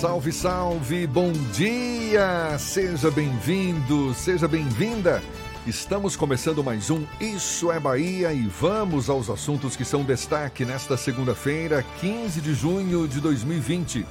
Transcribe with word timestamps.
Salve, 0.00 0.32
salve, 0.32 1.06
bom 1.06 1.32
dia! 1.52 2.58
Seja 2.58 3.12
bem-vindo, 3.12 4.12
seja 4.12 4.48
bem-vinda. 4.48 5.22
Estamos 5.66 6.16
começando 6.16 6.64
mais 6.64 6.90
um 6.90 7.04
Isso 7.20 7.70
é 7.70 7.78
Bahia 7.78 8.32
e 8.32 8.42
vamos 8.42 9.08
aos 9.08 9.30
assuntos 9.30 9.76
que 9.76 9.84
são 9.84 10.02
destaque 10.02 10.64
nesta 10.64 10.96
segunda-feira, 10.96 11.84
15 12.00 12.40
de 12.40 12.54
junho 12.54 13.06
de 13.06 13.20
2020. 13.20 14.04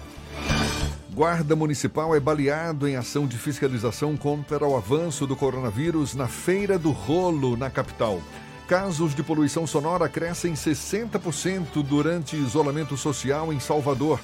Guarda 1.13 1.53
Municipal 1.53 2.15
é 2.15 2.19
baleado 2.19 2.87
em 2.87 2.95
ação 2.95 3.27
de 3.27 3.37
fiscalização 3.37 4.15
contra 4.15 4.65
o 4.65 4.77
avanço 4.77 5.27
do 5.27 5.35
coronavírus 5.35 6.15
na 6.15 6.29
Feira 6.29 6.79
do 6.79 6.91
Rolo, 6.91 7.57
na 7.57 7.69
capital. 7.69 8.21
Casos 8.67 9.13
de 9.13 9.21
poluição 9.21 9.67
sonora 9.67 10.07
crescem 10.07 10.53
60% 10.53 11.83
durante 11.83 12.37
isolamento 12.37 12.95
social 12.95 13.51
em 13.51 13.59
Salvador. 13.59 14.19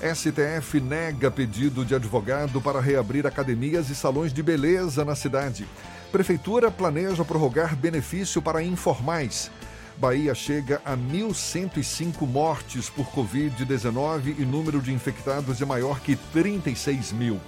STF 0.00 0.80
nega 0.80 1.30
pedido 1.30 1.84
de 1.84 1.94
advogado 1.94 2.58
para 2.60 2.80
reabrir 2.80 3.26
academias 3.26 3.90
e 3.90 3.94
salões 3.94 4.32
de 4.32 4.42
beleza 4.42 5.04
na 5.04 5.14
cidade. 5.14 5.68
Prefeitura 6.10 6.70
planeja 6.70 7.22
prorrogar 7.24 7.76
benefício 7.76 8.40
para 8.40 8.62
informais. 8.62 9.50
Bahia 9.98 10.34
chega 10.34 10.80
a 10.86 10.96
1.105 10.96 12.26
mortes 12.26 12.88
por 12.88 13.06
Covid-19 13.08 14.36
e 14.38 14.44
número 14.46 14.80
de 14.80 14.90
infectados 14.90 15.60
é 15.60 15.66
maior 15.66 16.00
que 16.00 16.16
36 16.16 17.12
mil. 17.12 17.38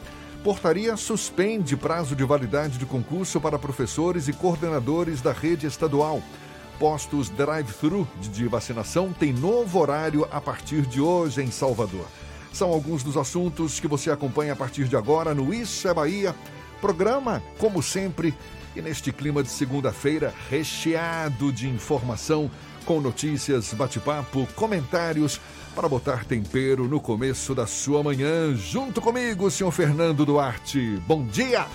Portaria 0.45 0.95
suspende 0.97 1.75
prazo 1.75 2.15
de 2.15 2.25
validade 2.25 2.77
de 2.77 2.85
concurso 2.85 3.41
para 3.41 3.59
professores 3.59 4.29
e 4.29 4.33
coordenadores 4.35 5.23
da 5.23 5.33
rede 5.33 5.67
estadual. 5.67 6.23
Postos 6.79 7.31
drive-thru 7.31 8.07
de 8.21 8.47
vacinação 8.47 9.11
têm 9.13 9.33
novo 9.33 9.79
horário 9.79 10.29
a 10.31 10.41
partir 10.41 10.83
de 10.83 11.01
hoje 11.01 11.43
em 11.43 11.51
Salvador. 11.51 12.07
São 12.53 12.71
alguns 12.71 13.03
dos 13.03 13.17
assuntos 13.17 13.81
que 13.81 13.89
você 13.89 14.11
acompanha 14.11 14.53
a 14.53 14.57
partir 14.57 14.85
de 14.85 14.97
agora 14.97 15.35
no 15.35 15.53
Isso 15.53 15.89
é 15.89 15.95
Bahia. 15.95 16.35
Programa, 16.81 17.43
como 17.59 17.83
sempre, 17.83 18.35
e 18.77 18.83
neste 18.83 19.13
clima 19.13 19.43
de 19.43 19.49
segunda-feira 19.49 20.35
recheado 20.51 21.53
de 21.53 21.69
informação, 21.69 22.51
com 22.85 23.01
notícias, 23.01 23.73
bate-papo, 23.73 24.47
comentários, 24.55 25.41
para 25.75 25.89
botar 25.89 26.25
tempero 26.25 26.87
no 26.87 27.01
começo 27.01 27.55
da 27.55 27.67
sua 27.67 28.03
manhã. 28.03 28.55
Junto 28.55 29.01
comigo, 29.01 29.51
senhor 29.51 29.71
Fernando 29.71 30.27
Duarte. 30.27 31.01
Bom 31.07 31.25
dia! 31.25 31.67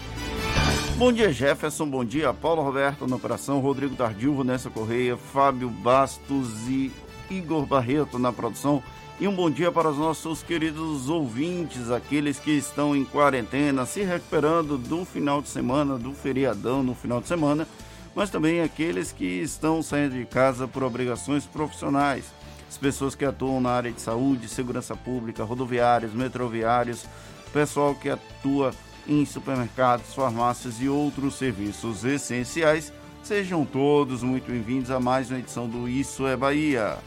Bom 0.98 1.14
dia, 1.14 1.32
Jefferson. 1.32 1.88
Bom 1.88 2.04
dia, 2.04 2.34
Paulo 2.34 2.64
Roberto 2.64 3.06
na 3.06 3.16
operação, 3.16 3.60
Rodrigo 3.60 3.96
Tardil, 3.96 4.36
Vanessa 4.36 4.68
Correia, 4.68 5.16
Fábio 5.16 5.70
Bastos 5.70 6.68
e 6.68 6.92
Igor 7.30 7.66
Barreto 7.68 8.18
na 8.18 8.34
produção. 8.34 8.82
E 9.20 9.28
um 9.28 9.34
bom 9.34 9.50
dia 9.50 9.72
para 9.72 9.90
os 9.90 9.98
nossos 9.98 10.44
queridos 10.44 11.10
ouvintes, 11.10 11.90
aqueles 11.90 12.38
que 12.38 12.52
estão 12.52 12.96
em 12.96 13.04
quarentena, 13.04 13.84
se 13.84 14.04
recuperando 14.04 14.78
do 14.78 15.04
final 15.06 15.42
de 15.42 15.50
semana, 15.50 15.98
do 15.98 16.14
feriadão 16.14 16.84
no 16.84 16.94
final 16.94 17.20
de 17.20 17.28
semana, 17.28 17.68
mas 18.14 18.30
também 18.30 18.62
aqueles 18.62 19.12
que 19.12 19.26
estão 19.26 19.82
saindo 19.82 20.14
de 20.14 20.24
casa 20.24 20.68
por 20.68 20.84
obrigações 20.84 21.48
profissionais. 21.48 22.26
As 22.70 22.78
pessoas 22.78 23.16
que 23.16 23.26
atuam 23.26 23.60
na 23.60 23.72
área 23.72 23.92
de 23.92 24.00
saúde, 24.00 24.48
segurança 24.48 24.96
pública, 24.96 25.44
rodoviários, 25.44 26.14
metroviários, 26.14 27.04
pessoal 27.52 27.96
que 27.96 28.12
atua 28.12 28.72
em 29.08 29.26
supermercados, 29.26 30.14
farmácias 30.14 30.80
e 30.80 30.88
outros 30.88 31.40
serviços 31.40 32.06
essenciais. 32.06 32.94
Sejam 33.24 33.66
todos 33.66 34.22
muito 34.22 34.52
bem-vindos 34.52 34.92
a 34.92 35.00
mais 35.00 35.32
uma 35.32 35.40
edição 35.40 35.68
do 35.68 35.90
Isso 35.90 36.28
é 36.28 36.38
Bahia. 36.38 37.00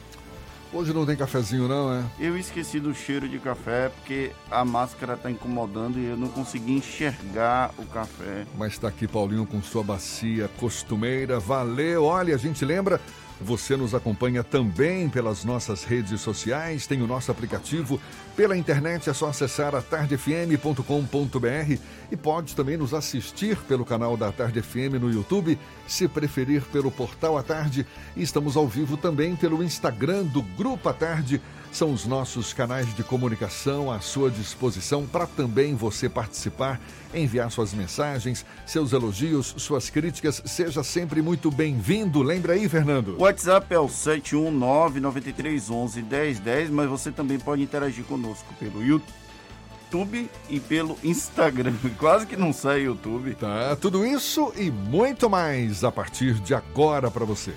Hoje 0.72 0.92
não 0.92 1.04
tem 1.04 1.16
cafezinho 1.16 1.66
não, 1.66 1.92
é? 1.92 2.04
Eu 2.18 2.38
esqueci 2.38 2.78
do 2.78 2.94
cheiro 2.94 3.28
de 3.28 3.40
café 3.40 3.88
porque 3.88 4.30
a 4.48 4.64
máscara 4.64 5.14
está 5.14 5.28
incomodando 5.28 5.98
e 5.98 6.04
eu 6.04 6.16
não 6.16 6.28
consegui 6.28 6.72
enxergar 6.72 7.72
o 7.76 7.84
café. 7.86 8.46
Mas 8.56 8.74
está 8.74 8.86
aqui 8.86 9.08
Paulinho 9.08 9.44
com 9.44 9.60
sua 9.60 9.82
bacia 9.82 10.48
costumeira. 10.58 11.40
Valeu! 11.40 12.04
Olha, 12.04 12.34
a 12.36 12.38
gente 12.38 12.64
lembra 12.64 13.00
você 13.40 13.74
nos 13.74 13.94
acompanha 13.94 14.44
também 14.44 15.08
pelas 15.08 15.44
nossas 15.44 15.82
redes 15.82 16.20
sociais, 16.20 16.86
tem 16.86 17.00
o 17.00 17.06
nosso 17.06 17.30
aplicativo. 17.30 17.98
Pela 18.36 18.56
internet 18.56 19.10
é 19.10 19.12
só 19.12 19.28
acessar 19.28 19.74
a 19.74 19.82
tardefm.com.br 19.82 21.78
e 22.10 22.16
pode 22.16 22.56
também 22.56 22.76
nos 22.76 22.94
assistir 22.94 23.56
pelo 23.64 23.84
canal 23.84 24.16
da 24.16 24.32
Tarde 24.32 24.62
FM 24.62 24.94
no 25.00 25.10
YouTube, 25.10 25.58
se 25.86 26.08
preferir 26.08 26.62
pelo 26.72 26.90
portal 26.90 27.36
à 27.36 27.42
tarde. 27.42 27.86
E 28.16 28.22
estamos 28.22 28.56
ao 28.56 28.66
vivo 28.66 28.96
também 28.96 29.36
pelo 29.36 29.62
Instagram 29.62 30.24
do 30.24 30.42
Grupo 30.42 30.88
à 30.88 30.92
Tarde. 30.92 31.40
São 31.72 31.92
os 31.92 32.04
nossos 32.04 32.52
canais 32.52 32.92
de 32.96 33.04
comunicação 33.04 33.92
à 33.92 34.00
sua 34.00 34.28
disposição 34.28 35.06
para 35.06 35.24
também 35.24 35.76
você 35.76 36.08
participar, 36.08 36.80
enviar 37.14 37.48
suas 37.48 37.72
mensagens, 37.72 38.44
seus 38.66 38.92
elogios, 38.92 39.54
suas 39.56 39.88
críticas. 39.88 40.42
Seja 40.46 40.82
sempre 40.82 41.22
muito 41.22 41.48
bem-vindo. 41.48 42.22
Lembra 42.22 42.54
aí, 42.54 42.68
Fernando? 42.68 43.14
O 43.16 43.22
WhatsApp 43.22 43.72
é 43.72 43.78
o 43.78 43.86
71993111010, 43.86 46.70
mas 46.70 46.88
você 46.88 47.12
também 47.12 47.38
pode 47.38 47.62
interagir 47.62 48.04
conosco 48.04 48.19
pelo 48.58 48.82
YouTube 48.82 50.30
e 50.48 50.60
pelo 50.60 50.98
Instagram. 51.02 51.74
Quase 51.98 52.26
que 52.26 52.36
não 52.36 52.52
sai 52.52 52.82
YouTube. 52.82 53.34
Tá, 53.34 53.76
tudo 53.76 54.04
isso 54.06 54.52
e 54.56 54.70
muito 54.70 55.28
mais 55.28 55.82
a 55.84 55.90
partir 55.90 56.34
de 56.34 56.54
agora 56.54 57.10
para 57.10 57.24
você. 57.24 57.54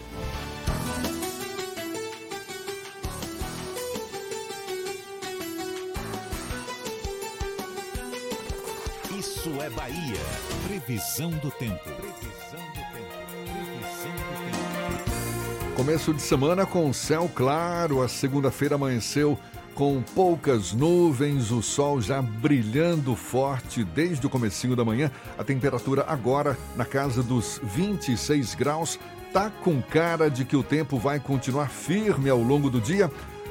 Isso 9.17 9.49
é 9.61 9.69
Bahia. 9.69 10.21
Previsão 10.67 11.29
do 11.29 11.51
tempo. 11.51 11.83
Previsão 11.83 12.59
do 12.69 12.81
tempo. 12.93 13.13
Previsão 13.43 14.11
do 14.11 15.03
tempo. 15.03 15.73
Começo 15.75 16.13
de 16.13 16.21
semana 16.21 16.67
com 16.67 16.93
céu 16.93 17.29
claro, 17.33 18.03
a 18.03 18.07
segunda-feira 18.07 18.75
amanheceu 18.75 19.39
com 19.73 20.01
poucas 20.15 20.73
nuvens, 20.73 21.51
o 21.51 21.61
sol 21.61 22.01
já 22.01 22.21
brilhando 22.21 23.15
forte 23.15 23.83
desde 23.83 24.25
o 24.25 24.29
comecinho 24.29 24.75
da 24.75 24.85
manhã. 24.85 25.11
A 25.37 25.43
temperatura 25.43 26.05
agora 26.07 26.57
na 26.75 26.85
casa 26.85 27.23
dos 27.23 27.59
26 27.63 28.55
graus. 28.55 28.99
Tá 29.31 29.49
com 29.49 29.81
cara 29.81 30.29
de 30.29 30.45
que 30.45 30.55
o 30.55 30.61
tempo 30.61 30.97
vai 30.97 31.19
continuar 31.19 31.69
firme 31.69 32.29
ao 32.29 32.41
longo 32.41 32.69
do 32.69 32.79
dia. 32.79 33.09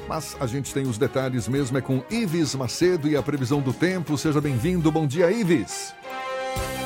Mas 0.08 0.36
a 0.40 0.46
gente 0.46 0.72
tem 0.72 0.84
os 0.84 0.98
detalhes 0.98 1.48
mesmo, 1.48 1.78
é 1.78 1.80
com 1.80 2.02
Ives 2.10 2.54
Macedo 2.54 3.08
e 3.08 3.16
a 3.16 3.22
previsão 3.22 3.60
do 3.60 3.72
tempo. 3.72 4.16
Seja 4.16 4.40
bem-vindo. 4.40 4.90
Bom 4.92 5.06
dia, 5.06 5.30
Ives. 5.30 5.94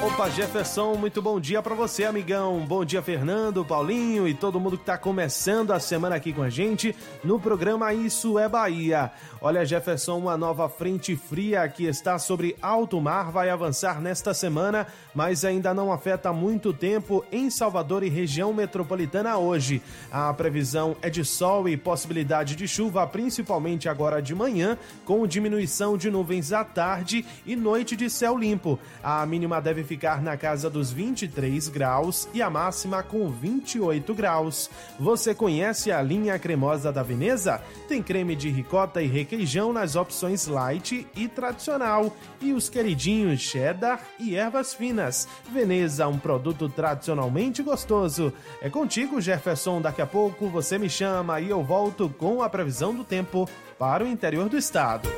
Opa, 0.02 0.28
Jefferson, 0.28 0.94
muito 0.94 1.22
bom 1.22 1.40
dia 1.40 1.62
para 1.62 1.74
você, 1.74 2.04
amigão. 2.04 2.60
Bom 2.60 2.84
dia, 2.84 3.02
Fernando, 3.02 3.64
Paulinho 3.64 4.28
e 4.28 4.34
todo 4.34 4.60
mundo 4.60 4.76
que 4.76 4.84
tá 4.84 4.96
começando 4.98 5.72
a 5.72 5.80
semana 5.80 6.14
aqui 6.14 6.32
com 6.32 6.42
a 6.42 6.50
gente 6.50 6.94
no 7.24 7.40
programa 7.40 7.92
Isso 7.94 8.38
é 8.38 8.48
Bahia. 8.48 9.10
Olha, 9.40 9.64
Jefferson, 9.64 10.18
uma 10.18 10.36
nova 10.36 10.68
frente 10.68 11.16
fria 11.16 11.66
que 11.68 11.84
está 11.86 12.18
sobre 12.18 12.56
alto 12.60 13.00
mar 13.00 13.30
vai 13.30 13.48
avançar 13.48 14.00
nesta 14.00 14.34
semana, 14.34 14.86
mas 15.14 15.44
ainda 15.44 15.72
não 15.72 15.90
afeta 15.90 16.32
muito 16.32 16.72
tempo 16.72 17.24
em 17.32 17.48
Salvador 17.48 18.02
e 18.02 18.08
região 18.08 18.52
metropolitana 18.52 19.38
hoje. 19.38 19.82
A 20.12 20.32
previsão 20.34 20.96
é 21.00 21.08
de 21.08 21.24
sol 21.24 21.68
e 21.68 21.76
possibilidade 21.76 22.54
de 22.54 22.68
chuva, 22.68 23.06
principalmente 23.06 23.88
agora 23.88 24.20
de 24.20 24.34
manhã, 24.34 24.76
com 25.04 25.26
diminuição 25.26 25.96
de 25.96 26.10
nuvens 26.10 26.52
à 26.52 26.64
tarde 26.64 27.24
e 27.46 27.56
noite 27.56 27.96
de 27.96 28.10
céu 28.10 28.36
limpo. 28.36 28.78
A 29.02 29.24
mínima 29.24 29.60
deve 29.60 29.85
ficar 29.86 30.20
na 30.20 30.36
casa 30.36 30.68
dos 30.68 30.92
23 30.92 31.68
graus 31.68 32.28
e 32.34 32.42
a 32.42 32.50
máxima 32.50 33.02
com 33.02 33.30
28 33.30 34.14
graus. 34.14 34.68
Você 35.00 35.34
conhece 35.34 35.90
a 35.90 36.02
linha 36.02 36.38
cremosa 36.38 36.92
da 36.92 37.02
Veneza? 37.02 37.62
Tem 37.88 38.02
creme 38.02 38.36
de 38.36 38.50
ricota 38.50 39.00
e 39.00 39.06
requeijão 39.06 39.72
nas 39.72 39.96
opções 39.96 40.46
light 40.46 41.06
e 41.16 41.28
tradicional 41.28 42.14
e 42.40 42.52
os 42.52 42.68
queridinhos 42.68 43.40
cheddar 43.40 44.00
e 44.18 44.36
ervas 44.36 44.74
finas. 44.74 45.28
Veneza, 45.50 46.06
um 46.08 46.18
produto 46.18 46.68
tradicionalmente 46.68 47.62
gostoso. 47.62 48.32
É 48.60 48.68
contigo, 48.68 49.20
Jefferson. 49.20 49.80
Daqui 49.80 50.02
a 50.02 50.06
pouco 50.06 50.48
você 50.48 50.78
me 50.78 50.90
chama 50.90 51.40
e 51.40 51.48
eu 51.48 51.62
volto 51.62 52.08
com 52.08 52.42
a 52.42 52.50
previsão 52.50 52.94
do 52.94 53.04
tempo 53.04 53.48
para 53.78 54.04
o 54.04 54.06
interior 54.06 54.48
do 54.48 54.58
estado. 54.58 55.08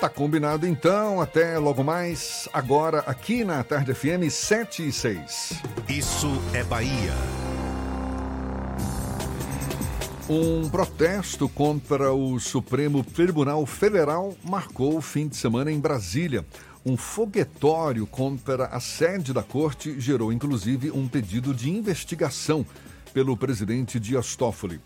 Tá 0.00 0.08
combinado 0.08 0.64
então, 0.64 1.20
até 1.20 1.58
logo 1.58 1.82
mais, 1.82 2.48
agora 2.52 3.00
aqui 3.00 3.42
na 3.42 3.64
Tarde 3.64 3.92
FM 3.92 4.30
7 4.30 4.86
e 4.86 4.92
6. 4.92 5.60
Isso 5.88 6.28
é 6.54 6.62
Bahia. 6.62 7.12
Um 10.30 10.68
protesto 10.68 11.48
contra 11.48 12.12
o 12.12 12.38
Supremo 12.38 13.02
Tribunal 13.02 13.66
Federal 13.66 14.36
marcou 14.44 14.96
o 14.96 15.00
fim 15.00 15.26
de 15.26 15.36
semana 15.36 15.72
em 15.72 15.80
Brasília. 15.80 16.46
Um 16.86 16.96
foguetório 16.96 18.06
contra 18.06 18.66
a 18.66 18.78
sede 18.78 19.32
da 19.32 19.42
corte 19.42 19.98
gerou 19.98 20.32
inclusive 20.32 20.92
um 20.92 21.08
pedido 21.08 21.52
de 21.52 21.70
investigação 21.70 22.64
pelo 23.12 23.36
presidente 23.36 23.98
Dias 23.98 24.36
Toffoli. 24.36 24.80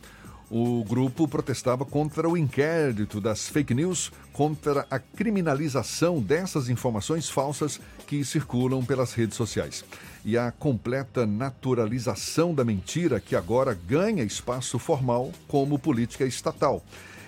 O 0.54 0.84
grupo 0.84 1.26
protestava 1.26 1.82
contra 1.82 2.28
o 2.28 2.37
inquérito 2.37 3.22
das 3.22 3.49
fake 3.49 3.72
news, 3.72 4.12
contra 4.34 4.87
a 4.90 4.99
criminalização 4.99 6.20
dessas 6.20 6.69
informações 6.69 7.31
falsas 7.31 7.81
que 8.06 8.22
circulam 8.22 8.84
pelas 8.84 9.14
redes 9.14 9.34
sociais 9.34 9.82
e 10.22 10.37
a 10.37 10.52
completa 10.52 11.25
naturalização 11.25 12.54
da 12.54 12.66
mentira 12.66 13.19
que 13.19 13.34
agora 13.34 13.72
ganha 13.72 14.22
espaço 14.22 14.78
formal 14.78 15.32
como 15.49 15.78
política 15.78 16.26
estatal. 16.26 16.84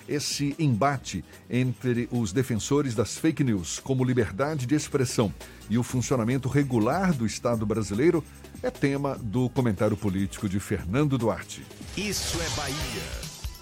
Esse 0.07 0.55
embate 0.59 1.25
entre 1.49 2.07
os 2.11 2.31
defensores 2.31 2.93
das 2.93 3.17
fake 3.17 3.43
news 3.43 3.79
como 3.79 4.03
liberdade 4.03 4.67
de 4.67 4.75
expressão 4.75 5.33
e 5.67 5.79
o 5.79 5.83
funcionamento 5.83 6.47
regular 6.47 7.11
do 7.11 7.25
Estado 7.25 7.65
brasileiro 7.65 8.23
é 8.61 8.69
tema 8.69 9.17
do 9.19 9.49
comentário 9.49 9.97
político 9.97 10.47
de 10.47 10.59
Fernando 10.59 11.17
Duarte. 11.17 11.63
Isso 11.97 12.37
é 12.41 12.49
Bahia. 12.57 12.75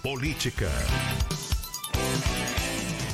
Política. 0.02 0.68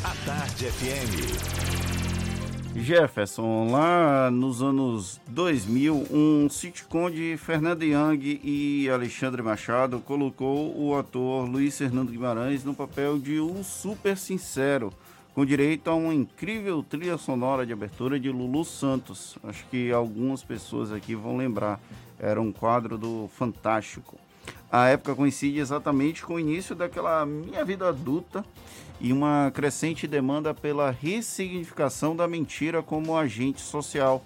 A 0.02 0.14
Tarde 0.24 0.64
FM. 0.64 2.74
Jefferson, 2.74 3.70
lá 3.70 4.30
nos 4.30 4.62
anos 4.62 5.20
2000, 5.28 6.06
um 6.10 6.48
sitcom 6.48 7.10
de 7.10 7.36
Fernando 7.36 7.82
Young 7.82 8.40
e 8.42 8.88
Alexandre 8.88 9.42
Machado 9.42 10.00
colocou 10.00 10.74
o 10.74 10.96
ator 10.96 11.46
Luiz 11.46 11.76
Fernando 11.76 12.12
Guimarães 12.12 12.64
no 12.64 12.72
papel 12.72 13.18
de 13.18 13.38
um 13.38 13.62
super 13.62 14.16
sincero, 14.16 14.90
com 15.34 15.44
direito 15.44 15.90
a 15.90 15.94
uma 15.94 16.14
incrível 16.14 16.82
trilha 16.82 17.18
sonora 17.18 17.66
de 17.66 17.74
abertura 17.74 18.18
de 18.18 18.30
Lulu 18.30 18.64
Santos. 18.64 19.36
Acho 19.44 19.66
que 19.66 19.92
algumas 19.92 20.42
pessoas 20.42 20.90
aqui 20.90 21.14
vão 21.14 21.36
lembrar. 21.36 21.78
Era 22.18 22.40
um 22.40 22.50
quadro 22.50 22.96
do 22.96 23.28
Fantástico. 23.36 24.18
A 24.72 24.86
época 24.88 25.16
coincide 25.16 25.58
exatamente 25.58 26.24
com 26.24 26.34
o 26.34 26.40
início 26.40 26.76
daquela 26.76 27.26
minha 27.26 27.64
vida 27.64 27.88
adulta 27.88 28.44
e 29.00 29.12
uma 29.12 29.50
crescente 29.52 30.06
demanda 30.06 30.54
pela 30.54 30.90
ressignificação 30.90 32.14
da 32.14 32.28
mentira 32.28 32.82
como 32.82 33.16
agente 33.16 33.60
social. 33.60 34.24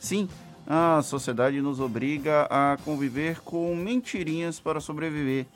Sim, 0.00 0.28
a 0.66 1.02
sociedade 1.02 1.60
nos 1.60 1.78
obriga 1.78 2.46
a 2.48 2.78
conviver 2.84 3.40
com 3.40 3.74
mentirinhas 3.76 4.58
para 4.58 4.80
sobreviver. 4.80 5.46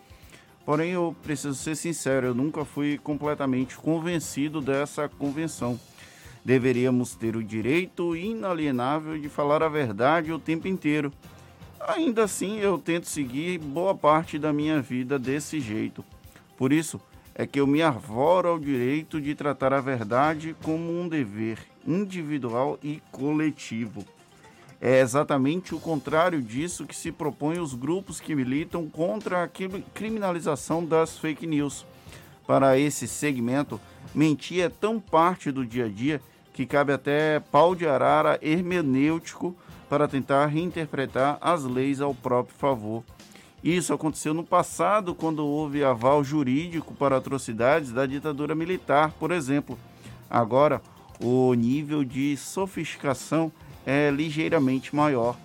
Porém, 0.67 0.91
eu 0.91 1.15
preciso 1.23 1.55
ser 1.55 1.77
sincero, 1.77 2.27
eu 2.27 2.35
nunca 2.35 2.65
fui 2.65 2.99
completamente 2.99 3.77
convencido 3.77 4.61
dessa 4.61 5.09
convenção. 5.09 5.79
Deveríamos 6.45 7.15
ter 7.15 7.37
o 7.37 7.43
direito 7.43 8.15
inalienável 8.15 9.19
de 9.19 9.29
falar 9.29 9.63
a 9.63 9.69
verdade 9.69 10.33
o 10.33 10.39
tempo 10.39 10.69
inteiro. 10.69 11.13
Ainda 11.81 12.25
assim, 12.25 12.59
eu 12.59 12.79
tento 12.79 13.07
seguir 13.07 13.59
boa 13.59 13.95
parte 13.95 14.39
da 14.39 14.53
minha 14.53 14.81
vida 14.81 15.19
desse 15.19 15.61
jeito. 15.61 16.05
Por 16.57 16.73
isso, 16.73 17.01
é 17.35 17.47
que 17.47 17.61
eu 17.61 17.67
me 17.67 17.83
arvoro 17.83 18.49
ao 18.49 18.59
direito 18.59 19.21
de 19.21 19.35
tratar 19.35 19.73
a 19.73 19.81
verdade 19.81 20.57
como 20.63 20.99
um 20.99 21.07
dever 21.07 21.59
individual 21.87 22.79
e 22.83 23.03
coletivo. 23.13 24.05
É 24.81 25.01
exatamente 25.01 25.75
o 25.75 25.81
contrário 25.81 26.41
disso 26.41 26.87
que 26.87 26.97
se 26.97 27.13
propõe 27.13 27.59
os 27.59 27.75
grupos 27.75 28.21
que 28.21 28.35
militam 28.35 28.89
contra 28.89 29.45
a 29.45 29.49
criminalização 29.49 30.85
das 30.85 31.19
fake 31.19 31.47
news. 31.47 31.85
Para 32.47 32.79
esse 32.79 33.07
segmento, 33.07 33.81
mentir 34.15 34.65
é 34.65 34.69
tão 34.69 34.99
parte 34.99 35.51
do 35.51 35.65
dia 35.65 35.87
a 35.87 35.89
dia 35.89 36.21
que 36.53 36.65
cabe 36.65 36.93
até 36.93 37.39
pau 37.39 37.75
de 37.75 37.87
arara 37.87 38.39
hermenêutico 38.41 39.55
para 39.89 40.09
tentar 40.09 40.47
reinterpretar 40.47 41.39
as 41.41 41.65
leis 41.65 42.01
ao 42.01 42.15
próprio 42.15 42.57
favor. 42.57 43.05
Isso 43.63 43.93
aconteceu 43.93 44.33
no 44.33 44.45
passado, 44.45 45.15
quando 45.15 45.45
houve 45.45 45.83
aval 45.83 46.23
jurídico 46.23 46.95
para 46.95 47.17
atrocidades 47.17 47.91
da 47.91 48.07
ditadura 48.07 48.55
militar, 48.55 49.13
por 49.19 49.31
exemplo. 49.31 49.79
Agora, 50.31 50.81
o 51.21 51.53
nível 51.55 52.05
de 52.05 52.37
sofisticação 52.37 53.51
é 53.85 54.11
ligeiramente 54.11 54.95
maior. 54.95 55.37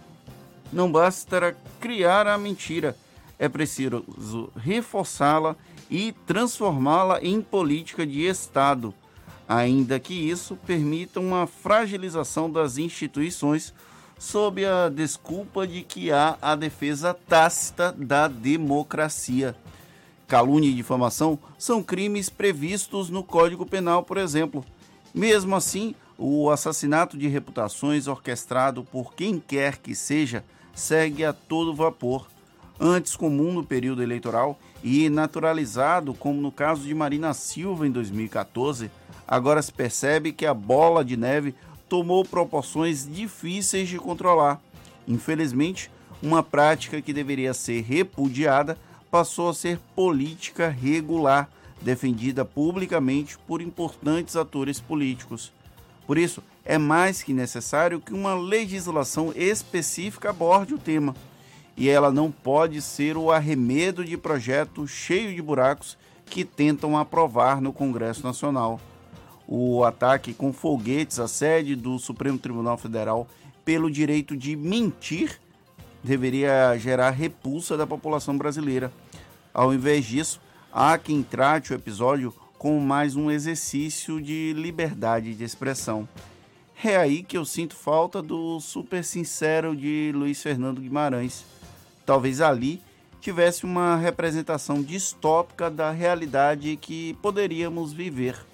Não 0.72 0.92
basta 0.92 1.56
criar 1.80 2.28
a 2.28 2.38
mentira, 2.38 2.96
é 3.38 3.50
preciso 3.50 4.52
reforçá-la 4.56 5.56
e 5.90 6.12
transformá-la 6.26 7.20
em 7.22 7.42
política 7.42 8.06
de 8.06 8.22
Estado, 8.22 8.94
ainda 9.48 10.00
que 10.00 10.14
isso 10.14 10.56
permita 10.56 11.20
uma 11.20 11.46
fragilização 11.46 12.50
das 12.50 12.78
instituições 12.78 13.74
sob 14.22 14.64
a 14.64 14.88
desculpa 14.88 15.66
de 15.66 15.82
que 15.82 16.12
há 16.12 16.38
a 16.40 16.54
defesa 16.54 17.12
tácita 17.12 17.92
da 17.92 18.28
democracia. 18.28 19.56
Calúnia 20.28 20.70
e 20.70 20.76
difamação 20.76 21.40
são 21.58 21.82
crimes 21.82 22.30
previstos 22.30 23.10
no 23.10 23.24
Código 23.24 23.66
Penal, 23.66 24.04
por 24.04 24.18
exemplo. 24.18 24.64
Mesmo 25.12 25.56
assim, 25.56 25.96
o 26.20 26.52
assassinato 26.52 27.18
de 27.18 27.28
reputações 27.28 28.06
orquestrado 28.06 28.84
por 28.84 29.16
quem 29.16 29.40
quer 29.40 29.78
que 29.78 29.96
seja 29.96 30.46
segue 30.72 31.26
a 31.26 31.34
todo 31.34 31.74
vapor. 31.74 32.28
Antes 32.80 33.16
comum 33.16 33.52
no 33.52 33.64
período 33.64 34.04
eleitoral 34.04 34.60
e 34.84 35.10
naturalizado, 35.10 36.14
como 36.14 36.40
no 36.40 36.52
caso 36.52 36.84
de 36.84 36.94
Marina 36.94 37.34
Silva 37.34 37.88
em 37.88 37.92
2014, 37.92 38.92
agora 39.28 39.64
se 39.64 39.74
percebe 39.74 40.32
que 40.32 40.46
a 40.46 40.54
bola 40.54 41.04
de 41.04 41.18
neve 41.18 41.56
tomou 41.92 42.24
proporções 42.24 43.06
difíceis 43.06 43.90
de 43.90 44.00
controlar. 44.00 44.62
Infelizmente, 45.06 45.92
uma 46.24 46.42
prática 46.42 47.02
que 47.02 47.12
deveria 47.12 47.54
ser 47.54 47.82
repudiada 47.82 48.78
passou 49.12 49.50
a 49.50 49.54
ser 49.54 49.78
política 49.94 50.70
regular, 50.70 51.50
defendida 51.82 52.46
publicamente 52.46 53.38
por 53.40 53.62
importantes 53.62 54.38
atores 54.38 54.80
políticos. 54.80 55.52
Por 56.08 56.18
isso, 56.18 56.42
é 56.64 56.78
mais 56.78 57.22
que 57.22 57.34
necessário 57.34 58.00
que 58.00 58.14
uma 58.14 58.36
legislação 58.36 59.34
específica 59.36 60.30
aborde 60.30 60.74
o 60.74 60.80
tema. 60.80 61.14
E 61.76 61.90
ela 61.90 62.10
não 62.10 62.32
pode 62.32 62.82
ser 62.82 63.18
o 63.18 63.32
arremedo 63.32 64.06
de 64.06 64.16
projetos 64.16 64.92
cheios 64.92 65.36
de 65.36 65.42
buracos 65.42 65.98
que 66.26 66.46
tentam 66.46 66.98
aprovar 66.98 67.60
no 67.60 67.74
Congresso 67.74 68.24
Nacional 68.24 68.80
o 69.54 69.84
ataque 69.84 70.34
com 70.34 70.54
foguetes 70.54 71.20
à 71.20 71.28
sede 71.28 71.76
do 71.76 72.00
Supremo 72.00 72.38
Tribunal 72.38 72.78
Federal 72.78 73.28
pelo 73.66 73.92
direito 73.92 74.38
de 74.38 74.56
mentir 74.56 75.42
deveria 76.02 76.78
gerar 76.78 77.10
repulsa 77.10 77.76
da 77.76 77.86
população 77.86 78.38
brasileira. 78.38 78.94
Ao 79.54 79.74
invés 79.74 80.06
disso, 80.06 80.40
há 80.72 80.98
quem 80.98 81.22
trate 81.22 81.74
o 81.74 81.76
episódio 81.76 82.34
como 82.58 82.80
mais 82.80 83.18
um 83.18 83.30
exercício 83.30 84.22
de 84.22 84.54
liberdade 84.56 85.36
de 85.36 85.44
expressão. 85.44 86.08
É 86.82 86.96
aí 86.96 87.22
que 87.22 87.38
eu 87.38 87.44
sinto 87.44 87.76
falta 87.76 88.22
do 88.22 88.58
super 88.62 89.04
sincero 89.04 89.76
de 89.76 90.14
Luiz 90.16 90.42
Fernando 90.42 90.80
Guimarães. 90.80 91.44
Talvez 92.06 92.40
ali 92.40 92.82
tivesse 93.20 93.66
uma 93.66 93.98
representação 93.98 94.82
distópica 94.82 95.70
da 95.70 95.92
realidade 95.92 96.78
que 96.78 97.16
poderíamos 97.16 97.92
viver. 97.92 98.50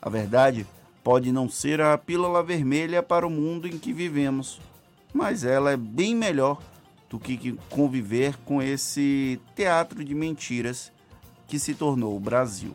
A 0.00 0.08
verdade 0.08 0.66
pode 1.02 1.32
não 1.32 1.48
ser 1.48 1.80
a 1.80 1.96
pílula 1.96 2.42
vermelha 2.42 3.02
para 3.02 3.26
o 3.26 3.30
mundo 3.30 3.66
em 3.66 3.78
que 3.78 3.92
vivemos, 3.92 4.60
mas 5.12 5.44
ela 5.44 5.70
é 5.70 5.76
bem 5.76 6.14
melhor 6.14 6.60
do 7.08 7.18
que 7.18 7.58
conviver 7.70 8.36
com 8.44 8.62
esse 8.62 9.40
teatro 9.56 10.04
de 10.04 10.14
mentiras 10.14 10.92
que 11.46 11.58
se 11.58 11.74
tornou 11.74 12.16
o 12.16 12.20
Brasil. 12.20 12.74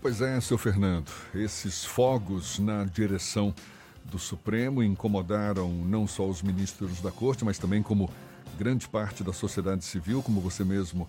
Pois 0.00 0.20
é, 0.20 0.40
seu 0.40 0.58
Fernando, 0.58 1.10
esses 1.34 1.84
fogos 1.84 2.58
na 2.58 2.84
direção 2.84 3.54
do 4.04 4.18
Supremo 4.18 4.82
incomodaram 4.82 5.70
não 5.70 6.06
só 6.06 6.28
os 6.28 6.42
ministros 6.42 7.00
da 7.00 7.10
Corte, 7.10 7.44
mas 7.44 7.58
também 7.58 7.82
como 7.82 8.10
grande 8.58 8.88
parte 8.88 9.24
da 9.24 9.32
sociedade 9.32 9.84
civil, 9.84 10.22
como 10.22 10.40
você 10.40 10.64
mesmo 10.64 11.08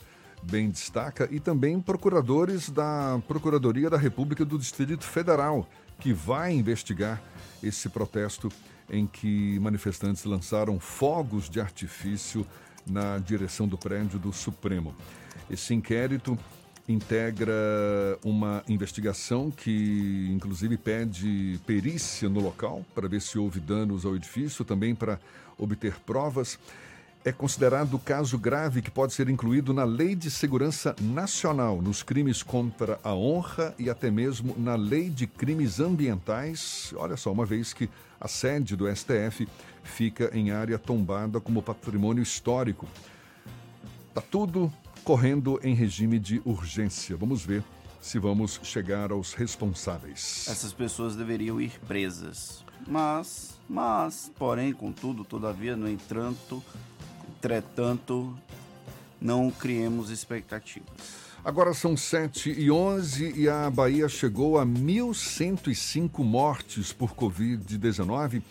bem 0.49 0.69
destaca, 0.69 1.27
e 1.31 1.39
também 1.39 1.79
procuradores 1.79 2.69
da 2.69 3.19
Procuradoria 3.27 3.89
da 3.89 3.97
República 3.97 4.43
do 4.43 4.57
Distrito 4.57 5.05
Federal, 5.05 5.67
que 5.99 6.13
vai 6.13 6.53
investigar 6.53 7.21
esse 7.61 7.89
protesto 7.89 8.49
em 8.89 9.07
que 9.07 9.59
manifestantes 9.59 10.23
lançaram 10.25 10.79
fogos 10.79 11.49
de 11.49 11.59
artifício 11.59 12.45
na 12.85 13.17
direção 13.17 13.67
do 13.67 13.77
prédio 13.77 14.19
do 14.19 14.33
Supremo. 14.33 14.93
Esse 15.49 15.73
inquérito 15.73 16.37
integra 16.87 17.53
uma 18.23 18.61
investigação 18.67 19.49
que, 19.49 20.29
inclusive, 20.31 20.77
pede 20.77 21.59
perícia 21.65 22.27
no 22.27 22.41
local 22.41 22.85
para 22.93 23.07
ver 23.07 23.21
se 23.21 23.39
houve 23.39 23.59
danos 23.59 24.05
ao 24.05 24.15
edifício, 24.15 24.65
também 24.65 24.93
para 24.93 25.19
obter 25.57 25.95
provas 26.05 26.59
é 27.25 27.31
considerado 27.31 27.97
caso 27.97 28.37
grave 28.37 28.81
que 28.81 28.91
pode 28.91 29.13
ser 29.13 29.29
incluído 29.29 29.73
na 29.73 29.85
Lei 29.85 30.13
de 30.13 30.29
Segurança 30.29 30.93
Nacional, 30.99 31.81
nos 31.81 32.03
crimes 32.03 32.43
contra 32.43 32.99
a 33.03 33.13
honra 33.13 33.73
e 33.79 33.89
até 33.89 34.11
mesmo 34.11 34.53
na 34.57 34.75
Lei 34.75 35.09
de 35.09 35.25
Crimes 35.25 35.79
Ambientais. 35.79 36.93
Olha 36.97 37.15
só, 37.15 37.31
uma 37.31 37.45
vez 37.45 37.71
que 37.71 37.89
a 38.19 38.27
sede 38.27 38.75
do 38.75 38.93
STF 38.93 39.47
fica 39.83 40.31
em 40.33 40.51
área 40.51 40.77
tombada 40.77 41.39
como 41.39 41.63
patrimônio 41.63 42.21
histórico. 42.21 42.87
Está 44.09 44.21
tudo 44.21 44.71
correndo 45.03 45.59
em 45.63 45.73
regime 45.73 46.19
de 46.19 46.41
urgência. 46.43 47.15
Vamos 47.15 47.45
ver 47.45 47.63
se 48.01 48.19
vamos 48.19 48.59
chegar 48.63 49.11
aos 49.11 49.33
responsáveis. 49.33 50.45
Essas 50.49 50.73
pessoas 50.73 51.15
deveriam 51.15 51.59
ir 51.59 51.79
presas. 51.87 52.65
Mas, 52.85 53.57
mas, 53.67 54.29
porém, 54.37 54.73
contudo, 54.73 55.23
todavia, 55.23 55.75
no 55.75 55.89
entanto, 55.89 56.61
Entretanto, 57.27 58.33
não 59.19 59.51
criemos 59.51 60.09
expectativas. 60.09 61.23
Agora 61.45 61.73
são 61.73 61.97
7 61.97 62.55
e 62.57 62.71
11 62.71 63.33
e 63.35 63.49
a 63.49 63.69
Bahia 63.69 64.07
chegou 64.07 64.57
a 64.57 64.65
1.105 64.65 66.23
mortes 66.23 66.93
por 66.93 67.13
Covid-19. 67.13 68.41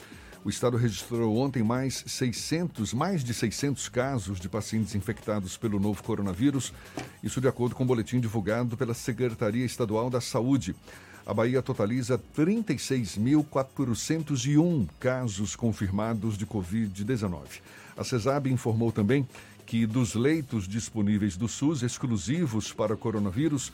O 0.45 0.51
estado 0.51 0.77
registrou 0.77 1.39
ontem 1.39 1.63
mais 1.63 2.05
600, 2.07 2.93
mais 2.93 3.25
de 3.25 3.33
600 3.33 3.89
casos 3.89 4.39
de 4.39 4.47
pacientes 4.49 4.95
infectados 4.95 5.57
pelo 5.57 5.81
novo 5.81 6.03
coronavírus. 6.03 6.71
Isso 7.23 7.41
de 7.41 7.49
acordo 7.49 7.75
com 7.75 7.83
o 7.83 7.85
um 7.85 7.87
boletim 7.87 8.21
divulgado 8.21 8.77
pela 8.77 8.93
Secretaria 8.93 9.65
Estadual 9.65 10.11
da 10.11 10.21
Saúde. 10.21 10.77
A 11.25 11.33
Bahia 11.33 11.63
totaliza 11.63 12.21
36.401 12.37 14.89
casos 14.99 15.55
confirmados 15.55 16.37
de 16.37 16.45
Covid-19. 16.45 17.61
A 17.97 18.05
CESAB 18.05 18.51
informou 18.51 18.93
também 18.93 19.27
que 19.67 19.85
dos 19.87 20.15
leitos 20.15 20.69
disponíveis 20.69 21.37
do 21.37 21.49
SUS 21.49 21.83
exclusivos 21.83 22.73
para 22.73 22.97
coronavírus, 22.97 23.73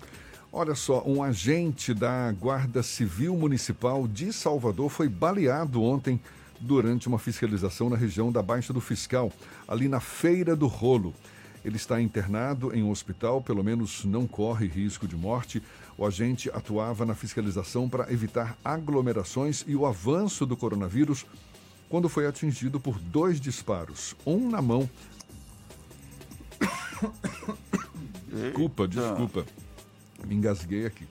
Olha 0.52 0.74
só, 0.74 1.04
um 1.06 1.22
agente 1.22 1.94
da 1.94 2.32
Guarda 2.32 2.82
Civil 2.82 3.36
Municipal 3.36 4.08
de 4.08 4.32
Salvador 4.32 4.90
foi 4.90 5.08
baleado 5.08 5.80
ontem 5.80 6.20
durante 6.60 7.08
uma 7.08 7.18
fiscalização 7.18 7.88
na 7.88 7.96
região 7.96 8.32
da 8.32 8.42
Baixa 8.42 8.72
do 8.72 8.80
Fiscal, 8.80 9.32
ali 9.66 9.88
na 9.88 10.00
Feira 10.00 10.56
do 10.56 10.66
Rolo. 10.66 11.14
Ele 11.64 11.76
está 11.76 12.00
internado 12.00 12.74
em 12.74 12.82
um 12.82 12.90
hospital, 12.90 13.40
pelo 13.42 13.62
menos 13.62 14.04
não 14.04 14.26
corre 14.26 14.66
risco 14.66 15.06
de 15.06 15.16
morte. 15.16 15.62
O 16.00 16.06
agente 16.06 16.48
atuava 16.54 17.04
na 17.04 17.14
fiscalização 17.14 17.86
para 17.86 18.10
evitar 18.10 18.56
aglomerações 18.64 19.62
e 19.68 19.76
o 19.76 19.84
avanço 19.84 20.46
do 20.46 20.56
coronavírus 20.56 21.26
quando 21.90 22.08
foi 22.08 22.26
atingido 22.26 22.80
por 22.80 22.98
dois 22.98 23.38
disparos, 23.38 24.16
um 24.24 24.48
na 24.48 24.62
mão. 24.62 24.88
Desculpa, 28.32 28.88
desculpa. 28.88 29.44
Me 30.26 30.36
engasguei 30.36 30.86
aqui. 30.86 31.06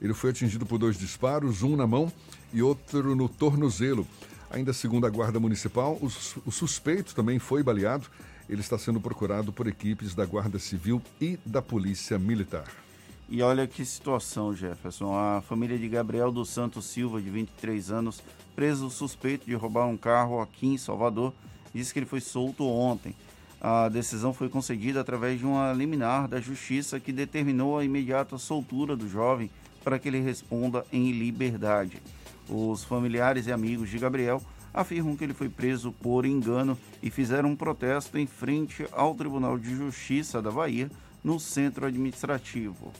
Ele 0.00 0.14
foi 0.14 0.30
atingido 0.30 0.66
por 0.66 0.78
dois 0.78 0.96
disparos, 0.96 1.62
um 1.64 1.74
na 1.74 1.86
mão 1.86 2.12
e 2.52 2.62
outro 2.62 3.16
no 3.16 3.28
tornozelo. 3.28 4.06
Ainda 4.50 4.72
segundo 4.72 5.04
a 5.04 5.10
Guarda 5.10 5.40
Municipal, 5.40 5.98
o, 6.00 6.52
suspeito 6.52 7.12
também 7.12 7.40
foi 7.40 7.62
baleado. 7.64 8.06
Ele 8.48 8.60
está 8.60 8.78
sendo 8.78 9.00
procurado 9.00 9.52
por 9.52 9.66
equipes 9.66 10.14
da 10.14 10.24
Guarda 10.24 10.60
Civil 10.60 11.02
e 11.20 11.38
da 11.44 11.60
Polícia 11.60 12.18
Militar. 12.20 12.81
E 13.28 13.42
olha 13.42 13.66
que 13.66 13.84
situação, 13.84 14.54
Jefferson. 14.54 15.16
A 15.16 15.40
família 15.42 15.78
de 15.78 15.88
Gabriel 15.88 16.30
dos 16.30 16.50
Santos 16.50 16.84
Silva, 16.84 17.20
de 17.20 17.30
23 17.30 17.90
anos, 17.90 18.22
preso 18.54 18.90
suspeito 18.90 19.46
de 19.46 19.54
roubar 19.54 19.86
um 19.86 19.96
carro 19.96 20.40
aqui 20.40 20.66
em 20.66 20.78
Salvador, 20.78 21.32
disse 21.74 21.92
que 21.92 21.98
ele 21.98 22.06
foi 22.06 22.20
solto 22.20 22.64
ontem. 22.64 23.14
A 23.60 23.88
decisão 23.88 24.34
foi 24.34 24.48
concedida 24.48 25.00
através 25.00 25.38
de 25.38 25.46
uma 25.46 25.72
liminar 25.72 26.28
da 26.28 26.40
Justiça 26.40 26.98
que 26.98 27.12
determinou 27.12 27.78
a 27.78 27.84
imediata 27.84 28.36
soltura 28.36 28.96
do 28.96 29.08
jovem 29.08 29.48
para 29.84 29.98
que 29.98 30.08
ele 30.08 30.20
responda 30.20 30.84
em 30.92 31.12
liberdade. 31.12 32.02
Os 32.48 32.84
familiares 32.84 33.46
e 33.46 33.52
amigos 33.52 33.88
de 33.88 33.98
Gabriel 33.98 34.42
afirmam 34.74 35.16
que 35.16 35.24
ele 35.24 35.34
foi 35.34 35.48
preso 35.48 35.92
por 35.92 36.24
engano 36.24 36.76
e 37.02 37.10
fizeram 37.10 37.50
um 37.50 37.56
protesto 37.56 38.18
em 38.18 38.26
frente 38.26 38.86
ao 38.92 39.14
Tribunal 39.14 39.58
de 39.58 39.74
Justiça 39.74 40.42
da 40.42 40.50
Bahia, 40.50 40.90
no 41.22 41.38
centro 41.38 41.86
administrativo. 41.86 42.92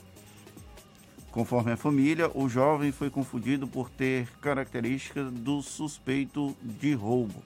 Conforme 1.33 1.71
a 1.71 1.77
família, 1.77 2.29
o 2.35 2.47
jovem 2.47 2.91
foi 2.91 3.09
confundido 3.09 3.67
por 3.67 3.89
ter 3.89 4.27
características 4.39 5.31
do 5.31 5.63
suspeito 5.63 6.55
de 6.61 6.93
roubo. 6.93 7.41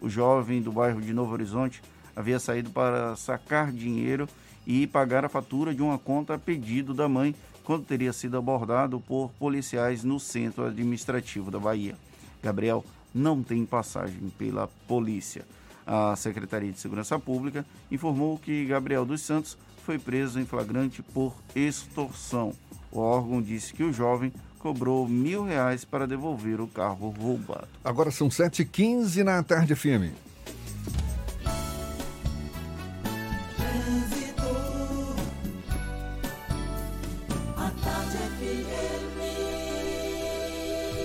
O 0.00 0.08
jovem 0.08 0.62
do 0.62 0.70
bairro 0.70 1.02
de 1.02 1.12
Novo 1.12 1.32
Horizonte 1.32 1.82
havia 2.14 2.38
saído 2.38 2.70
para 2.70 3.16
sacar 3.16 3.72
dinheiro 3.72 4.28
e 4.64 4.86
pagar 4.86 5.24
a 5.24 5.28
fatura 5.28 5.74
de 5.74 5.82
uma 5.82 5.98
conta 5.98 6.34
a 6.34 6.38
pedido 6.38 6.94
da 6.94 7.08
mãe 7.08 7.34
quando 7.64 7.84
teria 7.84 8.12
sido 8.12 8.36
abordado 8.36 9.00
por 9.00 9.32
policiais 9.40 10.04
no 10.04 10.20
centro 10.20 10.64
administrativo 10.64 11.50
da 11.50 11.58
Bahia. 11.58 11.96
Gabriel 12.40 12.84
não 13.12 13.42
tem 13.42 13.66
passagem 13.66 14.32
pela 14.38 14.68
polícia. 14.86 15.44
A 15.84 16.14
Secretaria 16.14 16.70
de 16.70 16.78
Segurança 16.78 17.18
Pública 17.18 17.66
informou 17.90 18.38
que 18.38 18.66
Gabriel 18.66 19.04
dos 19.04 19.20
Santos 19.20 19.58
foi 19.84 19.98
preso 19.98 20.38
em 20.38 20.46
flagrante 20.46 21.02
por 21.02 21.34
extorsão. 21.56 22.54
O 22.92 23.00
órgão 23.00 23.40
disse 23.40 23.72
que 23.72 23.82
o 23.82 23.92
jovem 23.92 24.30
cobrou 24.58 25.08
mil 25.08 25.44
reais 25.44 25.84
para 25.84 26.06
devolver 26.06 26.60
o 26.60 26.68
carro 26.68 27.08
roubado. 27.08 27.66
Agora 27.82 28.10
são 28.10 28.28
7h15 28.28 29.24
na 29.24 29.42
tarde 29.42 29.74
FM. 29.74 30.12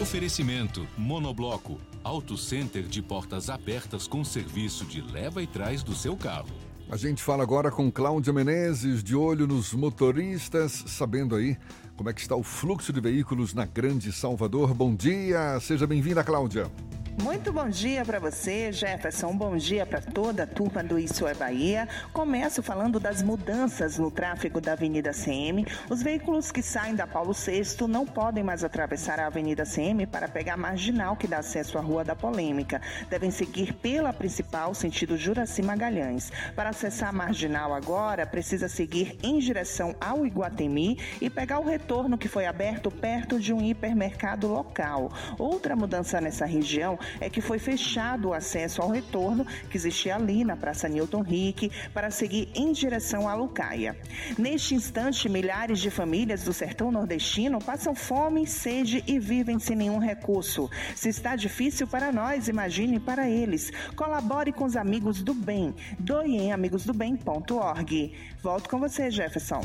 Oferecimento 0.01 0.87
Monobloco, 0.97 1.79
Auto 2.03 2.37
Center 2.37 2.83
de 2.83 3.01
portas 3.01 3.49
abertas 3.49 4.07
com 4.07 4.23
serviço 4.23 4.85
de 4.85 5.01
leva 5.01 5.41
e 5.41 5.47
trás 5.47 5.83
do 5.83 5.95
seu 5.95 6.15
carro. 6.15 6.66
A 6.89 6.95
gente 6.95 7.21
fala 7.21 7.43
agora 7.43 7.69
com 7.69 7.91
Cláudia 7.91 8.31
Menezes, 8.31 9.03
de 9.03 9.13
olho 9.13 9.45
nos 9.45 9.73
motoristas, 9.73 10.85
sabendo 10.87 11.35
aí 11.35 11.57
como 11.97 12.09
é 12.09 12.13
que 12.13 12.21
está 12.21 12.33
o 12.33 12.43
fluxo 12.43 12.93
de 12.93 13.01
veículos 13.01 13.53
na 13.53 13.65
Grande 13.65 14.09
Salvador. 14.13 14.73
Bom 14.73 14.95
dia, 14.95 15.59
seja 15.59 15.85
bem-vinda, 15.85 16.23
Cláudia. 16.23 16.71
Muito 17.19 17.51
bom 17.51 17.67
dia 17.67 18.05
para 18.05 18.19
você, 18.19 18.71
Jefferson. 18.71 19.35
Bom 19.35 19.57
dia 19.57 19.87
para 19.87 19.99
toda 19.99 20.43
a 20.43 20.47
turma 20.47 20.83
do 20.83 20.99
Isso 20.99 21.25
é 21.25 21.33
Bahia. 21.33 21.89
Começo 22.13 22.61
falando 22.61 22.99
das 22.99 23.23
mudanças 23.23 23.97
no 23.97 24.11
tráfego 24.11 24.61
da 24.61 24.73
Avenida 24.73 25.11
CM. 25.11 25.65
Os 25.89 26.03
veículos 26.03 26.51
que 26.51 26.61
saem 26.61 26.93
da 26.93 27.07
Paulo 27.07 27.33
VI 27.33 27.87
não 27.89 28.05
podem 28.05 28.43
mais 28.43 28.63
atravessar 28.63 29.19
a 29.19 29.25
Avenida 29.25 29.63
CM 29.65 30.05
para 30.05 30.27
pegar 30.27 30.53
a 30.53 30.57
marginal 30.57 31.15
que 31.15 31.25
dá 31.25 31.39
acesso 31.39 31.79
à 31.79 31.81
Rua 31.81 32.03
da 32.03 32.15
Polêmica. 32.15 32.79
Devem 33.09 33.31
seguir 33.31 33.73
pela 33.73 34.13
principal, 34.13 34.75
sentido 34.75 35.17
Juraci 35.17 35.63
Magalhães. 35.63 36.31
Para 36.55 36.69
acessar 36.69 37.09
a 37.09 37.13
marginal 37.13 37.73
agora, 37.73 38.27
precisa 38.27 38.69
seguir 38.69 39.17
em 39.23 39.39
direção 39.39 39.95
ao 39.99 40.23
Iguatemi 40.23 40.99
e 41.19 41.31
pegar 41.31 41.57
o 41.57 41.65
retorno 41.65 42.15
que 42.15 42.27
foi 42.27 42.45
aberto 42.45 42.91
perto 42.91 43.39
de 43.39 43.51
um 43.51 43.59
hipermercado 43.59 44.47
local. 44.47 45.11
Outra 45.39 45.75
mudança 45.75 46.21
nessa 46.21 46.45
região 46.45 46.99
é 47.19 47.29
que 47.29 47.41
foi 47.41 47.59
fechado 47.59 48.29
o 48.29 48.33
acesso 48.33 48.81
ao 48.81 48.89
retorno 48.89 49.45
que 49.69 49.77
existia 49.77 50.15
ali 50.15 50.43
na 50.43 50.55
Praça 50.55 50.87
Newton 50.87 51.21
Rick 51.21 51.71
para 51.93 52.09
seguir 52.11 52.49
em 52.55 52.71
direção 52.71 53.27
à 53.27 53.33
Lucaia. 53.33 53.97
Neste 54.37 54.75
instante, 54.75 55.29
milhares 55.29 55.79
de 55.79 55.89
famílias 55.89 56.43
do 56.43 56.53
sertão 56.53 56.91
nordestino 56.91 57.59
passam 57.59 57.95
fome, 57.95 58.45
sede 58.45 59.03
e 59.07 59.19
vivem 59.19 59.59
sem 59.59 59.75
nenhum 59.75 59.99
recurso. 59.99 60.69
Se 60.95 61.09
está 61.09 61.35
difícil 61.35 61.87
para 61.87 62.11
nós, 62.11 62.47
imagine 62.47 62.99
para 62.99 63.29
eles. 63.29 63.71
Colabore 63.95 64.51
com 64.51 64.65
os 64.65 64.75
amigos 64.75 65.21
do 65.21 65.33
bem. 65.33 65.73
Doe 65.99 66.37
em 66.37 66.51
amigosdobem.org. 66.51 68.13
Volto 68.41 68.69
com 68.69 68.79
você, 68.79 69.09
Jefferson. 69.11 69.61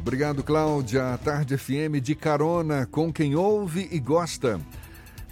Obrigado, 0.00 0.42
Cláudia. 0.44 1.18
Tarde 1.24 1.56
FM 1.56 2.00
de 2.00 2.14
carona 2.14 2.86
com 2.86 3.12
quem 3.12 3.34
ouve 3.34 3.88
e 3.90 3.98
gosta. 3.98 4.60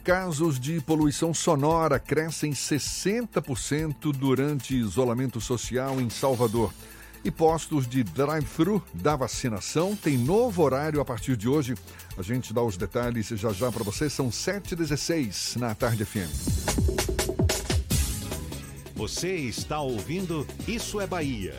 Casos 0.04 0.60
de 0.60 0.82
poluição 0.82 1.32
sonora 1.32 1.98
crescem 1.98 2.52
60% 2.52 4.12
durante 4.12 4.76
isolamento 4.76 5.40
social 5.40 5.98
em 5.98 6.10
Salvador. 6.10 6.70
E 7.24 7.30
postos 7.30 7.88
de 7.88 8.04
drive-thru 8.04 8.84
da 8.92 9.16
vacinação 9.16 9.96
têm 9.96 10.18
novo 10.18 10.62
horário 10.62 11.00
a 11.00 11.06
partir 11.06 11.38
de 11.38 11.48
hoje. 11.48 11.74
A 12.18 12.22
gente 12.22 12.52
dá 12.52 12.62
os 12.62 12.76
detalhes 12.76 13.28
já 13.28 13.50
já 13.50 13.72
para 13.72 13.82
vocês. 13.82 14.12
São 14.12 14.28
7h16 14.28 15.56
na 15.56 15.74
Tarde 15.74 16.04
FM. 16.04 16.28
Você 18.94 19.34
está 19.36 19.80
ouvindo 19.80 20.46
Isso 20.68 21.00
é 21.00 21.06
Bahia. 21.06 21.58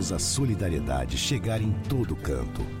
a 0.09 0.17
solidariedade 0.17 1.17
chegar 1.17 1.61
em 1.61 1.71
todo 1.89 2.15
canto. 2.15 2.80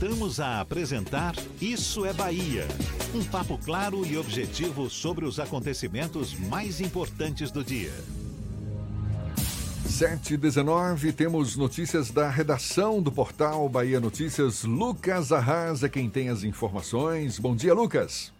Voltamos 0.00 0.38
a 0.38 0.60
apresentar 0.60 1.34
Isso 1.60 2.06
é 2.06 2.12
Bahia. 2.12 2.68
Um 3.12 3.24
papo 3.24 3.58
claro 3.58 4.06
e 4.06 4.16
objetivo 4.16 4.88
sobre 4.88 5.24
os 5.24 5.40
acontecimentos 5.40 6.34
mais 6.38 6.80
importantes 6.80 7.50
do 7.50 7.64
dia. 7.64 7.92
7 9.84 10.34
e 10.34 10.36
19 10.36 11.12
temos 11.12 11.56
notícias 11.56 12.12
da 12.12 12.30
redação 12.30 13.02
do 13.02 13.10
portal 13.10 13.68
Bahia 13.68 13.98
Notícias. 13.98 14.62
Lucas 14.62 15.32
Arrasa 15.32 15.86
é 15.86 15.88
quem 15.88 16.08
tem 16.08 16.28
as 16.28 16.44
informações. 16.44 17.36
Bom 17.40 17.56
dia, 17.56 17.74
Lucas. 17.74 18.32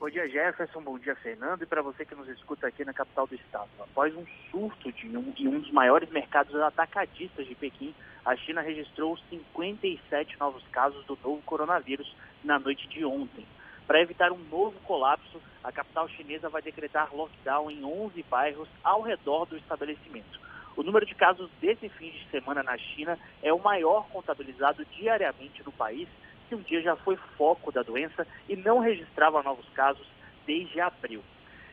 Bom 0.00 0.08
dia, 0.08 0.26
Jefferson. 0.30 0.80
Bom 0.80 0.98
dia, 0.98 1.14
Fernando. 1.16 1.60
E 1.60 1.66
para 1.66 1.82
você 1.82 2.06
que 2.06 2.14
nos 2.14 2.26
escuta 2.26 2.66
aqui 2.66 2.86
na 2.86 2.92
capital 2.94 3.26
do 3.26 3.34
estado. 3.34 3.68
Após 3.78 4.16
um 4.16 4.24
surto 4.50 4.90
de 4.90 5.14
um, 5.14 5.30
em 5.36 5.46
um 5.46 5.60
dos 5.60 5.70
maiores 5.72 6.08
mercados 6.08 6.54
atacadistas 6.54 7.46
de 7.46 7.54
Pequim, 7.54 7.94
a 8.24 8.34
China 8.34 8.62
registrou 8.62 9.18
57 9.28 10.40
novos 10.40 10.66
casos 10.68 11.04
do 11.04 11.18
novo 11.22 11.42
coronavírus 11.42 12.16
na 12.42 12.58
noite 12.58 12.88
de 12.88 13.04
ontem. 13.04 13.46
Para 13.86 14.00
evitar 14.00 14.32
um 14.32 14.38
novo 14.50 14.80
colapso, 14.84 15.38
a 15.62 15.70
capital 15.70 16.08
chinesa 16.08 16.48
vai 16.48 16.62
decretar 16.62 17.14
lockdown 17.14 17.70
em 17.70 17.84
11 17.84 18.22
bairros 18.22 18.70
ao 18.82 19.02
redor 19.02 19.44
do 19.44 19.58
estabelecimento. 19.58 20.40
O 20.78 20.82
número 20.82 21.04
de 21.04 21.14
casos 21.14 21.50
desse 21.60 21.90
fim 21.90 22.08
de 22.08 22.26
semana 22.30 22.62
na 22.62 22.78
China 22.78 23.18
é 23.42 23.52
o 23.52 23.58
maior 23.58 24.08
contabilizado 24.08 24.82
diariamente 24.96 25.62
no 25.62 25.72
país, 25.72 26.08
que 26.50 26.54
um 26.56 26.62
dia 26.62 26.82
já 26.82 26.96
foi 26.96 27.16
foco 27.38 27.70
da 27.70 27.80
doença 27.80 28.26
e 28.48 28.56
não 28.56 28.80
registrava 28.80 29.40
novos 29.40 29.68
casos 29.68 30.04
desde 30.44 30.80
abril. 30.80 31.22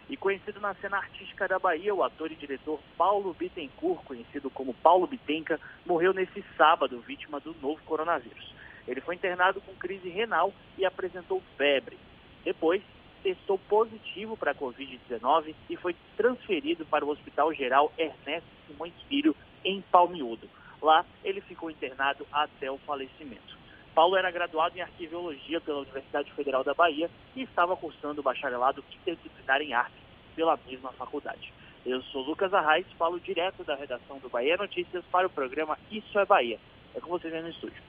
E 0.07 0.15
conhecido 0.15 0.61
na 0.61 0.75
cena 0.75 0.97
artística 0.97 1.47
da 1.47 1.57
Bahia, 1.57 1.93
o 1.93 2.03
ator 2.03 2.31
e 2.31 2.35
diretor 2.35 2.79
Paulo 2.95 3.33
Bittencourt, 3.33 4.05
conhecido 4.05 4.51
como 4.51 4.75
Paulo 4.75 5.07
Bitenca, 5.07 5.59
morreu 5.83 6.13
nesse 6.13 6.45
sábado, 6.55 6.99
vítima 7.01 7.39
do 7.39 7.55
novo 7.59 7.81
coronavírus. 7.85 8.53
Ele 8.87 9.01
foi 9.01 9.15
internado 9.15 9.59
com 9.61 9.73
crise 9.73 10.09
renal 10.09 10.53
e 10.77 10.85
apresentou 10.85 11.41
febre. 11.57 11.97
Depois, 12.45 12.81
testou 13.23 13.57
positivo 13.57 14.37
para 14.37 14.51
a 14.51 14.55
Covid-19 14.55 15.55
e 15.71 15.75
foi 15.75 15.95
transferido 16.15 16.85
para 16.85 17.03
o 17.03 17.09
Hospital 17.09 17.51
Geral 17.51 17.91
Ernesto 17.97 18.47
Simões 18.67 18.93
Filho, 19.09 19.35
em 19.65 19.81
Palmiúdo. 19.91 20.47
Lá, 20.79 21.03
ele 21.23 21.41
ficou 21.41 21.71
internado 21.71 22.25
até 22.31 22.71
o 22.71 22.77
falecimento. 22.77 23.57
Paulo 23.97 24.15
era 24.15 24.29
graduado 24.29 24.77
em 24.77 24.81
arqueologia 24.81 25.59
pela 25.59 25.79
Universidade 25.79 26.31
Federal 26.33 26.63
da 26.63 26.71
Bahia 26.71 27.09
e 27.35 27.41
estava 27.41 27.75
cursando 27.75 28.21
o 28.21 28.23
bacharelado 28.23 28.85
interdisciplinar 28.93 29.59
em 29.59 29.73
artes 29.73 29.97
pela 30.35 30.55
mesma 30.67 30.91
faculdade. 30.91 31.51
Eu 31.83 31.99
sou 32.03 32.21
Lucas 32.21 32.53
Arraes, 32.53 32.85
falo 32.95 33.19
direto 33.19 33.63
da 33.63 33.75
redação 33.75 34.19
do 34.19 34.29
Bahia 34.29 34.55
Notícias 34.55 35.03
para 35.11 35.25
o 35.25 35.31
programa 35.31 35.79
Isso 35.89 36.19
é 36.19 36.23
Bahia. 36.27 36.59
É 36.93 36.99
com 36.99 37.09
vocês 37.09 37.33
aí 37.33 37.41
no 37.41 37.49
estúdio. 37.49 37.81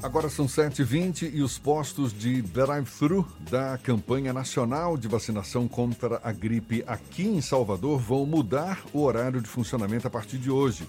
Agora 0.00 0.28
são 0.28 0.46
7h20 0.46 1.34
e 1.34 1.42
os 1.42 1.58
postos 1.58 2.16
de 2.16 2.40
drive-thru 2.40 3.26
da 3.50 3.76
campanha 3.78 4.32
nacional 4.32 4.96
de 4.96 5.08
vacinação 5.08 5.66
contra 5.66 6.20
a 6.22 6.30
gripe 6.30 6.84
aqui 6.86 7.24
em 7.24 7.40
Salvador 7.40 7.98
vão 7.98 8.24
mudar 8.24 8.80
o 8.92 9.02
horário 9.02 9.40
de 9.40 9.48
funcionamento 9.48 10.06
a 10.06 10.10
partir 10.10 10.38
de 10.38 10.52
hoje. 10.52 10.86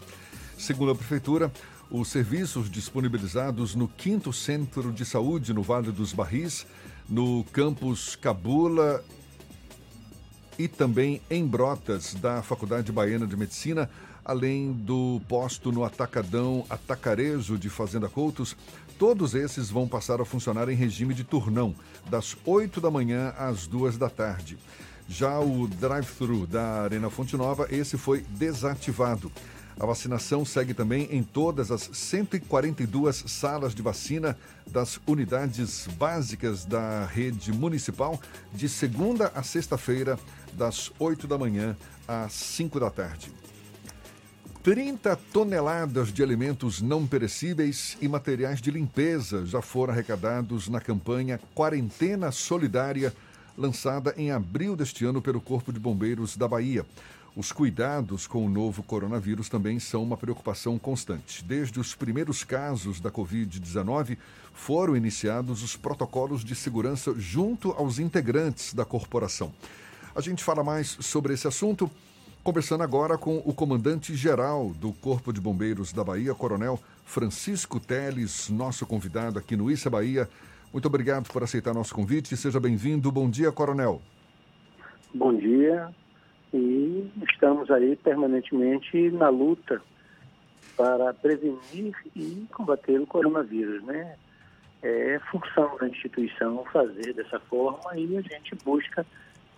Segundo 0.59 0.91
a 0.91 0.95
Prefeitura, 0.95 1.51
os 1.89 2.08
serviços 2.08 2.69
disponibilizados 2.69 3.76
no 3.76 3.89
5 3.98 4.32
Centro 4.34 4.91
de 4.91 5.06
Saúde 5.06 5.54
no 5.54 5.62
Vale 5.62 5.91
dos 5.91 6.13
Barris, 6.13 6.65
no 7.08 7.43
campus 7.52 8.15
Cabula 8.15 9.04
e 10.58 10.67
também 10.67 11.22
em 11.30 11.46
Brotas 11.46 12.13
da 12.15 12.41
Faculdade 12.41 12.91
Baiana 12.91 13.28
de 13.28 13.36
Medicina, 13.36 13.89
além 14.24 14.72
do 14.72 15.22
posto 15.28 15.72
no 15.72 15.84
Atacadão 15.84 16.65
Atacarejo 16.69 17.58
de 17.58 17.69
Fazenda 17.69 18.08
Coutos, 18.08 18.56
todos 18.98 19.36
esses 19.36 19.69
vão 19.69 19.88
passar 19.88 20.22
a 20.22 20.26
funcionar 20.26 20.69
em 20.69 20.76
regime 20.76 21.13
de 21.13 21.24
turnão, 21.24 21.76
das 22.10 22.38
8 22.46 22.80
da 22.80 22.89
manhã 22.89 23.34
às 23.38 23.67
2 23.67 23.98
da 23.98 24.10
tarde. 24.10 24.58
Já 25.10 25.39
o 25.39 25.67
drive-thru 25.67 26.48
da 26.48 26.84
Arena 26.84 27.10
Fonte 27.10 27.36
Nova, 27.36 27.67
esse 27.69 27.98
foi 27.98 28.22
desativado. 28.22 29.32
A 29.79 29.86
vacinação 29.86 30.45
segue 30.45 30.73
também 30.73 31.07
em 31.12 31.23
todas 31.23 31.71
as 31.71 31.89
142 31.91 33.23
salas 33.27 33.73
de 33.73 33.81
vacina 33.81 34.38
das 34.67 34.99
unidades 35.07 35.88
básicas 35.97 36.63
da 36.63 37.05
rede 37.05 37.51
municipal, 37.51 38.19
de 38.53 38.69
segunda 38.69 39.31
a 39.36 39.41
sexta-feira, 39.41 40.17
das 40.53 40.91
8 40.99 41.27
da 41.27 41.38
manhã 41.38 41.75
às 42.07 42.33
5 42.33 42.79
da 42.79 42.89
tarde. 42.89 43.31
30 44.62 45.17
toneladas 45.33 46.13
de 46.13 46.23
alimentos 46.23 46.81
não 46.81 47.05
perecíveis 47.05 47.97
e 47.99 48.07
materiais 48.07 48.62
de 48.62 48.71
limpeza 48.71 49.45
já 49.45 49.62
foram 49.62 49.91
arrecadados 49.91 50.69
na 50.69 50.79
campanha 50.79 51.38
Quarentena 51.53 52.31
Solidária, 52.31 53.13
lançada 53.57 54.13
em 54.15 54.31
abril 54.31 54.75
deste 54.75 55.03
ano 55.03 55.21
pelo 55.21 55.41
Corpo 55.41 55.73
de 55.73 55.79
Bombeiros 55.79 56.38
da 56.38 56.47
Bahia. 56.47 56.86
Os 57.36 57.52
cuidados 57.52 58.28
com 58.28 58.46
o 58.46 58.50
novo 58.50 58.84
coronavírus 58.84 59.50
também 59.50 59.80
são 59.80 60.04
uma 60.04 60.15
preocupação 60.15 60.78
constante. 60.78 61.43
Desde 61.43 61.80
os 61.80 61.96
primeiros 61.96 62.43
casos 62.43 63.00
da 63.00 63.10
Covid-19, 63.10 64.17
foram 64.54 64.96
iniciados 64.96 65.63
os 65.63 65.76
protocolos 65.76 66.43
de 66.43 66.54
segurança 66.54 67.13
junto 67.17 67.72
aos 67.72 67.98
integrantes 67.98 68.74
da 68.74 68.86
corporação. 68.86 69.52
A 70.15 70.22
gente 70.22 70.43
fala 70.43 70.63
mais 70.63 70.89
sobre 71.00 71.34
esse 71.34 71.48
assunto 71.48 71.89
Conversando 72.43 72.84
agora 72.84 73.17
com 73.17 73.38
o 73.46 73.54
comandante-geral 73.54 74.72
do 74.72 74.91
Corpo 74.91 75.32
de 75.32 75.39
Bombeiros 75.39 75.93
da 75.93 76.04
Bahia, 76.04 76.36
Coronel 76.36 76.78
Francisco 77.06 77.80
Teles, 77.80 78.50
nosso 78.50 78.86
convidado 78.86 79.39
aqui 79.39 79.56
no 79.56 79.72
Issa 79.72 79.89
Bahia. 79.89 80.28
Muito 80.74 80.86
obrigado 80.86 81.32
por 81.32 81.41
aceitar 81.41 81.74
nosso 81.74 81.96
convite. 81.96 82.36
Seja 82.36 82.60
bem-vindo. 82.60 83.10
Bom 83.13 83.30
dia, 83.30 83.50
Coronel. 83.50 84.02
Bom 85.13 85.34
dia. 85.34 85.89
E 86.53 87.11
estamos 87.31 87.71
aí 87.71 87.95
permanentemente 87.95 89.09
na 89.09 89.29
luta 89.29 89.81
para 90.77 91.13
prevenir 91.13 91.95
e 92.15 92.45
combater 92.51 92.99
o 92.99 93.07
coronavírus, 93.07 93.83
né? 93.83 94.15
É 94.81 95.19
função 95.31 95.77
da 95.77 95.87
instituição 95.87 96.63
fazer 96.65 97.13
dessa 97.13 97.39
forma 97.39 97.97
e 97.97 98.17
a 98.17 98.21
gente 98.21 98.53
busca 98.63 99.05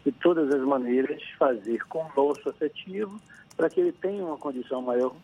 de 0.06 0.12
todas 0.12 0.54
as 0.54 0.62
maneiras 0.62 1.22
fazer 1.38 1.84
com 1.88 2.00
o 2.00 2.12
nosso 2.16 2.48
afetivo 2.48 3.20
para 3.58 3.70
que 3.70 3.82
ele 3.82 3.92
tenha 3.92 4.24
uma 4.24 4.38
condição 4.38 4.82
maior 4.82 5.16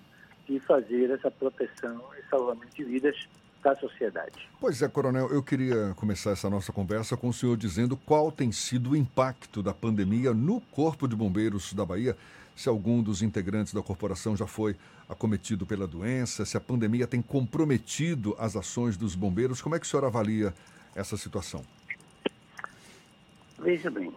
de 0.48 0.60
fazer 0.60 1.12
essa 1.12 1.30
proteção 1.30 2.02
e 2.18 2.30
salvamento 2.30 2.76
de 2.76 2.84
vidas 2.84 3.16
da 3.62 3.76
sociedade. 3.76 4.50
Pois 4.60 4.82
é, 4.82 4.88
Coronel, 4.88 5.30
eu 5.30 5.44
queria 5.44 5.94
começar 5.96 6.32
essa 6.32 6.50
nossa 6.50 6.72
conversa 6.72 7.16
com 7.16 7.30
o 7.30 7.34
senhor 7.34 7.56
dizendo 7.58 7.96
qual 7.96 8.32
tem 8.32 8.52
sido 8.52 8.92
o 8.92 8.96
impacto 8.96 9.62
da 9.62 9.74
pandemia 9.74 10.34
no 10.34 10.60
Corpo 10.60 11.08
de 11.08 11.16
Bombeiros 11.16 11.74
da 11.74 11.86
Bahia, 11.86 12.18
se 12.56 12.68
algum 12.68 13.02
dos 13.02 13.22
integrantes 13.22 13.74
da 13.74 13.82
corporação 13.82 14.36
já 14.36 14.48
foi 14.48 14.76
acometido 15.08 15.66
pela 15.66 15.88
doença, 15.88 16.46
se 16.46 16.58
a 16.58 16.60
pandemia 16.60 17.08
tem 17.08 17.22
comprometido 17.22 18.36
as 18.38 18.56
ações 18.56 18.98
dos 18.98 19.16
bombeiros, 19.16 19.62
como 19.62 19.76
é 19.76 19.80
que 19.80 19.86
o 19.86 19.90
senhor 19.90 20.06
avalia 20.06 20.54
essa 20.96 21.18
situação? 21.18 21.64
Veja 23.60 23.90
bem, 23.92 24.12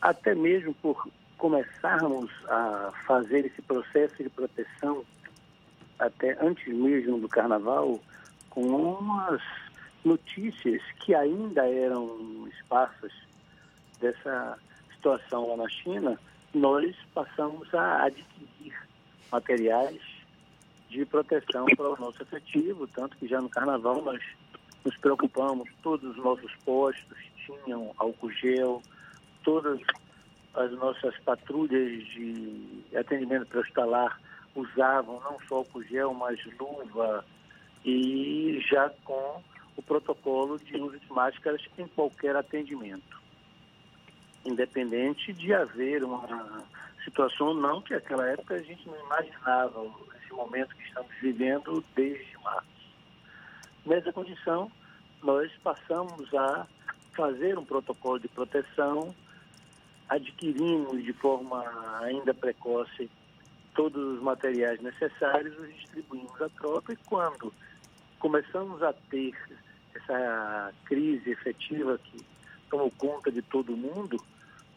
até 0.00 0.34
mesmo 0.34 0.72
por 0.74 1.08
começarmos 1.36 2.30
a 2.48 2.92
fazer 3.06 3.46
esse 3.46 3.62
processo 3.62 4.22
de 4.22 4.28
proteção 4.28 5.04
até 5.98 6.36
antes 6.40 6.66
mesmo 6.72 7.18
do 7.18 7.28
carnaval, 7.28 8.00
com 8.58 8.94
umas 8.94 9.40
notícias 10.04 10.82
que 10.98 11.14
ainda 11.14 11.64
eram 11.64 12.48
esparsas 12.48 13.12
dessa 14.00 14.58
situação 14.96 15.50
lá 15.50 15.58
na 15.58 15.68
China, 15.68 16.18
nós 16.52 16.96
passamos 17.14 17.72
a 17.72 18.06
adquirir 18.06 18.74
materiais 19.30 20.00
de 20.90 21.04
proteção 21.06 21.66
para 21.66 21.88
o 21.88 22.00
nosso 22.00 22.20
efetivo, 22.20 22.88
tanto 22.88 23.16
que 23.18 23.28
já 23.28 23.40
no 23.40 23.48
carnaval 23.48 24.02
nós 24.02 24.20
nos 24.84 24.96
preocupamos, 24.96 25.70
todos 25.80 26.16
os 26.16 26.24
nossos 26.24 26.52
postos 26.64 27.18
tinham 27.46 27.94
álcool 27.96 28.32
gel, 28.32 28.82
todas 29.44 29.78
as 30.54 30.72
nossas 30.72 31.16
patrulhas 31.20 32.04
de 32.08 32.82
atendimento 32.96 33.46
pré-hospitalar 33.46 34.20
usavam 34.56 35.20
não 35.20 35.38
só 35.48 35.64
o 35.72 35.82
gel, 35.84 36.12
mas 36.12 36.40
luva 36.58 37.24
e 37.84 38.60
já 38.68 38.90
com 39.04 39.42
o 39.76 39.82
protocolo 39.82 40.58
de 40.58 40.76
uso 40.76 40.98
de 40.98 41.12
máscaras 41.12 41.62
em 41.78 41.86
qualquer 41.88 42.36
atendimento. 42.36 43.20
Independente 44.44 45.32
de 45.32 45.52
haver 45.52 46.02
uma 46.04 46.64
situação 47.04 47.54
não, 47.54 47.80
que 47.80 47.94
naquela 47.94 48.26
época 48.28 48.54
a 48.54 48.62
gente 48.62 48.86
não 48.86 48.98
imaginava 49.00 49.86
esse 50.20 50.32
momento 50.32 50.74
que 50.74 50.82
estamos 50.82 51.12
vivendo 51.20 51.84
desde 51.94 52.36
março. 52.42 52.68
Nessa 53.86 54.12
condição, 54.12 54.70
nós 55.22 55.50
passamos 55.62 56.32
a 56.34 56.66
fazer 57.14 57.58
um 57.58 57.64
protocolo 57.64 58.18
de 58.18 58.28
proteção 58.28 59.14
adquirimos 60.08 61.04
de 61.04 61.12
forma 61.12 61.64
ainda 62.02 62.32
precoce 62.32 63.10
todos 63.74 64.16
os 64.16 64.22
materiais 64.22 64.80
necessários, 64.80 65.56
os 65.58 65.68
distribuímos 65.74 66.40
à 66.40 66.48
tropa 66.48 66.92
e 66.92 66.96
quando 66.96 67.52
começamos 68.18 68.82
a 68.82 68.92
ter 68.92 69.34
essa 69.94 70.72
crise 70.84 71.30
efetiva 71.30 71.98
que 71.98 72.24
tomou 72.70 72.90
conta 72.92 73.30
de 73.30 73.42
todo 73.42 73.76
mundo, 73.76 74.16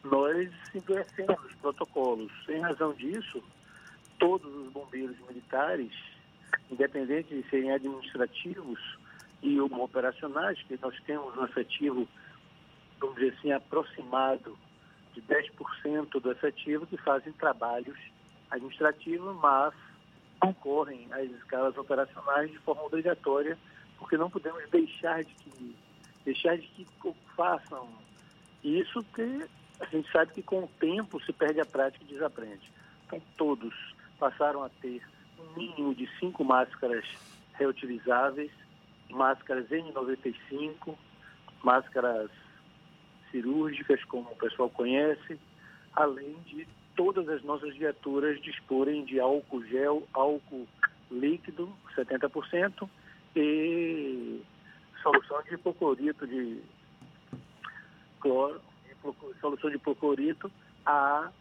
nós 0.04 0.50
endurecemos 0.74 1.44
os 1.46 1.56
protocolos. 1.56 2.32
Em 2.50 2.60
razão 2.60 2.94
disso, 2.94 3.44
todos 4.20 4.54
os 4.56 4.72
bombeiros 4.72 5.16
militares, 5.28 5.92
independente 6.72 7.30
de 7.36 7.48
serem 7.50 7.72
administrativos 7.72 8.80
e 9.42 9.60
operacionais, 9.60 10.62
que 10.64 10.80
nós 10.82 10.96
temos 11.06 11.36
um 11.38 11.46
efetivo, 11.46 12.08
vamos 13.00 13.16
dizer 13.16 13.36
assim, 13.38 13.52
aproximado 13.52 14.58
de 15.14 15.22
10% 15.22 16.22
do 16.22 16.32
efetivo 16.32 16.86
que 16.86 16.98
fazem 16.98 17.34
trabalhos 17.34 17.98
administrativos, 18.50 19.36
mas 19.42 19.74
concorrem 20.42 21.08
às 21.12 21.30
escalas 21.30 21.78
operacionais 21.78 22.52
de 22.52 22.58
forma 22.60 22.84
obrigatória, 22.84 23.58
porque 23.98 24.18
não 24.18 24.30
podemos 24.30 24.68
deixar 24.70 25.24
de 25.24 25.34
que, 25.36 25.76
deixar 26.26 26.58
de 26.58 26.68
que 26.68 26.86
façam 27.36 27.88
isso, 28.64 29.04
porque 29.04 29.48
a 29.80 29.86
gente 29.86 30.12
sabe 30.12 30.34
que 30.34 30.42
com 30.42 30.64
o 30.64 30.70
tempo 30.80 31.22
se 31.24 31.32
perde 31.32 31.62
a 31.62 31.66
prática 31.66 32.04
e 32.04 32.08
desaprende. 32.08 32.72
Então 33.06 33.22
todos 33.38 33.74
passaram 34.20 34.64
a 34.64 34.70
ter 34.70 35.02
um 35.40 35.58
mínimo 35.58 35.94
de 35.94 36.10
cinco 36.20 36.44
máscaras 36.44 37.06
reutilizáveis, 37.54 38.52
máscaras 39.10 39.68
N95, 39.70 40.96
máscaras 41.64 42.32
cirúrgicas, 43.30 44.04
como 44.06 44.30
o 44.32 44.36
pessoal 44.36 44.70
conhece, 44.70 45.40
além 45.94 46.36
de 46.46 46.68
todas 46.96 47.28
as 47.30 47.44
nossas 47.44 47.76
viaturas 47.76 48.42
disporem 48.42 49.04
de 49.06 49.20
álcool 49.20 49.64
gel, 49.66 50.08
álcool 50.14 50.68
líquido, 51.10 51.72
70%, 51.96 52.90
e 53.36 54.42
solução 55.02 55.42
de 55.44 55.56
hipoclorito 55.56 56.28
de 56.28 56.62
cloro, 58.20 58.62
solução 59.40 59.70
de 59.70 59.78
hipoclorito 59.78 60.52
a 60.86 61.32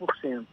1%, 0.00 0.46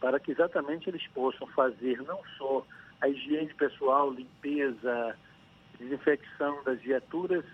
para 0.00 0.20
que 0.20 0.32
exatamente 0.32 0.88
eles 0.88 1.06
possam 1.08 1.46
fazer 1.48 2.02
não 2.02 2.20
só 2.36 2.66
a 3.00 3.08
higiene 3.08 3.52
pessoal, 3.54 4.10
limpeza, 4.10 5.16
desinfecção 5.78 6.62
das 6.64 6.80
viaturas, 6.80 7.44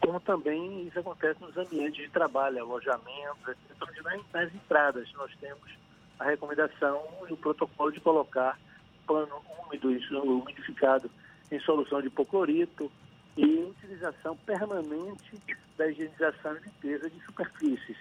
como 0.00 0.18
também 0.20 0.86
isso 0.86 0.98
acontece 0.98 1.40
nos 1.40 1.56
ambientes 1.56 2.02
de 2.04 2.10
trabalho, 2.10 2.60
alojamentos, 2.62 3.48
etc. 3.48 4.02
Nas, 4.04 4.20
nas 4.32 4.54
entradas 4.54 5.12
nós 5.14 5.30
temos 5.40 5.70
a 6.18 6.24
recomendação 6.24 7.02
e 7.28 7.32
o 7.32 7.36
protocolo 7.36 7.92
de 7.92 8.00
colocar 8.00 8.58
pano 9.06 9.40
úmido, 9.66 9.88
umidificado 10.22 11.10
em 11.50 11.58
solução 11.60 12.00
de 12.00 12.06
hipoclorito 12.08 12.90
e 13.36 13.44
utilização 13.44 14.36
permanente 14.38 15.38
da 15.76 15.88
higienização 15.88 16.56
e 16.56 16.60
limpeza 16.60 17.08
de 17.10 17.20
superfícies. 17.24 17.96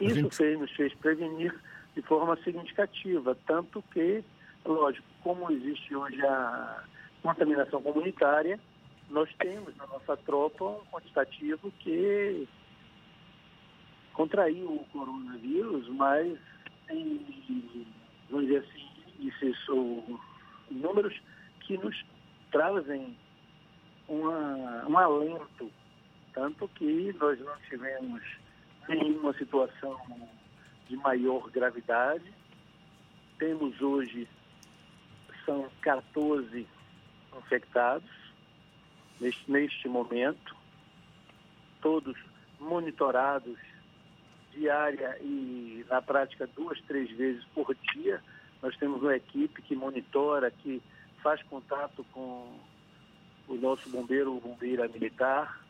Isso 0.00 0.14
gente- 0.14 0.36
fez, 0.36 0.58
nos 0.58 0.70
fez 0.72 0.94
prevenir 0.94 1.54
de 1.94 2.02
forma 2.02 2.36
significativa, 2.42 3.36
tanto 3.46 3.82
que, 3.92 4.22
lógico, 4.64 5.06
como 5.22 5.50
existe 5.50 5.94
hoje 5.94 6.20
a 6.26 6.82
contaminação 7.22 7.80
comunitária, 7.82 8.58
nós 9.10 9.32
temos 9.38 9.76
na 9.76 9.86
nossa 9.86 10.16
tropa 10.16 10.64
um 10.64 10.84
quantitativo 10.86 11.70
que 11.78 12.48
contraiu 14.12 14.72
o 14.72 14.84
coronavírus, 14.92 15.88
mas 15.90 16.38
vamos 18.30 18.46
dizer 18.46 18.58
assim, 18.58 19.54
ou 19.68 20.20
números 20.70 21.20
que 21.60 21.76
nos 21.78 22.04
trazem 22.50 23.16
uma, 24.08 24.86
um 24.88 24.98
alento, 24.98 25.70
tanto 26.32 26.68
que 26.68 27.12
nós 27.18 27.38
não 27.40 27.56
tivemos 27.68 28.22
nenhuma 28.88 29.32
situação 29.34 30.00
de 30.88 30.96
maior 30.96 31.50
gravidade. 31.50 32.32
Temos 33.38 33.80
hoje, 33.80 34.28
são 35.44 35.68
14 35.82 36.66
infectados 37.36 38.25
neste, 39.20 39.50
neste 39.50 39.88
momento, 39.88 40.56
todos 41.80 42.16
monitorados 42.58 43.58
diária 44.52 45.18
e 45.20 45.84
na 45.88 46.00
prática 46.00 46.48
duas, 46.54 46.80
três 46.82 47.10
vezes 47.10 47.44
por 47.54 47.74
dia. 47.92 48.22
Nós 48.62 48.76
temos 48.76 49.02
uma 49.02 49.14
equipe 49.14 49.60
que 49.62 49.76
monitora, 49.76 50.50
que 50.50 50.82
faz 51.22 51.42
contato 51.44 52.04
com 52.12 52.58
o 53.48 53.54
nosso 53.54 53.88
bombeiro 53.90 54.32
ou 54.32 54.40
bombeira 54.40 54.88
militar 54.88 55.60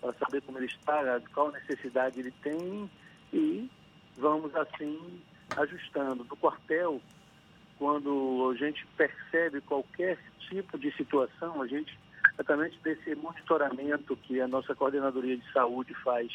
para 0.00 0.12
saber 0.14 0.42
como 0.42 0.58
ele 0.58 0.66
está, 0.66 1.20
qual 1.32 1.52
necessidade 1.52 2.20
ele 2.20 2.32
tem 2.42 2.90
e 3.32 3.70
vamos 4.16 4.54
assim 4.54 5.20
ajustando. 5.56 6.24
No 6.24 6.36
quartel, 6.36 7.00
quando 7.78 8.52
a 8.52 8.56
gente 8.56 8.86
percebe 8.96 9.60
qualquer 9.62 10.18
tipo 10.48 10.78
de 10.78 10.92
situação, 10.92 11.62
a 11.62 11.66
gente, 11.66 11.96
exatamente 12.34 12.78
desse 12.82 13.14
monitoramento 13.14 14.16
que 14.16 14.40
a 14.40 14.48
nossa 14.48 14.74
coordenadoria 14.74 15.36
de 15.36 15.52
saúde 15.52 15.94
faz, 16.02 16.32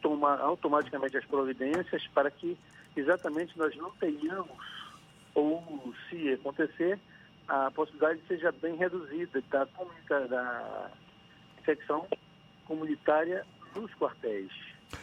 toma 0.00 0.36
automaticamente 0.38 1.16
as 1.16 1.24
providências 1.24 2.06
para 2.08 2.30
que 2.30 2.56
exatamente 2.96 3.56
nós 3.58 3.74
não 3.76 3.90
tenhamos, 3.92 4.50
ou 5.34 5.94
se 6.08 6.32
acontecer, 6.32 6.98
a 7.48 7.70
possibilidade 7.70 8.20
seja 8.28 8.52
bem 8.52 8.76
reduzida 8.76 9.42
da, 9.50 9.66
da 10.26 10.90
infecção 11.60 12.06
comunitária 12.64 13.44
nos 13.74 13.92
quartéis. 13.94 14.50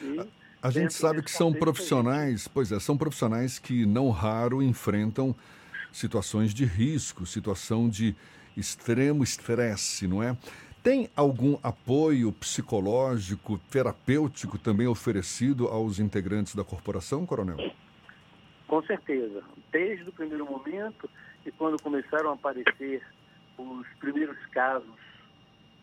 E 0.02 0.20
A 0.62 0.70
gente 0.70 0.93
sabe 0.93 1.22
que 1.22 1.32
são 1.32 1.54
profissionais, 1.54 2.48
pois 2.48 2.72
é, 2.72 2.80
são 2.80 2.98
profissionais 2.98 3.60
que 3.60 3.86
não 3.86 4.10
raro 4.10 4.62
enfrentam 4.62 5.36
situações 5.91 6.54
de 6.54 6.65
risco, 6.65 7.26
situação 7.26 7.89
de 7.89 8.15
extremo 8.58 9.24
estresse, 9.24 10.08
não 10.08 10.22
é? 10.22 10.36
Tem 10.84 11.10
algum 11.15 11.58
apoio 11.62 12.32
psicológico, 12.32 13.58
terapêutico 13.70 14.58
também 14.58 14.88
oferecido 14.88 15.67
aos 15.67 16.00
integrantes 16.00 16.56
da 16.56 16.63
corporação, 16.63 17.26
coronel? 17.26 17.58
Com 18.67 18.82
certeza. 18.84 19.43
Desde 19.72 20.10
o 20.10 20.13
primeiro 20.13 20.46
momento 20.46 21.10
e 21.46 21.52
quando 21.52 21.82
começaram 21.82 22.32
a 22.32 22.34
aparecer 22.34 23.02
os 23.58 23.88
primeiros 24.00 24.38
casos 24.48 25.00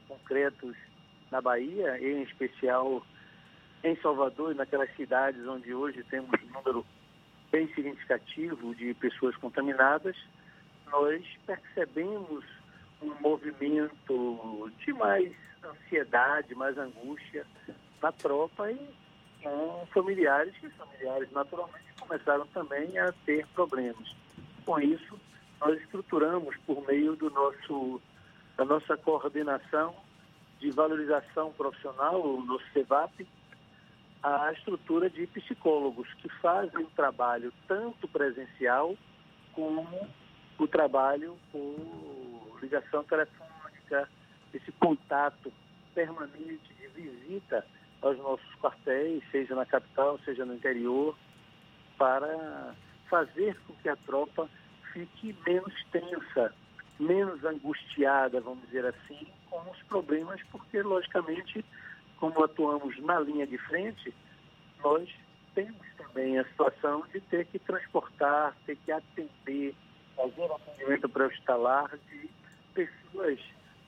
concretos 0.08 0.76
na 1.30 1.40
Bahia, 1.40 1.98
em 2.00 2.22
especial 2.22 3.04
em 3.82 3.96
Salvador 3.96 4.52
e 4.52 4.54
naquelas 4.56 4.94
cidades 4.96 5.46
onde 5.46 5.74
hoje 5.74 6.02
temos 6.04 6.30
um 6.42 6.52
número 6.52 6.86
bem 7.52 7.68
significativo 7.74 8.74
de 8.74 8.94
pessoas 8.94 9.36
contaminadas, 9.36 10.16
nós 10.90 11.22
percebemos 11.46 12.44
um 13.04 13.20
movimento 13.20 14.72
de 14.78 14.92
mais 14.92 15.32
ansiedade, 15.64 16.54
mais 16.54 16.76
angústia 16.78 17.46
na 18.02 18.12
tropa 18.12 18.70
e 18.70 18.78
com 19.42 19.86
familiares, 19.92 20.54
que 20.56 20.68
familiares 20.70 21.30
naturalmente 21.32 21.84
começaram 22.00 22.46
também 22.48 22.98
a 22.98 23.12
ter 23.26 23.46
problemas. 23.48 24.14
Com 24.64 24.80
isso, 24.80 25.20
nós 25.60 25.80
estruturamos 25.80 26.56
por 26.66 26.86
meio 26.86 27.14
do 27.16 27.30
nosso, 27.30 28.00
da 28.56 28.64
nossa 28.64 28.96
coordenação 28.96 29.94
de 30.60 30.70
valorização 30.70 31.52
profissional, 31.52 32.20
o 32.22 32.42
nosso 32.42 32.64
CEVAP, 32.72 33.26
a 34.22 34.52
estrutura 34.52 35.10
de 35.10 35.26
psicólogos 35.26 36.12
que 36.14 36.28
fazem 36.40 36.82
o 36.82 36.90
trabalho 36.90 37.52
tanto 37.68 38.08
presencial 38.08 38.96
como 39.52 39.86
o 40.58 40.66
trabalho 40.66 41.36
por 41.52 42.33
ligação 42.64 43.04
telefônica, 43.04 44.08
esse 44.52 44.72
contato 44.72 45.52
permanente 45.94 46.74
de 46.74 46.88
visita 46.88 47.64
aos 48.02 48.18
nossos 48.18 48.54
quartéis, 48.56 49.22
seja 49.30 49.54
na 49.54 49.64
capital, 49.64 50.18
seja 50.24 50.44
no 50.44 50.54
interior, 50.54 51.16
para 51.96 52.74
fazer 53.08 53.56
com 53.66 53.74
que 53.74 53.88
a 53.88 53.96
tropa 53.96 54.48
fique 54.92 55.34
menos 55.46 55.72
tensa, 55.90 56.54
menos 56.98 57.44
angustiada, 57.44 58.40
vamos 58.40 58.64
dizer 58.66 58.86
assim, 58.86 59.26
com 59.50 59.70
os 59.70 59.82
problemas, 59.84 60.40
porque, 60.50 60.82
logicamente, 60.82 61.64
como 62.18 62.42
atuamos 62.44 62.98
na 63.02 63.18
linha 63.20 63.46
de 63.46 63.58
frente, 63.58 64.14
nós 64.82 65.08
temos 65.54 65.86
também 65.96 66.38
a 66.38 66.44
situação 66.44 67.04
de 67.12 67.20
ter 67.20 67.46
que 67.46 67.58
transportar, 67.58 68.54
ter 68.66 68.76
que 68.76 68.92
atender, 68.92 69.74
fazer 70.16 70.50
atendimento 70.52 71.08
pré-hospitalar 71.08 71.96
de 72.10 72.28
pessoas 72.74 73.38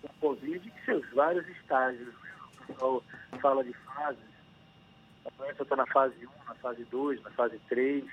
com 0.03 0.09
Covid 0.20 0.68
em 0.68 0.85
seus 0.85 1.09
vários 1.11 1.46
estágios. 1.49 2.14
O 2.61 2.66
pessoal 2.66 3.05
fala 3.40 3.64
de 3.64 3.72
fases, 3.72 4.37
a 5.25 5.31
doença 5.37 5.62
está 5.62 5.77
na 5.77 5.87
fase 5.87 6.27
1, 6.27 6.49
na 6.49 6.55
fase 6.55 6.85
2, 6.85 7.22
na 7.22 7.31
fase 7.31 7.61
3, 7.68 8.05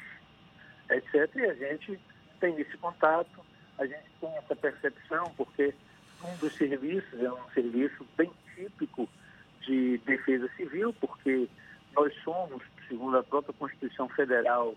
etc. 0.89 1.35
E 1.35 1.45
a 1.45 1.53
gente 1.53 1.99
tem 2.39 2.59
esse 2.59 2.77
contato, 2.77 3.39
a 3.77 3.85
gente 3.85 4.09
tem 4.19 4.35
essa 4.37 4.55
percepção, 4.55 5.31
porque 5.37 5.73
um 6.23 6.37
dos 6.37 6.53
serviços 6.55 7.21
é 7.21 7.31
um 7.31 7.49
serviço 7.51 8.05
bem 8.17 8.31
típico 8.55 9.07
de 9.61 9.97
defesa 9.99 10.49
civil, 10.55 10.93
porque 10.93 11.47
nós 11.95 12.13
somos, 12.23 12.61
segundo 12.87 13.17
a 13.17 13.23
própria 13.23 13.53
Constituição 13.53 14.09
Federal 14.09 14.75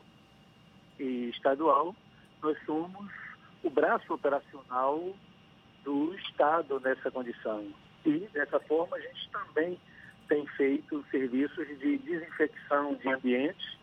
e 0.98 1.30
estadual, 1.30 1.94
nós 2.42 2.56
somos 2.64 3.10
o 3.62 3.70
braço 3.70 4.12
operacional 4.12 5.14
do 5.86 6.12
Estado 6.16 6.80
nessa 6.80 7.10
condição. 7.12 7.64
E, 8.04 8.18
dessa 8.32 8.58
forma, 8.58 8.96
a 8.96 9.00
gente 9.00 9.30
também 9.30 9.78
tem 10.28 10.44
feito 10.48 11.04
serviços 11.12 11.66
de 11.78 11.96
desinfecção 11.98 12.96
de 12.96 13.08
ambientes 13.08 13.78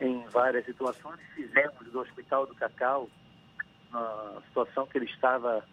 em 0.00 0.26
várias 0.26 0.66
situações. 0.66 1.20
Fizemos 1.36 1.86
do 1.92 2.00
Hospital 2.00 2.46
do 2.46 2.54
Cacau, 2.56 3.08
na 3.92 4.42
situação 4.48 4.86
que 4.88 4.98
ele 4.98 5.06
estava 5.06 5.64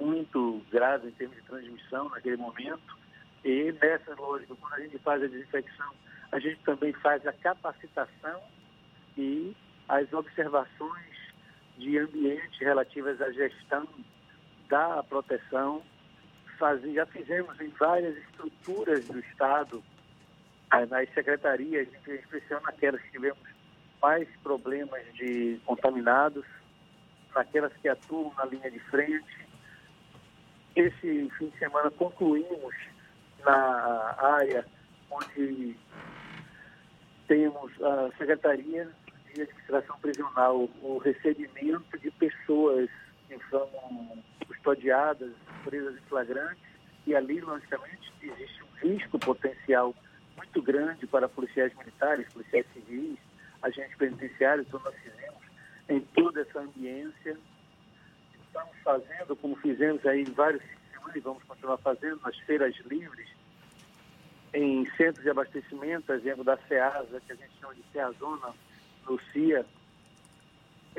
muito 0.00 0.62
grave 0.70 1.08
em 1.08 1.12
termos 1.12 1.36
de 1.36 1.42
transmissão 1.42 2.08
naquele 2.10 2.36
momento. 2.36 2.96
E 3.44 3.72
nessa 3.82 4.14
lógica, 4.14 4.54
quando 4.54 4.74
a 4.74 4.80
gente 4.80 4.98
faz 4.98 5.20
a 5.20 5.26
desinfecção, 5.26 5.92
a 6.30 6.38
gente 6.38 6.60
também 6.60 6.92
faz 6.92 7.26
a 7.26 7.32
capacitação 7.32 8.40
e 9.18 9.52
as 9.88 10.12
observações 10.12 11.16
de 11.76 11.98
ambiente 11.98 12.62
relativas 12.62 13.20
à 13.20 13.32
gestão 13.32 13.86
da 14.68 15.02
proteção. 15.02 15.82
Faz, 16.58 16.80
já 16.92 17.04
fizemos 17.06 17.60
em 17.60 17.68
várias 17.68 18.16
estruturas 18.16 19.04
do 19.06 19.18
Estado, 19.18 19.82
eh, 20.72 20.86
nas 20.86 21.08
secretarias, 21.12 21.88
em 22.06 22.14
especial 22.14 22.60
naquelas 22.62 23.00
que 23.02 23.10
tivemos 23.10 23.38
mais 24.02 24.28
problemas 24.42 25.02
de 25.14 25.60
contaminados, 25.66 26.44
naquelas 27.34 27.72
que 27.74 27.88
atuam 27.88 28.32
na 28.36 28.46
linha 28.46 28.70
de 28.70 28.78
frente. 28.80 29.46
Esse 30.74 31.30
fim 31.38 31.48
de 31.48 31.58
semana 31.58 31.90
concluímos 31.90 32.74
na 33.44 34.16
área 34.18 34.66
onde 35.10 35.76
temos 37.28 37.72
a 37.82 38.10
Secretaria 38.16 38.84
de 39.34 39.42
Administração 39.42 39.98
Prisional, 40.00 40.68
o 40.82 40.98
recebimento 40.98 41.98
de 41.98 42.10
pessoas 42.12 42.88
que 43.28 43.38
são 43.50 43.68
custodiadas, 44.46 45.32
presas 45.64 45.96
em 45.96 46.08
flagrantes, 46.08 46.62
E 47.06 47.14
ali, 47.14 47.40
logicamente, 47.40 48.12
existe 48.20 48.62
um 48.62 48.88
risco 48.88 49.18
potencial 49.18 49.94
muito 50.36 50.62
grande 50.62 51.06
para 51.06 51.28
policiais 51.28 51.72
militares, 51.76 52.28
policiais 52.32 52.66
civis, 52.72 53.18
agentes 53.62 53.96
penitenciários, 53.96 54.66
então 54.66 54.80
nós 54.84 54.94
fizemos 54.96 55.42
em 55.88 56.00
toda 56.00 56.40
essa 56.40 56.60
ambiência. 56.60 57.36
Estamos 58.46 58.76
fazendo, 58.82 59.36
como 59.36 59.56
fizemos 59.56 60.04
aí 60.04 60.22
em 60.22 60.32
vários 60.32 60.62
e 61.16 61.20
vamos 61.20 61.42
continuar 61.44 61.78
fazendo 61.78 62.20
nas 62.22 62.36
feiras 62.40 62.74
livres, 62.86 63.28
em 64.52 64.84
centros 64.96 65.22
de 65.22 65.30
abastecimento, 65.30 66.12
exemplo 66.12 66.44
da 66.44 66.56
SEASA, 66.68 67.20
que 67.26 67.32
a 67.32 67.36
gente 67.36 67.52
chama 67.58 67.74
de 67.74 67.82
SEAZona, 67.92 68.54
no 69.08 69.20
CIA. 69.32 69.64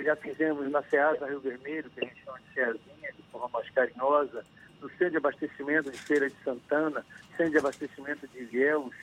Já 0.04 0.16
fizemos 0.16 0.70
na 0.72 0.82
SEASA 0.84 1.26
Rio 1.28 1.40
Vermelho, 1.40 1.90
que 1.90 2.04
a 2.04 2.08
gente 2.08 2.24
chama 2.24 2.40
de 2.40 2.54
SEAzinha, 2.54 3.12
de 3.16 3.24
forma 3.32 3.50
mais 3.52 3.70
carinhosa, 3.72 4.46
no 4.82 4.90
centro 4.92 5.12
de 5.12 5.18
abastecimento 5.18 5.92
de 5.92 5.98
Feira 5.98 6.30
de 6.30 6.36
Santana, 6.44 7.06
centro 7.36 7.52
de 7.52 7.58
abastecimento 7.58 8.28
de 8.28 8.40
Ilhéus 8.40 8.96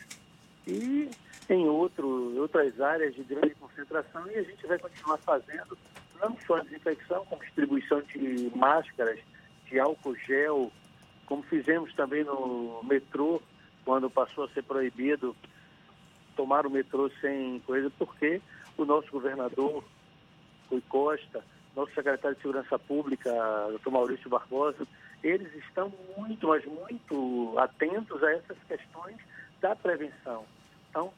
e 0.66 1.10
em 1.48 1.68
outro, 1.68 2.38
outras 2.40 2.80
áreas 2.80 3.14
de 3.14 3.22
grande 3.24 3.54
concentração. 3.56 4.26
E 4.30 4.36
a 4.36 4.42
gente 4.42 4.66
vai 4.66 4.78
continuar 4.78 5.18
fazendo 5.18 5.76
não 6.20 6.36
só 6.46 6.56
a 6.56 6.60
desinfecção, 6.60 7.24
como 7.26 7.42
distribuição 7.42 8.00
de 8.02 8.50
máscaras, 8.54 9.18
de 9.66 9.78
álcool 9.78 10.16
gel, 10.16 10.72
como 11.26 11.42
fizemos 11.42 11.92
também 11.94 12.24
no 12.24 12.82
metrô, 12.84 13.42
quando 13.84 14.08
passou 14.08 14.44
a 14.44 14.48
ser 14.48 14.62
proibido 14.62 15.36
tomar 16.36 16.66
o 16.66 16.70
metrô 16.70 17.10
sem 17.20 17.60
coisa, 17.60 17.90
porque 17.98 18.40
o 18.76 18.84
nosso 18.84 19.10
governador, 19.10 19.84
Rui 20.70 20.82
Costa, 20.88 21.44
nosso 21.74 21.92
secretário 21.94 22.36
de 22.36 22.42
Segurança 22.42 22.78
Pública, 22.78 23.30
doutor 23.68 23.90
Maurício 23.90 24.30
Barbosa, 24.30 24.86
eles 25.22 25.52
estão 25.54 25.92
muito, 26.16 26.48
mas 26.48 26.64
muito 26.64 27.54
atentos 27.58 28.22
a 28.22 28.32
essas 28.32 28.58
questões 28.68 29.16
da 29.60 29.74
prevenção. 29.74 30.44
Então, 30.90 31.12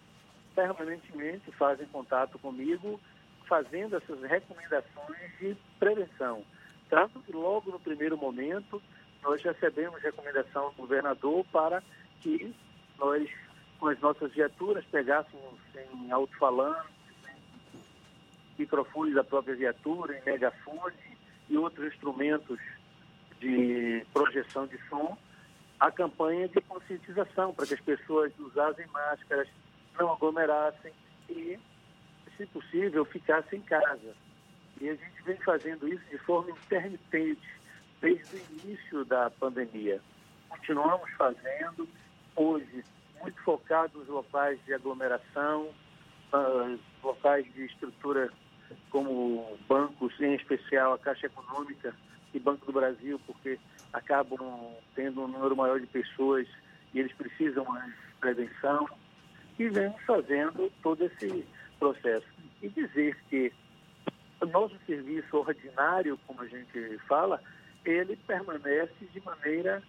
permanentemente 0.54 1.50
fazem 1.52 1.86
contato 1.88 2.38
comigo, 2.38 3.00
fazendo 3.46 3.96
essas 3.96 4.22
recomendações 4.22 5.38
de 5.38 5.56
prevenção. 5.78 6.42
Tanto 6.88 7.20
que 7.20 7.32
logo 7.32 7.70
no 7.70 7.80
primeiro 7.80 8.16
momento 8.16 8.80
nós 9.22 9.42
recebemos 9.42 10.00
recomendação 10.02 10.70
do 10.70 10.76
governador 10.76 11.44
para 11.52 11.82
que 12.20 12.54
nós, 12.98 13.28
com 13.78 13.88
as 13.88 14.00
nossas 14.00 14.32
viaturas, 14.32 14.84
pegássemos 14.86 15.58
em 15.92 16.10
alto-falante, 16.10 16.95
microfones 18.58 19.14
da 19.14 19.24
própria 19.24 19.54
viatura, 19.54 20.18
em 20.18 20.24
megafone 20.24 20.96
e 21.48 21.56
outros 21.56 21.92
instrumentos 21.92 22.58
de 23.40 24.04
projeção 24.12 24.66
de 24.66 24.78
som, 24.88 25.16
a 25.78 25.90
campanha 25.90 26.48
de 26.48 26.60
conscientização 26.62 27.52
para 27.52 27.66
que 27.66 27.74
as 27.74 27.80
pessoas 27.80 28.32
usassem 28.38 28.86
máscaras, 28.88 29.48
não 29.98 30.12
aglomerassem 30.12 30.92
e, 31.28 31.58
se 32.36 32.46
possível, 32.46 33.04
ficassem 33.04 33.58
em 33.58 33.62
casa. 33.62 34.14
E 34.80 34.88
a 34.88 34.94
gente 34.94 35.22
vem 35.24 35.36
fazendo 35.38 35.88
isso 35.88 36.04
de 36.10 36.18
forma 36.18 36.50
intermitente, 36.50 37.48
desde 38.00 38.36
o 38.36 38.40
início 38.60 39.04
da 39.04 39.30
pandemia. 39.30 40.00
Continuamos 40.48 41.10
fazendo, 41.12 41.88
hoje, 42.34 42.84
muito 43.20 43.40
focado 43.42 43.98
nos 43.98 44.08
locais 44.08 44.62
de 44.64 44.74
aglomeração, 44.74 45.70
uh, 46.32 46.78
locais 47.02 47.44
de 47.54 47.64
estrutura 47.64 48.30
como 48.90 49.56
bancos, 49.68 50.12
em 50.20 50.34
especial 50.34 50.94
a 50.94 50.98
Caixa 50.98 51.26
Econômica 51.26 51.94
e 52.32 52.38
Banco 52.38 52.66
do 52.66 52.72
Brasil, 52.72 53.20
porque 53.26 53.58
acabam 53.92 54.74
tendo 54.94 55.22
um 55.22 55.28
número 55.28 55.56
maior 55.56 55.80
de 55.80 55.86
pessoas 55.86 56.46
e 56.92 57.00
eles 57.00 57.12
precisam 57.12 57.64
mais 57.64 57.92
prevenção. 58.20 58.88
E 59.58 59.68
vemos 59.68 60.00
fazendo 60.02 60.70
todo 60.82 61.04
esse 61.04 61.46
processo. 61.78 62.26
E 62.62 62.68
dizer 62.68 63.16
que 63.28 63.52
o 64.40 64.46
nosso 64.46 64.76
serviço 64.86 65.36
ordinário, 65.36 66.18
como 66.26 66.42
a 66.42 66.46
gente 66.46 66.98
fala, 67.08 67.40
ele 67.84 68.16
permanece 68.26 69.06
de 69.12 69.20
maneira 69.20 69.82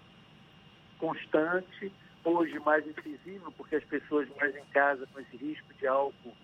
constante, 1.00 1.92
hoje 2.24 2.60
mais 2.60 2.86
invisível, 2.86 3.52
porque 3.58 3.76
as 3.76 3.84
pessoas 3.86 4.28
mais 4.38 4.56
em 4.56 4.66
casa 4.66 5.08
com 5.14 5.20
esse 5.20 5.38
risco 5.38 5.74
de 5.76 5.88
álcool, 5.88 6.36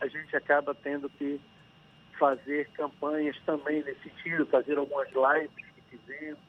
a 0.00 0.06
gente 0.06 0.34
acaba 0.36 0.74
tendo 0.74 1.08
que 1.08 1.40
fazer 2.18 2.68
campanhas 2.70 3.36
também 3.44 3.82
nesse 3.84 4.00
sentido, 4.02 4.46
fazer 4.46 4.78
algumas 4.78 5.08
lives 5.08 5.66
que 5.88 5.98
fizemos, 5.98 6.40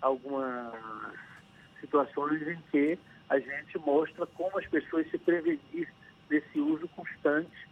algumas 0.00 0.72
situações 1.80 2.42
em 2.48 2.58
que 2.70 2.98
a 3.28 3.38
gente 3.38 3.78
mostra 3.78 4.26
como 4.26 4.58
as 4.58 4.66
pessoas 4.66 5.10
se 5.10 5.18
prevenir 5.18 5.88
desse 6.28 6.58
uso 6.60 6.88
constante 6.88 7.68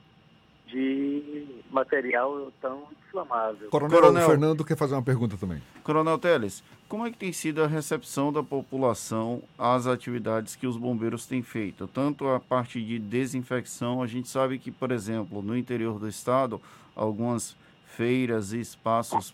de 0.66 1.62
material 1.70 2.50
tão 2.60 2.88
inflamável. 3.06 3.68
Coronel, 3.68 4.00
Coronel, 4.00 4.28
Fernando 4.28 4.64
quer 4.64 4.76
fazer 4.76 4.94
uma 4.94 5.02
pergunta 5.02 5.36
também. 5.36 5.62
Coronel 5.84 6.18
Teles, 6.18 6.64
como 6.92 7.06
é 7.06 7.10
que 7.10 7.16
tem 7.16 7.32
sido 7.32 7.64
a 7.64 7.66
recepção 7.66 8.30
da 8.30 8.42
população 8.42 9.42
às 9.58 9.86
atividades 9.86 10.54
que 10.54 10.66
os 10.66 10.76
bombeiros 10.76 11.24
têm 11.24 11.42
feito? 11.42 11.86
Tanto 11.86 12.28
a 12.28 12.38
parte 12.38 12.84
de 12.84 12.98
desinfecção, 12.98 14.02
a 14.02 14.06
gente 14.06 14.28
sabe 14.28 14.58
que, 14.58 14.70
por 14.70 14.92
exemplo, 14.92 15.40
no 15.40 15.56
interior 15.56 15.98
do 15.98 16.06
estado, 16.06 16.60
algumas 16.94 17.56
feiras 17.96 18.52
e 18.52 18.60
espaços 18.60 19.32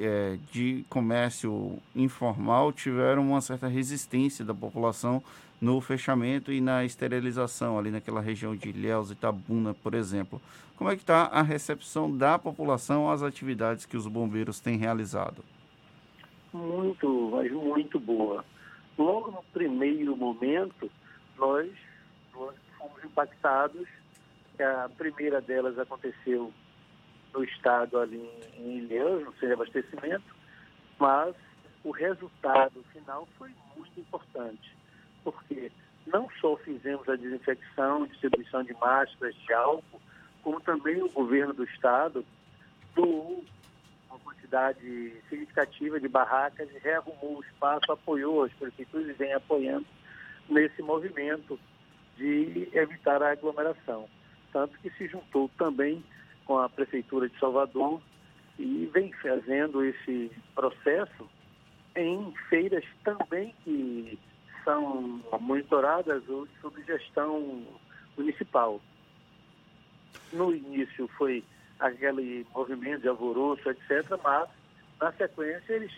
é, 0.00 0.36
de 0.50 0.84
comércio 0.90 1.78
informal 1.94 2.72
tiveram 2.72 3.28
uma 3.28 3.40
certa 3.40 3.68
resistência 3.68 4.44
da 4.44 4.52
população 4.52 5.22
no 5.60 5.80
fechamento 5.80 6.50
e 6.50 6.60
na 6.60 6.84
esterilização 6.84 7.78
ali 7.78 7.92
naquela 7.92 8.20
região 8.20 8.56
de 8.56 8.70
Ilhéus 8.70 9.10
e 9.10 9.12
Itabuna, 9.12 9.74
por 9.74 9.94
exemplo. 9.94 10.42
Como 10.74 10.90
é 10.90 10.96
que 10.96 11.02
está 11.04 11.26
a 11.26 11.40
recepção 11.40 12.10
da 12.10 12.36
população 12.36 13.08
às 13.08 13.22
atividades 13.22 13.86
que 13.86 13.96
os 13.96 14.08
bombeiros 14.08 14.58
têm 14.58 14.76
realizado? 14.76 15.44
Muito, 16.56 17.30
mas 17.32 17.52
muito 17.52 18.00
boa. 18.00 18.44
Logo 18.96 19.30
no 19.30 19.42
primeiro 19.52 20.16
momento, 20.16 20.90
nós, 21.36 21.70
nós 22.34 22.54
fomos 22.78 23.04
impactados. 23.04 23.86
A 24.58 24.88
primeira 24.88 25.40
delas 25.40 25.78
aconteceu 25.78 26.50
no 27.34 27.44
estado 27.44 27.98
ali 27.98 28.26
em 28.56 28.78
Ilhéus, 28.78 29.24
no 29.24 29.32
de 29.32 29.52
abastecimento, 29.52 30.34
mas 30.98 31.34
o 31.84 31.90
resultado 31.90 32.82
final 32.92 33.28
foi 33.36 33.50
muito 33.76 34.00
importante, 34.00 34.74
porque 35.22 35.70
não 36.06 36.28
só 36.40 36.56
fizemos 36.56 37.06
a 37.06 37.16
desinfecção, 37.16 38.06
distribuição 38.06 38.62
de 38.62 38.72
máscaras, 38.74 39.34
de 39.34 39.52
álcool, 39.52 40.00
como 40.42 40.58
também 40.60 41.02
o 41.02 41.10
governo 41.10 41.52
do 41.52 41.64
estado 41.64 42.24
doou 42.94 43.44
quantidade 44.46 45.12
significativa 45.28 45.98
de 46.00 46.08
barracas 46.08 46.68
rearrumou 46.82 47.38
o 47.38 47.42
espaço, 47.42 47.90
apoiou 47.90 48.44
as 48.44 48.52
prefeituras 48.52 49.08
e 49.08 49.12
vem 49.12 49.32
apoiando 49.32 49.86
nesse 50.48 50.80
movimento 50.82 51.58
de 52.16 52.68
evitar 52.72 53.22
a 53.22 53.32
aglomeração. 53.32 54.08
Tanto 54.52 54.78
que 54.78 54.90
se 54.90 55.08
juntou 55.08 55.50
também 55.58 56.02
com 56.44 56.58
a 56.58 56.68
Prefeitura 56.68 57.28
de 57.28 57.38
Salvador 57.38 58.00
e 58.58 58.88
vem 58.94 59.12
fazendo 59.14 59.84
esse 59.84 60.30
processo 60.54 61.28
em 61.96 62.32
feiras 62.48 62.84
também 63.04 63.54
que 63.64 64.18
são 64.64 65.20
monitoradas 65.40 66.22
sob 66.60 66.82
gestão 66.84 67.66
municipal. 68.16 68.80
No 70.32 70.54
início 70.54 71.08
foi 71.18 71.44
aquele 71.78 72.46
movimento 72.54 73.02
de 73.02 73.08
alvoroço, 73.08 73.68
etc., 73.68 74.18
mas 74.22 74.48
na 75.00 75.12
sequência 75.12 75.72
eles 75.72 75.92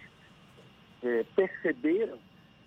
é, 1.02 1.24
perceberam 1.34 2.18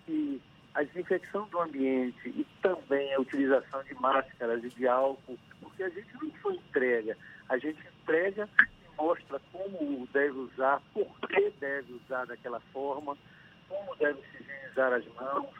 que 0.06 0.40
a 0.74 0.82
desinfecção 0.82 1.46
do 1.48 1.60
ambiente 1.60 2.28
e 2.28 2.46
também 2.62 3.12
a 3.14 3.20
utilização 3.20 3.82
de 3.84 3.94
máscaras 3.94 4.64
e 4.64 4.68
de 4.70 4.88
álcool, 4.88 5.38
porque 5.60 5.82
a 5.82 5.88
gente 5.90 6.08
não 6.14 6.30
foi 6.42 6.54
entrega, 6.54 7.16
a 7.48 7.58
gente 7.58 7.78
entrega 8.00 8.48
e 8.58 8.96
mostra 8.96 9.40
como 9.52 10.08
deve 10.12 10.38
usar, 10.38 10.80
por 10.94 11.06
que 11.28 11.52
deve 11.60 11.92
usar 11.92 12.24
daquela 12.24 12.60
forma, 12.72 13.16
como 13.68 13.96
deve 13.96 14.18
se 14.30 14.42
higienizar 14.42 14.92
as 14.94 15.06
mãos, 15.14 15.54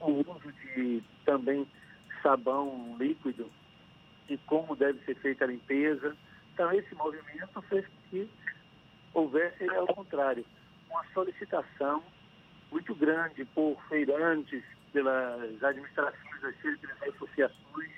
o 0.00 0.10
uso 0.10 0.52
de 0.52 1.02
também 1.26 1.66
sabão 2.22 2.96
líquido 2.98 3.50
e 4.28 4.38
como 4.38 4.76
deve 4.76 5.04
ser 5.04 5.16
feita 5.16 5.44
a 5.44 5.48
limpeza. 5.48 6.16
Então, 6.60 6.72
esse 6.72 6.94
movimento 6.94 7.62
fez 7.70 7.86
que 8.10 8.30
houvesse, 9.14 9.66
ao 9.70 9.86
contrário, 9.86 10.44
uma 10.90 11.02
solicitação 11.14 12.02
muito 12.70 12.94
grande 12.94 13.46
por 13.46 13.82
feirantes, 13.88 14.62
pelas 14.92 15.64
administrações 15.64 16.42
das 16.42 16.54
pelas 16.56 17.14
associações, 17.14 17.90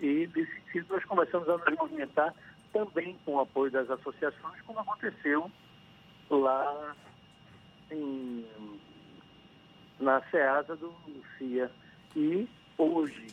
e 0.00 0.28
nesse 0.36 0.52
sentido 0.52 0.86
nós 0.90 1.04
começamos 1.06 1.48
a 1.48 1.56
nos 1.56 1.78
movimentar 1.78 2.34
também 2.74 3.18
com 3.24 3.36
o 3.36 3.40
apoio 3.40 3.70
das 3.70 3.88
associações, 3.88 4.60
como 4.66 4.80
aconteceu 4.80 5.50
lá 6.28 6.94
em 7.90 8.46
na 9.98 10.20
SEASA 10.30 10.76
do 10.76 10.94
CIA. 11.38 11.70
E 12.14 12.46
hoje, 12.76 13.28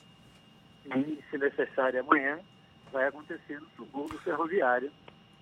e 0.86 1.24
se 1.30 1.38
necessário 1.38 2.00
amanhã, 2.00 2.40
vai 2.92 3.08
acontecer 3.08 3.60
no 3.60 3.68
subúrbio 3.76 4.20
ferroviário, 4.20 4.92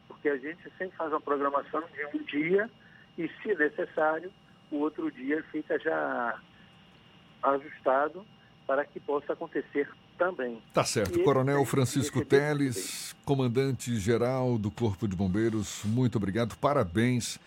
porque 0.08 0.30
a 0.30 0.38
gente 0.38 0.62
sempre 0.78 0.96
faz 0.98 1.12
uma 1.12 1.22
programação 1.22 1.84
de 1.94 2.18
um 2.18 2.24
dia 2.24 2.70
e, 3.18 3.30
se 3.41 3.54
necessário, 3.56 4.32
o 4.72 4.78
outro 4.78 5.12
dia 5.12 5.44
fica 5.52 5.78
já 5.80 6.39
ajustado 7.44 8.26
para 8.66 8.86
que 8.86 9.00
possa 9.00 9.34
acontecer 9.34 9.89
também. 10.18 10.62
Tá 10.74 10.84
certo. 10.84 11.20
E 11.20 11.24
Coronel 11.24 11.64
Francisco 11.66 12.24
Teles, 12.24 13.16
comandante-geral 13.26 14.58
do 14.58 14.72
Corpo 14.72 15.08
de 15.08 15.16
Bombeiros, 15.16 15.84
muito 15.86 16.18
obrigado. 16.18 16.56
Parabéns 16.58 17.39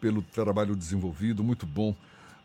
pelo 0.00 0.22
trabalho 0.22 0.74
desenvolvido. 0.74 1.42
Muito 1.42 1.66
bom 1.66 1.94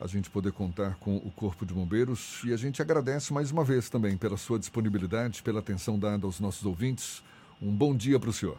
a 0.02 0.08
gente 0.08 0.32
poder 0.32 0.52
contar 0.52 0.96
com 0.96 1.18
o 1.18 1.32
Corpo 1.32 1.64
de 1.64 1.74
Bombeiros. 1.74 2.42
E 2.44 2.52
a 2.52 2.58
gente 2.58 2.82
agradece 2.82 3.32
mais 3.32 3.52
uma 3.52 3.64
vez 3.64 3.88
também 3.88 4.18
pela 4.18 4.36
sua 4.36 4.58
disponibilidade, 4.58 5.44
pela 5.44 5.60
atenção 5.60 5.98
dada 5.98 6.26
aos 6.26 6.40
nossos 6.40 6.66
ouvintes. 6.66 7.24
Um 7.62 7.72
bom 7.72 7.96
dia 7.96 8.20
para 8.20 8.30
o 8.30 8.34
senhor. 8.34 8.58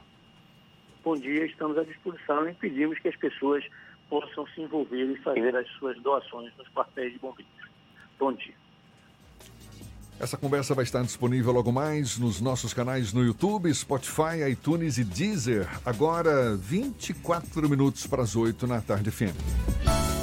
Bom 1.03 1.17
dia, 1.17 1.45
estamos 1.45 1.77
à 1.77 1.83
disposição 1.83 2.49
e 2.49 2.55
pedimos 2.55 2.97
que 3.01 3.09
as 3.09 3.17
pessoas 3.17 3.65
possam 4.09 4.47
se 4.55 4.61
envolver 4.61 5.05
e 5.05 5.17
fazer 5.17 5.57
as 5.57 5.69
suas 5.73 6.01
doações 6.01 6.53
nos 6.57 6.69
quartéis 6.69 7.13
de 7.13 7.19
bombeiros. 7.19 7.53
Bom 8.21 8.33
dia. 8.33 8.55
Essa 10.21 10.37
conversa 10.37 10.73
vai 10.73 10.85
estar 10.85 11.03
disponível 11.03 11.51
logo 11.51 11.73
mais 11.73 12.17
nos 12.17 12.41
nossos 12.41 12.73
canais 12.73 13.13
no 13.13 13.25
YouTube, 13.25 13.75
Spotify, 13.75 14.49
iTunes 14.49 14.97
e 14.97 15.03
Deezer. 15.03 15.67
Agora, 15.85 16.55
24 16.55 17.69
minutos 17.69 18.07
para 18.07 18.23
as 18.23 18.37
8 18.37 18.65
na 18.69 18.81
tarde 18.81 19.11
FM. 19.11 20.22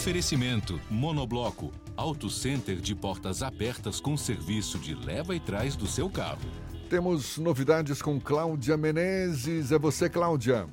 Oferecimento 0.00 0.80
Monobloco, 0.88 1.70
Auto 1.94 2.30
Center 2.30 2.76
de 2.76 2.94
portas 2.94 3.42
abertas 3.42 4.00
com 4.00 4.16
serviço 4.16 4.78
de 4.78 4.94
leva 4.94 5.36
e 5.36 5.40
trás 5.40 5.76
do 5.76 5.86
seu 5.86 6.08
carro. 6.08 6.40
Temos 6.88 7.36
novidades 7.36 8.00
com 8.00 8.18
Cláudia 8.18 8.78
Menezes. 8.78 9.70
É 9.70 9.78
você, 9.78 10.08
Cláudia. 10.08 10.66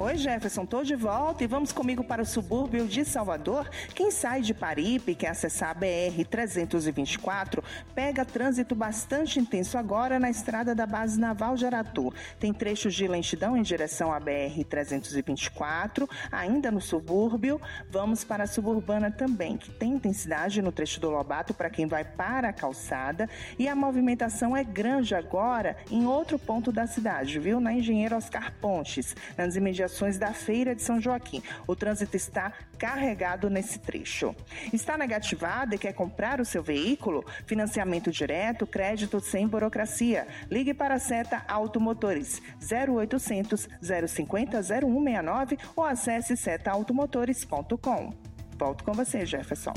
Oi, 0.00 0.16
Jefferson, 0.16 0.64
tô 0.64 0.84
de 0.84 0.94
volta 0.94 1.42
e 1.42 1.48
vamos 1.48 1.72
comigo 1.72 2.04
para 2.04 2.22
o 2.22 2.24
subúrbio 2.24 2.86
de 2.86 3.04
Salvador. 3.04 3.68
Quem 3.96 4.12
sai 4.12 4.42
de 4.42 4.54
Paripe 4.54 5.12
quer 5.12 5.30
acessar 5.30 5.70
a 5.70 5.74
BR-324, 5.74 7.64
pega 7.96 8.24
trânsito 8.24 8.76
bastante 8.76 9.40
intenso 9.40 9.76
agora 9.76 10.20
na 10.20 10.30
estrada 10.30 10.72
da 10.72 10.86
Base 10.86 11.18
Naval 11.18 11.56
de 11.56 11.66
Aratu. 11.66 12.14
Tem 12.38 12.52
trechos 12.52 12.94
de 12.94 13.08
lentidão 13.08 13.56
em 13.56 13.62
direção 13.62 14.12
à 14.12 14.20
BR-324, 14.20 16.08
ainda 16.30 16.70
no 16.70 16.80
subúrbio. 16.80 17.60
Vamos 17.90 18.22
para 18.22 18.44
a 18.44 18.46
suburbana 18.46 19.10
também, 19.10 19.56
que 19.56 19.72
tem 19.72 19.94
intensidade 19.94 20.62
no 20.62 20.70
trecho 20.70 21.00
do 21.00 21.10
Lobato 21.10 21.52
para 21.52 21.70
quem 21.70 21.88
vai 21.88 22.04
para 22.04 22.50
a 22.50 22.52
calçada. 22.52 23.28
E 23.58 23.66
a 23.66 23.74
movimentação 23.74 24.56
é 24.56 24.62
grande 24.62 25.16
agora 25.16 25.76
em 25.90 26.06
outro 26.06 26.38
ponto 26.38 26.70
da 26.70 26.86
cidade, 26.86 27.40
viu? 27.40 27.58
Na 27.58 27.72
Engenheiro 27.72 28.14
Oscar 28.14 28.52
Pontes, 28.60 29.16
nas 29.36 29.56
imediações 29.56 29.87
da 30.18 30.32
Feira 30.32 30.74
de 30.74 30.82
São 30.82 31.00
Joaquim. 31.00 31.42
O 31.66 31.74
trânsito 31.74 32.16
está 32.16 32.52
carregado 32.78 33.50
nesse 33.50 33.78
trecho. 33.78 34.34
Está 34.72 34.96
negativado 34.96 35.74
e 35.74 35.78
quer 35.78 35.92
comprar 35.92 36.40
o 36.40 36.44
seu 36.44 36.62
veículo? 36.62 37.24
Financiamento 37.46 38.10
direto, 38.10 38.66
crédito 38.66 39.20
sem 39.20 39.46
burocracia. 39.46 40.26
Ligue 40.50 40.74
para 40.74 40.94
a 40.94 40.98
Seta 40.98 41.44
Automotores 41.48 42.40
0800 42.62 43.68
050 44.08 44.62
0169 44.62 45.58
ou 45.74 45.84
acesse 45.84 46.36
setaautomotores.com. 46.36 48.12
Volto 48.58 48.84
com 48.84 48.92
você, 48.92 49.24
Jefferson. 49.24 49.74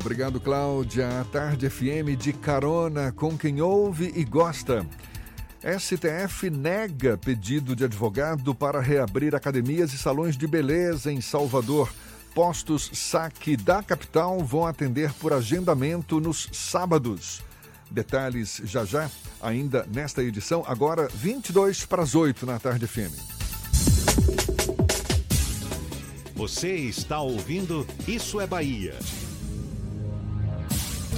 Obrigado, 0.00 0.40
Cláudia. 0.40 1.20
A 1.20 1.24
Tarde 1.24 1.68
FM 1.68 2.16
de 2.16 2.32
carona 2.32 3.10
com 3.12 3.36
quem 3.36 3.60
ouve 3.60 4.12
e 4.14 4.24
gosta. 4.24 4.86
STF 5.62 6.50
nega 6.50 7.16
pedido 7.16 7.74
de 7.74 7.84
advogado 7.84 8.54
para 8.54 8.80
reabrir 8.80 9.34
academias 9.34 9.92
e 9.92 9.98
salões 9.98 10.36
de 10.36 10.46
beleza 10.46 11.12
em 11.12 11.20
Salvador. 11.20 11.92
Postos 12.34 12.90
saque 12.94 13.56
da 13.56 13.82
capital 13.82 14.38
vão 14.44 14.66
atender 14.66 15.12
por 15.14 15.32
agendamento 15.32 16.20
nos 16.20 16.48
sábados. 16.52 17.42
Detalhes 17.90 18.60
já 18.64 18.84
já, 18.84 19.10
ainda 19.40 19.84
nesta 19.92 20.22
edição, 20.22 20.62
agora 20.66 21.08
22 21.12 21.86
para 21.86 22.02
as 22.02 22.14
8 22.14 22.46
na 22.46 22.58
Tarde 22.58 22.86
FM. 22.86 23.38
Você 26.36 26.72
está 26.76 27.20
ouvindo 27.20 27.84
Isso 28.06 28.40
é 28.40 28.46
Bahia. 28.46 28.94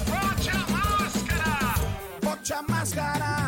Bote 0.07 0.49
a 0.49 0.67
máscara! 0.71 1.75
Bote 2.23 2.53
a 2.53 2.61
máscara! 2.63 3.40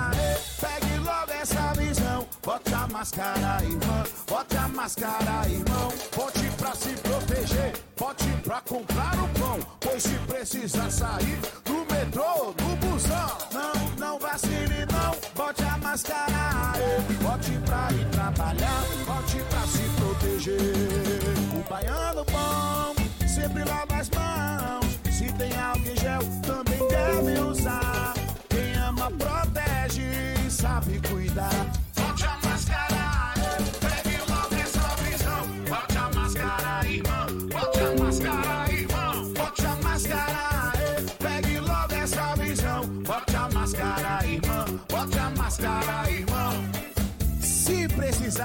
Bote 2.43 2.73
a 2.73 2.87
máscara, 2.87 3.63
irmã. 3.63 4.03
Bote 4.27 4.57
a 4.57 4.67
máscara, 4.67 5.47
irmão. 5.49 5.89
Bote 6.15 6.49
pra 6.57 6.75
se 6.75 6.89
proteger. 7.01 7.73
Bote 7.97 8.27
pra 8.43 8.61
comprar 8.61 9.13
o 9.17 9.29
pão. 9.39 9.59
Pois 9.79 10.03
se 10.03 10.15
precisar 10.27 10.91
sair 10.91 11.39
do 11.63 11.85
metrô, 11.93 12.53
do 12.57 12.75
busão. 12.85 13.37
Não, 13.53 13.73
não 13.97 14.19
vacile, 14.19 14.85
não. 14.91 15.15
Bote 15.35 15.63
a 15.63 15.77
máscara. 15.77 16.73
eh, 16.77 17.01
Bote 17.23 17.51
pra 17.65 17.87
ir 17.93 18.09
trabalhar. 18.09 18.83
Bote 19.05 19.37
pra 19.49 19.61
se 19.67 19.83
proteger. 19.97 21.57
O 21.57 21.69
baiano 21.69 22.25
bom 22.25 22.95
sempre 23.27 23.63
lava 23.63 23.95
as 23.95 24.09
mãos. 24.09 24.99
Se 25.17 25.31
tem 25.33 25.55
álcool 25.57 25.87
em 25.87 25.95
gel, 25.95 26.19
também 26.45 26.87
deve 26.89 27.39
usar. 27.39 28.13
Quem 28.49 28.73
ama 28.75 29.09
protege, 29.11 30.49
sabe 30.49 30.99
cuidar. 31.07 31.82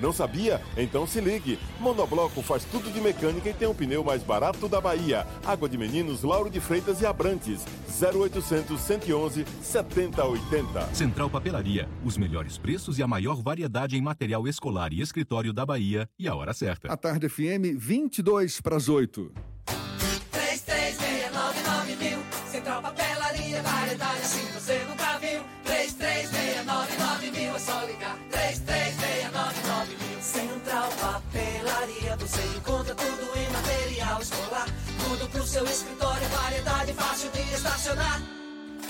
Não 0.00 0.12
sabia? 0.12 0.60
Então 0.76 1.06
se 1.06 1.20
ligue. 1.20 1.58
Monobloco 1.78 2.42
faz 2.42 2.64
tudo 2.64 2.90
de 2.92 3.00
mecânica 3.00 3.48
e 3.48 3.54
tem 3.54 3.68
o 3.68 3.74
pneu 3.74 4.02
mais 4.02 4.22
barato 4.22 4.68
da 4.68 4.80
Bahia. 4.80 5.26
Água 5.44 5.68
de 5.68 5.76
Meninos, 5.76 6.22
Lauro 6.22 6.50
de 6.50 6.60
Freitas 6.60 7.00
e 7.00 7.06
Abrantes. 7.06 7.64
0800 8.00 8.80
111 8.80 9.44
7080. 9.62 10.94
Central 10.94 11.28
Papelaria, 11.28 11.88
os 12.04 12.16
melhores 12.16 12.56
preços 12.56 12.98
e 12.98 13.02
a 13.02 13.06
maior 13.06 13.42
variedade 13.42 13.96
em 13.96 14.00
material 14.00 14.48
escolar 14.48 14.92
e 14.92 15.00
escritório 15.00 15.52
da 15.52 15.66
Bahia 15.66 16.08
e 16.18 16.26
a 16.26 16.34
hora 16.34 16.52
certa. 16.52 16.92
A 16.92 16.96
Tarde 16.96 17.28
FM, 17.28 17.76
22 17.76 18.60
para 18.60 18.76
as 18.76 18.88
8. 18.88 19.30
3369 20.30 21.96
mil. 21.96 22.18
Central 22.50 22.82
Papelaria, 22.82 23.62
variedade 23.62 24.29
de 37.94 38.00
estacionar. 38.00 38.22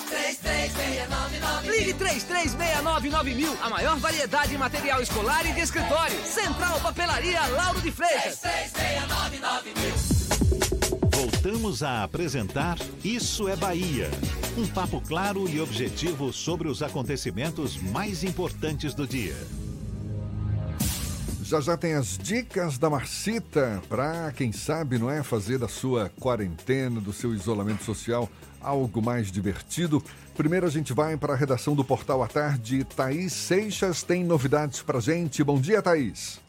3369 0.08 1.70
Ligue 1.70 1.94
3369 1.94 3.34
mil, 3.34 3.56
a 3.62 3.70
maior 3.70 3.96
variedade 3.98 4.54
em 4.54 4.58
material 4.58 5.00
escolar 5.00 5.46
e 5.46 5.52
de 5.52 5.60
escritório. 5.60 6.16
Central 6.24 6.80
Papelaria 6.80 7.46
Lauro 7.46 7.80
de 7.80 7.92
Freitas. 7.92 8.40
3369 8.40 9.72
mil. 9.76 10.20
Voltamos 11.12 11.82
a 11.82 12.02
apresentar 12.02 12.78
Isso 13.04 13.48
é 13.48 13.54
Bahia. 13.54 14.10
Um 14.56 14.66
papo 14.66 15.00
claro 15.00 15.48
e 15.48 15.60
objetivo 15.60 16.32
sobre 16.32 16.68
os 16.68 16.82
acontecimentos 16.82 17.76
mais 17.76 18.24
importantes 18.24 18.94
do 18.94 19.06
dia. 19.06 19.36
Já 21.50 21.60
já 21.60 21.76
tem 21.76 21.94
as 21.94 22.16
dicas 22.16 22.78
da 22.78 22.88
Marcita 22.88 23.82
para 23.88 24.30
quem 24.32 24.52
sabe, 24.52 24.98
não 24.98 25.10
é, 25.10 25.22
fazer 25.22 25.58
da 25.58 25.66
sua 25.66 26.08
quarentena, 26.20 27.00
do 27.00 27.12
seu 27.12 27.34
isolamento 27.34 27.82
social 27.84 28.30
algo 28.62 29.02
mais 29.02 29.30
divertido. 29.30 30.02
Primeiro 30.36 30.66
a 30.66 30.70
gente 30.70 30.92
vai 30.92 31.16
para 31.16 31.32
a 31.32 31.36
redação 31.36 31.74
do 31.74 31.84
Portal 31.84 32.22
à 32.22 32.28
Tarde. 32.28 32.84
Thaís 32.84 33.32
Seixas 33.32 34.02
tem 34.02 34.24
novidades 34.24 34.82
para 34.82 35.00
gente. 35.00 35.42
Bom 35.44 35.60
dia, 35.60 35.82
Thaís. 35.82 36.40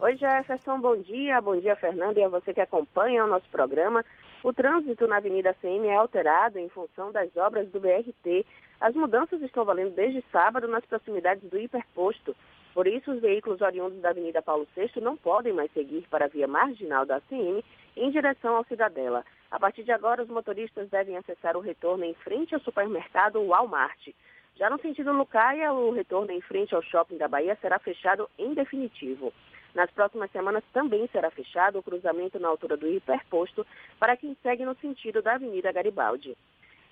Oi, 0.00 0.16
Jefferson, 0.16 0.80
bom 0.80 0.96
dia. 0.96 1.40
Bom 1.40 1.58
dia, 1.58 1.74
Fernando, 1.74 2.18
e 2.18 2.22
a 2.22 2.28
você 2.28 2.54
que 2.54 2.60
acompanha 2.60 3.24
o 3.24 3.28
nosso 3.28 3.48
programa. 3.50 4.04
O 4.44 4.52
trânsito 4.52 5.08
na 5.08 5.16
Avenida 5.16 5.56
CM 5.60 5.88
é 5.88 5.96
alterado 5.96 6.58
em 6.58 6.68
função 6.68 7.10
das 7.10 7.36
obras 7.36 7.68
do 7.70 7.80
BRT. 7.80 8.46
As 8.80 8.94
mudanças 8.94 9.42
estão 9.42 9.64
valendo 9.64 9.94
desde 9.96 10.22
sábado 10.30 10.68
nas 10.68 10.84
proximidades 10.86 11.42
do 11.50 11.58
hiperposto. 11.58 12.36
Por 12.72 12.86
isso, 12.86 13.10
os 13.10 13.20
veículos 13.20 13.60
oriundos 13.60 14.00
da 14.00 14.10
Avenida 14.10 14.40
Paulo 14.40 14.68
VI 14.76 15.00
não 15.00 15.16
podem 15.16 15.52
mais 15.52 15.72
seguir 15.72 16.06
para 16.08 16.26
a 16.26 16.28
via 16.28 16.46
marginal 16.46 17.04
da 17.04 17.16
ACM 17.16 17.64
em 17.98 18.10
direção 18.10 18.56
ao 18.56 18.64
Cidadela. 18.64 19.24
A 19.50 19.58
partir 19.58 19.82
de 19.82 19.92
agora, 19.92 20.22
os 20.22 20.28
motoristas 20.28 20.88
devem 20.88 21.16
acessar 21.16 21.56
o 21.56 21.60
retorno 21.60 22.04
em 22.04 22.14
frente 22.14 22.54
ao 22.54 22.60
supermercado 22.60 23.44
Walmart. 23.46 24.08
Já 24.56 24.68
no 24.68 24.80
sentido 24.80 25.12
Lucaia, 25.12 25.72
o 25.72 25.90
retorno 25.92 26.32
em 26.32 26.40
frente 26.40 26.74
ao 26.74 26.82
shopping 26.82 27.16
da 27.16 27.28
Bahia 27.28 27.56
será 27.60 27.78
fechado 27.78 28.28
em 28.38 28.54
definitivo. 28.54 29.32
Nas 29.74 29.90
próximas 29.90 30.30
semanas 30.30 30.64
também 30.72 31.06
será 31.08 31.30
fechado 31.30 31.78
o 31.78 31.82
cruzamento 31.82 32.38
na 32.38 32.48
altura 32.48 32.76
do 32.76 32.88
hiperposto 32.88 33.66
para 33.98 34.16
quem 34.16 34.36
segue 34.42 34.64
no 34.64 34.74
sentido 34.76 35.22
da 35.22 35.34
Avenida 35.34 35.70
Garibaldi. 35.72 36.36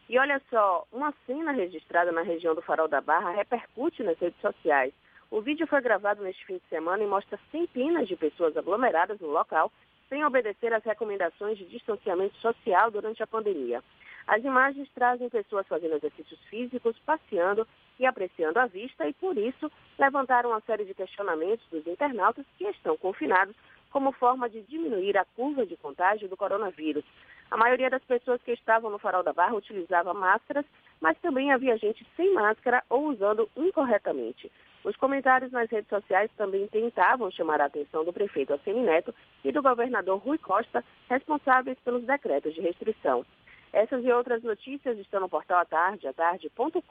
E 0.08 0.18
olha 0.18 0.40
só, 0.48 0.86
uma 0.92 1.12
cena 1.26 1.50
registrada 1.50 2.12
na 2.12 2.22
região 2.22 2.54
do 2.54 2.62
Farol 2.62 2.86
da 2.86 3.00
Barra 3.00 3.32
repercute 3.32 4.04
nas 4.04 4.18
redes 4.18 4.40
sociais. 4.40 4.92
O 5.28 5.40
vídeo 5.40 5.66
foi 5.66 5.80
gravado 5.80 6.22
neste 6.22 6.46
fim 6.46 6.58
de 6.58 6.68
semana 6.68 7.02
e 7.02 7.06
mostra 7.08 7.38
centenas 7.50 8.06
de 8.06 8.14
pessoas 8.14 8.56
aglomeradas 8.56 9.18
no 9.18 9.28
local 9.28 9.72
sem 10.08 10.24
obedecer 10.24 10.72
às 10.72 10.84
recomendações 10.84 11.58
de 11.58 11.64
distanciamento 11.66 12.36
social 12.38 12.90
durante 12.90 13.22
a 13.22 13.26
pandemia. 13.26 13.82
As 14.26 14.42
imagens 14.44 14.88
trazem 14.94 15.28
pessoas 15.28 15.66
fazendo 15.68 15.94
exercícios 15.94 16.40
físicos, 16.50 16.98
passeando 17.06 17.66
e 17.98 18.04
apreciando 18.04 18.58
a 18.58 18.66
vista 18.66 19.08
e, 19.08 19.12
por 19.12 19.38
isso, 19.38 19.70
levantaram 19.98 20.50
uma 20.50 20.60
série 20.62 20.84
de 20.84 20.94
questionamentos 20.94 21.64
dos 21.70 21.86
internautas 21.86 22.44
que 22.58 22.64
estão 22.64 22.96
confinados 22.96 23.54
como 23.90 24.12
forma 24.12 24.50
de 24.50 24.62
diminuir 24.62 25.16
a 25.16 25.24
curva 25.24 25.64
de 25.64 25.76
contágio 25.76 26.28
do 26.28 26.36
coronavírus. 26.36 27.04
A 27.50 27.56
maioria 27.56 27.88
das 27.88 28.02
pessoas 28.02 28.42
que 28.42 28.52
estavam 28.52 28.90
no 28.90 28.98
Farol 28.98 29.22
da 29.22 29.32
Barra 29.32 29.54
utilizava 29.54 30.12
máscaras, 30.12 30.66
mas 31.00 31.16
também 31.20 31.52
havia 31.52 31.78
gente 31.78 32.04
sem 32.16 32.34
máscara 32.34 32.82
ou 32.90 33.06
usando 33.06 33.48
incorretamente. 33.56 34.50
Os 34.86 34.96
comentários 34.96 35.50
nas 35.50 35.68
redes 35.68 35.88
sociais 35.88 36.30
também 36.36 36.68
tentavam 36.68 37.28
chamar 37.32 37.60
a 37.60 37.64
atenção 37.64 38.04
do 38.04 38.12
prefeito 38.12 38.54
Assemineto 38.54 39.12
e 39.44 39.50
do 39.50 39.60
governador 39.60 40.18
Rui 40.18 40.38
Costa, 40.38 40.84
responsáveis 41.10 41.76
pelos 41.84 42.04
decretos 42.04 42.54
de 42.54 42.60
restrição. 42.60 43.26
Essas 43.72 44.04
e 44.04 44.12
outras 44.12 44.44
notícias 44.44 44.96
estão 44.98 45.18
no 45.18 45.28
portal 45.28 45.58
atarde, 45.58 46.06
atarde.com.br. 46.06 46.86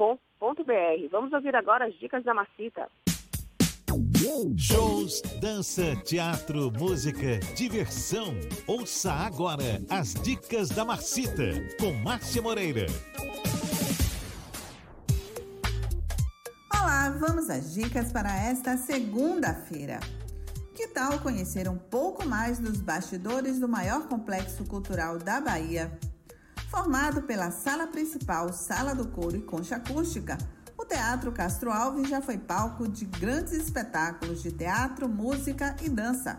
Vamos 1.10 1.32
ouvir 1.32 1.56
agora 1.56 1.86
as 1.86 1.94
dicas 1.98 2.22
da 2.26 2.34
Macita. 2.34 2.90
Shows, 4.58 5.22
dança, 5.40 5.96
teatro, 6.04 6.70
música, 6.78 7.40
diversão. 7.56 8.36
Ouça 8.68 9.14
agora 9.14 9.80
as 9.90 10.14
dicas 10.16 10.68
da 10.68 10.84
Marcita, 10.84 11.52
com 11.80 11.94
Márcia 12.04 12.42
Moreira. 12.42 12.88
Olá, 16.86 17.10
vamos 17.10 17.50
às 17.50 17.74
dicas 17.74 18.12
para 18.12 18.32
esta 18.38 18.78
segunda-feira. 18.78 20.00
Que 20.76 20.88
tal 20.88 21.18
conhecer 21.18 21.68
um 21.68 21.80
pouco 21.80 22.24
mais 22.28 22.60
dos 22.60 22.80
bastidores 22.80 23.60
do 23.60 23.68
maior 23.68 24.08
complexo 24.08 24.64
cultural 24.66 25.18
da 25.18 25.42
Bahia? 25.42 25.98
Formado 26.70 27.24
pela 27.24 27.50
sala 27.50 27.88
principal, 27.88 28.54
sala 28.54 28.94
do 28.94 29.08
couro 29.08 29.36
e 29.36 29.42
concha 29.42 29.78
acústica, 29.78 30.38
o 30.78 30.86
Teatro 30.86 31.32
Castro 31.32 31.72
Alves 31.72 32.08
já 32.08 32.22
foi 32.22 32.38
palco 32.38 32.88
de 32.88 33.06
grandes 33.06 33.54
espetáculos 33.54 34.44
de 34.44 34.52
teatro, 34.52 35.10
música 35.10 35.76
e 35.82 35.90
dança. 35.90 36.38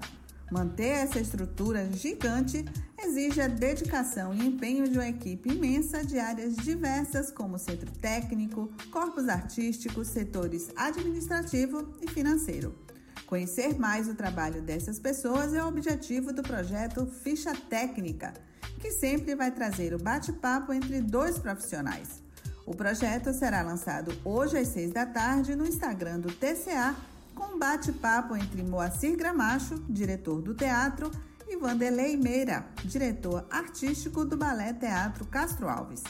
Manter 0.51 0.89
essa 0.89 1.19
estrutura 1.19 1.91
gigante 1.93 2.65
exige 2.99 3.41
a 3.41 3.49
dedicação 3.49 4.33
e 4.33 4.47
empenho 4.47 4.89
de 4.89 4.97
uma 4.97 5.09
equipe 5.09 5.53
imensa 5.53 6.05
de 6.05 6.21
áreas 6.21 6.55
diversas, 6.57 7.33
como 7.33 7.59
centro 7.59 7.91
técnico, 7.91 8.71
corpos 8.91 9.29
artísticos, 9.29 10.07
setores 10.07 10.71
administrativo 10.77 11.93
e 12.01 12.09
financeiro. 12.09 12.75
Conhecer 13.27 13.77
mais 13.77 14.09
o 14.09 14.15
trabalho 14.15 14.63
dessas 14.63 15.01
pessoas 15.01 15.53
é 15.53 15.63
o 15.63 15.67
objetivo 15.67 16.33
do 16.33 16.45
projeto 16.45 17.07
Ficha 17.07 17.53
Técnica, 17.69 18.33
que 18.81 18.93
sempre 18.93 19.35
vai 19.35 19.51
trazer 19.51 19.93
o 19.93 19.99
bate-papo 19.99 20.73
entre 20.73 21.01
dois 21.01 21.39
profissionais. 21.39 22.23
O 22.65 22.75
projeto 22.75 23.33
será 23.33 23.63
lançado 23.63 24.13
hoje 24.25 24.57
às 24.57 24.69
seis 24.69 24.93
da 24.93 25.05
tarde 25.07 25.57
no 25.57 25.67
Instagram 25.67 26.21
do 26.21 26.33
TCA 26.33 26.95
com 27.37 27.57
bate-papo 27.59 28.35
entre 28.35 28.65
Moacir 28.65 29.17
Gramacho, 29.17 29.77
diretor 29.89 30.43
do 30.43 30.55
teatro, 30.55 31.11
e 31.47 31.57
Vanderlei 31.57 32.17
Meira, 32.17 32.67
diretor 32.85 33.47
artístico 33.49 34.25
do 34.25 34.37
Balé 34.37 34.73
Teatro 34.73 35.25
Castro 35.27 35.69
Alves. 35.69 36.03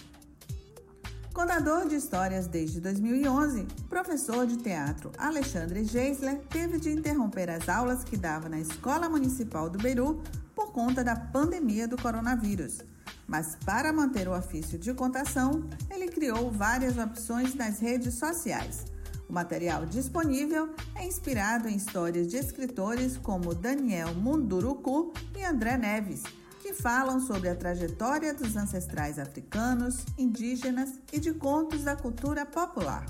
Contador 1.35 1.87
de 1.87 1.97
histórias 1.97 2.47
desde 2.47 2.81
2011, 2.81 3.67
professor 3.91 4.47
de 4.47 4.57
teatro 4.57 5.13
Alexandre 5.19 5.85
Geisler 5.85 6.39
teve 6.49 6.79
de 6.79 6.91
interromper 6.91 7.51
as 7.51 7.69
aulas 7.69 8.03
que 8.03 8.17
dava 8.17 8.49
na 8.49 8.59
Escola 8.59 9.07
Municipal 9.07 9.69
do 9.69 9.79
Beru 9.79 10.23
por 10.55 10.73
conta 10.73 11.05
da 11.05 11.15
pandemia 11.15 11.87
do 11.87 12.01
coronavírus. 12.01 12.79
Mas 13.27 13.57
para 13.67 13.93
manter 13.93 14.29
o 14.29 14.35
ofício 14.35 14.79
de 14.79 14.95
contação, 14.95 15.69
ele 15.91 16.09
criou 16.09 16.51
várias 16.51 16.97
opções 16.97 17.55
nas 17.55 17.81
redes 17.81 18.15
sociais. 18.15 18.96
O 19.29 19.33
material 19.33 19.85
disponível 19.85 20.75
é 20.95 21.05
inspirado 21.05 21.69
em 21.69 21.77
histórias 21.77 22.29
de 22.29 22.37
escritores 22.37 23.17
como 23.17 23.55
Daniel 23.55 24.15
Munduruku 24.15 25.13
e 25.37 25.45
André 25.45 25.77
Neves, 25.77 26.23
que 26.63 26.73
falam 26.73 27.21
sobre 27.21 27.49
a 27.49 27.57
trajetória 27.57 28.33
dos 28.33 28.57
ancestrais 28.57 29.19
africanos, 29.19 30.05
indígenas 30.17 30.91
e 31.13 31.19
de 31.19 31.33
contos 31.33 31.85
da 31.85 31.97
cultura 31.97 32.47
popular. 32.47 33.07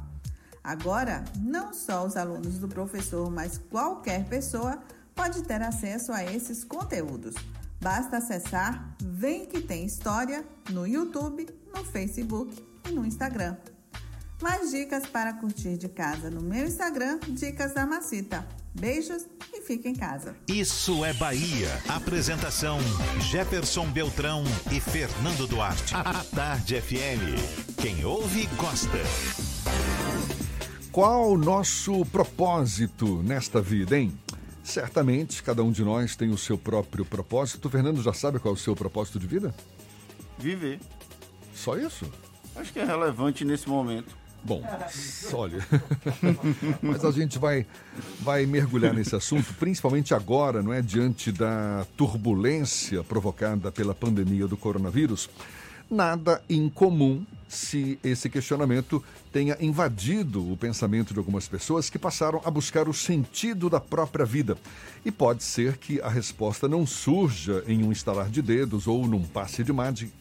Agora, 0.65 1.25
não 1.39 1.73
só 1.73 2.05
os 2.05 2.17
alunos 2.17 2.59
do 2.59 2.67
professor, 2.67 3.31
mas 3.31 3.59
qualquer 3.71 4.25
pessoa 4.27 4.83
pode 5.15 5.43
ter 5.43 5.63
acesso 5.63 6.13
a 6.13 6.25
esses 6.25 6.65
conteúdos. 6.65 7.35
Basta 7.81 8.17
acessar 8.17 8.97
Vem 9.01 9.47
que 9.47 9.63
tem 9.63 9.87
história 9.87 10.45
no 10.71 10.87
YouTube, 10.87 11.47
no 11.75 11.85
Facebook 11.85 12.63
e 12.87 12.91
no 12.91 13.07
Instagram. 13.07 13.57
Mais 14.43 14.71
dicas 14.71 15.07
para 15.07 15.33
curtir 15.33 15.79
de 15.79 15.89
casa 15.89 16.29
no 16.29 16.43
meu 16.43 16.67
Instagram, 16.67 17.19
Dicas 17.29 17.73
da 17.73 17.87
Macita. 17.87 18.47
Beijos 18.75 19.27
e 19.55 19.63
fique 19.63 19.89
em 19.89 19.95
casa. 19.95 20.37
Isso 20.47 21.03
é 21.07 21.15
Bahia. 21.15 21.71
Apresentação: 21.89 22.79
Jefferson 23.31 23.91
Beltrão 23.91 24.45
e 24.71 24.79
Fernando 24.79 25.47
Duarte. 25.47 25.95
A 25.95 26.23
Tarde 26.23 26.79
FM. 26.79 27.81
Quem 27.81 28.05
ouve, 28.05 28.47
gosta. 28.59 28.99
Qual 30.93 31.31
o 31.31 31.39
nosso 31.39 32.05
propósito 32.07 33.23
nesta 33.23 33.63
vida, 33.63 33.99
hein? 33.99 34.13
Certamente, 34.63 35.43
cada 35.43 35.63
um 35.63 35.73
de 35.73 35.83
nós 35.83 36.15
tem 36.15 36.29
o 36.29 36.37
seu 36.37 36.59
próprio 36.59 37.07
propósito. 37.07 37.69
O 37.69 37.71
Fernando 37.71 38.03
já 38.03 38.13
sabe 38.13 38.39
qual 38.39 38.53
é 38.53 38.57
o 38.57 38.61
seu 38.61 38.77
propósito 38.77 39.19
de 39.19 39.27
vida? 39.27 39.55
Viver. 40.39 40.79
Só 41.55 41.79
isso? 41.79 42.05
Acho 42.55 42.73
que 42.73 42.81
é 42.81 42.85
relevante 42.85 43.43
nesse 43.43 43.67
momento. 43.69 44.26
Bom, 44.47 44.63
olha, 45.35 45.67
mas 46.81 47.05
a 47.05 47.11
gente 47.11 47.37
vai, 47.37 47.67
vai 48.21 48.47
mergulhar 48.47 48.95
nesse 48.95 49.17
assunto, 49.17 49.53
principalmente 49.55 50.15
agora, 50.15 50.63
não 50.63 50.73
é? 50.73 50.81
Diante 50.81 51.33
da 51.33 51.85
turbulência 51.97 53.03
provocada 53.03 53.73
pela 53.73 53.93
pandemia 53.93 54.47
do 54.47 54.57
coronavírus. 54.57 55.29
Nada 55.91 56.41
incomum 56.49 57.25
se 57.49 57.99
esse 58.05 58.29
questionamento 58.31 59.03
tenha 59.33 59.57
invadido 59.61 60.53
o 60.53 60.57
pensamento 60.57 61.13
de 61.13 61.19
algumas 61.19 61.49
pessoas 61.49 61.91
que 61.91 61.99
passaram 61.99 62.41
a 62.45 62.51
buscar 62.51 62.89
o 62.89 62.95
sentido 62.95 63.69
da 63.69 63.81
própria 63.81 64.25
vida. 64.25 64.57
E 65.05 65.11
pode 65.11 65.43
ser 65.43 65.77
que 65.77 66.01
a 66.01 66.09
resposta 66.09 66.69
não 66.69 66.87
surja 66.87 67.65
em 67.67 67.85
um 67.85 67.91
estalar 67.91 68.29
de 68.31 68.43
dedos 68.43 68.87
ou 68.87 69.07
num 69.07 69.23
passe 69.23 69.65
de, 69.65 69.73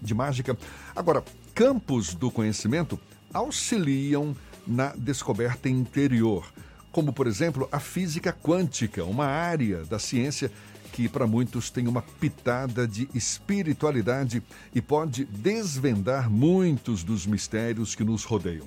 de 0.02 0.14
mágica. 0.14 0.58
Agora, 0.96 1.24
campos 1.54 2.14
do 2.14 2.30
conhecimento 2.30 3.00
auxiliam 3.36 4.36
na 4.66 4.94
descoberta 4.96 5.70
interior, 5.70 6.52
como, 6.92 7.12
por 7.12 7.28
exemplo, 7.28 7.68
a 7.72 7.80
física 7.80 8.32
quântica, 8.32 9.04
uma 9.04 9.26
área 9.26 9.84
da 9.84 10.00
ciência 10.00 10.50
que 10.94 11.10
para 11.10 11.28
muitos 11.28 11.70
tem 11.70 11.90
uma 11.90 12.02
pitada 12.02 12.88
de 12.88 13.10
espiritualidade 13.14 14.42
e 14.74 14.82
pode 14.82 15.26
desvendar 15.26 16.30
muitos 16.32 17.04
dos 17.04 17.28
mistérios 17.28 17.94
que 17.94 18.04
nos 18.04 18.24
rodeiam. 18.24 18.66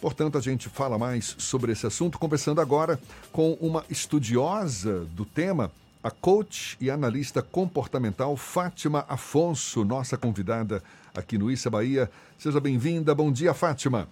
Portanto, 0.00 0.36
a 0.36 0.40
gente 0.40 0.68
fala 0.68 0.98
mais 0.98 1.36
sobre 1.38 1.70
esse 1.70 1.86
assunto, 1.86 2.18
conversando 2.18 2.60
agora 2.60 2.98
com 3.30 3.52
uma 3.60 3.84
estudiosa 3.88 5.04
do 5.14 5.24
tema, 5.24 5.70
a 6.02 6.10
coach 6.10 6.76
e 6.80 6.90
analista 6.90 7.42
comportamental 7.42 8.36
Fátima 8.36 9.04
Afonso, 9.08 9.84
nossa 9.84 10.16
convidada 10.16 10.82
aqui 11.14 11.36
no 11.36 11.50
Issa 11.50 11.68
Bahia. 11.68 12.10
Seja 12.38 12.58
bem-vinda. 12.58 13.14
Bom 13.14 13.30
dia, 13.30 13.52
Fátima. 13.52 14.08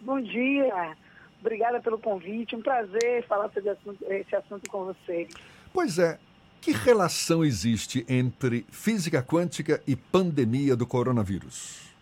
Bom 0.00 0.20
dia. 0.20 0.96
Obrigada 1.40 1.80
pelo 1.80 1.98
convite. 1.98 2.54
Um 2.54 2.62
prazer 2.62 3.26
falar 3.26 3.50
sobre 3.52 3.70
esse 4.10 4.36
assunto 4.36 4.70
com 4.70 4.84
vocês. 4.84 5.28
Pois 5.72 5.98
é. 5.98 6.18
Que 6.60 6.72
relação 6.72 7.44
existe 7.44 8.04
entre 8.08 8.66
física 8.70 9.22
quântica 9.22 9.80
e 9.86 9.94
pandemia 9.94 10.74
do 10.74 10.86
coronavírus? 10.86 11.94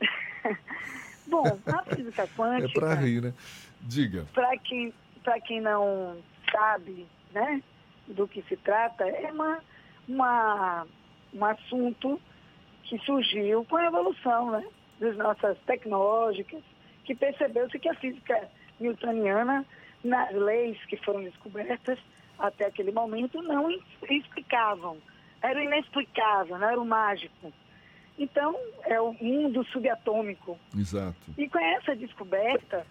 Bom, 1.26 1.58
a 1.66 1.94
física 1.94 2.26
quântica. 2.36 2.78
É 2.78 2.80
para 2.80 2.94
rir, 2.94 3.22
né? 3.22 3.34
Diga. 3.80 4.26
Para 4.34 4.58
quem, 4.58 4.92
quem 5.46 5.60
não 5.60 6.16
sabe, 6.50 7.06
né? 7.32 7.62
Do 8.08 8.26
que 8.26 8.42
se 8.42 8.56
trata 8.56 9.06
é 9.06 9.30
uma, 9.30 9.58
uma, 10.08 10.86
um 11.34 11.44
assunto 11.44 12.20
que 12.84 12.98
surgiu 13.00 13.64
com 13.64 13.76
a 13.76 13.86
evolução 13.86 14.50
né, 14.50 14.64
das 14.98 15.16
nossas 15.16 15.58
tecnológicas, 15.66 16.62
que 17.04 17.14
percebeu-se 17.14 17.78
que 17.78 17.88
a 17.88 17.94
física 17.94 18.48
newtoniana, 18.80 19.64
nas 20.02 20.32
leis 20.32 20.78
que 20.86 20.96
foram 20.96 21.22
descobertas 21.22 21.98
até 22.38 22.66
aquele 22.66 22.92
momento, 22.92 23.42
não 23.42 23.70
explicavam. 24.08 24.98
Era 25.42 25.62
inexplicável, 25.62 26.58
não 26.58 26.68
era 26.68 26.80
o 26.80 26.86
mágico. 26.86 27.52
Então, 28.18 28.56
é 28.84 29.00
o 29.00 29.12
mundo 29.12 29.64
subatômico. 29.66 30.58
Exato. 30.76 31.16
E 31.36 31.48
com 31.48 31.58
essa 31.58 31.94
descoberta, 31.94 32.84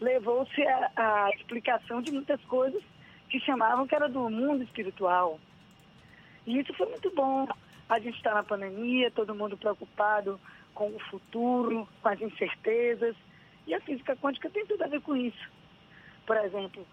levou-se 0.00 0.62
a, 0.66 0.90
a 0.96 1.30
explicação 1.30 2.02
de 2.02 2.12
muitas 2.12 2.40
coisas 2.44 2.82
que 3.34 3.40
chamavam 3.40 3.84
que 3.84 3.96
era 3.96 4.08
do 4.08 4.30
mundo 4.30 4.62
espiritual. 4.62 5.40
E 6.46 6.60
isso 6.60 6.72
foi 6.74 6.86
muito 6.86 7.10
bom. 7.16 7.48
A 7.88 7.98
gente 7.98 8.16
está 8.16 8.32
na 8.32 8.44
pandemia, 8.44 9.10
todo 9.10 9.34
mundo 9.34 9.56
preocupado 9.56 10.40
com 10.72 10.86
o 10.94 11.00
futuro, 11.10 11.88
com 12.00 12.08
as 12.08 12.20
incertezas. 12.20 13.16
E 13.66 13.74
a 13.74 13.80
física 13.80 14.14
quântica 14.14 14.48
tem 14.50 14.64
tudo 14.66 14.84
a 14.84 14.86
ver 14.86 15.00
com 15.00 15.16
isso. 15.16 15.50
Por 16.24 16.36
exemplo, 16.36 16.86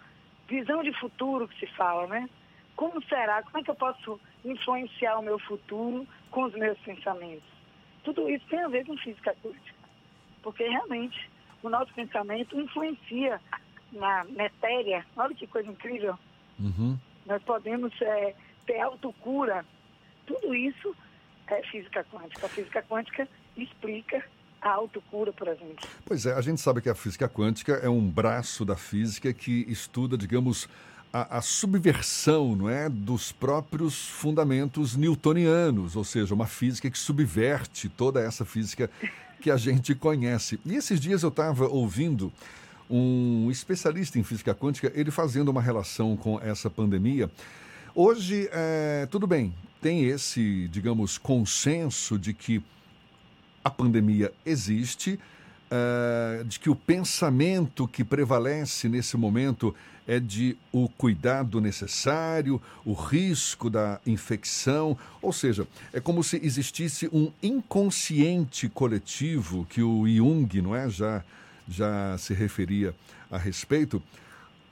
visão 0.47 0.81
de 0.81 0.91
futuro 0.99 1.47
que 1.47 1.59
se 1.59 1.67
fala, 1.75 2.07
né? 2.07 2.27
Como 2.75 3.03
será? 3.03 3.43
Como 3.43 3.59
é 3.59 3.63
que 3.63 3.69
eu 3.69 3.75
posso 3.75 4.19
influenciar 4.43 5.19
o 5.19 5.21
meu 5.21 5.37
futuro 5.37 6.07
com 6.31 6.45
os 6.45 6.53
meus 6.53 6.79
pensamentos? 6.79 7.47
Tudo 8.03 8.27
isso 8.27 8.47
tem 8.47 8.63
a 8.63 8.67
ver 8.67 8.83
com 8.87 8.97
física 8.97 9.35
quântica. 9.43 9.77
Porque 10.41 10.67
realmente 10.67 11.29
o 11.61 11.69
nosso 11.69 11.93
pensamento 11.93 12.59
influencia 12.59 13.39
na 13.91 14.23
matéria. 14.23 15.05
Olha 15.15 15.35
que 15.35 15.45
coisa 15.45 15.69
incrível. 15.69 16.17
Uhum. 16.61 16.97
Nós 17.25 17.41
podemos 17.43 17.93
é, 18.01 18.35
ter 18.65 18.79
autocura. 18.79 19.65
Tudo 20.25 20.53
isso 20.53 20.95
é 21.47 21.61
física 21.63 22.05
quântica. 22.11 22.45
A 22.45 22.49
física 22.49 22.81
quântica 22.83 23.27
explica 23.57 24.23
a 24.61 24.69
autocura, 24.69 25.33
por 25.33 25.47
exemplo. 25.47 25.87
Pois 26.05 26.25
é, 26.25 26.33
a 26.33 26.41
gente 26.41 26.61
sabe 26.61 26.81
que 26.81 26.89
a 26.89 26.95
física 26.95 27.27
quântica 27.27 27.73
é 27.73 27.89
um 27.89 28.07
braço 28.07 28.63
da 28.63 28.75
física 28.75 29.33
que 29.33 29.65
estuda, 29.67 30.17
digamos, 30.17 30.69
a, 31.11 31.37
a, 31.37 31.41
subversão 31.41 32.55
não 32.55 32.69
é, 32.69 32.87
dos 32.87 33.31
próprios 33.31 34.07
fundamentos 34.07 34.95
newtonianos, 34.95 35.95
ou 35.95 36.03
seja, 36.03 36.33
uma 36.33 36.47
física 36.47 36.89
que 36.89 36.97
subverte 36.97 37.89
toda 37.89 38.21
essa 38.21 38.45
física 38.45 38.89
que 39.41 39.49
a 39.51 39.57
gente 39.57 39.95
conhece. 39.95 40.59
E 40.65 40.75
esses 40.75 40.99
dias 40.99 41.23
eu 41.23 41.29
estava 41.29 41.67
ouvindo 41.67 42.31
um 42.91 43.49
especialista 43.49 44.19
em 44.19 44.23
física 44.23 44.53
quântica, 44.53 44.91
ele 44.93 45.11
fazendo 45.11 45.49
uma 45.49 45.61
relação 45.61 46.17
com 46.17 46.39
essa 46.39 46.69
pandemia. 46.69 47.31
Hoje, 47.95 48.49
é, 48.51 49.07
tudo 49.09 49.25
bem, 49.25 49.53
tem 49.81 50.05
esse, 50.05 50.67
digamos, 50.67 51.17
consenso 51.17 52.19
de 52.19 52.33
que 52.33 52.61
a 53.63 53.69
pandemia 53.69 54.31
existe, 54.45 55.19
é, 55.69 56.43
de 56.43 56.59
que 56.59 56.69
o 56.69 56.75
pensamento 56.75 57.87
que 57.87 58.03
prevalece 58.03 58.89
nesse 58.89 59.15
momento 59.15 59.73
é 60.07 60.19
de 60.19 60.57
o 60.71 60.89
cuidado 60.89 61.61
necessário, 61.61 62.61
o 62.83 62.93
risco 62.93 63.69
da 63.69 63.99
infecção, 64.05 64.97
ou 65.21 65.31
seja, 65.31 65.67
é 65.93 65.99
como 65.99 66.23
se 66.23 66.39
existisse 66.43 67.07
um 67.13 67.31
inconsciente 67.41 68.67
coletivo 68.67 69.65
que 69.69 69.81
o 69.81 70.07
Jung, 70.07 70.61
não 70.61 70.75
é, 70.75 70.89
já 70.89 71.23
já 71.67 72.17
se 72.17 72.33
referia 72.33 72.95
a 73.29 73.37
respeito, 73.37 74.01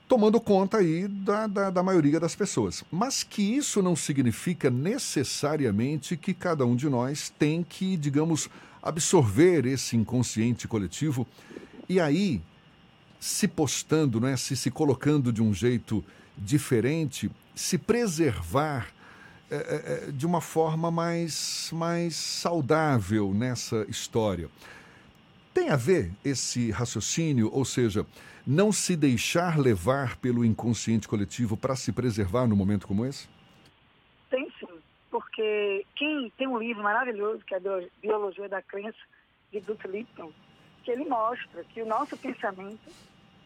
tomando 0.08 0.40
conta 0.40 0.78
aí 0.78 1.06
da, 1.06 1.46
da, 1.46 1.70
da, 1.70 1.82
maioria 1.82 2.18
das 2.18 2.34
pessoas. 2.34 2.84
Mas 2.90 3.22
que 3.22 3.42
isso 3.42 3.80
não 3.80 3.94
significa 3.94 4.70
necessariamente 4.70 6.16
que 6.16 6.34
cada 6.34 6.66
um 6.66 6.74
de 6.74 6.88
nós 6.88 7.32
tem 7.38 7.62
que, 7.62 7.96
digamos, 7.96 8.48
absorver 8.82 9.66
esse 9.66 9.96
inconsciente 9.96 10.66
coletivo 10.66 11.26
e 11.88 12.00
aí 12.00 12.40
se 13.20 13.46
postando, 13.46 14.20
né, 14.20 14.36
se 14.36 14.56
se 14.56 14.70
colocando 14.70 15.32
de 15.32 15.42
um 15.42 15.52
jeito 15.52 16.02
diferente, 16.36 17.30
se 17.54 17.76
preservar 17.76 18.88
é, 19.50 20.06
é, 20.08 20.12
de 20.12 20.24
uma 20.24 20.40
forma 20.40 20.90
mais, 20.90 21.70
mais 21.72 22.14
saudável 22.14 23.34
nessa 23.34 23.84
história. 23.88 24.48
Tem 25.52 25.68
a 25.68 25.76
ver 25.76 26.12
esse 26.24 26.70
raciocínio, 26.70 27.50
ou 27.52 27.64
seja, 27.64 28.06
não 28.46 28.70
se 28.70 28.96
deixar 28.96 29.58
levar 29.58 30.16
pelo 30.16 30.44
inconsciente 30.44 31.08
coletivo 31.08 31.56
para 31.56 31.74
se 31.74 31.92
preservar 31.92 32.46
num 32.46 32.56
momento 32.56 32.86
como 32.86 33.04
esse? 33.04 33.28
Tem 34.30 34.48
sim, 34.60 34.80
porque 35.10 35.84
quem 35.96 36.32
tem 36.38 36.46
um 36.46 36.58
livro 36.58 36.82
maravilhoso 36.82 37.44
que 37.44 37.54
é 37.54 37.60
Biologia 38.00 38.48
da 38.48 38.62
Crença, 38.62 38.98
de 39.52 39.60
Bruce 39.60 39.86
Lipton, 39.88 40.32
que 40.84 40.90
ele 40.92 41.04
mostra 41.04 41.64
que 41.64 41.82
o 41.82 41.86
nosso 41.86 42.16
pensamento 42.16 42.90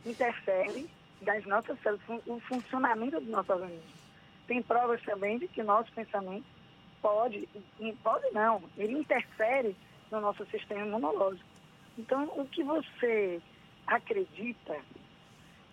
interfere 0.05 0.87
das 1.23 1.45
nossas 1.47 1.81
células, 1.81 2.03
o 2.27 2.39
funcionamento 2.41 3.19
do 3.19 3.31
nosso 3.31 3.51
organismo. 3.51 4.05
Tem 4.47 4.63
provas 4.63 5.01
também 5.03 5.39
de 5.39 5.49
que 5.49 5.63
o 5.63 5.65
nosso 5.65 5.91
pensamento 5.93 6.45
pode, 7.01 7.49
pode 8.03 8.31
não, 8.33 8.63
ele 8.77 8.99
interfere 8.99 9.75
no 10.11 10.21
nosso 10.21 10.45
sistema 10.47 10.87
imunológico. 10.87 11.54
Então, 11.99 12.25
o 12.37 12.47
que 12.47 12.63
você 12.63 13.41
acredita 13.87 14.77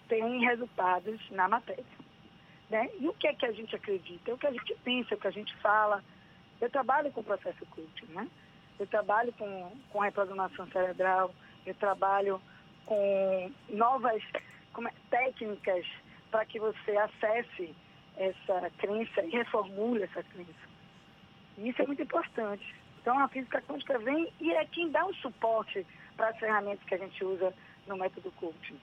tem 0.08 0.42
resultados 0.42 1.20
na 1.32 1.48
matéria. 1.48 1.86
Né? 2.70 2.90
E 3.00 3.08
o 3.08 3.14
que 3.14 3.28
é 3.28 3.34
que 3.34 3.46
a 3.46 3.52
gente 3.52 3.76
acredita? 3.76 4.32
É 4.32 4.34
o 4.34 4.38
que 4.38 4.48
a 4.48 4.52
gente 4.52 4.76
pensa, 4.84 5.14
é 5.14 5.18
o 5.18 5.20
que 5.20 5.28
a 5.28 5.32
gente 5.32 5.56
fala. 5.58 6.04
Eu 6.60 6.70
trabalho 6.70 7.12
com 7.12 7.22
o 7.22 7.24
processo 7.24 7.66
coaching, 7.68 8.14
né? 8.14 8.28
Eu 8.80 8.88
trabalho 8.88 9.34
com, 9.34 9.72
com 9.90 10.00
reprogramação 10.00 10.68
cerebral, 10.68 11.34
eu 11.66 11.74
trabalho 11.76 12.42
com 12.86 13.52
novas 13.70 14.22
como 14.74 14.88
é, 14.88 14.94
técnicas 15.10 15.86
para 16.30 16.46
que 16.46 16.60
você 16.60 16.98
acesse 16.98 17.76
essa 18.18 18.70
crença 18.78 19.24
e 19.24 19.30
reformule 19.30 20.04
essa 20.04 20.24
crença. 20.24 20.70
E 21.58 21.70
isso 21.70 21.82
é 21.82 21.88
muito 21.88 22.02
importante. 22.02 22.76
Então, 23.02 23.18
a 23.18 23.28
física 23.28 23.62
quântica 23.62 23.98
vem 24.00 24.32
e 24.40 24.52
é 24.52 24.66
quem 24.66 24.90
dá 24.90 25.06
o 25.06 25.14
suporte 25.16 25.86
para 26.16 26.30
as 26.30 26.38
ferramentas 26.38 26.86
que 26.86 26.95
a 26.95 26.97
gente 26.97 27.24
usa 27.24 27.53
no 27.88 27.97
método 27.97 28.32
coaching. 28.34 28.80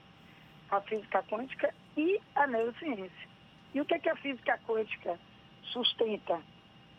A 0.71 0.81
física 0.81 1.23
quântica 1.23 1.73
e 1.97 2.19
a 2.35 2.47
neurociência. 2.47 3.29
E 3.73 3.81
o 3.81 3.85
que, 3.85 3.95
é 3.95 3.99
que 3.99 4.09
a 4.09 4.15
física 4.15 4.59
quântica 4.67 5.19
sustenta? 5.63 6.39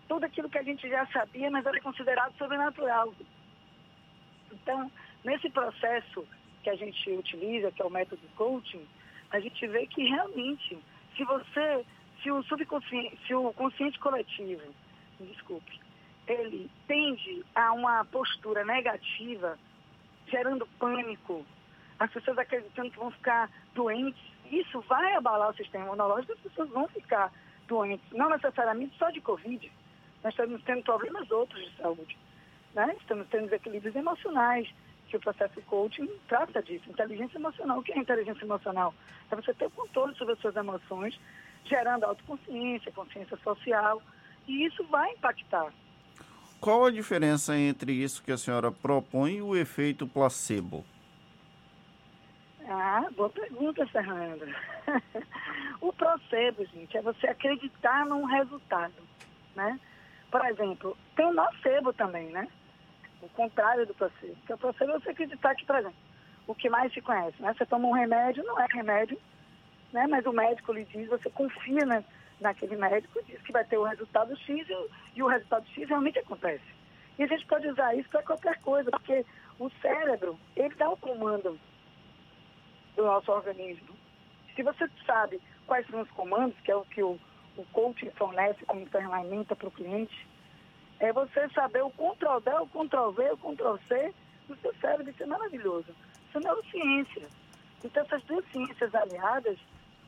Tudo 0.09 0.25
aquilo 0.25 0.51
que 0.51 0.59
a 0.59 0.63
gente 0.63 0.89
já 0.89 1.07
sabia, 1.07 1.51
mas 1.51 1.65
era 1.65 1.81
considerado 1.81 2.37
sobrenatural. 2.37 3.15
Então, 4.53 4.91
nesse 5.25 5.49
processo 5.51 6.27
que 6.63 6.71
a 6.71 6.77
gente 6.77 7.11
utiliza, 7.11 7.73
que 7.73 7.83
é 7.83 7.85
o 7.85 7.91
método 7.91 8.23
coaching, 8.37 8.87
a 9.31 9.41
gente 9.41 9.67
vê 9.69 9.87
que 9.87 10.03
realmente, 10.03 10.79
se 11.17 11.25
você, 11.25 11.85
se 12.23 12.31
o 12.31 12.43
subconsciente, 12.45 13.19
se 13.27 13.35
o 13.35 13.53
consciente 13.53 13.99
coletivo, 13.99 14.75
desculpe, 15.21 15.81
ele 16.27 16.71
tende 16.87 17.45
a 17.55 17.73
uma 17.73 18.05
postura 18.05 18.65
negativa, 18.65 19.59
gerando 20.31 20.67
pânico, 20.79 21.45
as 21.99 22.11
pessoas 22.11 22.39
acreditando 22.39 22.91
que 22.91 22.99
vão 22.99 23.11
ficar 23.11 23.51
doentes, 23.75 24.23
isso 24.51 24.81
vai 24.83 25.15
abalar 25.15 25.51
o 25.51 25.55
sistema 25.55 25.87
imunológico, 25.87 26.33
as 26.33 26.41
pessoas 26.41 26.69
vão 26.71 26.89
ficar 26.89 27.33
doentes, 27.69 28.05
não 28.13 28.31
necessariamente 28.31 28.97
só 28.97 29.11
de 29.11 29.21
Covid. 29.21 29.71
Nós 30.23 30.33
estamos 30.33 30.63
tendo 30.65 30.83
problemas 30.83 31.31
outros 31.31 31.63
de 31.63 31.77
saúde. 31.77 32.19
Né? 32.75 32.97
Estamos 33.01 33.27
tendo 33.29 33.45
desequilíbrios 33.45 33.95
emocionais, 33.95 34.69
que 35.09 35.17
o 35.17 35.21
processo 35.21 35.61
coaching 35.63 36.09
trata 36.29 36.63
disso. 36.63 36.89
Inteligência 36.89 37.37
emocional. 37.37 37.79
O 37.79 37.83
que 37.83 37.93
é 37.93 37.99
inteligência 37.99 38.45
emocional? 38.45 38.95
É 39.31 39.37
você 39.37 39.53
ter 39.53 39.67
o 39.67 39.71
controle 39.71 40.15
sobre 40.15 40.35
as 40.35 40.41
suas 40.41 40.55
emoções, 40.57 41.19
gerando 41.65 42.05
autoconsciência, 42.05 42.93
consciência 42.93 43.37
social, 43.39 44.01
e 44.47 44.65
isso 44.65 44.85
vai 44.85 45.11
impactar 45.13 45.73
qual 46.61 46.85
a 46.85 46.91
diferença 46.91 47.57
entre 47.57 47.93
isso 47.93 48.23
que 48.23 48.31
a 48.31 48.37
senhora 48.37 48.71
propõe 48.71 49.37
e 49.37 49.43
o 49.43 49.57
efeito 49.57 50.07
placebo? 50.07 50.85
Ah, 52.69 53.09
boa 53.17 53.31
pergunta, 53.31 53.87
Fernanda. 53.87 54.47
o 55.81 55.93
placebo, 55.93 56.65
gente, 56.67 56.97
é 56.97 57.03
você 57.03 57.27
acreditar 57.27 58.05
num 58.07 58.25
resultado, 58.25 58.95
né? 59.57 59.81
Por 60.31 60.45
exemplo, 60.45 60.97
tem 61.17 61.27
o 61.27 61.33
nocebo 61.33 61.93
também, 61.93 62.29
né? 62.29 62.47
O 63.23 63.29
contrário 63.31 63.87
do 63.87 63.95
placebo. 63.95 64.37
Porque 64.37 64.53
o 64.53 64.59
placebo 64.59 64.93
é 64.93 65.01
você 65.01 65.11
acreditar 65.11 65.55
que, 65.55 65.65
por 65.65 65.77
exemplo, 65.77 65.99
o 66.47 66.55
que 66.55 66.69
mais 66.69 66.93
se 66.93 67.01
conhece, 67.01 67.41
né? 67.43 67.55
Você 67.57 67.67
toma 67.67 67.89
um 67.89 67.93
remédio, 67.93 68.45
não 68.45 68.61
é 68.61 68.67
remédio, 68.71 69.19
né? 69.93 70.07
Mas 70.07 70.25
o 70.27 70.33
médico 70.33 70.73
lhe 70.73 70.85
diz, 70.85 71.09
você 71.09 71.29
confia 71.31 71.85
né, 71.87 72.05
naquele 72.41 72.77
médico, 72.77 73.23
diz 73.25 73.41
que 73.43 73.53
vai 73.53 73.65
ter 73.65 73.79
o 73.79 73.85
resultado 73.85 74.37
X 74.37 74.67
e 75.15 75.23
o, 75.23 75.27
resultado 75.27 75.67
X 75.69 75.89
realmente 75.89 76.19
acontece. 76.19 76.65
E 77.19 77.23
a 77.23 77.27
gente 77.27 77.47
pode 77.47 77.69
usar 77.69 77.95
isso 77.95 78.09
para 78.09 78.23
qualquer 78.23 78.59
coisa, 78.61 78.91
porque 78.91 79.25
o 79.59 79.71
cérebro, 79.83 80.39
ele 80.57 80.75
dá 80.75 80.89
o 80.91 80.97
comando 80.97 81.59
do 82.97 83.05
nosso 83.05 83.31
organismo. 83.31 83.95
Se 84.57 84.63
você 84.63 84.89
sabe 85.07 85.41
quais 85.67 85.87
são 85.89 86.01
os 86.01 86.11
comandos, 86.11 86.59
que 86.61 86.71
é 86.71 86.77
o 86.77 86.85
que 86.85 87.03
o, 87.03 87.19
o 87.57 87.65
coaching 87.73 88.11
fornece 88.11 88.65
como 88.65 88.87
ferramenta 88.87 89.55
para 89.55 89.69
o 89.69 89.73
cliente, 89.73 90.27
é 90.99 91.13
você 91.13 91.49
saber 91.51 91.83
o 91.83 91.91
Ctrl 91.91 92.41
D, 92.41 92.51
o 92.55 92.67
Ctrl 92.67 93.11
V, 93.11 93.33
o 93.33 93.37
Ctrl 93.37 93.77
C 93.89 94.15
do 94.49 94.57
seu 94.57 94.75
cérebro. 94.81 95.11
Isso 95.11 95.23
é 95.23 95.27
maravilhoso. 95.27 95.95
Isso 96.29 96.39
é 96.39 96.41
neurociência. 96.41 97.29
Então, 97.83 98.03
essas 98.03 98.23
duas 98.25 98.45
ciências 98.53 98.95
aliadas, 98.95 99.59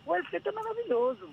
o 0.04 0.16
efeito 0.16 0.48
é 0.48 0.52
maravilhoso. 0.52 1.30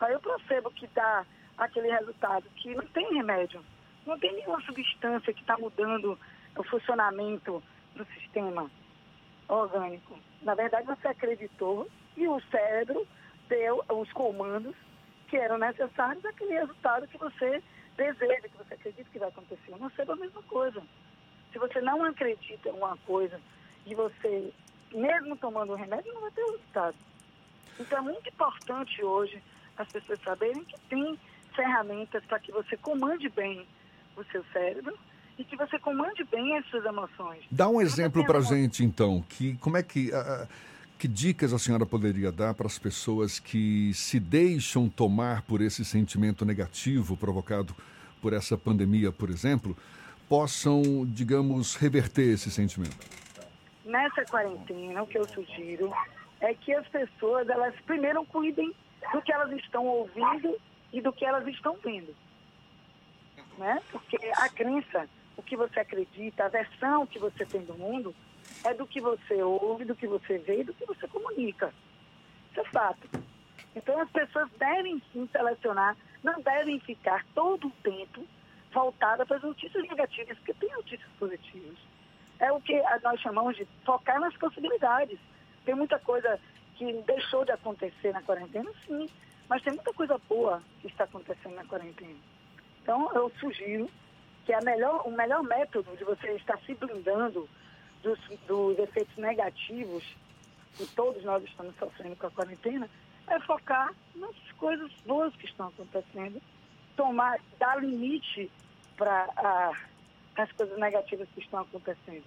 Aí 0.00 0.12
eu 0.12 0.20
percebo 0.20 0.70
que 0.70 0.86
dá 0.88 1.24
aquele 1.56 1.90
resultado 1.90 2.48
que 2.56 2.74
não 2.74 2.86
tem 2.86 3.12
remédio, 3.14 3.64
não 4.06 4.18
tem 4.18 4.32
nenhuma 4.32 4.60
substância 4.62 5.32
que 5.32 5.40
está 5.40 5.56
mudando 5.58 6.18
o 6.56 6.64
funcionamento 6.64 7.62
do 7.94 8.04
sistema 8.06 8.70
orgânico. 9.48 10.18
Na 10.42 10.54
verdade, 10.54 10.86
você 10.86 11.08
acreditou 11.08 11.88
e 12.16 12.26
o 12.28 12.40
cérebro 12.50 13.06
deu 13.48 13.84
os 13.88 14.12
comandos 14.12 14.74
que 15.28 15.36
eram 15.36 15.58
necessários 15.58 16.22
daquele 16.22 16.54
resultado 16.54 17.08
que 17.08 17.18
você 17.18 17.62
deseja, 17.96 18.48
que 18.48 18.56
você 18.56 18.74
acredita 18.74 19.10
que 19.10 19.18
vai 19.18 19.28
acontecer. 19.28 19.76
Não 19.78 19.90
seja 19.90 20.12
a 20.12 20.16
mesma 20.16 20.42
coisa. 20.44 20.82
Se 21.52 21.58
você 21.58 21.80
não 21.80 22.04
acredita 22.04 22.68
em 22.68 22.72
uma 22.72 22.96
coisa 22.98 23.40
e 23.84 23.94
você, 23.94 24.52
mesmo 24.92 25.36
tomando 25.36 25.72
o 25.72 25.76
remédio, 25.76 26.12
não 26.14 26.20
vai 26.20 26.30
ter 26.30 26.42
resultado. 26.42 26.96
Então 27.80 27.98
é 27.98 28.02
muito 28.02 28.28
importante 28.28 29.04
hoje 29.04 29.42
as 29.78 29.88
pessoas 29.88 30.20
saberem 30.22 30.64
que 30.64 30.78
tem 30.88 31.18
ferramentas 31.54 32.22
para 32.24 32.38
que 32.38 32.52
você 32.52 32.76
comande 32.76 33.28
bem 33.28 33.66
o 34.16 34.24
seu 34.24 34.44
cérebro 34.52 34.96
e 35.38 35.44
que 35.44 35.56
você 35.56 35.78
comande 35.78 36.24
bem 36.24 36.58
as 36.58 36.66
suas 36.66 36.84
emoções. 36.84 37.44
Dá 37.50 37.68
um 37.68 37.80
exemplo 37.80 38.24
para 38.26 38.38
a 38.38 38.42
gente, 38.42 38.84
então, 38.84 39.24
que 39.28 39.56
como 39.58 39.76
é 39.76 39.82
que 39.82 40.10
uh, 40.10 40.48
que 40.98 41.06
dicas 41.06 41.52
a 41.52 41.58
senhora 41.58 41.86
poderia 41.86 42.32
dar 42.32 42.54
para 42.54 42.66
as 42.66 42.76
pessoas 42.76 43.38
que 43.38 43.94
se 43.94 44.18
deixam 44.18 44.88
tomar 44.88 45.42
por 45.42 45.60
esse 45.60 45.84
sentimento 45.84 46.44
negativo 46.44 47.16
provocado 47.16 47.74
por 48.20 48.32
essa 48.32 48.58
pandemia, 48.58 49.12
por 49.12 49.30
exemplo, 49.30 49.76
possam, 50.28 51.06
digamos, 51.06 51.76
reverter 51.76 52.34
esse 52.34 52.50
sentimento? 52.50 52.96
Nessa 53.84 54.24
quarentena, 54.24 55.02
o 55.02 55.06
que 55.06 55.18
eu 55.18 55.26
sugiro 55.28 55.92
é 56.40 56.52
que 56.52 56.74
as 56.74 56.86
pessoas, 56.88 57.48
elas 57.48 57.74
primeiro 57.86 58.24
cuidem 58.26 58.74
do 59.12 59.22
que 59.22 59.32
elas 59.32 59.50
estão 59.52 59.86
ouvindo 59.86 60.58
e 60.92 61.00
do 61.00 61.12
que 61.12 61.24
elas 61.24 61.46
estão 61.46 61.76
vendo. 61.82 62.14
Né? 63.58 63.82
Porque 63.90 64.16
a 64.36 64.48
crença 64.48 65.08
o 65.38 65.42
que 65.42 65.56
você 65.56 65.78
acredita, 65.78 66.44
a 66.44 66.48
versão 66.48 67.06
que 67.06 67.18
você 67.18 67.46
tem 67.46 67.62
do 67.62 67.74
mundo, 67.74 68.14
é 68.64 68.74
do 68.74 68.84
que 68.84 69.00
você 69.00 69.40
ouve, 69.40 69.84
do 69.84 69.94
que 69.94 70.06
você 70.06 70.36
vê 70.38 70.60
e 70.60 70.64
do 70.64 70.74
que 70.74 70.84
você 70.84 71.06
comunica. 71.06 71.72
Isso 72.50 72.60
é 72.60 72.64
fato. 72.64 73.08
Então 73.74 74.00
as 74.00 74.10
pessoas 74.10 74.50
devem 74.58 75.00
sim 75.12 75.28
selecionar, 75.30 75.96
não 76.24 76.40
devem 76.40 76.80
ficar 76.80 77.24
todo 77.36 77.68
o 77.68 77.72
tempo 77.84 78.26
voltada 78.72 79.24
para 79.24 79.36
as 79.36 79.42
notícias 79.42 79.88
negativas, 79.88 80.36
porque 80.38 80.54
tem 80.54 80.70
notícias 80.72 81.08
positivas. 81.20 81.78
É 82.40 82.50
o 82.50 82.60
que 82.60 82.74
nós 83.04 83.20
chamamos 83.20 83.56
de 83.56 83.66
focar 83.84 84.20
nas 84.20 84.36
possibilidades. 84.36 85.20
Tem 85.64 85.74
muita 85.74 86.00
coisa 86.00 86.38
que 86.78 86.92
deixou 87.02 87.44
de 87.44 87.50
acontecer 87.50 88.12
na 88.12 88.22
quarentena, 88.22 88.70
sim, 88.86 89.10
mas 89.48 89.62
tem 89.62 89.72
muita 89.72 89.92
coisa 89.92 90.16
boa 90.28 90.62
que 90.80 90.86
está 90.86 91.04
acontecendo 91.04 91.56
na 91.56 91.64
quarentena. 91.64 92.16
Então 92.80 93.10
eu 93.14 93.30
sugiro 93.40 93.90
que 94.46 94.52
é 94.52 94.60
melhor, 94.62 95.06
o 95.06 95.10
melhor 95.10 95.42
método 95.42 95.94
de 95.96 96.04
você 96.04 96.32
estar 96.32 96.56
se 96.60 96.74
blindando 96.74 97.48
dos, 98.02 98.18
dos 98.46 98.78
efeitos 98.78 99.16
negativos 99.16 100.04
que 100.76 100.86
todos 100.94 101.22
nós 101.24 101.42
estamos 101.42 101.74
sofrendo 101.76 102.14
com 102.14 102.28
a 102.28 102.30
quarentena 102.30 102.88
é 103.26 103.40
focar 103.40 103.92
nas 104.14 104.34
coisas 104.56 104.90
boas 105.04 105.34
que 105.34 105.46
estão 105.46 105.68
acontecendo, 105.68 106.40
tomar, 106.96 107.38
dar 107.58 107.82
limite 107.82 108.50
para 108.96 109.72
as 110.36 110.52
coisas 110.52 110.78
negativas 110.78 111.28
que 111.34 111.40
estão 111.40 111.60
acontecendo. 111.60 112.24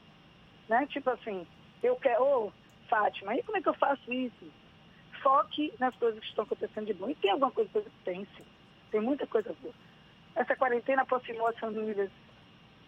Né? 0.68 0.86
Tipo 0.88 1.12
assim, 1.12 1.47
eu 1.82 1.95
quero, 1.95 2.54
Fátima, 2.92 3.34
e 3.38 3.44
como 3.44 3.58
é 3.58 3.62
que 3.62 3.70
eu 3.70 3.74
faço 3.74 4.12
isso? 4.12 4.52
Foque 5.24 5.74
nas 5.80 5.96
coisas 5.96 6.20
que 6.20 6.26
estão 6.26 6.44
acontecendo 6.44 6.88
de 6.88 6.94
bom. 6.94 7.10
E 7.10 7.16
tem 7.16 7.32
alguma 7.32 7.50
coisa 7.50 7.70
que 7.72 7.89
pense. 8.04 8.44
Tem 8.92 9.00
muita 9.00 9.26
coisa 9.26 9.56
boa. 9.62 9.74
Essa 10.36 10.58
quarentena 10.58 11.04
aproximou 11.04 11.48
as 11.48 11.58
famílias. 11.58 12.12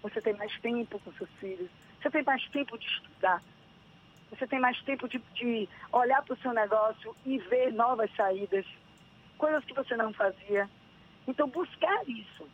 Você 0.01 0.20
tem 0.20 0.34
mais 0.34 0.54
tempo 0.60 0.99
com 0.99 1.14
seus 1.14 1.30
filhos. 1.39 1.70
Você 2.01 2.10
tem 2.10 2.24
mais 2.24 2.45
tempo 2.49 2.78
de 2.78 2.86
estudar. 2.86 3.41
Você 4.30 4.45
tem 4.45 4.60
mais 4.60 4.78
tempo 4.82 5.08
de, 5.08 5.20
de 5.36 5.70
olhar 5.93 6.22
para 6.22 6.34
o 6.34 6.39
seu 6.39 6.51
negócio 6.51 7.16
e 7.26 7.38
ver 7.38 7.72
novas 7.72 8.14
saídas. 8.14 8.66
Coisas 9.38 9.64
que 9.64 9.74
você 9.74 9.95
não 9.95 10.12
fazia. 10.12 10.70
Então, 11.26 11.47
buscar 11.47 12.04
isso. 12.10 12.45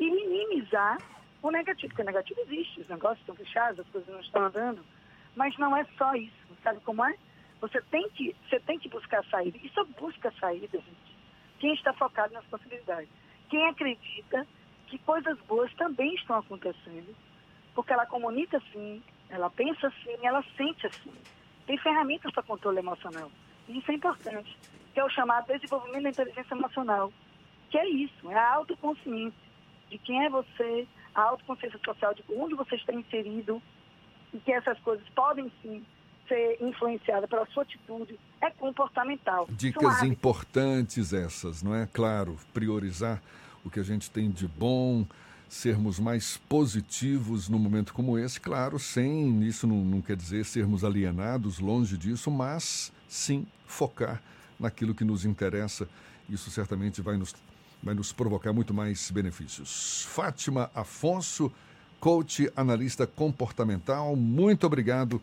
E 0.00 0.10
minimizar 0.10 0.98
o 1.40 1.52
negativo. 1.52 1.88
Porque 1.88 2.02
o 2.02 2.06
negativo 2.06 2.40
existe. 2.40 2.80
Os 2.80 2.88
negócios 2.88 3.20
estão 3.20 3.36
fechados, 3.36 3.78
as 3.78 3.88
coisas 3.90 4.12
não 4.12 4.20
estão 4.20 4.46
andando. 4.46 4.95
Mas 5.36 5.56
não 5.58 5.76
é 5.76 5.84
só 5.96 6.14
isso. 6.14 6.34
Sabe 6.64 6.80
como 6.80 7.04
é? 7.04 7.14
Você 7.60 7.80
tem 7.82 8.08
que, 8.10 8.34
você 8.48 8.58
tem 8.58 8.78
que 8.78 8.88
buscar 8.88 9.24
saída. 9.26 9.56
E 9.62 9.68
só 9.68 9.84
busca 9.84 10.32
saída, 10.40 10.78
gente. 10.78 11.16
Quem 11.60 11.72
está 11.74 11.92
focado 11.92 12.34
nas 12.34 12.44
possibilidades 12.46 13.08
quem 13.48 13.66
acredita 13.68 14.46
que 14.88 14.98
coisas 14.98 15.38
boas 15.42 15.72
também 15.74 16.14
estão 16.14 16.38
acontecendo, 16.38 17.14
porque 17.74 17.92
ela 17.92 18.06
comunica 18.06 18.56
assim, 18.56 19.02
ela 19.28 19.50
pensa 19.50 19.88
assim, 19.88 20.16
ela 20.22 20.44
sente 20.56 20.86
assim. 20.86 21.12
Tem 21.66 21.76
ferramentas 21.78 22.32
para 22.32 22.42
controle 22.42 22.78
emocional. 22.78 23.30
E 23.68 23.78
isso 23.78 23.90
é 23.90 23.94
importante, 23.94 24.56
que 24.94 25.00
é 25.00 25.04
o 25.04 25.10
chamado 25.10 25.46
desenvolvimento 25.46 26.04
da 26.04 26.10
inteligência 26.10 26.54
emocional, 26.54 27.12
que 27.70 27.78
é 27.78 27.88
isso, 27.88 28.30
é 28.30 28.34
a 28.34 28.54
autoconsciência 28.54 29.46
de 29.90 29.98
quem 29.98 30.24
é 30.24 30.30
você, 30.30 30.86
a 31.14 31.22
autoconsciência 31.22 31.80
social 31.84 32.14
de 32.14 32.24
onde 32.32 32.54
você 32.54 32.76
está 32.76 32.92
inserido 32.92 33.60
e 34.32 34.38
que 34.38 34.52
essas 34.52 34.78
coisas 34.80 35.06
podem 35.14 35.50
sim 35.62 35.84
ser 36.28 36.58
influenciadas 36.60 37.28
pela 37.28 37.46
sua 37.46 37.62
atitude, 37.62 38.18
é 38.40 38.50
comportamental. 38.50 39.46
Dicas 39.50 40.02
importantes 40.02 41.12
essas, 41.12 41.62
não 41.62 41.74
é? 41.74 41.88
Claro, 41.92 42.36
priorizar 42.52 43.22
o 43.64 43.70
que 43.70 43.80
a 43.80 43.82
gente 43.82 44.10
tem 44.10 44.30
de 44.30 44.46
bom, 44.46 45.06
sermos 45.48 45.98
mais 45.98 46.36
positivos 46.36 47.48
num 47.48 47.58
momento 47.58 47.92
como 47.94 48.18
esse, 48.18 48.40
claro, 48.40 48.78
sem 48.78 49.42
isso 49.44 49.66
não, 49.66 49.76
não 49.76 50.02
quer 50.02 50.16
dizer 50.16 50.44
sermos 50.44 50.84
alienados, 50.84 51.58
longe 51.58 51.96
disso, 51.96 52.30
mas 52.30 52.92
sim 53.08 53.46
focar 53.66 54.20
naquilo 54.58 54.94
que 54.94 55.04
nos 55.04 55.24
interessa. 55.24 55.88
Isso 56.28 56.50
certamente 56.50 57.00
vai 57.00 57.16
nos, 57.16 57.34
vai 57.82 57.94
nos 57.94 58.12
provocar 58.12 58.52
muito 58.52 58.74
mais 58.74 59.10
benefícios. 59.10 60.04
Fátima 60.10 60.70
Afonso, 60.74 61.52
coach, 62.06 62.48
analista 62.54 63.04
comportamental, 63.04 64.14
muito 64.14 64.64
obrigado 64.64 65.20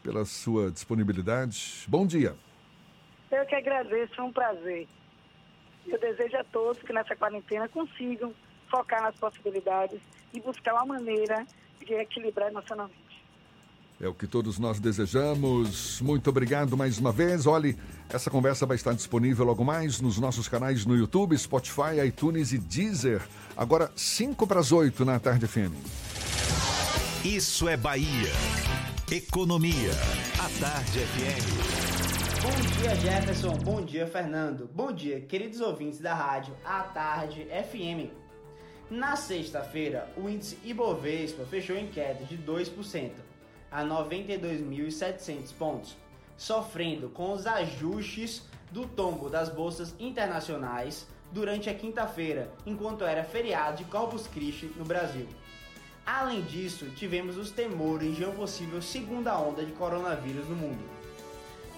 pela 0.00 0.24
sua 0.24 0.70
disponibilidade. 0.70 1.84
Bom 1.88 2.06
dia. 2.06 2.36
Eu 3.32 3.44
que 3.46 3.56
agradeço, 3.56 4.12
é 4.16 4.22
um 4.22 4.32
prazer. 4.32 4.86
Eu 5.88 5.98
desejo 5.98 6.36
a 6.36 6.44
todos 6.44 6.80
que 6.82 6.92
nessa 6.92 7.16
quarentena 7.16 7.68
consigam 7.68 8.32
focar 8.70 9.02
nas 9.02 9.16
possibilidades 9.16 10.00
e 10.32 10.38
buscar 10.38 10.74
uma 10.74 10.94
maneira 10.94 11.44
de 11.84 11.94
equilibrar 11.94 12.48
emocionalmente. 12.48 13.09
É 14.00 14.08
o 14.08 14.14
que 14.14 14.26
todos 14.26 14.58
nós 14.58 14.80
desejamos. 14.80 16.00
Muito 16.00 16.30
obrigado 16.30 16.74
mais 16.74 16.98
uma 16.98 17.12
vez. 17.12 17.46
Olhe, 17.46 17.76
essa 18.08 18.30
conversa 18.30 18.64
vai 18.64 18.76
estar 18.76 18.94
disponível 18.94 19.44
logo 19.44 19.62
mais 19.62 20.00
nos 20.00 20.18
nossos 20.18 20.48
canais 20.48 20.86
no 20.86 20.96
YouTube, 20.96 21.36
Spotify, 21.36 22.00
iTunes 22.06 22.52
e 22.52 22.58
Deezer. 22.58 23.20
Agora, 23.54 23.92
5 23.94 24.46
para 24.46 24.60
as 24.60 24.72
8 24.72 25.04
na 25.04 25.20
Tarde 25.20 25.46
FM. 25.46 25.74
Isso 27.22 27.68
é 27.68 27.76
Bahia. 27.76 28.32
Economia. 29.10 29.92
A 30.38 30.48
Tarde 30.58 31.00
FM. 31.00 32.40
Bom 32.42 32.80
dia, 32.80 32.94
Jefferson. 32.96 33.54
Bom 33.58 33.84
dia, 33.84 34.06
Fernando. 34.06 34.70
Bom 34.74 34.92
dia, 34.92 35.20
queridos 35.20 35.60
ouvintes 35.60 36.00
da 36.00 36.14
rádio 36.14 36.54
A 36.64 36.84
Tarde 36.84 37.46
FM. 37.50 38.10
Na 38.90 39.14
sexta-feira, 39.14 40.10
o 40.16 40.26
índice 40.26 40.58
Ibovespa 40.64 41.44
fechou 41.44 41.76
em 41.76 41.86
queda 41.86 42.24
de 42.24 42.38
2%, 42.38 43.10
a 43.70 43.84
92.700 43.84 45.54
pontos, 45.54 45.96
sofrendo 46.36 47.08
com 47.08 47.32
os 47.32 47.46
ajustes 47.46 48.42
do 48.70 48.86
tombo 48.86 49.28
das 49.28 49.48
bolsas 49.48 49.94
internacionais 49.98 51.06
durante 51.32 51.70
a 51.70 51.74
quinta-feira, 51.74 52.50
enquanto 52.66 53.04
era 53.04 53.24
feriado 53.24 53.78
de 53.78 53.84
Corpus 53.84 54.26
Christi 54.26 54.66
no 54.76 54.84
Brasil. 54.84 55.28
Além 56.04 56.42
disso, 56.42 56.86
tivemos 56.90 57.36
os 57.36 57.50
temores 57.50 58.16
de 58.16 58.24
uma 58.24 58.34
possível 58.34 58.82
segunda 58.82 59.38
onda 59.38 59.64
de 59.64 59.72
coronavírus 59.72 60.48
no 60.48 60.56
mundo. 60.56 60.82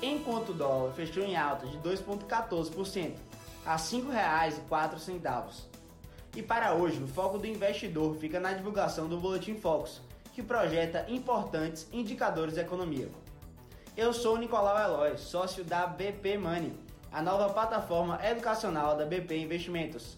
Enquanto 0.00 0.50
o 0.50 0.54
dólar 0.54 0.92
fechou 0.92 1.22
em 1.22 1.36
alta 1.36 1.66
de 1.66 1.76
2,14% 1.78 3.14
a 3.64 3.76
R$ 3.76 3.82
5,04. 3.82 5.72
E 6.34 6.42
para 6.42 6.72
hoje, 6.72 7.02
o 7.02 7.06
foco 7.06 7.38
do 7.38 7.46
investidor 7.46 8.16
fica 8.16 8.40
na 8.40 8.52
divulgação 8.52 9.06
do 9.06 9.18
Boletim 9.18 9.54
Focus, 9.54 10.00
que 10.32 10.42
projeta 10.42 11.04
importantes 11.08 11.86
indicadores 11.92 12.54
da 12.54 12.62
economia. 12.62 13.08
Eu 13.96 14.12
sou 14.12 14.38
Nicolau 14.38 14.78
Eloy, 14.78 15.18
sócio 15.18 15.64
da 15.64 15.86
BP 15.86 16.38
Money, 16.38 16.72
a 17.12 17.20
nova 17.20 17.52
plataforma 17.52 18.18
educacional 18.24 18.96
da 18.96 19.04
BP 19.04 19.36
Investimentos. 19.36 20.16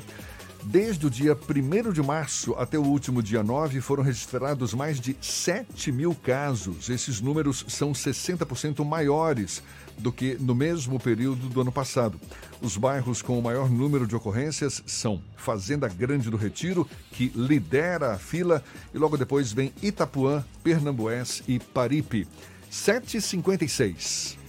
Desde 0.68 1.06
o 1.06 1.10
dia 1.10 1.36
1 1.36 1.92
de 1.92 2.02
março 2.02 2.52
até 2.58 2.76
o 2.76 2.82
último 2.82 3.22
dia 3.22 3.40
9, 3.40 3.80
foram 3.80 4.02
registrados 4.02 4.74
mais 4.74 4.98
de 4.98 5.16
7 5.20 5.92
mil 5.92 6.12
casos. 6.12 6.90
Esses 6.90 7.20
números 7.20 7.64
são 7.68 7.92
60% 7.92 8.84
maiores 8.84 9.62
do 9.98 10.12
que 10.12 10.36
no 10.40 10.54
mesmo 10.54 10.98
período 10.98 11.48
do 11.48 11.60
ano 11.60 11.72
passado. 11.72 12.20
Os 12.60 12.76
bairros 12.76 13.22
com 13.22 13.38
o 13.38 13.42
maior 13.42 13.70
número 13.70 14.06
de 14.06 14.16
ocorrências 14.16 14.82
são 14.86 15.22
Fazenda 15.36 15.88
Grande 15.88 16.30
do 16.30 16.36
Retiro, 16.36 16.88
que 17.10 17.32
lidera 17.34 18.12
a 18.12 18.18
fila, 18.18 18.62
e 18.94 18.98
logo 18.98 19.16
depois 19.16 19.52
vem 19.52 19.72
Itapuã, 19.82 20.44
Pernambués 20.62 21.42
e 21.46 21.58
Paripe. 21.58 22.26
756. 22.70 24.45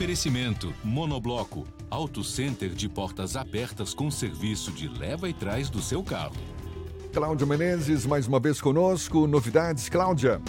Oferecimento 0.00 0.72
Monobloco, 0.82 1.66
Auto 1.90 2.24
Center 2.24 2.70
de 2.70 2.88
portas 2.88 3.36
abertas 3.36 3.92
com 3.92 4.10
serviço 4.10 4.72
de 4.72 4.88
leva 4.88 5.28
e 5.28 5.34
trás 5.34 5.68
do 5.68 5.82
seu 5.82 6.02
carro. 6.02 6.36
Cláudia 7.12 7.46
Menezes, 7.46 8.06
mais 8.06 8.26
uma 8.26 8.40
vez 8.40 8.62
conosco. 8.62 9.26
Novidades, 9.26 9.90
Cláudia? 9.90 10.40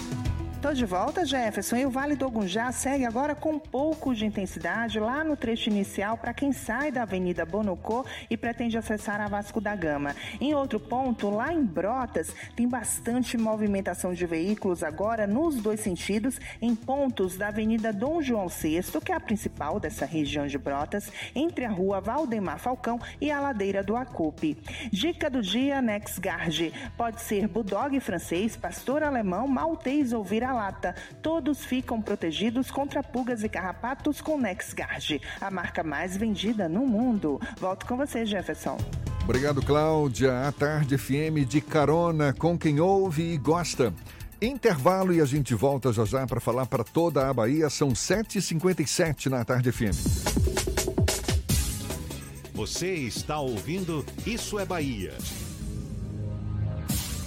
Tô 0.62 0.74
de 0.74 0.86
volta, 0.86 1.26
Jefferson. 1.26 1.78
E 1.78 1.86
o 1.88 1.90
Vale 1.90 2.16
do 2.16 2.28
Ogunjá 2.28 2.72
segue 2.72 3.04
agora 3.04 3.34
com 3.34 3.54
um 3.54 3.60
pouco 3.60 4.14
de 4.14 4.28
intensidade 4.28 5.00
lá 5.00 5.24
no 5.24 5.36
trecho 5.36 5.72
inicial 5.72 6.20
para 6.20 6.36
quem 6.36 6.52
sai 6.52 6.92
da 6.92 7.02
Avenida 7.02 7.44
Bonocô 7.44 8.06
e 8.30 8.38
pretende 8.38 8.78
acessar 8.78 9.20
a 9.20 9.28
Vasco 9.28 9.60
da 9.60 9.76
Gama. 9.76 10.16
Em 10.40 10.54
outro 10.54 10.80
ponto, 10.80 11.32
lá 11.32 11.52
em 11.52 11.64
Brotas, 11.64 12.36
tem 12.56 12.68
bastante 12.68 13.40
movimentação 13.40 14.14
de 14.14 14.24
veículos 14.28 14.84
agora 14.84 15.26
nos 15.26 15.56
dois 15.56 15.80
sentidos, 15.80 16.40
em 16.62 16.76
pontos 16.76 17.36
da 17.38 17.48
Avenida 17.48 17.92
Dom 17.92 18.22
João 18.22 18.48
VI, 18.48 18.84
que 19.04 19.12
é 19.12 19.16
a 19.16 19.20
principal 19.20 19.80
dessa 19.80 20.06
região 20.06 20.46
de 20.46 20.60
Brotas, 20.60 21.12
entre 21.34 21.66
a 21.66 21.72
rua 21.72 22.00
Valdemar 22.00 22.60
Falcão 22.60 23.02
e 23.20 23.32
a 23.32 23.40
ladeira 23.40 23.82
do 23.82 23.96
Acupe. 23.96 24.56
Dica 24.92 25.28
do 25.28 25.42
dia, 25.42 25.82
Nexgard. 25.82 26.72
Pode 26.96 27.20
ser 27.22 27.48
bulldog 27.48 28.00
francês, 28.00 28.56
pastor 28.56 29.02
alemão, 29.02 29.48
maltês 29.48 30.14
ou 30.14 30.24
vira 30.24 30.51
lata 30.54 30.96
Todos 31.22 31.64
ficam 31.64 32.02
protegidos 32.02 32.72
contra 32.72 33.04
pulgas 33.04 33.44
e 33.44 33.50
carrapatos 33.50 34.22
com 34.22 34.38
NexGard, 34.38 35.22
a 35.40 35.52
marca 35.52 35.84
mais 35.84 36.18
vendida 36.18 36.68
no 36.68 36.86
mundo. 36.86 37.40
Volto 37.60 37.86
com 37.86 37.98
você, 37.98 38.26
Jefferson. 38.26 38.78
Obrigado, 39.24 39.62
Cláudia. 39.62 40.48
A 40.48 40.52
Tarde 40.52 40.98
FM 40.98 41.48
de 41.48 41.62
carona 41.62 42.34
com 42.34 42.58
quem 42.58 42.80
ouve 42.80 43.34
e 43.34 43.38
gosta. 43.38 43.94
Intervalo 44.42 45.14
e 45.14 45.22
a 45.22 45.26
gente 45.26 45.54
volta 45.54 45.94
já 45.94 46.04
já 46.04 46.26
para 46.26 46.40
falar 46.40 46.66
para 46.66 46.84
toda 46.84 47.30
a 47.30 47.34
Bahia. 47.34 47.70
São 47.70 47.90
7h57 47.90 49.28
na 49.28 49.46
Tarde 49.46 49.72
FM. 49.72 49.96
Você 52.54 52.94
está 52.94 53.40
ouvindo 53.40 54.06
Isso 54.26 54.60
é 54.60 54.66
Bahia. 54.66 55.14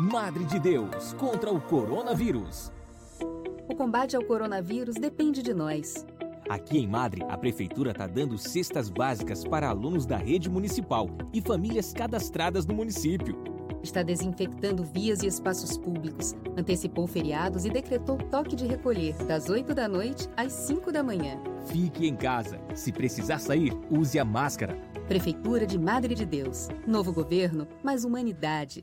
Madre 0.00 0.46
de 0.46 0.58
Deus 0.58 1.12
contra 1.12 1.52
o 1.52 1.60
coronavírus. 1.60 2.72
O 3.68 3.74
combate 3.76 4.16
ao 4.16 4.24
coronavírus 4.24 4.94
depende 4.94 5.42
de 5.42 5.52
nós. 5.52 6.06
Aqui 6.48 6.78
em 6.78 6.86
Madre, 6.86 7.22
a 7.28 7.36
Prefeitura 7.36 7.90
está 7.90 8.06
dando 8.06 8.38
cestas 8.38 8.88
básicas 8.88 9.44
para 9.44 9.68
alunos 9.68 10.06
da 10.06 10.16
rede 10.16 10.48
municipal 10.48 11.10
e 11.34 11.42
famílias 11.42 11.92
cadastradas 11.92 12.64
no 12.64 12.74
município. 12.74 13.36
Está 13.82 14.02
desinfectando 14.02 14.84
vias 14.84 15.22
e 15.22 15.26
espaços 15.26 15.76
públicos, 15.76 16.34
antecipou 16.56 17.06
feriados 17.06 17.66
e 17.66 17.70
decretou 17.70 18.16
toque 18.16 18.56
de 18.56 18.66
recolher 18.66 19.14
das 19.26 19.50
8 19.50 19.74
da 19.74 19.86
noite 19.86 20.30
às 20.34 20.50
5 20.54 20.90
da 20.90 21.02
manhã. 21.02 21.38
Fique 21.66 22.08
em 22.08 22.16
casa. 22.16 22.58
Se 22.74 22.90
precisar 22.90 23.38
sair, 23.38 23.78
use 23.90 24.18
a 24.18 24.24
máscara. 24.24 24.78
Prefeitura 25.06 25.66
de 25.66 25.78
Madre 25.78 26.14
de 26.14 26.24
Deus. 26.24 26.68
Novo 26.86 27.12
governo, 27.12 27.68
mais 27.82 28.02
humanidade. 28.02 28.82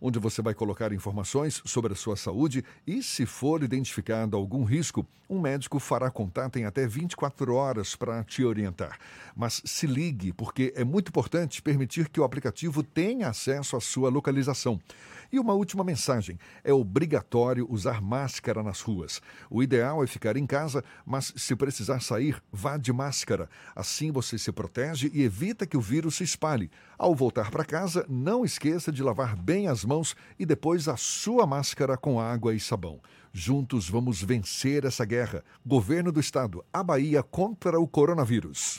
onde 0.00 0.18
você 0.18 0.42
vai 0.42 0.54
colocar 0.54 0.92
informações 0.92 1.62
sobre 1.64 1.92
a 1.92 1.96
sua 1.96 2.16
saúde 2.16 2.64
e, 2.86 3.02
se 3.02 3.26
for 3.26 3.62
identificado 3.62 4.36
algum 4.36 4.64
risco, 4.64 5.06
um 5.28 5.40
médico 5.40 5.78
fará 5.78 6.10
contato 6.10 6.56
em 6.58 6.64
até 6.64 6.86
24 6.86 7.54
horas 7.54 7.96
para 7.96 8.22
te 8.24 8.44
orientar. 8.44 8.98
Mas 9.34 9.60
se 9.64 9.86
ligue, 9.86 10.32
porque 10.32 10.72
é 10.76 10.84
muito 10.84 11.08
importante 11.08 11.60
permitir 11.60 12.08
que 12.08 12.20
o 12.20 12.24
aplicativo 12.24 12.82
tenha 12.82 13.28
acesso 13.28 13.76
à 13.76 13.80
sua 13.80 14.08
localização. 14.08 14.80
E 15.32 15.38
uma 15.38 15.54
última 15.54 15.84
mensagem: 15.84 16.38
é 16.62 16.72
obrigatório 16.72 17.66
usar 17.70 18.00
máscara 18.00 18.62
nas 18.62 18.80
ruas. 18.80 19.20
O 19.50 19.62
ideal 19.62 20.02
é 20.02 20.06
ficar 20.06 20.36
em 20.36 20.46
casa, 20.46 20.82
mas 21.04 21.32
se 21.36 21.54
precisar 21.56 22.00
sair, 22.00 22.42
vá 22.52 22.76
de 22.76 22.92
máscara. 22.92 23.48
Assim 23.74 24.10
você 24.10 24.38
se 24.38 24.52
protege 24.52 25.10
e 25.12 25.22
evita 25.22 25.66
que 25.66 25.76
o 25.76 25.80
vírus 25.80 26.16
se 26.16 26.24
espalhe. 26.24 26.70
Ao 26.98 27.14
voltar 27.14 27.50
para 27.50 27.64
casa, 27.64 28.04
não 28.08 28.44
esqueça 28.44 28.90
de 28.90 29.02
lavar 29.02 29.36
bem 29.36 29.68
as 29.68 29.84
mãos 29.84 30.16
e 30.38 30.46
depois 30.46 30.88
a 30.88 30.96
sua 30.96 31.46
máscara 31.46 31.96
com 31.96 32.20
água 32.20 32.54
e 32.54 32.60
sabão. 32.60 33.00
Juntos 33.32 33.88
vamos 33.88 34.22
vencer 34.22 34.84
essa 34.84 35.04
guerra. 35.04 35.44
Governo 35.64 36.10
do 36.10 36.20
Estado, 36.20 36.64
a 36.72 36.82
Bahia 36.82 37.22
contra 37.22 37.78
o 37.78 37.86
coronavírus. 37.86 38.78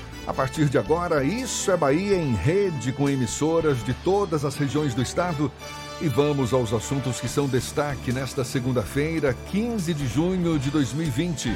A 0.31 0.33
partir 0.33 0.69
de 0.69 0.77
agora, 0.77 1.25
Isso 1.25 1.69
é 1.71 1.75
Bahia 1.75 2.15
em 2.15 2.33
rede 2.33 2.93
com 2.93 3.09
emissoras 3.09 3.83
de 3.83 3.93
todas 3.93 4.45
as 4.45 4.55
regiões 4.55 4.93
do 4.93 5.01
estado. 5.01 5.51
E 5.99 6.07
vamos 6.07 6.53
aos 6.53 6.71
assuntos 6.71 7.19
que 7.19 7.27
são 7.27 7.49
destaque 7.49 8.13
nesta 8.13 8.45
segunda-feira, 8.45 9.35
15 9.51 9.93
de 9.93 10.07
junho 10.07 10.57
de 10.57 10.71
2020. 10.71 11.53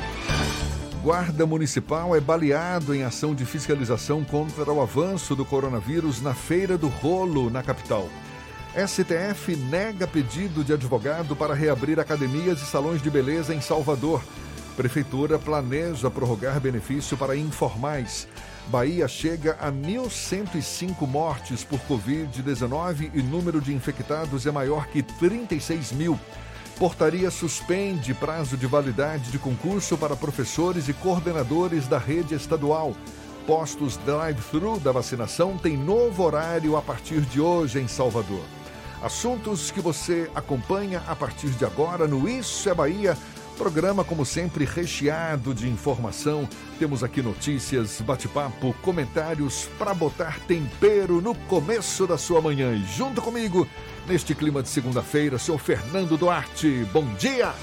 Guarda 1.02 1.46
Municipal 1.46 2.18
é 2.18 2.20
baleado 2.20 2.94
em 2.94 3.04
ação 3.04 3.34
de 3.34 3.46
fiscalização 3.46 4.26
contra 4.26 4.70
o 4.70 4.82
avanço 4.82 5.38
do 5.38 5.46
coronavírus 5.46 6.22
na 6.22 6.34
Feira 6.34 6.78
do 6.78 6.90
Rolo, 6.90 7.50
na 7.50 7.64
capital. 7.64 8.10
STF 8.76 9.56
nega 9.56 10.06
pedido 10.06 10.66
de 10.66 10.74
advogado 10.74 11.34
para 11.34 11.54
reabrir 11.54 11.98
academias 11.98 12.62
e 12.62 12.66
salões 12.66 13.02
de 13.02 13.10
beleza 13.10 13.56
em 13.56 13.62
Salvador. 13.62 14.22
Prefeitura 14.76 15.40
planeja 15.40 16.12
prorrogar 16.12 16.60
benefício 16.60 17.16
para 17.16 17.38
informais. 17.38 18.28
Bahia 18.68 19.08
chega 19.08 19.58
a 19.60 19.72
1.105 19.72 21.08
mortes 21.08 21.64
por 21.64 21.80
Covid-19 21.82 23.12
e 23.14 23.22
número 23.22 23.62
de 23.62 23.74
infectados 23.74 24.48
é 24.48 24.52
maior 24.52 24.88
que 24.88 25.04
36 25.04 25.92
mil. 25.92 26.20
Portaria 26.78 27.30
suspende 27.30 28.14
prazo 28.14 28.58
de 28.58 28.66
validade 28.66 29.32
de 29.32 29.38
concurso 29.38 29.98
para 29.98 30.16
professores 30.16 30.90
e 30.90 30.94
coordenadores 30.94 31.88
da 31.88 32.00
rede 32.00 32.34
estadual. 32.34 32.96
Postos 33.46 33.98
drive-thru 33.98 34.80
da 34.80 34.92
vacinação 34.92 35.58
têm 35.58 35.78
novo 35.78 36.24
horário 36.24 36.76
a 36.76 36.82
partir 36.82 37.22
de 37.22 37.40
hoje 37.40 37.80
em 37.80 37.88
Salvador. 37.88 38.44
Assuntos 39.02 39.70
que 39.70 39.80
você 39.80 40.30
acompanha 40.34 41.04
a 41.08 41.16
partir 41.16 41.50
de 41.52 41.64
agora 41.64 42.08
no 42.08 42.28
Isso 42.28 42.68
é 42.68 42.74
Bahia. 42.74 43.16
Programa, 43.58 44.04
como 44.04 44.26
sempre, 44.26 44.66
recheado 44.66 45.54
de 45.54 45.70
informação. 45.70 46.48
Temos 46.78 47.04
aqui 47.04 47.22
notícias, 47.22 48.02
bate-papo, 48.02 48.76
comentários 48.82 49.70
para 49.80 49.94
botar 49.94 50.40
tempero 50.42 51.22
no 51.22 51.34
começo 51.34 52.06
da 52.06 52.18
sua 52.18 52.42
manhã. 52.42 52.74
E 52.76 52.84
junto 52.98 53.22
comigo, 53.22 53.66
neste 54.08 54.36
clima 54.36 54.62
de 54.62 54.70
segunda-feira, 54.70 55.38
seu 55.38 55.58
Fernando 55.58 56.18
Duarte. 56.18 56.86
Bom 56.92 57.06
dia! 57.16 57.54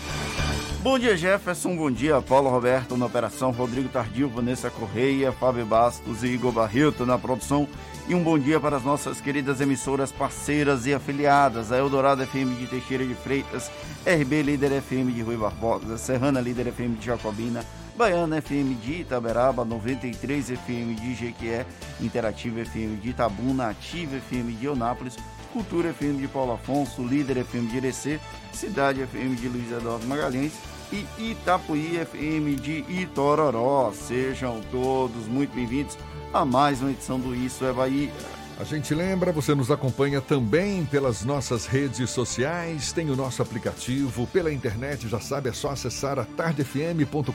Bom 0.83 0.99
dia, 0.99 1.17
Jefferson. 1.17 1.77
Bom 1.77 1.93
dia, 1.93 2.21
Paulo 2.21 2.51
Roberto 2.51 2.97
na 2.97 3.07
operação, 3.07 3.53
Rodrigo 3.53 3.89
Tardio, 3.89 4.29
Vanessa 4.29 4.69
Correia, 4.69 5.31
Fábio 5.31 5.65
Bastos 5.65 6.25
e 6.25 6.27
Igor 6.27 6.51
Barreto 6.51 7.07
na 7.07 7.17
produção. 7.17 7.69
E 8.09 8.17
um 8.17 8.23
bom 8.25 8.37
dia 8.37 8.59
para 8.59 8.79
as 8.79 8.83
nossas 8.83 9.21
queridas 9.21 9.61
emissoras 9.61 10.11
parceiras 10.11 10.85
e 10.85 10.93
afiliadas, 10.93 11.71
a 11.71 11.79
Eldorado 11.79 12.27
FM 12.27 12.59
de 12.59 12.67
Teixeira 12.67 13.07
de 13.07 13.15
Freitas, 13.15 13.71
RB 14.05 14.43
Líder 14.43 14.83
FM 14.83 15.13
de 15.13 15.23
Rui 15.23 15.37
Barbosa, 15.37 15.97
Serrana 15.97 16.41
Líder 16.41 16.67
FM 16.67 16.97
de 16.97 17.07
Jacobina, 17.07 17.65
Baiana 17.97 18.39
FM 18.39 18.75
de 18.75 19.03
Itaberaba, 19.03 19.65
93 19.65 20.51
FM 20.51 20.95
de 20.95 21.15
Jequié, 21.15 21.65
Interativa 22.01 22.59
FM 22.61 22.97
de 22.97 23.11
Itabuna, 23.11 23.69
Ativa 23.69 24.17
FM 24.17 24.53
de 24.55 24.67
Eunápolis, 24.67 25.17
Cultura 25.53 25.93
FM 25.93 26.19
de 26.19 26.27
Paulo 26.27 26.53
Afonso, 26.53 27.07
Líder 27.07 27.45
FM 27.45 27.71
de 27.71 27.77
Irecê, 27.77 28.21
Cidade 28.53 29.07
FM 29.07 29.39
de 29.39 29.49
Luiz 29.49 29.71
Eduardo 29.71 30.07
Magalhães 30.07 30.53
e 30.91 31.07
Itapuí 31.19 31.99
FM 32.05 32.61
de 32.61 32.85
Itororó. 32.89 33.93
Sejam 33.93 34.61
todos 34.71 35.27
muito 35.27 35.55
bem-vindos 35.55 35.99
a 36.33 36.45
mais 36.45 36.81
uma 36.81 36.91
edição 36.91 37.21
do 37.21 37.35
Isso 37.35 37.65
é 37.65 37.73
Bahia. 37.73 38.11
A 38.59 38.65
gente 38.65 38.95
lembra, 38.95 39.33
você 39.33 39.55
nos 39.55 39.71
acompanha 39.71 40.21
também 40.21 40.85
pelas 40.85 41.25
nossas 41.25 41.67
redes 41.67 42.11
sociais, 42.11 42.93
tem 42.93 43.11
o 43.11 43.17
nosso 43.17 43.43
aplicativo, 43.43 44.27
pela 44.29 44.53
internet, 44.53 45.09
já 45.09 45.21
sabe, 45.21 45.49
é 45.49 45.53
só 45.53 45.71
acessar 45.71 46.19
a 46.19 46.25
tardefm.com.br. 46.25 47.33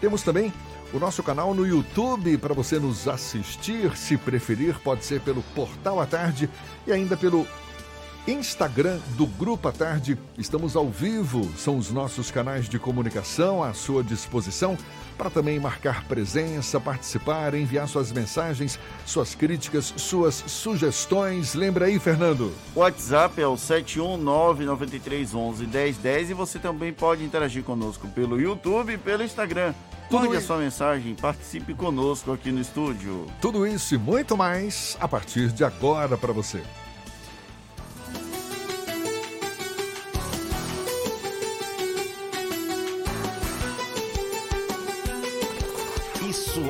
Temos 0.00 0.22
também 0.22 0.52
o 0.92 0.98
nosso 0.98 1.22
canal 1.22 1.54
no 1.54 1.66
YouTube 1.66 2.36
para 2.36 2.52
você 2.52 2.78
nos 2.78 3.08
assistir, 3.08 3.96
se 3.96 4.16
preferir, 4.16 4.78
pode 4.80 5.04
ser 5.04 5.20
pelo 5.20 5.42
Portal 5.54 5.98
à 5.98 6.06
Tarde 6.06 6.50
e 6.86 6.92
ainda 6.92 7.16
pelo 7.16 7.46
Instagram 8.28 8.98
do 9.16 9.26
Grupo 9.26 9.68
à 9.68 9.72
Tarde. 9.72 10.18
Estamos 10.36 10.76
ao 10.76 10.88
vivo, 10.88 11.50
são 11.56 11.78
os 11.78 11.90
nossos 11.90 12.30
canais 12.30 12.68
de 12.68 12.78
comunicação 12.78 13.62
à 13.62 13.72
sua 13.72 14.04
disposição 14.04 14.76
para 15.16 15.30
também 15.30 15.60
marcar 15.60 16.04
presença, 16.04 16.78
participar, 16.80 17.54
enviar 17.54 17.88
suas 17.88 18.12
mensagens, 18.12 18.78
suas 19.06 19.34
críticas, 19.34 19.94
suas 19.96 20.34
sugestões. 20.46 21.54
Lembra 21.54 21.86
aí, 21.86 21.98
Fernando? 21.98 22.52
O 22.74 22.80
WhatsApp 22.80 23.40
é 23.40 23.46
o 23.46 23.54
71993111010 23.54 26.30
e 26.30 26.34
você 26.34 26.58
também 26.58 26.92
pode 26.92 27.24
interagir 27.24 27.62
conosco 27.62 28.08
pelo 28.08 28.38
YouTube 28.40 28.94
e 28.94 28.98
pelo 28.98 29.22
Instagram. 29.22 29.72
Mande 30.10 30.36
a 30.36 30.40
sua 30.42 30.58
mensagem, 30.58 31.14
participe 31.14 31.72
conosco 31.72 32.32
aqui 32.32 32.50
no 32.52 32.60
estúdio. 32.60 33.26
Tudo 33.40 33.66
isso 33.66 33.94
e 33.94 33.98
muito 33.98 34.36
mais 34.36 34.94
a 35.00 35.08
partir 35.08 35.48
de 35.48 35.64
agora 35.64 36.18
para 36.18 36.32
você. 36.32 36.62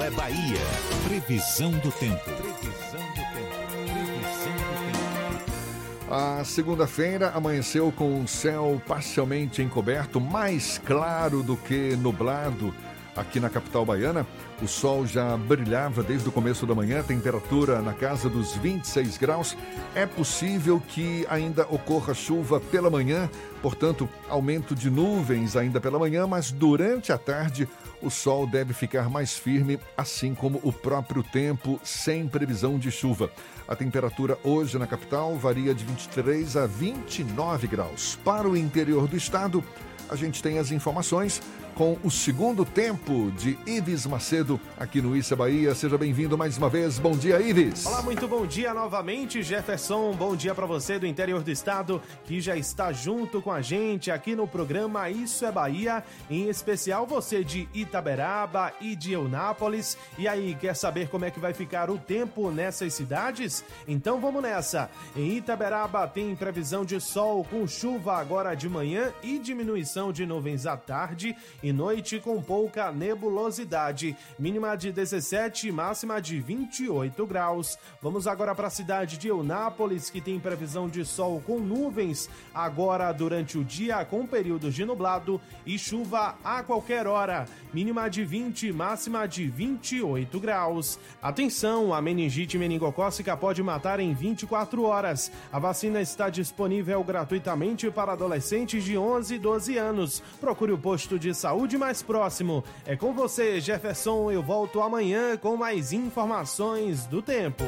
É 0.02 0.10
Bahia. 0.10 0.58
Previsão 1.06 1.70
do 1.70 1.92
tempo. 1.92 2.24
Previsão 2.24 3.00
do 3.10 3.22
tempo. 3.32 3.52
Previsão 3.70 4.52
do 4.56 4.82
tempo. 5.28 6.10
A 6.10 6.44
segunda-feira 6.44 7.30
amanheceu 7.30 7.92
com 7.92 8.20
o 8.20 8.26
céu 8.26 8.82
parcialmente 8.86 9.62
encoberto, 9.62 10.20
mais 10.20 10.78
claro 10.84 11.42
do 11.42 11.56
que 11.56 11.94
nublado 11.96 12.74
aqui 13.14 13.38
na 13.38 13.48
capital 13.48 13.84
baiana. 13.84 14.26
O 14.60 14.66
sol 14.66 15.06
já 15.06 15.36
brilhava 15.36 16.02
desde 16.02 16.28
o 16.28 16.32
começo 16.32 16.66
da 16.66 16.74
manhã, 16.74 17.02
temperatura 17.02 17.80
na 17.80 17.92
casa 17.92 18.28
dos 18.28 18.56
26 18.56 19.18
graus. 19.18 19.56
É 19.94 20.04
possível 20.04 20.82
que 20.88 21.24
ainda 21.28 21.62
ocorra 21.70 22.12
chuva 22.12 22.58
pela 22.58 22.90
manhã, 22.90 23.30
portanto, 23.60 24.08
aumento 24.28 24.74
de 24.74 24.90
nuvens 24.90 25.56
ainda 25.56 25.80
pela 25.80 25.98
manhã, 25.98 26.26
mas 26.26 26.50
durante 26.50 27.12
a 27.12 27.18
tarde 27.18 27.68
o 28.02 28.10
sol 28.10 28.46
deve 28.46 28.74
ficar 28.74 29.08
mais 29.08 29.36
firme, 29.36 29.78
assim 29.96 30.34
como 30.34 30.60
o 30.62 30.72
próprio 30.72 31.22
tempo, 31.22 31.80
sem 31.82 32.26
previsão 32.26 32.78
de 32.78 32.90
chuva. 32.90 33.30
A 33.66 33.76
temperatura 33.76 34.38
hoje 34.42 34.78
na 34.78 34.86
capital 34.86 35.36
varia 35.36 35.74
de 35.74 35.84
23 35.84 36.56
a 36.56 36.66
29 36.66 37.66
graus. 37.68 38.18
Para 38.24 38.48
o 38.48 38.56
interior 38.56 39.06
do 39.06 39.16
estado, 39.16 39.64
a 40.10 40.16
gente 40.16 40.42
tem 40.42 40.58
as 40.58 40.70
informações 40.70 41.40
com 41.74 41.96
o 42.02 42.10
segundo 42.10 42.64
tempo 42.64 43.30
de 43.32 43.58
Ives 43.66 44.06
Macedo 44.06 44.60
aqui 44.78 45.00
no 45.00 45.16
Issa 45.16 45.34
Bahia. 45.34 45.74
Seja 45.74 45.96
bem-vindo 45.96 46.36
mais 46.36 46.58
uma 46.58 46.68
vez. 46.68 46.98
Bom 46.98 47.12
dia, 47.12 47.40
Ives. 47.40 47.86
Olá, 47.86 48.02
muito 48.02 48.28
bom 48.28 48.46
dia 48.46 48.74
novamente, 48.74 49.42
Jefferson. 49.42 50.12
Bom 50.12 50.36
dia 50.36 50.54
para 50.54 50.66
você 50.66 50.98
do 50.98 51.06
interior 51.06 51.42
do 51.42 51.50
estado 51.50 52.02
que 52.24 52.40
já 52.40 52.56
está 52.56 52.92
junto 52.92 53.40
com 53.40 53.50
a 53.50 53.62
gente 53.62 54.10
aqui 54.10 54.36
no 54.36 54.46
programa 54.46 55.08
Isso 55.08 55.44
é 55.44 55.52
Bahia, 55.52 56.04
em 56.30 56.48
especial 56.48 57.06
você 57.06 57.42
de 57.42 57.68
Itaberaba 57.72 58.72
e 58.80 58.94
de 58.94 59.12
Eunápolis. 59.12 59.96
E 60.18 60.28
aí, 60.28 60.54
quer 60.54 60.76
saber 60.76 61.08
como 61.08 61.24
é 61.24 61.30
que 61.30 61.40
vai 61.40 61.54
ficar 61.54 61.90
o 61.90 61.98
tempo 61.98 62.50
nessas 62.50 62.92
cidades? 62.94 63.64
Então 63.88 64.20
vamos 64.20 64.42
nessa. 64.42 64.90
Em 65.16 65.36
Itaberaba 65.36 66.06
tem 66.06 66.34
previsão 66.36 66.84
de 66.84 67.00
sol 67.00 67.44
com 67.44 67.66
chuva 67.66 68.16
agora 68.18 68.54
de 68.54 68.68
manhã 68.68 69.12
e 69.22 69.38
diminuição 69.38 70.12
de 70.12 70.26
nuvens 70.26 70.66
à 70.66 70.76
tarde 70.76 71.34
e 71.62 71.72
noite 71.72 72.18
com 72.18 72.42
pouca 72.42 72.90
nebulosidade. 72.90 74.16
Mínima 74.38 74.76
de 74.76 74.90
17 74.90 75.68
e 75.68 75.72
máxima 75.72 76.20
de 76.20 76.40
28 76.40 77.24
graus. 77.26 77.78
Vamos 78.00 78.26
agora 78.26 78.54
para 78.54 78.66
a 78.66 78.70
cidade 78.70 79.16
de 79.16 79.28
Eunápolis, 79.28 80.10
que 80.10 80.20
tem 80.20 80.40
previsão 80.40 80.88
de 80.88 81.04
sol 81.04 81.40
com 81.46 81.60
nuvens 81.60 82.28
agora 82.52 83.12
durante 83.12 83.56
o 83.56 83.64
dia, 83.64 84.04
com 84.04 84.26
períodos 84.26 84.74
de 84.74 84.84
nublado 84.84 85.40
e 85.64 85.78
chuva 85.78 86.36
a 86.42 86.62
qualquer 86.62 87.06
hora. 87.06 87.46
Mínima 87.72 88.10
de 88.10 88.24
20, 88.24 88.72
máxima 88.72 89.26
de 89.26 89.46
28 89.46 90.40
graus. 90.40 90.98
Atenção, 91.22 91.94
a 91.94 92.02
meningite 92.02 92.58
meningocócica 92.58 93.36
pode 93.36 93.62
matar 93.62 94.00
em 94.00 94.12
24 94.12 94.82
horas. 94.82 95.30
A 95.52 95.58
vacina 95.58 96.00
está 96.00 96.28
disponível 96.28 97.02
gratuitamente 97.04 97.90
para 97.90 98.12
adolescentes 98.12 98.84
de 98.84 98.98
11 98.98 99.34
e 99.34 99.38
12 99.38 99.78
anos. 99.78 100.22
Procure 100.40 100.72
o 100.72 100.78
posto 100.78 101.18
de 101.18 101.32
saúde 101.32 101.51
mais 101.78 102.02
próximo. 102.02 102.64
É 102.86 102.96
com 102.96 103.12
você, 103.12 103.60
Jefferson. 103.60 104.30
Eu 104.30 104.42
volto 104.42 104.80
amanhã 104.80 105.36
com 105.36 105.56
mais 105.56 105.92
informações 105.92 107.06
do 107.06 107.20
tempo. 107.20 107.64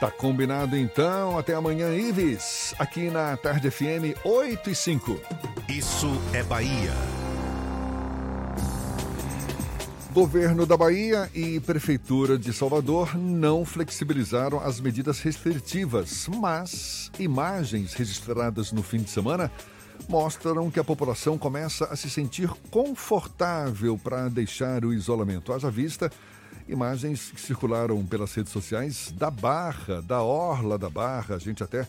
Tá 0.00 0.10
combinado 0.10 0.76
então. 0.76 1.36
Até 1.36 1.54
amanhã, 1.54 1.94
Ives. 1.94 2.74
Aqui 2.78 3.10
na 3.10 3.36
Tarde 3.36 3.70
FM 3.70 4.14
8 4.24 4.70
e 4.70 4.74
5. 4.74 5.20
Isso 5.68 6.08
é 6.32 6.42
Bahia. 6.42 6.92
Governo 10.12 10.66
da 10.66 10.76
Bahia 10.76 11.30
e 11.34 11.60
Prefeitura 11.60 12.38
de 12.38 12.52
Salvador 12.52 13.16
não 13.16 13.64
flexibilizaram 13.64 14.58
as 14.58 14.80
medidas 14.80 15.20
restritivas, 15.20 16.28
mas 16.28 17.10
imagens 17.18 17.92
registradas 17.94 18.72
no 18.72 18.82
fim 18.82 18.98
de 18.98 19.10
semana 19.10 19.50
mostram 20.08 20.70
que 20.70 20.78
a 20.78 20.84
população 20.84 21.38
começa 21.38 21.86
a 21.86 21.96
se 21.96 22.10
sentir 22.10 22.48
confortável 22.70 23.98
para 23.98 24.28
deixar 24.28 24.84
o 24.84 24.92
isolamento. 24.92 25.52
Haja 25.52 25.70
vista 25.70 26.10
imagens 26.68 27.30
que 27.30 27.40
circularam 27.40 28.04
pelas 28.04 28.34
redes 28.34 28.52
sociais 28.52 29.12
da 29.16 29.30
Barra, 29.30 30.02
da 30.02 30.22
Orla 30.22 30.78
da 30.78 30.90
Barra. 30.90 31.36
A 31.36 31.38
gente 31.38 31.62
até 31.62 31.88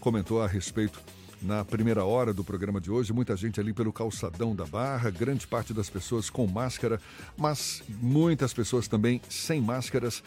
comentou 0.00 0.42
a 0.42 0.46
respeito 0.46 1.00
na 1.42 1.64
primeira 1.64 2.04
hora 2.04 2.32
do 2.32 2.44
programa 2.44 2.80
de 2.80 2.90
hoje. 2.90 3.12
Muita 3.12 3.36
gente 3.36 3.58
ali 3.60 3.72
pelo 3.72 3.92
calçadão 3.92 4.54
da 4.54 4.64
Barra, 4.64 5.10
grande 5.10 5.46
parte 5.46 5.72
das 5.72 5.90
pessoas 5.90 6.30
com 6.30 6.46
máscara, 6.46 7.00
mas 7.36 7.82
muitas 8.00 8.52
pessoas 8.52 8.86
também 8.86 9.20
sem 9.28 9.60
máscaras. 9.60 10.22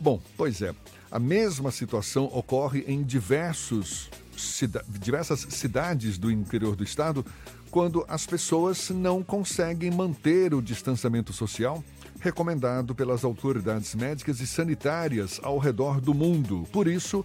Bom, 0.00 0.20
pois 0.36 0.62
é, 0.62 0.74
a 1.10 1.18
mesma 1.18 1.70
situação 1.70 2.24
ocorre 2.26 2.84
em 2.86 3.02
diversos, 3.02 4.10
cida 4.38 4.84
diversas 4.88 5.40
cidades 5.50 6.18
do 6.18 6.30
interior 6.30 6.76
do 6.76 6.84
estado 6.84 7.24
quando 7.70 8.04
as 8.08 8.26
pessoas 8.26 8.90
não 8.90 9.22
conseguem 9.22 9.90
manter 9.90 10.54
o 10.54 10.62
distanciamento 10.62 11.32
social 11.32 11.84
recomendado 12.20 12.94
pelas 12.94 13.24
autoridades 13.24 13.94
médicas 13.94 14.40
e 14.40 14.46
sanitárias 14.46 15.38
ao 15.42 15.58
redor 15.58 16.00
do 16.00 16.12
mundo. 16.12 16.66
Por 16.72 16.88
isso, 16.88 17.24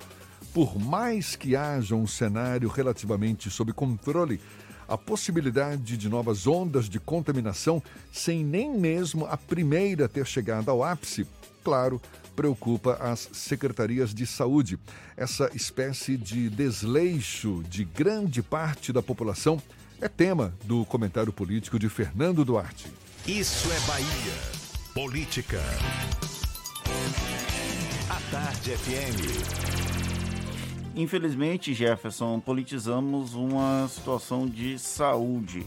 por 0.54 0.78
mais 0.78 1.36
que 1.36 1.56
haja 1.56 1.96
um 1.96 2.06
cenário 2.06 2.70
relativamente 2.70 3.50
sob 3.50 3.74
controle, 3.74 4.40
a 4.88 4.98
possibilidade 4.98 5.98
de 5.98 6.10
novas 6.10 6.46
ondas 6.46 6.88
de 6.88 7.00
contaminação, 7.00 7.82
sem 8.12 8.44
nem 8.44 8.78
mesmo 8.78 9.26
a 9.26 9.38
primeira 9.38 10.08
ter 10.08 10.26
chegado 10.28 10.70
ao 10.70 10.84
ápice, 10.84 11.26
claro, 11.64 12.02
preocupa 12.36 12.94
as 12.94 13.30
secretarias 13.32 14.14
de 14.14 14.26
saúde. 14.26 14.80
Essa 15.16 15.50
espécie 15.54 16.18
de 16.18 16.50
desleixo 16.50 17.64
de 17.70 17.84
grande 17.84 18.42
parte 18.42 18.92
da 18.92 19.02
população 19.02 19.62
é 20.02 20.08
tema 20.08 20.54
do 20.66 20.86
comentário 20.86 21.32
político 21.32 21.80
de 21.80 21.90
Fernando 21.90 22.44
Duarte. 22.44 22.88
Isso 23.26 23.72
é 23.72 23.80
Bahia. 23.88 24.64
Política. 24.94 25.62
A 28.10 28.32
Tarde 28.32 28.72
FM. 28.72 29.84
Infelizmente, 30.96 31.74
Jefferson, 31.74 32.40
politizamos 32.40 33.34
uma 33.34 33.88
situação 33.88 34.46
de 34.48 34.78
saúde. 34.78 35.66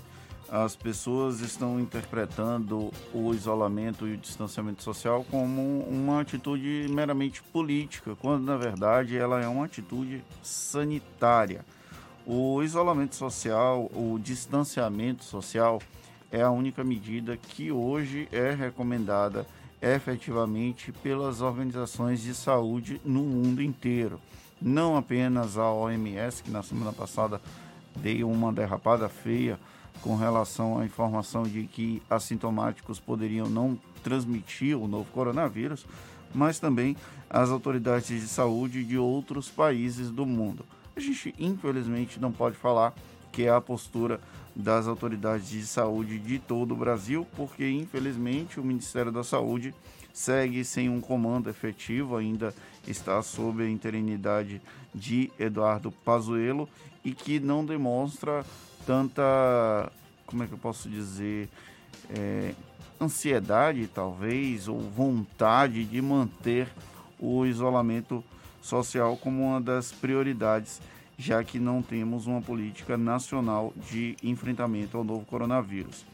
As 0.49 0.77
pessoas 0.77 1.41
estão 1.41 1.81
interpretando 1.81 2.93
o 3.13 3.35
isolamento 3.35 4.07
e 4.07 4.15
o 4.15 4.17
distanciamento 4.17 4.83
social 4.83 5.25
como 5.31 5.81
uma 5.89 6.21
atitude 6.21 6.87
meramente 6.89 7.43
política, 7.43 8.15
quando 8.21 8.45
na 8.45 8.57
verdade 8.57 9.17
ela 9.17 9.43
é 9.43 9.49
uma 9.49 9.65
atitude 9.65 10.23
sanitária. 10.43 11.65
O 12.25 12.63
isolamento 12.63 13.17
social, 13.17 13.91
o 13.93 14.19
distanciamento 14.23 15.25
social 15.25 15.81
é 16.31 16.43
a 16.43 16.51
única 16.51 16.85
medida 16.85 17.37
que 17.37 17.73
hoje 17.73 18.29
é 18.31 18.53
recomendada 18.53 19.47
efetivamente 19.83 20.93
pelas 20.93 21.41
organizações 21.41 22.21
de 22.21 22.35
saúde 22.35 23.01
no 23.05 23.23
mundo 23.23 23.63
inteiro 23.63 24.21
não 24.61 24.97
apenas 24.97 25.59
a 25.59 25.71
OMS, 25.71 26.43
que 26.43 26.51
na 26.51 26.63
semana 26.63 26.93
passada 26.93 27.41
deu 27.97 28.31
uma 28.31 28.53
derrapada 28.53 29.09
feia 29.09 29.59
com 30.03 30.17
relação 30.17 30.79
à 30.79 30.85
informação 30.85 31.43
de 31.45 31.65
que 31.65 32.03
assintomáticos 32.09 33.01
poderiam 33.01 33.49
não 33.49 33.79
transmitir 34.03 34.77
o 34.77 34.87
novo 34.87 35.11
coronavírus, 35.13 35.87
mas 36.35 36.59
também 36.59 36.97
as 37.29 37.51
autoridades 37.51 38.09
de 38.09 38.29
saúde 38.29 38.85
de 38.85 38.99
outros 38.99 39.49
países 39.49 40.11
do 40.11 40.25
mundo. 40.25 40.65
A 40.95 41.01
gente, 41.01 41.35
infelizmente, 41.39 42.21
não 42.21 42.33
pode 42.33 42.57
falar 42.57 42.95
que 43.33 43.45
é 43.45 43.51
a 43.51 43.61
postura 43.61 44.21
das 44.55 44.87
autoridades 44.87 45.51
de 45.51 45.67
saúde 45.67 46.19
de 46.19 46.39
todo 46.39 46.73
o 46.73 46.77
Brasil, 46.77 47.27
porque, 47.37 47.69
infelizmente, 47.69 48.59
o 48.59 48.65
Ministério 48.65 49.13
da 49.13 49.23
Saúde 49.23 49.75
segue 50.13 50.65
sem 50.65 50.89
um 50.89 50.99
comando 50.99 51.51
efetivo, 51.51 52.17
ainda 52.17 52.55
está 52.89 53.21
sob 53.21 53.63
a 53.63 53.69
interinidade 53.69 54.63
de 54.95 55.31
Eduardo 55.39 55.93
Pazuello 55.93 56.67
e 57.05 57.13
que 57.13 57.39
não 57.39 57.63
demonstra 57.63 58.43
tanta, 58.87 59.91
como 60.25 60.45
é 60.45 60.47
que 60.47 60.53
eu 60.53 60.59
posso 60.59 60.89
dizer, 60.89 61.49
é, 62.09 62.55
ansiedade 63.01 63.89
talvez 63.89 64.69
ou 64.69 64.81
vontade 64.81 65.85
de 65.85 66.01
manter 66.01 66.69
o 67.19 67.45
isolamento 67.45 68.23
social 68.63 69.17
como 69.17 69.43
uma 69.43 69.61
das 69.61 69.93
prioridades, 69.93 70.81
já 71.19 71.43
que 71.43 71.59
não 71.59 71.83
temos 71.83 72.27
uma 72.27 72.41
política 72.41 72.97
nacional 72.97 73.73
de 73.91 74.17
enfrentamento 74.23 74.97
ao 74.97 75.05
novo 75.05 75.25
coronavírus. 75.27 76.05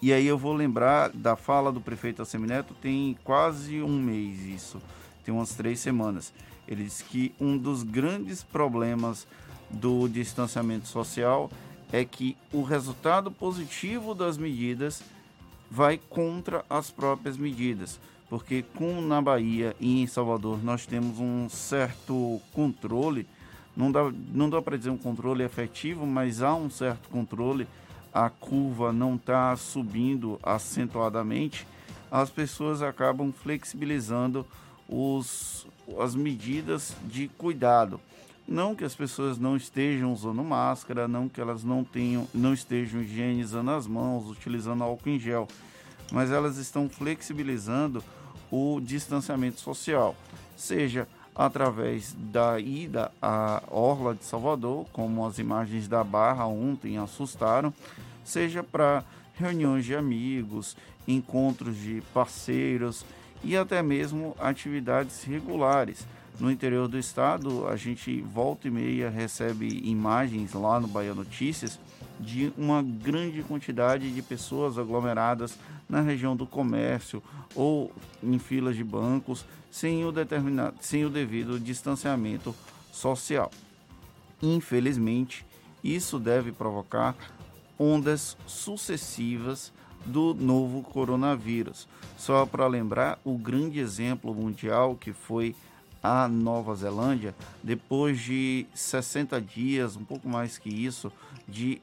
E 0.00 0.12
aí 0.12 0.26
eu 0.26 0.36
vou 0.36 0.52
lembrar 0.52 1.10
da 1.10 1.36
fala 1.36 1.70
do 1.70 1.80
prefeito 1.80 2.22
Assemineto, 2.22 2.74
tem 2.74 3.16
quase 3.22 3.80
um 3.82 4.00
mês 4.00 4.40
isso, 4.40 4.82
tem 5.24 5.32
umas 5.32 5.54
três 5.54 5.78
semanas. 5.78 6.32
Ele 6.66 6.84
disse 6.84 7.04
que 7.04 7.32
um 7.40 7.56
dos 7.56 7.82
grandes 7.82 8.42
problemas 8.42 9.26
do 9.70 10.08
distanciamento 10.08 10.88
social 10.88 11.50
é 11.92 12.04
que 12.04 12.36
o 12.52 12.62
resultado 12.62 13.30
positivo 13.30 14.14
das 14.14 14.38
medidas 14.38 15.04
vai 15.70 16.00
contra 16.08 16.64
as 16.68 16.90
próprias 16.90 17.36
medidas, 17.36 18.00
porque 18.28 18.64
com 18.74 19.00
na 19.02 19.20
Bahia 19.20 19.76
e 19.78 20.02
em 20.02 20.06
Salvador 20.06 20.62
nós 20.64 20.86
temos 20.86 21.18
um 21.18 21.48
certo 21.50 22.40
controle, 22.52 23.26
não 23.76 23.92
dá, 23.92 24.10
não 24.32 24.48
dá 24.48 24.60
para 24.60 24.76
dizer 24.76 24.90
um 24.90 24.98
controle 24.98 25.44
efetivo, 25.44 26.06
mas 26.06 26.42
há 26.42 26.54
um 26.54 26.70
certo 26.70 27.08
controle. 27.08 27.66
A 28.12 28.28
curva 28.28 28.92
não 28.92 29.16
está 29.16 29.56
subindo 29.56 30.38
acentuadamente, 30.42 31.66
as 32.10 32.28
pessoas 32.28 32.82
acabam 32.82 33.32
flexibilizando 33.32 34.46
os, 34.86 35.66
as 35.98 36.14
medidas 36.14 36.94
de 37.04 37.28
cuidado. 37.28 37.98
Não 38.46 38.74
que 38.74 38.84
as 38.84 38.94
pessoas 38.94 39.38
não 39.38 39.56
estejam 39.56 40.12
usando 40.12 40.42
máscara, 40.42 41.06
não 41.06 41.28
que 41.28 41.40
elas 41.40 41.62
não 41.62 41.84
tenham, 41.84 42.26
não 42.34 42.52
estejam 42.52 43.00
higienizando 43.00 43.70
as 43.70 43.86
mãos, 43.86 44.28
utilizando 44.28 44.82
álcool 44.82 45.10
em 45.10 45.18
gel, 45.18 45.48
mas 46.10 46.30
elas 46.30 46.58
estão 46.58 46.88
flexibilizando 46.88 48.02
o 48.50 48.80
distanciamento 48.80 49.60
social, 49.60 50.14
seja 50.56 51.08
através 51.34 52.14
da 52.18 52.60
ida 52.60 53.10
à 53.20 53.62
Orla 53.70 54.14
de 54.14 54.24
Salvador, 54.24 54.86
como 54.92 55.26
as 55.26 55.38
imagens 55.38 55.88
da 55.88 56.04
Barra 56.04 56.46
ontem 56.46 56.98
assustaram, 56.98 57.72
seja 58.22 58.62
para 58.62 59.04
reuniões 59.34 59.84
de 59.84 59.94
amigos, 59.94 60.76
encontros 61.08 61.76
de 61.76 62.02
parceiros 62.12 63.04
e 63.42 63.56
até 63.56 63.82
mesmo 63.82 64.36
atividades 64.38 65.24
regulares. 65.24 66.06
No 66.40 66.50
interior 66.50 66.88
do 66.88 66.98
estado, 66.98 67.66
a 67.68 67.76
gente 67.76 68.20
volta 68.22 68.66
e 68.66 68.70
meia 68.70 69.10
recebe 69.10 69.68
imagens 69.84 70.54
lá 70.54 70.80
no 70.80 70.88
Bahia 70.88 71.14
Notícias 71.14 71.78
de 72.18 72.52
uma 72.56 72.82
grande 72.82 73.42
quantidade 73.42 74.12
de 74.12 74.22
pessoas 74.22 74.78
aglomeradas 74.78 75.58
na 75.88 76.00
região 76.00 76.34
do 76.34 76.46
comércio 76.46 77.22
ou 77.54 77.92
em 78.22 78.38
filas 78.38 78.76
de 78.76 78.84
bancos 78.84 79.44
sem 79.70 80.04
o, 80.04 80.12
determinado, 80.12 80.76
sem 80.80 81.04
o 81.04 81.10
devido 81.10 81.60
distanciamento 81.60 82.54
social. 82.90 83.50
Infelizmente, 84.40 85.44
isso 85.82 86.18
deve 86.18 86.52
provocar 86.52 87.14
ondas 87.78 88.36
sucessivas 88.46 89.72
do 90.04 90.34
novo 90.34 90.82
coronavírus. 90.82 91.88
Só 92.16 92.44
para 92.44 92.66
lembrar, 92.66 93.18
o 93.24 93.36
grande 93.36 93.78
exemplo 93.78 94.34
mundial 94.34 94.96
que 94.96 95.12
foi 95.12 95.54
a 96.02 96.26
Nova 96.26 96.74
Zelândia, 96.74 97.34
depois 97.62 98.18
de 98.18 98.66
60 98.74 99.40
dias, 99.40 99.96
um 99.96 100.04
pouco 100.04 100.28
mais 100.28 100.58
que 100.58 100.68
isso, 100.68 101.12
de 101.46 101.80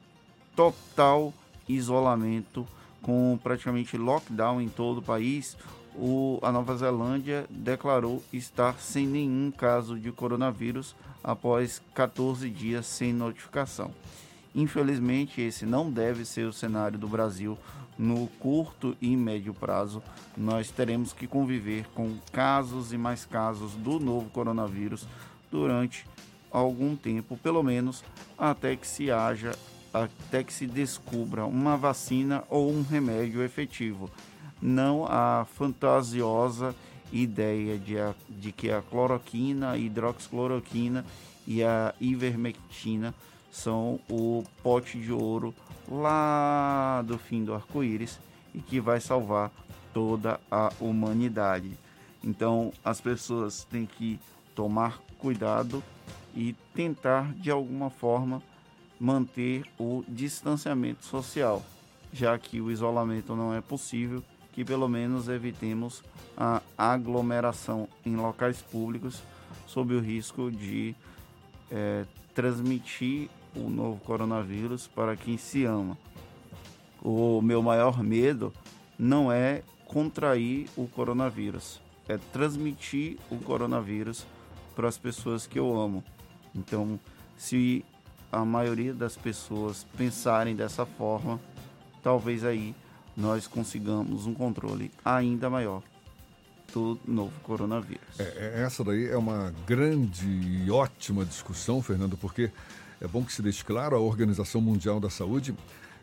total 0.54 1.32
isolamento, 1.68 2.66
com 3.00 3.38
praticamente 3.42 3.96
lockdown 3.96 4.60
em 4.60 4.68
todo 4.68 4.98
o 4.98 5.02
país, 5.02 5.56
o, 5.94 6.38
a 6.42 6.52
Nova 6.52 6.76
Zelândia 6.76 7.46
declarou 7.48 8.22
estar 8.32 8.78
sem 8.78 9.06
nenhum 9.06 9.50
caso 9.50 9.98
de 9.98 10.12
coronavírus 10.12 10.94
após 11.24 11.80
14 11.94 12.48
dias 12.50 12.86
sem 12.86 13.12
notificação. 13.12 13.90
Infelizmente, 14.54 15.40
esse 15.40 15.64
não 15.64 15.90
deve 15.90 16.24
ser 16.24 16.46
o 16.46 16.52
cenário 16.52 16.98
do 16.98 17.08
Brasil 17.08 17.56
no 18.00 18.28
curto 18.38 18.96
e 18.98 19.14
médio 19.14 19.52
prazo. 19.52 20.02
Nós 20.34 20.70
teremos 20.70 21.12
que 21.12 21.26
conviver 21.26 21.84
com 21.94 22.16
casos 22.32 22.94
e 22.94 22.98
mais 22.98 23.26
casos 23.26 23.74
do 23.74 24.00
novo 24.00 24.30
coronavírus 24.30 25.06
durante 25.50 26.06
algum 26.50 26.96
tempo, 26.96 27.36
pelo 27.36 27.62
menos 27.62 28.02
até 28.38 28.74
que 28.74 28.86
se 28.86 29.10
haja, 29.10 29.52
até 29.92 30.42
que 30.42 30.52
se 30.52 30.66
descubra 30.66 31.44
uma 31.44 31.76
vacina 31.76 32.42
ou 32.48 32.72
um 32.72 32.82
remédio 32.82 33.42
efetivo. 33.42 34.10
Não 34.62 35.04
a 35.06 35.46
fantasiosa 35.54 36.74
ideia 37.12 37.78
de, 37.78 37.98
a, 37.98 38.14
de 38.30 38.50
que 38.50 38.70
a 38.70 38.80
cloroquina, 38.80 39.72
a 39.72 39.78
hidroxicloroquina 39.78 41.04
e 41.46 41.62
a 41.62 41.94
ivermectina 42.00 43.14
são 43.50 44.00
o 44.08 44.42
pote 44.62 44.98
de 44.98 45.12
ouro 45.12 45.54
lá 45.90 47.02
do 47.02 47.18
fim 47.18 47.44
do 47.44 47.54
arco-íris 47.54 48.20
e 48.54 48.60
que 48.60 48.80
vai 48.80 49.00
salvar 49.00 49.50
toda 49.92 50.40
a 50.50 50.72
humanidade. 50.80 51.76
Então 52.22 52.72
as 52.84 53.00
pessoas 53.00 53.64
têm 53.64 53.86
que 53.86 54.20
tomar 54.54 55.00
cuidado 55.18 55.82
e 56.34 56.54
tentar 56.74 57.32
de 57.34 57.50
alguma 57.50 57.90
forma 57.90 58.42
manter 58.98 59.64
o 59.78 60.04
distanciamento 60.06 61.04
social, 61.04 61.62
já 62.12 62.38
que 62.38 62.60
o 62.60 62.70
isolamento 62.70 63.34
não 63.34 63.54
é 63.54 63.60
possível, 63.60 64.22
que 64.52 64.64
pelo 64.64 64.88
menos 64.88 65.28
evitemos 65.28 66.02
a 66.36 66.60
aglomeração 66.76 67.88
em 68.04 68.16
locais 68.16 68.60
públicos 68.62 69.22
sob 69.66 69.94
o 69.94 70.00
risco 70.00 70.50
de 70.50 70.94
é, 71.70 72.04
transmitir 72.34 73.30
o 73.54 73.68
novo 73.68 74.00
coronavírus 74.00 74.86
para 74.86 75.16
quem 75.16 75.36
se 75.36 75.64
ama. 75.64 75.96
O 77.02 77.40
meu 77.40 77.62
maior 77.62 78.02
medo 78.02 78.52
não 78.98 79.32
é 79.32 79.62
contrair 79.86 80.68
o 80.76 80.86
coronavírus, 80.86 81.80
é 82.08 82.18
transmitir 82.32 83.18
o 83.30 83.38
coronavírus 83.38 84.26
para 84.76 84.88
as 84.88 84.98
pessoas 84.98 85.46
que 85.46 85.58
eu 85.58 85.78
amo. 85.78 86.04
Então, 86.54 87.00
se 87.36 87.84
a 88.30 88.44
maioria 88.44 88.94
das 88.94 89.16
pessoas 89.16 89.86
pensarem 89.96 90.54
dessa 90.54 90.86
forma, 90.86 91.40
talvez 92.02 92.44
aí 92.44 92.74
nós 93.16 93.46
consigamos 93.46 94.26
um 94.26 94.34
controle 94.34 94.90
ainda 95.04 95.50
maior 95.50 95.82
do 96.72 96.98
novo 97.04 97.32
coronavírus. 97.42 98.18
É, 98.18 98.58
é 98.58 98.62
essa 98.62 98.84
daí 98.84 99.08
é 99.08 99.16
uma 99.16 99.52
grande 99.66 100.26
e 100.26 100.70
ótima 100.70 101.24
discussão, 101.24 101.82
Fernando, 101.82 102.16
porque 102.16 102.50
é 103.00 103.08
bom 103.08 103.24
que 103.24 103.32
se 103.32 103.40
deixe 103.40 103.64
claro, 103.64 103.96
a 103.96 103.98
Organização 103.98 104.60
Mundial 104.60 105.00
da 105.00 105.08
Saúde 105.08 105.54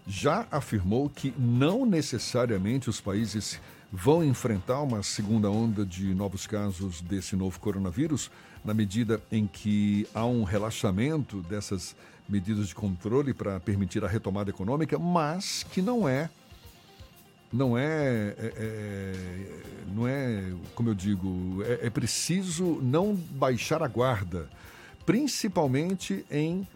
já 0.08 0.48
afirmou 0.50 1.10
que 1.10 1.34
não 1.38 1.86
necessariamente 1.86 2.90
os 2.90 3.00
países 3.00 3.60
vão 3.92 4.24
enfrentar 4.24 4.82
uma 4.82 5.04
segunda 5.04 5.50
onda 5.50 5.86
de 5.86 6.14
novos 6.16 6.48
casos 6.48 7.02
desse 7.02 7.36
novo 7.36 7.60
coronavírus, 7.60 8.32
na 8.66 8.74
medida 8.74 9.22
em 9.32 9.46
que 9.46 10.08
há 10.14 10.26
um 10.26 10.44
relaxamento 10.44 11.42
dessas 11.44 11.96
medidas 12.28 12.68
de 12.68 12.76
controle 12.76 13.34
para 13.34 13.60
permitir 13.60 14.04
a 14.04 14.08
retomada 14.08 14.50
econômica, 14.50 14.98
mas 14.98 15.64
que 15.72 15.82
não 15.82 16.08
é 16.08 16.30
não 17.54 17.78
é, 17.78 18.36
é, 18.38 18.54
é, 18.58 19.14
não 19.96 20.06
é 20.06 20.52
como 20.76 20.90
eu 20.90 20.94
digo 20.94 21.64
é, 21.64 21.88
é 21.88 21.90
preciso 21.90 22.78
não 22.82 23.16
baixar 23.16 23.82
a 23.82 23.88
guarda 23.88 24.50
principalmente 25.06 26.26
em 26.30 26.68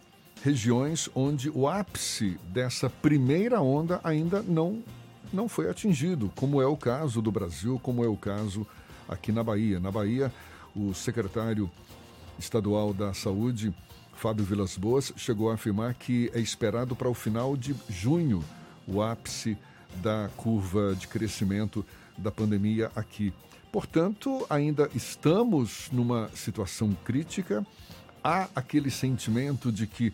regiões 0.44 1.10
onde 1.14 1.50
o 1.50 1.68
ápice 1.68 2.40
dessa 2.46 2.90
primeira 2.90 3.62
onda 3.62 4.00
ainda 4.04 4.42
não, 4.42 4.84
não 5.32 5.48
foi 5.48 5.70
atingido, 5.70 6.32
como 6.36 6.62
é 6.62 6.66
o 6.66 6.76
caso 6.76 7.22
do 7.22 7.32
Brasil, 7.32 7.80
como 7.82 8.04
é 8.04 8.08
o 8.08 8.18
caso 8.18 8.66
aqui 9.08 9.32
na 9.32 9.44
Bahia. 9.44 9.80
Na 9.80 9.92
Bahia, 9.92 10.34
o 10.76 10.94
secretário 10.94 11.70
estadual 12.40 12.94
da 12.94 13.14
Saúde, 13.14 13.74
Fábio 14.16 14.44
Vilas 14.44 14.78
Boas, 14.78 15.14
chegou 15.16 15.52
a 15.52 15.54
afirmar 15.54 15.94
que 15.94 16.32
é 16.34 16.40
esperado 16.40 16.96
para 16.96 17.10
o 17.10 17.14
final 17.14 17.56
de 17.56 17.76
junho 17.88 18.44
o 18.88 19.02
ápice 19.02 19.58
da 20.02 20.30
curva 20.38 20.96
de 20.96 21.08
crescimento 21.08 21.86
da 22.18 22.32
pandemia 22.32 22.92
aqui. 22.96 23.32
Portanto, 23.72 24.46
ainda 24.50 24.90
estamos 24.96 25.88
numa 25.92 26.30
situação 26.36 26.96
crítica. 27.06 27.66
Há 28.24 28.50
aquele 28.56 28.92
sentimento 28.92 29.72
de 29.72 29.88
que 29.88 30.14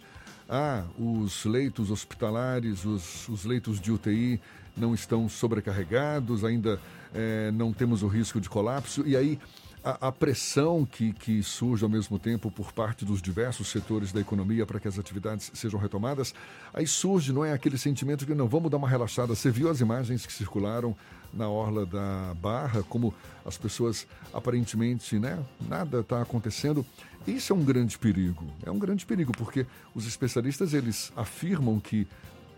ah, 0.49 0.83
os 0.97 1.45
leitos 1.45 1.91
hospitalares, 1.91 2.85
os, 2.85 3.27
os 3.27 3.45
leitos 3.45 3.79
de 3.79 3.91
UTI 3.91 4.39
não 4.75 4.93
estão 4.93 5.27
sobrecarregados, 5.27 6.43
ainda 6.43 6.79
é, 7.13 7.51
não 7.51 7.73
temos 7.73 8.03
o 8.03 8.07
risco 8.07 8.39
de 8.39 8.49
colapso, 8.49 9.03
e 9.05 9.15
aí 9.15 9.39
a, 9.87 10.09
a, 10.09 10.11
pressão 10.11 10.85
que, 10.85 11.13
que 11.13 11.41
surge 11.41 11.81
ao 11.81 11.89
mesmo 11.89 12.19
tempo 12.19 12.51
por 12.51 12.73
parte 12.73 13.05
dos 13.05 13.21
diversos 13.21 13.69
setores 13.69 14.11
da 14.11 14.19
economia 14.19 14.65
para 14.65 14.81
que 14.81 14.87
as 14.87 14.99
atividades 14.99 15.49
sejam 15.53 15.79
retomadas, 15.79 16.33
aí 16.73 16.85
surge, 16.85 17.31
não 17.31 17.45
é, 17.45 17.53
aquele 17.53 17.77
sentimento 17.77 18.25
de 18.25 18.35
não, 18.35 18.49
vamos 18.49 18.69
dar 18.69 18.75
uma 18.75 18.89
relaxada. 18.89 19.33
Você 19.33 19.49
viu 19.49 19.69
as 19.69 19.79
imagens 19.79 20.25
que 20.25 20.33
circularam 20.33 20.93
na 21.33 21.47
orla 21.47 21.85
da 21.85 22.33
Barra, 22.41 22.83
como 22.83 23.13
as 23.45 23.57
pessoas 23.57 24.05
aparentemente, 24.33 25.17
né, 25.17 25.41
nada 25.69 26.01
está 26.01 26.21
acontecendo. 26.21 26.85
Isso 27.25 27.53
é 27.53 27.55
um 27.55 27.63
grande 27.63 27.97
perigo. 27.97 28.45
É 28.65 28.71
um 28.71 28.79
grande 28.79 29.05
perigo 29.05 29.31
porque 29.37 29.65
os 29.95 30.05
especialistas 30.05 30.73
eles 30.73 31.13
afirmam 31.15 31.79
que 31.79 32.05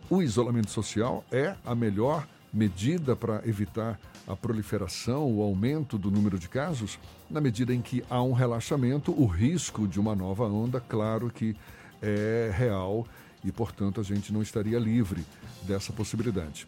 o 0.09 0.23
isolamento 0.23 0.71
social 0.71 1.23
é 1.31 1.55
a 1.63 1.75
melhor 1.75 2.27
medida 2.51 3.15
para 3.15 3.47
evitar 3.47 3.99
a 4.29 4.35
proliferação, 4.35 5.25
o 5.25 5.41
aumento 5.41 5.97
do 5.97 6.11
número 6.11 6.37
de 6.37 6.47
casos, 6.47 6.99
na 7.29 7.41
medida 7.41 7.73
em 7.73 7.81
que 7.81 8.03
há 8.09 8.21
um 8.21 8.31
relaxamento, 8.31 9.11
o 9.11 9.25
risco 9.25 9.87
de 9.87 9.99
uma 9.99 10.15
nova 10.15 10.45
onda, 10.45 10.79
claro 10.79 11.31
que 11.31 11.55
é 11.99 12.51
real 12.53 13.07
e, 13.43 13.51
portanto, 13.51 13.99
a 13.99 14.03
gente 14.03 14.31
não 14.31 14.43
estaria 14.43 14.77
livre 14.77 15.25
dessa 15.63 15.91
possibilidade. 15.91 16.67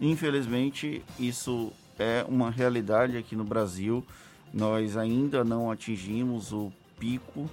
Infelizmente, 0.00 1.04
isso 1.18 1.72
é 1.98 2.24
uma 2.28 2.50
realidade 2.50 3.16
aqui 3.16 3.34
no 3.34 3.44
Brasil. 3.44 4.06
Nós 4.54 4.96
ainda 4.96 5.42
não 5.44 5.70
atingimos 5.70 6.52
o 6.52 6.72
pico, 6.98 7.50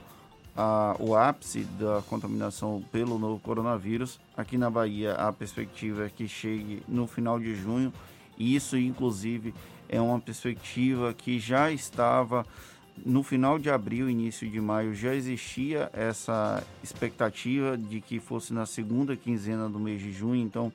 a, 0.56 0.96
o 1.00 1.16
ápice 1.16 1.64
da 1.80 2.04
contaminação 2.08 2.84
pelo 2.92 3.18
novo 3.18 3.40
coronavírus. 3.40 4.20
Aqui 4.36 4.58
na 4.58 4.70
Bahia, 4.70 5.14
a 5.14 5.34
perspectiva 5.34 6.06
é 6.06 6.10
que 6.10 6.28
chegue 6.28 6.84
no 6.88 7.08
final 7.08 7.40
de 7.40 7.56
junho. 7.56 7.92
E 8.38 8.56
isso, 8.56 8.78
inclusive, 8.78 9.54
é 9.90 10.00
uma 10.00 10.20
perspectiva 10.20 11.14
que 11.14 11.40
já 11.40 11.72
estava 11.72 12.46
no 13.06 13.24
final 13.24 13.60
de 13.60 13.70
abril, 13.70 14.10
início 14.10 14.50
de 14.50 14.60
maio, 14.60 14.94
já 14.94 15.14
existia 15.14 15.90
essa 15.94 16.64
expectativa 16.84 17.78
de 17.78 18.02
que 18.02 18.20
fosse 18.20 18.54
na 18.54 18.66
segunda 18.66 19.16
quinzena 19.16 19.70
do 19.70 19.80
mês 19.80 20.02
de 20.02 20.12
junho. 20.12 20.42
Então, 20.42 20.72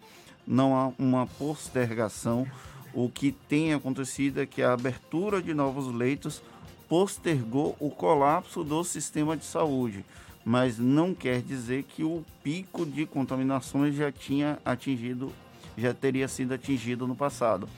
não 0.46 0.76
há 0.76 0.92
uma 0.98 1.26
postergação. 1.26 2.46
O 2.94 3.08
que 3.08 3.32
tem 3.32 3.72
acontecido 3.74 4.40
é 4.40 4.46
que 4.46 4.62
a 4.62 4.72
abertura 4.72 5.40
de 5.40 5.54
novos 5.54 5.92
leitos 5.92 6.42
postergou 6.88 7.74
o 7.80 7.90
colapso 7.90 8.62
do 8.62 8.84
sistema 8.84 9.36
de 9.36 9.46
saúde, 9.46 10.04
mas 10.44 10.78
não 10.78 11.14
quer 11.14 11.40
dizer 11.40 11.84
que 11.84 12.04
o 12.04 12.22
pico 12.42 12.84
de 12.84 13.06
contaminações 13.06 13.94
já 13.94 14.12
tinha 14.12 14.58
atingido, 14.62 15.32
já 15.76 15.94
teria 15.94 16.28
sido 16.28 16.54
atingido 16.54 17.06
no 17.06 17.14
passado. 17.14 17.68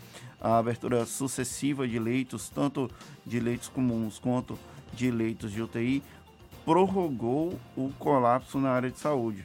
A 0.41 0.59
abertura 0.59 1.07
sucessiva 1.07 1.87
de 1.89 1.99
leitos, 1.99 2.49
tanto 2.49 2.91
de 3.25 3.41
leitos 3.41 3.69
comuns 3.69 4.19
quanto 4.19 4.59
de 4.93 5.11
leitos 5.11 5.53
de 5.53 5.63
UTI, 5.63 6.03
prorrogou 6.65 7.59
o 7.77 7.91
colapso 7.99 8.59
na 8.59 8.71
área 8.71 8.91
de 8.91 8.99
saúde. 8.99 9.45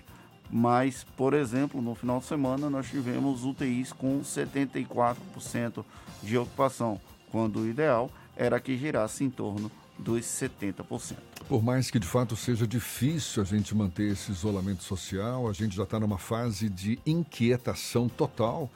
Mas, 0.52 1.06
por 1.16 1.34
exemplo, 1.34 1.82
no 1.82 1.94
final 1.94 2.20
de 2.20 2.26
semana 2.26 2.70
nós 2.70 2.90
tivemos 2.90 3.46
UTIs 3.46 3.94
com 3.94 4.20
74% 4.22 5.86
de 6.24 6.38
ocupação, 6.38 7.00
quando 7.32 7.60
o 7.60 7.68
ideal 7.68 8.10
era 8.36 8.60
que 8.60 8.78
girasse 8.78 9.24
em 9.24 9.30
torno 9.30 9.70
dos 10.00 10.26
70%. 10.26 11.16
Por 11.48 11.64
mais 11.64 11.92
que 11.92 12.00
de 12.00 12.08
fato 12.08 12.36
seja 12.36 12.66
difícil 12.66 13.42
a 13.42 13.46
gente 13.46 13.76
manter 13.76 14.12
esse 14.12 14.32
isolamento 14.32 14.84
social, 14.84 15.48
a 15.48 15.54
gente 15.54 15.76
já 15.76 15.84
está 15.84 16.00
numa 16.00 16.18
fase 16.18 16.70
de 16.70 16.98
inquietação 17.06 18.08
total 18.08 18.70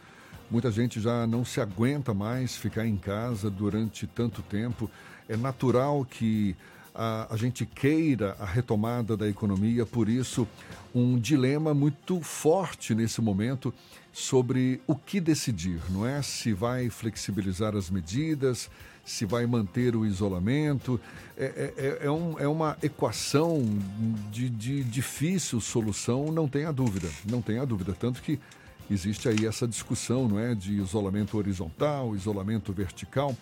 Muita 0.54 0.72
gente 0.72 1.02
já 1.02 1.26
não 1.26 1.44
se 1.44 1.60
aguenta 1.60 2.14
mais 2.14 2.56
ficar 2.56 2.86
em 2.86 2.96
casa 2.96 3.50
durante 3.50 4.06
tanto 4.06 4.44
tempo. 4.44 4.88
É 5.28 5.36
natural 5.36 6.06
que 6.06 6.56
a, 6.94 7.34
a, 7.34 7.36
gente 7.36 7.66
queira 7.66 8.36
a 8.40 8.46
retomada 8.46 9.18
da 9.18 9.28
economia, 9.28 9.84
por 9.84 10.08
isso, 10.08 10.48
um 10.94 11.18
dilema 11.18 11.74
muito 11.74 12.22
forte 12.22 12.94
nesse 12.94 13.20
momento 13.20 13.74
sobre 14.12 14.80
o 14.86 14.96
que 14.96 15.20
decidir, 15.20 15.82
não 15.90 16.06
é? 16.06 16.22
Se 16.22 16.54
vai 16.54 16.88
flexibilizar 16.92 17.76
as 17.76 17.90
medidas, 17.90 18.70
se 19.06 19.26
vai 19.26 19.46
manter 19.46 19.96
o 19.96 20.06
isolamento. 20.06 21.00
É, 21.38 21.46
é, 21.46 21.74
é, 21.78 22.06
é 22.06 22.12
um, 22.12 22.40
é 22.40 22.48
uma 22.48 22.78
equação 22.82 23.64
de, 24.32 24.50
de 24.50 24.84
difícil 24.84 25.60
solução, 25.60 26.32
não 26.32 26.48
tenha 26.48 26.72
dúvida, 26.72 27.10
não 27.30 27.42
tenha 27.42 27.66
dúvida. 27.66 27.96
Tanto 28.00 28.22
que 28.22 28.40
existe 28.90 29.28
aí 29.28 29.46
essa 29.46 29.68
discussão, 29.68 30.28
não 30.28 30.40
é? 30.40 30.56
De 30.56 30.74
isolamento 30.74 31.38
horizontal, 31.38 32.16
isolamento 32.16 32.72
vertical. 32.72 33.36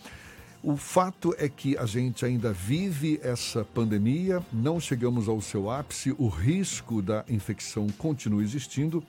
O 0.63 0.77
fato 0.77 1.33
é 1.39 1.49
que 1.49 1.75
a 1.75 1.87
gente 1.87 2.23
ainda 2.23 2.53
vive 2.53 3.19
essa 3.23 3.65
pandemia, 3.65 4.43
não 4.53 4.79
chegamos 4.79 5.27
ao 5.27 5.41
seu 5.41 5.71
ápice, 5.71 6.15
o 6.19 6.27
risco 6.27 7.01
da 7.01 7.25
infecção 7.27 7.87
continua 7.97 8.43
existindo 8.43 9.03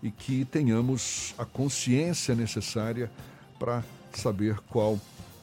e 0.00 0.12
que 0.12 0.44
tenhamos 0.44 1.34
a 1.36 1.44
consciência 1.44 2.36
necessária 2.36 3.10
para 3.58 3.82
saber 4.12 4.58
qual 4.68 4.98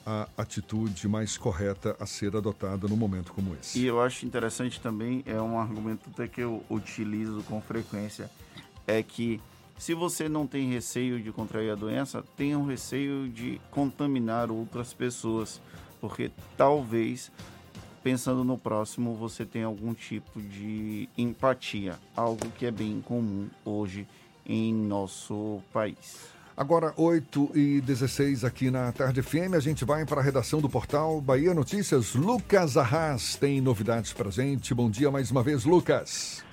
a 0.10 0.28
atitude 0.36 1.08
mais 1.08 1.38
correta 1.38 1.96
a 2.00 2.06
ser 2.08 2.36
adotada 2.36 2.88
no 2.88 2.98
momento 2.98 3.32
como 3.32 3.56
esse. 3.56 3.78
E 3.78 3.86
eu 3.86 4.02
acho 4.02 4.26
interessante 4.26 4.82
também, 4.82 5.22
é 5.24 5.40
um 5.40 5.60
argumento 5.60 6.10
até 6.12 6.28
que 6.28 6.42
eu 6.42 6.64
utilizo 6.68 7.44
com 7.44 7.62
frequência, 7.62 8.30
é 8.88 9.04
que 9.04 9.40
se 9.78 9.94
você 9.94 10.28
não 10.28 10.48
tem 10.48 10.68
receio 10.68 11.22
de 11.22 11.32
contrair 11.32 11.70
a 11.70 11.76
doença, 11.76 12.24
tenha 12.36 12.58
um 12.58 12.66
receio 12.66 13.30
de 13.30 13.62
contaminar 13.70 14.50
outras 14.50 14.94
pessoas, 14.94 15.62
porque 16.02 16.32
talvez 16.58 17.32
pensando 18.02 18.44
no 18.44 18.58
próximo 18.58 19.14
você 19.14 19.46
tenha 19.46 19.68
algum 19.68 19.94
tipo 19.94 20.42
de 20.42 21.08
empatia, 21.16 22.00
algo 22.16 22.50
que 22.58 22.66
é 22.66 22.72
bem 22.72 23.00
comum 23.00 23.48
hoje 23.64 24.08
em 24.44 24.74
nosso 24.74 25.62
país. 25.72 26.39
Agora, 26.60 26.94
8 26.98 27.52
e 27.56 27.80
16 27.80 28.44
aqui 28.44 28.70
na 28.70 28.92
Tarde 28.92 29.22
FM, 29.22 29.54
a 29.56 29.62
gente 29.62 29.86
vai 29.86 30.06
para 30.06 30.20
a 30.20 30.24
redação 30.24 30.60
do 30.60 30.70
portal 30.70 31.22
Bahia 31.22 31.54
Notícias. 31.54 32.14
Lucas 32.16 32.76
Arras 32.76 33.38
tem 33.38 33.62
novidades 33.62 34.12
para 34.12 34.30
gente. 34.30 34.74
Bom 34.74 34.90
dia 34.90 35.10
mais 35.10 35.32
uma 35.32 35.42
vez, 35.42 35.64
Lucas. 35.64 36.44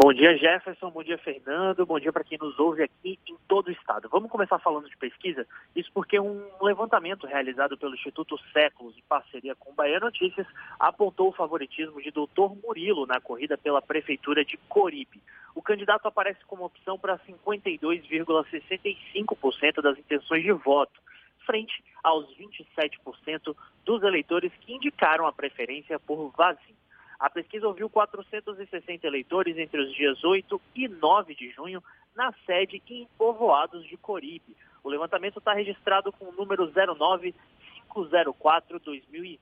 Bom 0.00 0.12
dia, 0.12 0.38
Jefferson. 0.38 0.92
Bom 0.92 1.02
dia, 1.02 1.18
Fernando. 1.18 1.84
Bom 1.84 1.98
dia 1.98 2.12
para 2.12 2.22
quem 2.22 2.38
nos 2.38 2.56
ouve 2.56 2.84
aqui 2.84 3.18
em 3.26 3.36
todo 3.48 3.66
o 3.66 3.72
estado. 3.72 4.08
Vamos 4.08 4.30
começar 4.30 4.56
falando 4.60 4.88
de 4.88 4.96
pesquisa. 4.96 5.44
Isso 5.74 5.90
porque 5.92 6.20
um 6.20 6.40
levantamento 6.62 7.26
realizado 7.26 7.76
pelo 7.76 7.96
Instituto 7.96 8.38
Séculos, 8.52 8.96
em 8.96 9.02
parceria 9.08 9.56
com 9.56 9.74
Bahia 9.74 9.98
Notícias, 9.98 10.46
apontou 10.78 11.30
o 11.30 11.32
favoritismo 11.32 12.00
de 12.00 12.12
Doutor 12.12 12.56
Murilo 12.62 13.06
na 13.06 13.20
corrida 13.20 13.58
pela 13.58 13.82
Prefeitura 13.82 14.44
de 14.44 14.56
Coripe. 14.68 15.20
O 15.52 15.60
candidato 15.60 16.06
aparece 16.06 16.44
como 16.46 16.64
opção 16.64 16.96
para 16.96 17.18
52,65% 17.18 19.82
das 19.82 19.98
intenções 19.98 20.44
de 20.44 20.52
voto, 20.52 21.00
frente 21.44 21.82
aos 22.04 22.24
27% 22.36 23.52
dos 23.84 24.04
eleitores 24.04 24.52
que 24.60 24.74
indicaram 24.74 25.26
a 25.26 25.32
preferência 25.32 25.98
por 25.98 26.30
vazio. 26.36 26.78
A 27.18 27.28
pesquisa 27.28 27.66
ouviu 27.66 27.90
460 27.90 29.04
eleitores 29.04 29.58
entre 29.58 29.80
os 29.80 29.92
dias 29.92 30.22
8 30.22 30.60
e 30.76 30.86
9 30.86 31.34
de 31.34 31.50
junho 31.50 31.82
na 32.14 32.32
sede 32.46 32.80
em 32.88 33.08
Povoados 33.18 33.84
de 33.86 33.96
Coribe. 33.96 34.56
O 34.84 34.88
levantamento 34.88 35.40
está 35.40 35.52
registrado 35.52 36.12
com 36.12 36.26
o 36.26 36.32
número 36.32 36.72
09504-2020. 36.72 39.40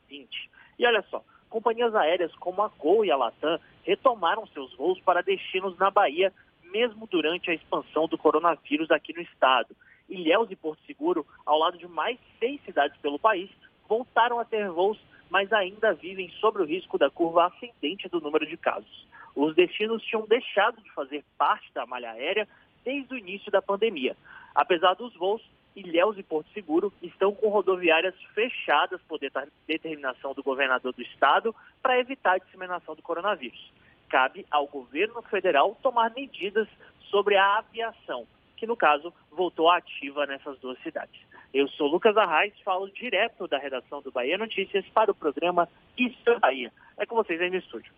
E 0.78 0.86
olha 0.86 1.04
só, 1.10 1.22
companhias 1.50 1.94
aéreas 1.94 2.34
como 2.36 2.62
a 2.62 2.68
Gol 2.68 3.04
e 3.04 3.10
a 3.10 3.16
Latam 3.16 3.60
retomaram 3.84 4.46
seus 4.46 4.72
voos 4.74 4.98
para 5.00 5.22
destinos 5.22 5.76
na 5.76 5.90
Bahia, 5.90 6.32
mesmo 6.72 7.06
durante 7.06 7.50
a 7.50 7.54
expansão 7.54 8.08
do 8.08 8.16
coronavírus 8.16 8.90
aqui 8.90 9.12
no 9.12 9.20
estado. 9.20 9.76
Ilhéus 10.08 10.50
e 10.50 10.56
Porto 10.56 10.82
Seguro, 10.86 11.26
ao 11.44 11.58
lado 11.58 11.76
de 11.76 11.86
mais 11.86 12.18
seis 12.38 12.58
cidades 12.64 12.96
pelo 13.02 13.18
país, 13.18 13.50
voltaram 13.86 14.40
a 14.40 14.46
ter 14.46 14.70
voos 14.70 14.98
mas 15.30 15.52
ainda 15.52 15.94
vivem 15.94 16.30
sobre 16.40 16.62
o 16.62 16.66
risco 16.66 16.98
da 16.98 17.10
curva 17.10 17.46
ascendente 17.46 18.08
do 18.08 18.20
número 18.20 18.46
de 18.46 18.56
casos. 18.56 19.06
Os 19.34 19.54
destinos 19.54 20.02
tinham 20.02 20.26
deixado 20.26 20.80
de 20.80 20.90
fazer 20.92 21.24
parte 21.36 21.72
da 21.74 21.84
malha 21.84 22.10
aérea 22.10 22.48
desde 22.84 23.14
o 23.14 23.18
início 23.18 23.50
da 23.50 23.60
pandemia. 23.60 24.16
Apesar 24.54 24.94
dos 24.94 25.14
voos, 25.14 25.42
Ilhéus 25.76 26.16
e 26.16 26.22
Porto 26.22 26.48
Seguro 26.54 26.92
estão 27.02 27.34
com 27.34 27.50
rodoviárias 27.50 28.14
fechadas 28.34 29.00
por 29.02 29.20
determinação 29.66 30.32
do 30.32 30.42
governador 30.42 30.94
do 30.94 31.02
estado 31.02 31.54
para 31.82 31.98
evitar 31.98 32.32
a 32.32 32.38
disseminação 32.38 32.94
do 32.94 33.02
coronavírus. 33.02 33.70
Cabe 34.08 34.46
ao 34.50 34.66
governo 34.66 35.20
federal 35.22 35.76
tomar 35.82 36.14
medidas 36.14 36.66
sobre 37.10 37.36
a 37.36 37.58
aviação, 37.58 38.26
que 38.56 38.66
no 38.66 38.76
caso 38.76 39.12
voltou 39.30 39.68
ativa 39.68 40.24
nessas 40.24 40.58
duas 40.60 40.78
cidades. 40.82 41.20
Eu 41.56 41.66
sou 41.68 41.86
Lucas 41.86 42.14
Arraes, 42.18 42.52
falo 42.62 42.86
direto 42.90 43.48
da 43.48 43.56
redação 43.56 44.02
do 44.02 44.12
Bahia 44.12 44.36
Notícias 44.36 44.84
para 44.92 45.10
o 45.10 45.14
programa 45.14 45.66
Isso 45.96 46.28
é 46.28 46.38
Bahia. 46.38 46.70
É 46.98 47.06
com 47.06 47.16
vocês 47.16 47.40
aí 47.40 47.48
no 47.48 47.56
estúdio. 47.56 47.90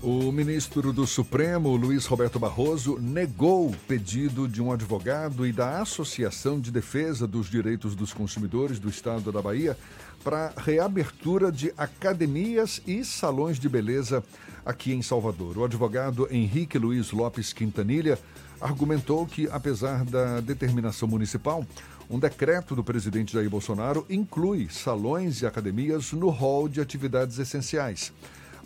O 0.00 0.30
ministro 0.30 0.92
do 0.92 1.04
Supremo, 1.04 1.74
Luiz 1.74 2.06
Roberto 2.06 2.38
Barroso, 2.38 2.96
negou 3.00 3.66
o 3.66 3.76
pedido 3.88 4.46
de 4.46 4.62
um 4.62 4.70
advogado 4.70 5.44
e 5.44 5.50
da 5.50 5.80
Associação 5.80 6.60
de 6.60 6.70
Defesa 6.70 7.26
dos 7.26 7.50
Direitos 7.50 7.96
dos 7.96 8.14
Consumidores 8.14 8.78
do 8.78 8.88
Estado 8.88 9.32
da 9.32 9.42
Bahia 9.42 9.76
para 10.22 10.52
reabertura 10.56 11.50
de 11.50 11.74
academias 11.76 12.80
e 12.86 13.04
salões 13.04 13.58
de 13.58 13.68
beleza 13.68 14.22
aqui 14.64 14.92
em 14.92 15.02
Salvador. 15.02 15.58
O 15.58 15.64
advogado 15.64 16.28
Henrique 16.30 16.78
Luiz 16.78 17.10
Lopes 17.10 17.52
Quintanilha 17.52 18.16
argumentou 18.60 19.26
que, 19.26 19.48
apesar 19.50 20.04
da 20.04 20.40
determinação 20.40 21.08
municipal, 21.08 21.64
um 22.08 22.18
decreto 22.18 22.74
do 22.74 22.84
presidente 22.84 23.32
Jair 23.32 23.48
Bolsonaro 23.48 24.04
inclui 24.10 24.68
salões 24.68 25.42
e 25.42 25.46
academias 25.46 26.12
no 26.12 26.28
rol 26.28 26.68
de 26.68 26.80
atividades 26.80 27.38
essenciais. 27.38 28.12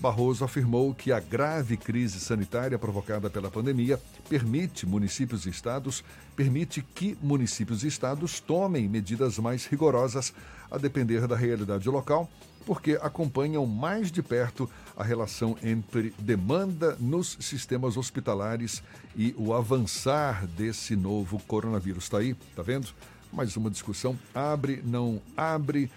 Barroso 0.01 0.45
afirmou 0.45 0.93
que 0.95 1.13
a 1.13 1.21
grave 1.21 1.77
crise 1.77 2.19
sanitária 2.19 2.79
provocada 2.79 3.31
pela 3.31 3.51
pandemia 3.51 4.01
permite 4.29 4.87
municípios 4.87 5.47
e 5.47 5.51
estados, 5.51 6.03
permite 6.35 6.83
que 6.83 7.17
municípios 7.23 7.85
e 7.85 7.87
estados 7.87 8.41
tomem 8.41 8.89
medidas 8.89 9.39
mais 9.39 9.67
rigorosas 9.67 10.33
a 10.71 10.79
depender 10.79 11.27
da 11.29 11.37
realidade 11.37 11.89
local 11.89 12.29
porque 12.65 12.99
acompanham 13.01 13.67
mais 13.67 14.11
de 14.11 14.23
perto 14.23 14.69
a 14.97 15.03
relação 15.03 15.57
entre 15.63 16.15
demanda 16.19 16.97
nos 17.01 17.37
sistemas 17.41 17.97
hospitalares 17.97 18.83
e 19.17 19.35
o 19.37 19.53
avançar 19.53 20.47
desse 20.47 20.95
novo 20.95 21.39
coronavírus. 21.47 22.05
Está 22.05 22.19
aí, 22.19 22.35
tá 22.55 22.63
vendo? 22.63 22.89
Mais 23.33 23.57
uma 23.57 23.71
discussão. 23.71 24.19
Abre, 24.35 24.83
não 24.85 25.21
abre. 25.37 25.91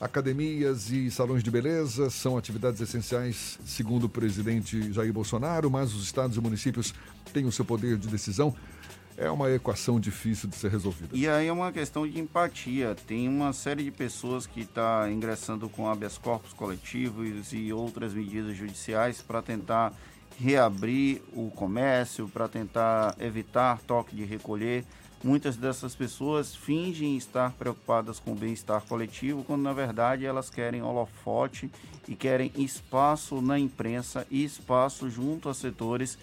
Academias 0.00 0.90
e 0.90 1.10
salões 1.10 1.42
de 1.42 1.50
beleza 1.50 2.08
são 2.08 2.38
atividades 2.38 2.80
essenciais, 2.80 3.58
segundo 3.66 4.04
o 4.04 4.08
presidente 4.08 4.90
Jair 4.92 5.12
Bolsonaro, 5.12 5.70
mas 5.70 5.92
os 5.92 6.02
estados 6.02 6.38
e 6.38 6.40
municípios 6.40 6.94
têm 7.34 7.44
o 7.44 7.52
seu 7.52 7.66
poder 7.66 7.98
de 7.98 8.08
decisão 8.08 8.56
é 9.20 9.30
uma 9.30 9.50
equação 9.50 10.00
difícil 10.00 10.48
de 10.48 10.56
ser 10.56 10.70
resolvida. 10.70 11.14
E 11.14 11.28
aí 11.28 11.46
é 11.46 11.52
uma 11.52 11.70
questão 11.70 12.08
de 12.08 12.18
empatia. 12.18 12.96
Tem 13.06 13.28
uma 13.28 13.52
série 13.52 13.84
de 13.84 13.90
pessoas 13.90 14.46
que 14.46 14.62
está 14.62 15.10
ingressando 15.10 15.68
com 15.68 15.86
habeas 15.86 16.16
corpus 16.16 16.54
coletivos 16.54 17.52
e 17.52 17.70
outras 17.70 18.14
medidas 18.14 18.56
judiciais 18.56 19.20
para 19.20 19.42
tentar 19.42 19.92
reabrir 20.38 21.20
o 21.34 21.50
comércio, 21.50 22.28
para 22.28 22.48
tentar 22.48 23.14
evitar 23.20 23.78
toque 23.82 24.16
de 24.16 24.24
recolher. 24.24 24.86
Muitas 25.22 25.54
dessas 25.54 25.94
pessoas 25.94 26.56
fingem 26.56 27.14
estar 27.18 27.52
preocupadas 27.52 28.18
com 28.18 28.32
o 28.32 28.34
bem-estar 28.34 28.80
coletivo, 28.86 29.44
quando 29.44 29.60
na 29.60 29.74
verdade 29.74 30.24
elas 30.24 30.48
querem 30.48 30.80
holofote 30.80 31.70
e 32.08 32.16
querem 32.16 32.50
espaço 32.56 33.42
na 33.42 33.58
imprensa 33.58 34.26
e 34.30 34.42
espaço 34.42 35.10
junto 35.10 35.50
a 35.50 35.52
setores 35.52 36.16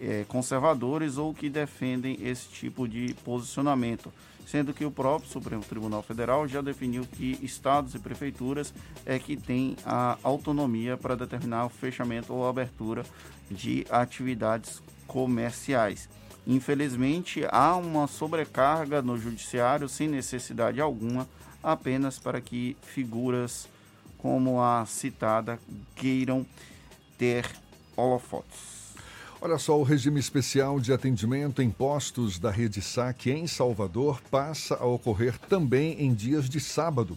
é, 0.00 0.24
conservadores 0.28 1.16
ou 1.16 1.34
que 1.34 1.48
defendem 1.48 2.18
esse 2.22 2.48
tipo 2.48 2.88
de 2.88 3.14
posicionamento, 3.24 4.12
sendo 4.46 4.72
que 4.72 4.84
o 4.84 4.90
próprio 4.90 5.30
Supremo 5.30 5.62
Tribunal 5.62 6.02
Federal 6.02 6.48
já 6.48 6.60
definiu 6.60 7.04
que 7.04 7.38
estados 7.42 7.94
e 7.94 7.98
prefeituras 7.98 8.72
é 9.04 9.18
que 9.18 9.36
têm 9.36 9.76
a 9.84 10.16
autonomia 10.22 10.96
para 10.96 11.14
determinar 11.14 11.66
o 11.66 11.68
fechamento 11.68 12.32
ou 12.32 12.48
abertura 12.48 13.04
de 13.50 13.86
atividades 13.90 14.82
comerciais. 15.06 16.08
Infelizmente, 16.46 17.44
há 17.50 17.76
uma 17.76 18.06
sobrecarga 18.06 19.02
no 19.02 19.18
judiciário 19.18 19.88
sem 19.88 20.08
necessidade 20.08 20.80
alguma, 20.80 21.28
apenas 21.62 22.18
para 22.18 22.40
que 22.40 22.74
figuras 22.80 23.68
como 24.16 24.62
a 24.62 24.86
citada 24.86 25.58
queiram 25.94 26.46
ter 27.18 27.44
holofotes. 27.96 28.77
Olha 29.40 29.56
só, 29.56 29.78
o 29.78 29.84
regime 29.84 30.18
especial 30.18 30.80
de 30.80 30.92
atendimento 30.92 31.62
em 31.62 31.70
postos 31.70 32.40
da 32.40 32.50
rede 32.50 32.82
SAC 32.82 33.28
em 33.28 33.46
Salvador 33.46 34.20
passa 34.28 34.74
a 34.74 34.84
ocorrer 34.84 35.38
também 35.38 35.92
em 36.00 36.12
dias 36.12 36.48
de 36.48 36.58
sábado. 36.58 37.16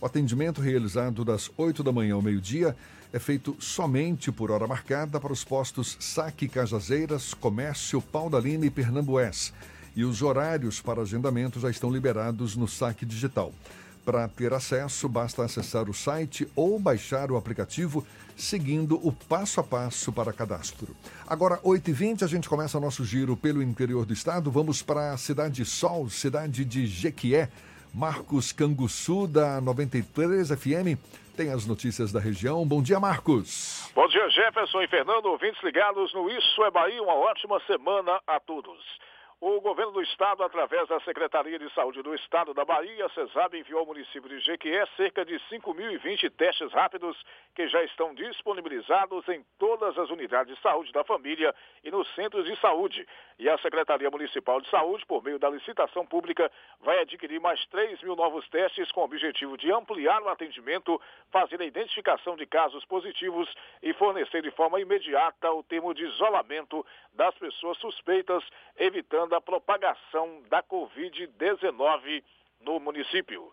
O 0.00 0.04
atendimento 0.04 0.60
realizado 0.60 1.24
das 1.24 1.48
8 1.56 1.84
da 1.84 1.92
manhã 1.92 2.14
ao 2.14 2.22
meio-dia 2.22 2.74
é 3.12 3.18
feito 3.20 3.54
somente 3.60 4.32
por 4.32 4.50
hora 4.50 4.66
marcada 4.66 5.20
para 5.20 5.32
os 5.32 5.44
postos 5.44 5.96
Saque 6.00 6.48
Cajazeiras, 6.48 7.32
Comércio, 7.32 8.02
Paudalina 8.02 8.66
e 8.66 8.70
Pernambués. 8.70 9.52
E 9.94 10.04
os 10.04 10.20
horários 10.20 10.80
para 10.80 11.02
agendamento 11.02 11.60
já 11.60 11.70
estão 11.70 11.92
liberados 11.92 12.56
no 12.56 12.66
Saque 12.66 13.06
Digital. 13.06 13.52
Para 14.04 14.26
ter 14.26 14.52
acesso, 14.52 15.08
basta 15.08 15.44
acessar 15.44 15.88
o 15.88 15.94
site 15.94 16.48
ou 16.56 16.76
baixar 16.80 17.30
o 17.30 17.36
aplicativo 17.36 18.04
seguindo 18.36 18.96
o 19.06 19.12
passo 19.12 19.60
a 19.60 19.64
passo 19.64 20.12
para 20.12 20.32
cadastro. 20.32 20.94
Agora, 21.26 21.58
8h20, 21.58 22.22
a 22.22 22.26
gente 22.26 22.48
começa 22.48 22.80
nosso 22.80 23.04
giro 23.04 23.36
pelo 23.36 23.62
interior 23.62 24.04
do 24.04 24.12
estado. 24.12 24.50
Vamos 24.50 24.82
para 24.82 25.12
a 25.12 25.16
Cidade 25.16 25.64
Sol, 25.64 26.08
cidade 26.08 26.64
de 26.64 26.86
Jequié. 26.86 27.48
Marcos 27.94 28.52
Canguçu, 28.52 29.26
da 29.26 29.60
93 29.60 30.48
FM, 30.48 30.96
tem 31.36 31.50
as 31.50 31.66
notícias 31.66 32.10
da 32.10 32.20
região. 32.20 32.66
Bom 32.66 32.82
dia, 32.82 32.98
Marcos. 32.98 33.90
Bom 33.94 34.06
dia, 34.08 34.28
Jefferson 34.30 34.82
e 34.82 34.88
Fernando, 34.88 35.26
ouvintes 35.26 35.62
ligados 35.62 36.12
no 36.14 36.30
Isso 36.30 36.64
é 36.64 36.70
Bahia. 36.70 37.02
Uma 37.02 37.14
ótima 37.14 37.60
semana 37.66 38.20
a 38.26 38.40
todos. 38.40 38.78
O 39.44 39.60
governo 39.60 39.90
do 39.90 40.00
estado, 40.00 40.44
através 40.44 40.86
da 40.86 41.00
Secretaria 41.00 41.58
de 41.58 41.68
Saúde 41.74 42.00
do 42.00 42.14
Estado 42.14 42.54
da 42.54 42.64
Bahia, 42.64 43.08
CESAB, 43.08 43.58
enviou 43.58 43.80
ao 43.80 43.86
município 43.86 44.28
de 44.28 44.38
Jequié 44.38 44.86
cerca 44.96 45.24
de 45.24 45.34
5.020 45.50 46.30
testes 46.30 46.72
rápidos 46.72 47.20
que 47.52 47.66
já 47.66 47.82
estão 47.82 48.14
disponibilizados 48.14 49.28
em 49.28 49.44
todas 49.58 49.98
as 49.98 50.10
unidades 50.10 50.54
de 50.54 50.62
saúde 50.62 50.92
da 50.92 51.02
família 51.02 51.52
e 51.82 51.90
nos 51.90 52.08
centros 52.14 52.44
de 52.44 52.54
saúde. 52.60 53.04
E 53.36 53.48
a 53.48 53.58
Secretaria 53.58 54.08
Municipal 54.08 54.60
de 54.60 54.70
Saúde, 54.70 55.04
por 55.06 55.24
meio 55.24 55.40
da 55.40 55.50
licitação 55.50 56.06
pública, 56.06 56.48
vai 56.80 57.00
adquirir 57.00 57.40
mais 57.40 57.66
3 57.66 58.00
mil 58.00 58.14
novos 58.14 58.48
testes 58.48 58.92
com 58.92 59.00
o 59.00 59.04
objetivo 59.04 59.58
de 59.58 59.72
ampliar 59.72 60.22
o 60.22 60.28
atendimento, 60.28 61.02
fazer 61.32 61.60
a 61.60 61.64
identificação 61.64 62.36
de 62.36 62.46
casos 62.46 62.84
positivos 62.84 63.52
e 63.82 63.92
fornecer 63.94 64.40
de 64.40 64.52
forma 64.52 64.80
imediata 64.80 65.50
o 65.50 65.64
termo 65.64 65.92
de 65.92 66.04
isolamento 66.04 66.86
das 67.12 67.34
pessoas 67.34 67.76
suspeitas, 67.78 68.44
evitando 68.76 69.31
da 69.32 69.40
propagação 69.40 70.42
da 70.50 70.62
Covid-19 70.62 72.22
no 72.60 72.78
município. 72.78 73.50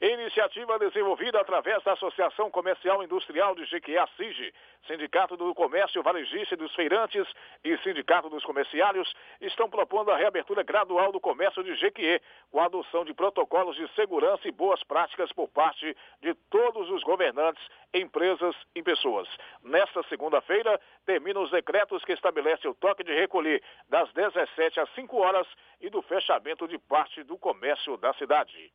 Iniciativa 0.00 0.78
desenvolvida 0.78 1.40
através 1.40 1.82
da 1.82 1.94
Associação 1.94 2.48
Comercial 2.52 3.02
Industrial 3.02 3.52
de 3.56 3.64
Jequié, 3.64 4.06
SIG, 4.16 4.54
Sindicato 4.86 5.36
do 5.36 5.52
Comércio 5.56 6.04
Varejista 6.04 6.56
dos 6.56 6.72
Feirantes 6.76 7.26
e 7.64 7.76
Sindicato 7.78 8.30
dos 8.30 8.44
Comerciários 8.44 9.12
estão 9.40 9.68
propondo 9.68 10.12
a 10.12 10.16
reabertura 10.16 10.62
gradual 10.62 11.10
do 11.10 11.18
comércio 11.18 11.64
de 11.64 11.74
Jequié, 11.74 12.20
com 12.48 12.60
a 12.60 12.66
adoção 12.66 13.04
de 13.04 13.12
protocolos 13.12 13.74
de 13.74 13.92
segurança 13.96 14.46
e 14.46 14.52
boas 14.52 14.84
práticas 14.84 15.32
por 15.32 15.48
parte 15.48 15.96
de 16.22 16.32
todos 16.48 16.88
os 16.90 17.02
governantes, 17.02 17.66
empresas 17.92 18.54
e 18.76 18.82
pessoas. 18.84 19.28
Nesta 19.64 20.04
segunda-feira, 20.04 20.80
terminam 21.06 21.42
os 21.42 21.50
decretos 21.50 22.04
que 22.04 22.12
estabelecem 22.12 22.70
o 22.70 22.74
toque 22.74 23.02
de 23.02 23.12
recolher 23.12 23.60
das 23.88 24.12
17 24.12 24.78
às 24.78 24.94
5 24.94 25.16
horas 25.16 25.48
e 25.80 25.90
do 25.90 26.00
fechamento 26.02 26.68
de 26.68 26.78
parte 26.78 27.24
do 27.24 27.36
comércio 27.36 27.96
da 27.96 28.14
cidade. 28.14 28.70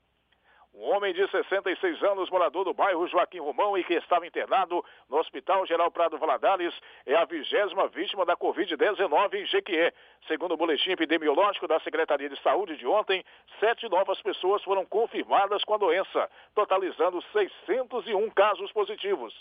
Um 0.75 0.89
homem 0.89 1.13
de 1.13 1.29
66 1.29 2.01
anos, 2.01 2.31
morador 2.31 2.65
do 2.65 2.73
bairro 2.73 3.07
Joaquim 3.07 3.37
Romão 3.37 3.77
e 3.77 3.83
que 3.83 3.93
estava 3.93 4.25
internado 4.25 4.83
no 5.07 5.17
Hospital 5.17 5.67
Geral 5.67 5.91
Prado 5.91 6.17
Valadares, 6.17 6.73
é 7.05 7.13
a 7.15 7.25
vigésima 7.25 7.87
vítima 7.89 8.25
da 8.25 8.35
Covid-19 8.35 9.35
em 9.35 9.45
Jequié. 9.45 9.93
Segundo 10.27 10.53
o 10.53 10.57
boletim 10.57 10.89
epidemiológico 10.89 11.67
da 11.67 11.79
Secretaria 11.81 12.27
de 12.27 12.41
Saúde 12.41 12.75
de 12.75 12.87
ontem, 12.87 13.23
sete 13.59 13.87
novas 13.87 14.19
pessoas 14.23 14.63
foram 14.63 14.83
confirmadas 14.83 15.63
com 15.63 15.75
a 15.75 15.77
doença, 15.77 16.27
totalizando 16.55 17.21
601 17.31 18.27
casos 18.31 18.71
positivos. 18.71 19.31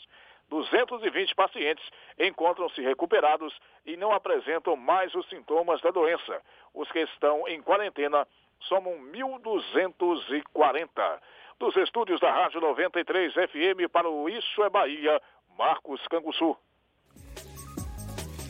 220 0.50 1.34
pacientes 1.34 1.82
encontram-se 2.18 2.82
recuperados 2.82 3.59
e 3.86 3.96
não 3.96 4.12
apresentam 4.12 4.76
mais 4.76 5.14
os 5.14 5.26
sintomas 5.30 5.80
da 5.80 5.90
doença. 5.90 6.42
Os 6.74 6.92
que 6.92 6.98
estão 7.00 7.48
em 7.48 7.62
quarentena 7.62 8.28
somam 8.68 8.93
1.240. 9.12 11.20
Dos 11.59 11.76
estúdios 11.76 12.20
da 12.20 12.32
Rádio 12.32 12.60
93 12.60 13.32
FM 13.32 13.90
para 13.93 14.09
o 14.09 14.28
Isso 14.28 14.62
é 14.64 14.70
Bahia, 14.70 15.20
Marcos 15.56 16.01
Canguçu. 16.09 16.56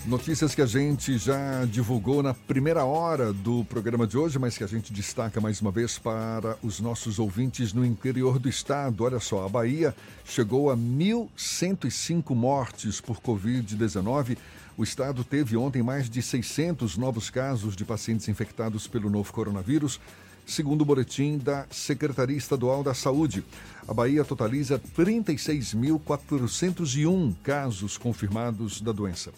Notícias 0.04 0.52
que 0.52 0.60
a 0.60 0.66
gente 0.66 1.16
já 1.16 1.64
divulgou 1.64 2.24
na 2.24 2.34
primeira 2.34 2.84
hora 2.84 3.32
do 3.32 3.64
programa 3.66 4.04
de 4.04 4.18
hoje, 4.18 4.36
mas 4.36 4.58
que 4.58 4.64
a 4.64 4.66
gente 4.66 4.92
destaca 4.92 5.40
mais 5.40 5.60
uma 5.60 5.70
vez 5.70 5.96
para 5.96 6.56
os 6.60 6.80
nossos 6.80 7.20
ouvintes 7.20 7.72
no 7.72 7.84
interior 7.84 8.40
do 8.40 8.48
estado. 8.48 9.04
Olha 9.04 9.20
só, 9.20 9.46
a 9.46 9.48
Bahia 9.48 9.94
chegou 10.24 10.72
a 10.72 10.76
1.105 10.76 12.34
mortes 12.34 13.00
por 13.00 13.20
Covid-19 13.20 14.36
o 14.76 14.82
estado 14.82 15.24
teve 15.24 15.56
ontem 15.56 15.82
mais 15.82 16.08
de 16.08 16.22
600 16.22 16.96
novos 16.96 17.28
casos 17.30 17.76
de 17.76 17.84
pacientes 17.84 18.28
infectados 18.28 18.86
pelo 18.86 19.10
novo 19.10 19.32
coronavírus, 19.32 20.00
segundo 20.46 20.82
o 20.82 20.84
boletim 20.84 21.38
da 21.38 21.66
Secretaria 21.70 22.36
Estadual 22.36 22.82
da 22.82 22.92
Saúde. 22.94 23.44
A 23.86 23.94
Bahia 23.94 24.24
totaliza 24.24 24.80
36.401 24.96 27.34
casos 27.42 27.98
confirmados 27.98 28.80
da 28.80 28.92
doença. 28.92 29.32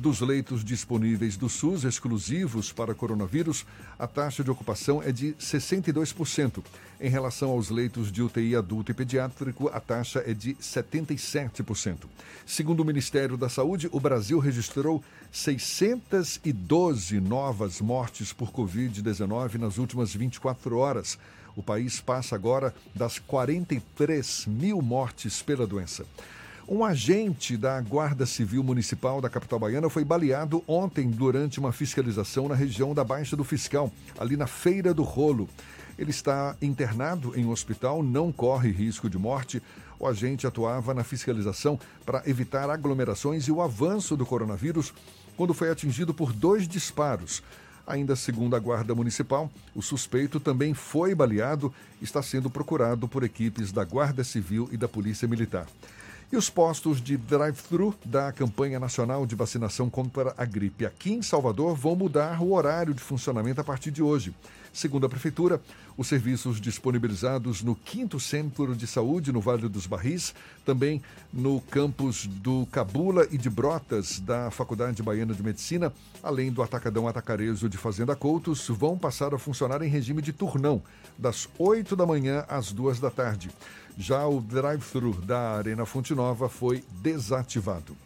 Dos 0.00 0.22
leitos 0.22 0.64
disponíveis 0.64 1.36
do 1.36 1.46
SUS 1.46 1.84
exclusivos 1.84 2.72
para 2.72 2.94
coronavírus, 2.94 3.66
a 3.98 4.06
taxa 4.06 4.42
de 4.42 4.50
ocupação 4.50 5.02
é 5.02 5.12
de 5.12 5.34
62%. 5.34 6.64
Em 6.98 7.10
relação 7.10 7.50
aos 7.50 7.68
leitos 7.68 8.10
de 8.10 8.22
UTI 8.22 8.56
adulto 8.56 8.90
e 8.90 8.94
pediátrico, 8.94 9.68
a 9.68 9.78
taxa 9.78 10.24
é 10.26 10.32
de 10.32 10.54
77%. 10.54 12.06
Segundo 12.46 12.80
o 12.80 12.84
Ministério 12.86 13.36
da 13.36 13.50
Saúde, 13.50 13.90
o 13.92 14.00
Brasil 14.00 14.38
registrou 14.38 15.04
612 15.30 17.20
novas 17.20 17.78
mortes 17.82 18.32
por 18.32 18.50
Covid-19 18.50 19.56
nas 19.56 19.76
últimas 19.76 20.14
24 20.14 20.78
horas. 20.78 21.18
O 21.54 21.62
país 21.62 22.00
passa 22.00 22.34
agora 22.34 22.74
das 22.94 23.18
43 23.18 24.46
mil 24.46 24.80
mortes 24.80 25.42
pela 25.42 25.66
doença. 25.66 26.06
Um 26.72 26.84
agente 26.84 27.56
da 27.56 27.80
Guarda 27.80 28.24
Civil 28.24 28.62
Municipal 28.62 29.20
da 29.20 29.28
capital 29.28 29.58
baiana 29.58 29.90
foi 29.90 30.04
baleado 30.04 30.62
ontem 30.68 31.10
durante 31.10 31.58
uma 31.58 31.72
fiscalização 31.72 32.46
na 32.46 32.54
região 32.54 32.94
da 32.94 33.02
Baixa 33.02 33.34
do 33.34 33.42
Fiscal, 33.42 33.92
ali 34.16 34.36
na 34.36 34.46
Feira 34.46 34.94
do 34.94 35.02
Rolo. 35.02 35.48
Ele 35.98 36.10
está 36.10 36.54
internado 36.62 37.36
em 37.36 37.44
um 37.44 37.50
hospital, 37.50 38.04
não 38.04 38.30
corre 38.30 38.70
risco 38.70 39.10
de 39.10 39.18
morte. 39.18 39.60
O 39.98 40.06
agente 40.06 40.46
atuava 40.46 40.94
na 40.94 41.02
fiscalização 41.02 41.76
para 42.06 42.22
evitar 42.24 42.70
aglomerações 42.70 43.48
e 43.48 43.50
o 43.50 43.60
avanço 43.60 44.16
do 44.16 44.24
coronavírus 44.24 44.94
quando 45.36 45.52
foi 45.52 45.72
atingido 45.72 46.14
por 46.14 46.32
dois 46.32 46.68
disparos. 46.68 47.42
Ainda 47.84 48.14
segundo 48.14 48.54
a 48.54 48.60
Guarda 48.60 48.94
Municipal, 48.94 49.50
o 49.74 49.82
suspeito 49.82 50.38
também 50.38 50.72
foi 50.72 51.16
baleado 51.16 51.74
e 52.00 52.04
está 52.04 52.22
sendo 52.22 52.48
procurado 52.48 53.08
por 53.08 53.24
equipes 53.24 53.72
da 53.72 53.84
Guarda 53.84 54.22
Civil 54.22 54.68
e 54.70 54.76
da 54.76 54.86
Polícia 54.86 55.26
Militar. 55.26 55.66
E 56.32 56.36
os 56.36 56.48
postos 56.48 57.02
de 57.02 57.16
drive-thru 57.16 57.92
da 58.04 58.30
campanha 58.30 58.78
nacional 58.78 59.26
de 59.26 59.34
vacinação 59.34 59.90
contra 59.90 60.32
a 60.38 60.44
gripe 60.44 60.86
aqui 60.86 61.12
em 61.12 61.22
Salvador 61.22 61.74
vão 61.74 61.96
mudar 61.96 62.40
o 62.40 62.52
horário 62.52 62.94
de 62.94 63.02
funcionamento 63.02 63.60
a 63.60 63.64
partir 63.64 63.90
de 63.90 64.00
hoje. 64.00 64.32
Segundo 64.72 65.04
a 65.04 65.08
Prefeitura, 65.08 65.60
os 65.96 66.06
serviços 66.06 66.60
disponibilizados 66.60 67.64
no 67.64 67.76
5 67.84 68.20
Centro 68.20 68.76
de 68.76 68.86
Saúde, 68.86 69.32
no 69.32 69.40
Vale 69.40 69.68
dos 69.68 69.88
Barris, 69.88 70.32
também 70.64 71.02
no 71.32 71.60
campus 71.62 72.26
do 72.26 72.64
Cabula 72.70 73.26
e 73.32 73.36
de 73.36 73.50
Brotas, 73.50 74.20
da 74.20 74.52
Faculdade 74.52 75.02
Baiana 75.02 75.34
de 75.34 75.42
Medicina, 75.42 75.92
além 76.22 76.52
do 76.52 76.62
Atacadão 76.62 77.08
Atacarejo 77.08 77.68
de 77.68 77.76
Fazenda 77.76 78.14
Coutos, 78.14 78.68
vão 78.68 78.96
passar 78.96 79.34
a 79.34 79.38
funcionar 79.38 79.82
em 79.82 79.88
regime 79.88 80.22
de 80.22 80.32
turnão, 80.32 80.80
das 81.18 81.48
8 81.58 81.96
da 81.96 82.06
manhã 82.06 82.44
às 82.48 82.70
2 82.70 83.00
da 83.00 83.10
tarde. 83.10 83.50
Já 83.96 84.26
o 84.26 84.40
drive-thru 84.40 85.12
da 85.12 85.56
Arena 85.58 85.84
Fonte 85.84 86.14
Nova 86.14 86.48
foi 86.48 86.82
desativado. 87.02 87.96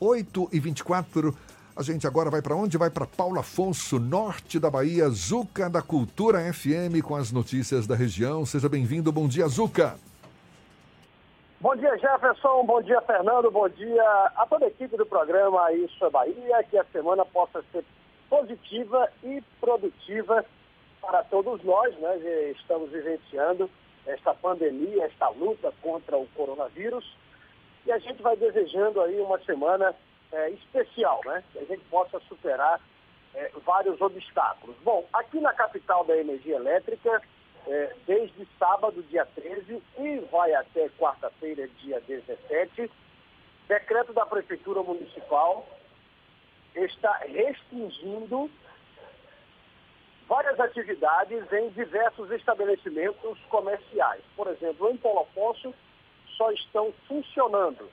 8 0.00 0.48
e 0.52 0.60
24 0.60 1.36
a 1.78 1.82
gente 1.84 2.08
agora 2.08 2.28
vai 2.28 2.42
para 2.42 2.56
onde? 2.56 2.76
Vai 2.76 2.90
para 2.90 3.06
Paulo 3.06 3.38
Afonso, 3.38 4.00
norte 4.00 4.58
da 4.58 4.68
Bahia, 4.68 5.08
Zuca 5.10 5.70
da 5.70 5.80
Cultura 5.80 6.40
FM, 6.52 7.00
com 7.04 7.14
as 7.14 7.30
notícias 7.30 7.86
da 7.86 7.94
região. 7.94 8.44
Seja 8.44 8.68
bem-vindo. 8.68 9.12
Bom 9.12 9.28
dia, 9.28 9.46
Zuca. 9.46 9.94
Bom 11.60 11.76
dia, 11.76 11.96
Jefferson. 11.96 12.64
Bom 12.64 12.82
dia, 12.82 13.00
Fernando. 13.02 13.48
Bom 13.52 13.68
dia 13.68 14.02
a 14.36 14.44
toda 14.50 14.64
a 14.64 14.68
equipe 14.68 14.96
do 14.96 15.06
programa 15.06 15.72
Isso 15.72 16.04
é 16.04 16.10
Bahia. 16.10 16.64
Que 16.68 16.78
a 16.78 16.84
semana 16.92 17.24
possa 17.24 17.62
ser 17.70 17.84
positiva 18.28 19.08
e 19.22 19.40
produtiva 19.60 20.44
para 21.00 21.22
todos 21.22 21.62
nós, 21.62 21.96
né? 22.00 22.16
Estamos 22.58 22.90
vivenciando 22.90 23.70
esta 24.08 24.34
pandemia, 24.34 25.04
esta 25.04 25.28
luta 25.28 25.72
contra 25.82 26.16
o 26.16 26.26
coronavírus. 26.28 27.04
E 27.86 27.92
a 27.92 27.98
gente 27.98 28.22
vai 28.22 28.36
desejando 28.36 29.00
aí 29.00 29.20
uma 29.20 29.38
semana 29.44 29.94
é, 30.32 30.50
especial, 30.50 31.20
né? 31.24 31.42
Que 31.52 31.58
a 31.58 31.64
gente 31.64 31.84
possa 31.84 32.20
superar 32.20 32.80
é, 33.34 33.50
vários 33.64 34.00
obstáculos. 34.00 34.76
Bom, 34.82 35.06
aqui 35.12 35.40
na 35.40 35.52
capital 35.52 36.04
da 36.04 36.16
energia 36.16 36.56
elétrica, 36.56 37.22
é, 37.66 37.94
desde 38.06 38.46
sábado, 38.58 39.02
dia 39.04 39.26
13, 39.26 39.82
e 39.98 40.18
vai 40.30 40.52
até 40.54 40.88
quarta-feira, 40.98 41.68
dia 41.80 42.00
17, 42.00 42.90
decreto 43.68 44.12
da 44.12 44.24
Prefeitura 44.24 44.82
Municipal 44.82 45.66
está 46.74 47.12
restringindo 47.18 48.50
várias 50.28 50.60
atividades 50.60 51.50
em 51.52 51.70
diversos 51.70 52.30
estabelecimentos 52.30 53.38
comerciais. 53.48 54.22
Por 54.36 54.46
exemplo, 54.48 54.90
em 54.90 54.96
Paulo 54.98 55.20
Afonso 55.20 55.74
só 56.36 56.52
estão 56.52 56.92
funcionando 57.08 57.90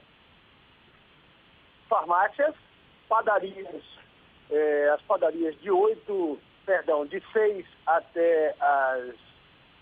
farmácias, 1.89 2.53
padarias, 3.07 3.81
eh, 4.51 4.89
as 4.93 5.01
padarias 5.03 5.59
de 5.61 5.71
8, 5.71 6.39
perdão, 6.65 7.05
de 7.05 7.23
6 7.31 7.65
até 7.85 8.53
as 8.59 9.15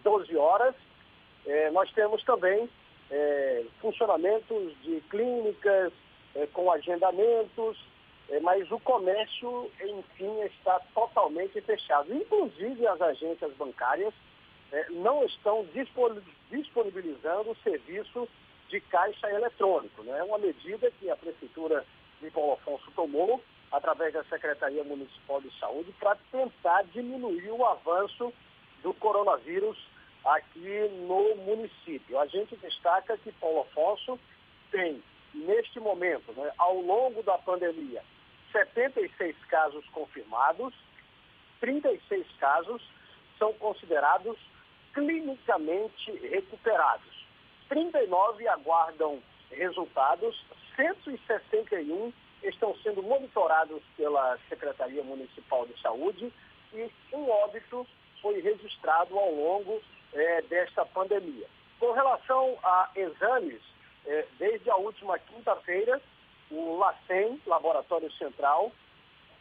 12 0.04 0.38
horas. 0.38 0.76
Eh, 1.48 1.72
nós 1.72 1.92
temos 1.94 2.24
também 2.24 2.70
eh, 3.10 3.66
funcionamentos 3.82 4.80
de 4.82 5.02
clínicas 5.10 5.92
com 6.52 6.72
agendamentos, 6.72 7.78
mas 8.40 8.70
o 8.72 8.80
comércio, 8.80 9.72
enfim, 9.82 10.42
está 10.44 10.80
totalmente 10.94 11.60
fechado. 11.62 12.14
Inclusive 12.14 12.88
as 12.88 13.02
agências 13.02 13.54
bancárias 13.56 14.14
é, 14.72 14.90
não 14.90 15.24
estão 15.26 15.66
disponibilizando 16.52 17.52
o 17.52 17.58
serviço 17.58 18.28
de 18.70 18.80
caixa 18.82 19.30
eletrônico. 19.30 20.04
Né? 20.04 20.18
É 20.18 20.24
uma 20.24 20.38
medida 20.38 20.92
que 21.00 21.10
a 21.10 21.16
Prefeitura 21.16 21.86
de 22.22 22.32
Paulo 22.32 22.54
Afonso 22.54 22.90
tomou 22.96 23.42
através 23.72 24.14
da 24.14 24.24
Secretaria 24.26 24.84
Municipal 24.84 25.42
de 25.42 25.52
Saúde 25.60 25.92
para 26.00 26.16
tentar 26.32 26.84
diminuir 26.86 27.52
o 27.52 27.66
avanço 27.66 28.34
do 28.82 28.94
coronavírus 28.94 29.78
aqui 30.26 30.90
no 31.08 31.36
município. 31.38 32.20
A 32.20 32.26
gente 32.28 32.56
destaca 32.56 33.18
que 33.18 33.32
Paulo 33.34 33.62
Afonso 33.62 34.20
tem, 34.72 35.04
neste 35.34 35.80
momento, 35.80 36.32
né, 36.34 36.52
ao 36.58 36.80
longo 36.82 37.22
da 37.24 37.38
pandemia, 37.38 38.02
76 38.54 39.36
casos 39.50 39.84
confirmados, 39.90 40.74
36 41.60 42.26
casos 42.40 42.82
são 43.38 43.52
considerados 43.54 44.38
clinicamente 44.94 46.12
recuperados. 46.30 47.26
39 47.68 48.48
aguardam 48.48 49.22
resultados, 49.50 50.40
161 50.76 52.14
estão 52.44 52.76
sendo 52.78 53.02
monitorados 53.02 53.82
pela 53.98 54.38
Secretaria 54.50 55.04
Municipal 55.04 55.66
de 55.66 55.80
Saúde 55.82 56.32
e 56.74 56.92
um 57.12 57.30
óbito 57.30 57.88
foi 58.22 58.40
registrado 58.40 59.18
ao 59.18 59.34
longo 59.34 59.82
é, 60.14 60.42
desta 60.44 60.86
pandemia. 60.86 61.48
Com 61.80 61.92
relação 61.92 62.58
a 62.64 62.90
exames, 62.96 63.62
é, 64.06 64.26
desde 64.38 64.70
a 64.70 64.76
última 64.76 65.18
quinta-feira, 65.20 66.02
o 66.54 66.78
LACEN, 66.78 67.40
Laboratório 67.46 68.12
Central, 68.14 68.72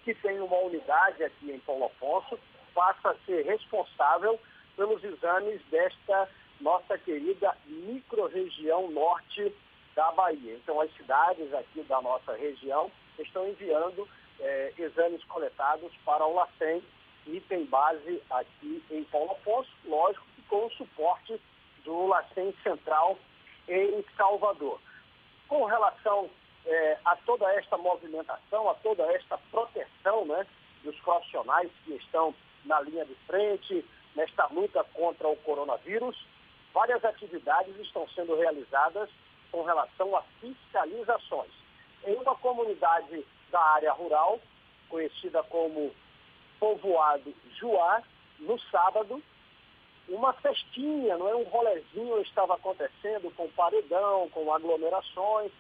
que 0.05 0.15
tem 0.15 0.41
uma 0.41 0.57
unidade 0.59 1.23
aqui 1.23 1.51
em 1.51 1.59
Paulo 1.61 1.87
Afonso, 1.87 2.39
passa 2.75 3.11
a 3.11 3.17
ser 3.27 3.45
responsável 3.45 4.39
pelos 4.77 5.03
exames 5.05 5.61
desta 5.71 6.29
nossa 6.61 6.97
querida 6.99 7.57
microrregião 7.67 8.91
norte 8.91 9.55
da 9.95 10.11
Bahia. 10.13 10.55
Então, 10.55 10.81
as 10.81 10.93
cidades 10.95 11.53
aqui 11.53 11.83
da 11.83 12.01
nossa 12.01 12.35
região 12.35 12.91
estão 13.19 13.47
enviando 13.47 14.09
eh, 14.41 14.73
exames 14.79 15.23
coletados 15.25 15.93
para 16.05 16.27
o 16.27 16.35
LACEN 16.35 16.83
e 17.27 17.41
tem 17.41 17.65
base 17.67 18.23
aqui 18.31 18.83
em 18.91 19.05
Paulo 19.05 19.33
Afonso, 19.33 19.71
lógico 19.85 20.25
que 20.35 20.43
com 20.43 20.67
o 20.67 20.71
suporte 20.73 21.41
do 21.85 22.07
LACEN 22.07 22.55
Central 22.63 23.19
em 23.69 24.05
Salvador. 24.17 24.81
Com 25.49 25.65
relação 25.65 26.31
é, 26.67 26.99
a 27.05 27.17
toda 27.17 27.51
esta 27.55 27.77
movimentação, 27.77 28.69
a 28.71 28.75
toda 28.75 29.03
esta 29.13 29.39
proteção 29.51 30.25
né, 30.27 30.47
dos 30.85 30.99
profissionais 31.01 31.71
que 31.85 31.95
estão 31.95 32.35
na 32.65 32.81
linha 32.81 33.05
de 33.05 33.15
frente, 33.27 33.85
nesta 34.15 34.47
luta 34.47 34.85
contra 34.95 35.29
o 35.29 35.37
coronavírus, 35.37 36.17
várias 36.73 37.05
atividades 37.05 37.77
estão 37.81 38.09
sendo 38.11 38.37
realizadas 38.37 39.09
com 39.51 39.63
relação 39.63 40.17
a 40.17 40.23
fiscalizações. 40.41 41.51
Em 42.05 42.15
uma 42.17 42.35
comunidade 42.37 43.25
da 43.51 43.61
área 43.61 43.93
rural, 43.93 44.41
conhecida 44.89 45.43
como 45.45 45.93
Povoado 46.59 47.35
Juá, 47.59 48.03
no 48.39 48.59
sábado, 48.71 49.23
uma 50.09 50.33
festinha, 50.35 51.17
não 51.17 51.29
é 51.29 51.35
um 51.35 51.45
rolezinho 51.45 52.21
estava 52.21 52.55
acontecendo 52.55 53.33
com 53.37 53.49
paredão, 53.51 54.29
com 54.31 54.53
aglomerações, 54.53 55.53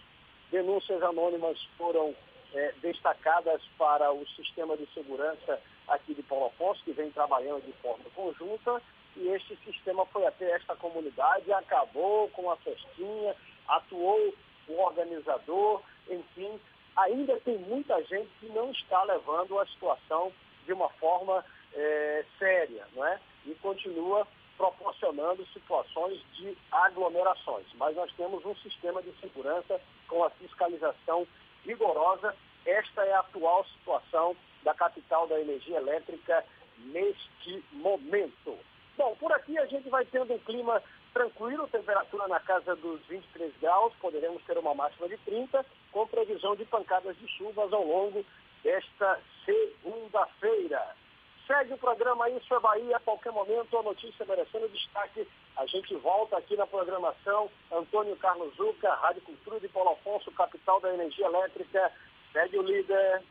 Denúncias 0.52 1.02
anônimas 1.02 1.58
foram 1.78 2.14
é, 2.52 2.74
destacadas 2.82 3.62
para 3.78 4.12
o 4.12 4.26
sistema 4.36 4.76
de 4.76 4.86
segurança 4.92 5.58
aqui 5.88 6.12
de 6.12 6.22
Paulo 6.22 6.46
Afonso, 6.46 6.84
que 6.84 6.92
vem 6.92 7.10
trabalhando 7.10 7.64
de 7.64 7.72
forma 7.80 8.04
conjunta, 8.14 8.82
e 9.16 9.28
este 9.28 9.56
sistema 9.64 10.04
foi 10.04 10.26
até 10.26 10.50
esta 10.50 10.76
comunidade, 10.76 11.50
acabou 11.54 12.28
com 12.28 12.50
a 12.50 12.56
festinha, 12.58 13.34
atuou 13.66 14.34
o 14.68 14.78
organizador, 14.78 15.80
enfim, 16.10 16.60
ainda 16.96 17.40
tem 17.40 17.56
muita 17.56 18.02
gente 18.04 18.28
que 18.38 18.46
não 18.50 18.70
está 18.72 19.02
levando 19.04 19.58
a 19.58 19.66
situação 19.66 20.30
de 20.66 20.74
uma 20.74 20.90
forma 20.90 21.42
é, 21.72 22.26
séria, 22.38 22.86
não 22.94 23.06
é? 23.06 23.18
E 23.46 23.54
continua 23.54 24.28
proporcionando 24.62 25.44
situações 25.52 26.20
de 26.34 26.56
aglomerações. 26.70 27.66
Mas 27.74 27.96
nós 27.96 28.12
temos 28.12 28.44
um 28.46 28.54
sistema 28.56 29.02
de 29.02 29.10
segurança 29.20 29.80
com 30.06 30.22
a 30.22 30.30
fiscalização 30.30 31.26
rigorosa. 31.64 32.32
Esta 32.64 33.04
é 33.04 33.12
a 33.12 33.18
atual 33.18 33.64
situação 33.64 34.36
da 34.62 34.72
capital 34.72 35.26
da 35.26 35.40
energia 35.40 35.78
elétrica 35.78 36.44
neste 36.78 37.64
momento. 37.72 38.56
Bom, 38.96 39.16
por 39.18 39.32
aqui 39.32 39.58
a 39.58 39.66
gente 39.66 39.88
vai 39.88 40.04
tendo 40.04 40.32
um 40.32 40.38
clima 40.38 40.80
tranquilo, 41.12 41.66
temperatura 41.66 42.28
na 42.28 42.38
casa 42.38 42.76
dos 42.76 43.00
23 43.08 43.52
graus, 43.60 43.92
poderemos 44.00 44.44
ter 44.44 44.56
uma 44.56 44.74
máxima 44.74 45.08
de 45.08 45.16
30, 45.18 45.66
com 45.90 46.06
previsão 46.06 46.54
de 46.54 46.64
pancadas 46.66 47.16
de 47.18 47.26
chuvas 47.36 47.72
ao 47.72 47.84
longo 47.84 48.24
desta 48.62 49.18
segunda-feira. 49.44 51.01
Segue 51.46 51.74
o 51.74 51.78
programa 51.78 52.30
Isso 52.30 52.54
é 52.54 52.60
Bahia, 52.60 52.96
a 52.96 53.00
qualquer 53.00 53.32
momento, 53.32 53.76
a 53.76 53.82
notícia 53.82 54.24
merecendo 54.24 54.68
destaque. 54.68 55.26
A 55.56 55.66
gente 55.66 55.94
volta 55.96 56.36
aqui 56.36 56.56
na 56.56 56.66
programação. 56.66 57.50
Antônio 57.70 58.16
Carlos 58.16 58.54
Zuca, 58.56 58.94
Rádio 58.94 59.22
Cultura 59.22 59.58
de 59.58 59.68
Paulo 59.68 59.90
Afonso, 59.90 60.30
capital 60.32 60.80
da 60.80 60.94
energia 60.94 61.26
elétrica. 61.26 61.90
Segue 62.32 62.58
o 62.58 62.62
líder. 62.62 63.22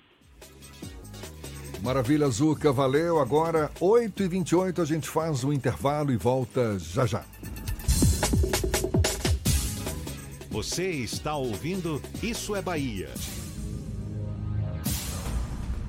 Maravilha, 1.82 2.28
Zuca, 2.28 2.72
valeu. 2.72 3.20
Agora, 3.20 3.72
8h28, 3.80 4.82
a 4.82 4.86
gente 4.86 5.10
faz 5.10 5.44
o 5.44 5.54
intervalo 5.54 6.12
e 6.12 6.18
volta 6.18 6.78
já 6.78 7.06
já. 7.06 7.24
Você 10.52 10.90
está 10.90 11.36
ouvindo 11.36 12.02
Isso 12.22 12.56
é 12.56 12.62
Bahia. 12.62 13.10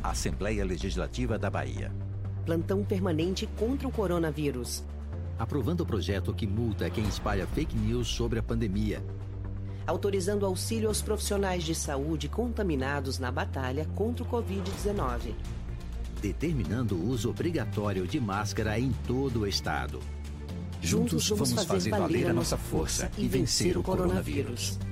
Assembleia 0.03 0.65
Legislativa 0.65 1.37
da 1.37 1.51
Bahia 1.51 1.93
plantão 2.45 2.85
permanente 2.85 3.47
contra 3.59 3.89
o 3.89 3.93
coronavírus. 3.93 4.85
Aprovando 5.39 5.81
o 5.81 5.87
projeto 5.87 6.35
que 6.35 6.47
multa 6.47 6.89
quem 6.91 7.05
espalha 7.05 7.47
fake 7.47 7.77
news 7.77 8.09
sobre 8.09 8.39
a 8.39 8.43
pandemia. 8.43 9.05
Autorizando 9.87 10.47
auxílio 10.47 10.89
aos 10.89 11.03
profissionais 11.03 11.65
de 11.65 11.75
saúde 11.75 12.29
contaminados 12.29 13.19
na 13.19 13.31
batalha 13.31 13.85
contra 13.95 14.25
o 14.25 14.29
Covid-19. 14.29 15.35
Determinando 16.21 16.95
o 16.95 17.09
uso 17.09 17.31
obrigatório 17.31 18.07
de 18.07 18.21
máscara 18.21 18.79
em 18.79 18.93
todo 19.07 19.41
o 19.41 19.47
estado. 19.47 19.99
Juntos, 20.81 21.29
vamos, 21.29 21.51
vamos 21.51 21.65
fazer, 21.65 21.91
fazer 21.91 21.91
valer 21.91 22.27
a 22.29 22.33
nossa 22.33 22.57
força 22.57 23.11
e 23.19 23.27
vencer 23.27 23.77
o 23.77 23.83
coronavírus. 23.83 24.77
coronavírus. 24.77 24.92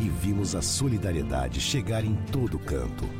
e 0.00 0.08
vimos 0.08 0.54
a 0.54 0.62
solidariedade 0.62 1.60
chegar 1.60 2.04
em 2.04 2.14
todo 2.32 2.58
canto. 2.58 3.19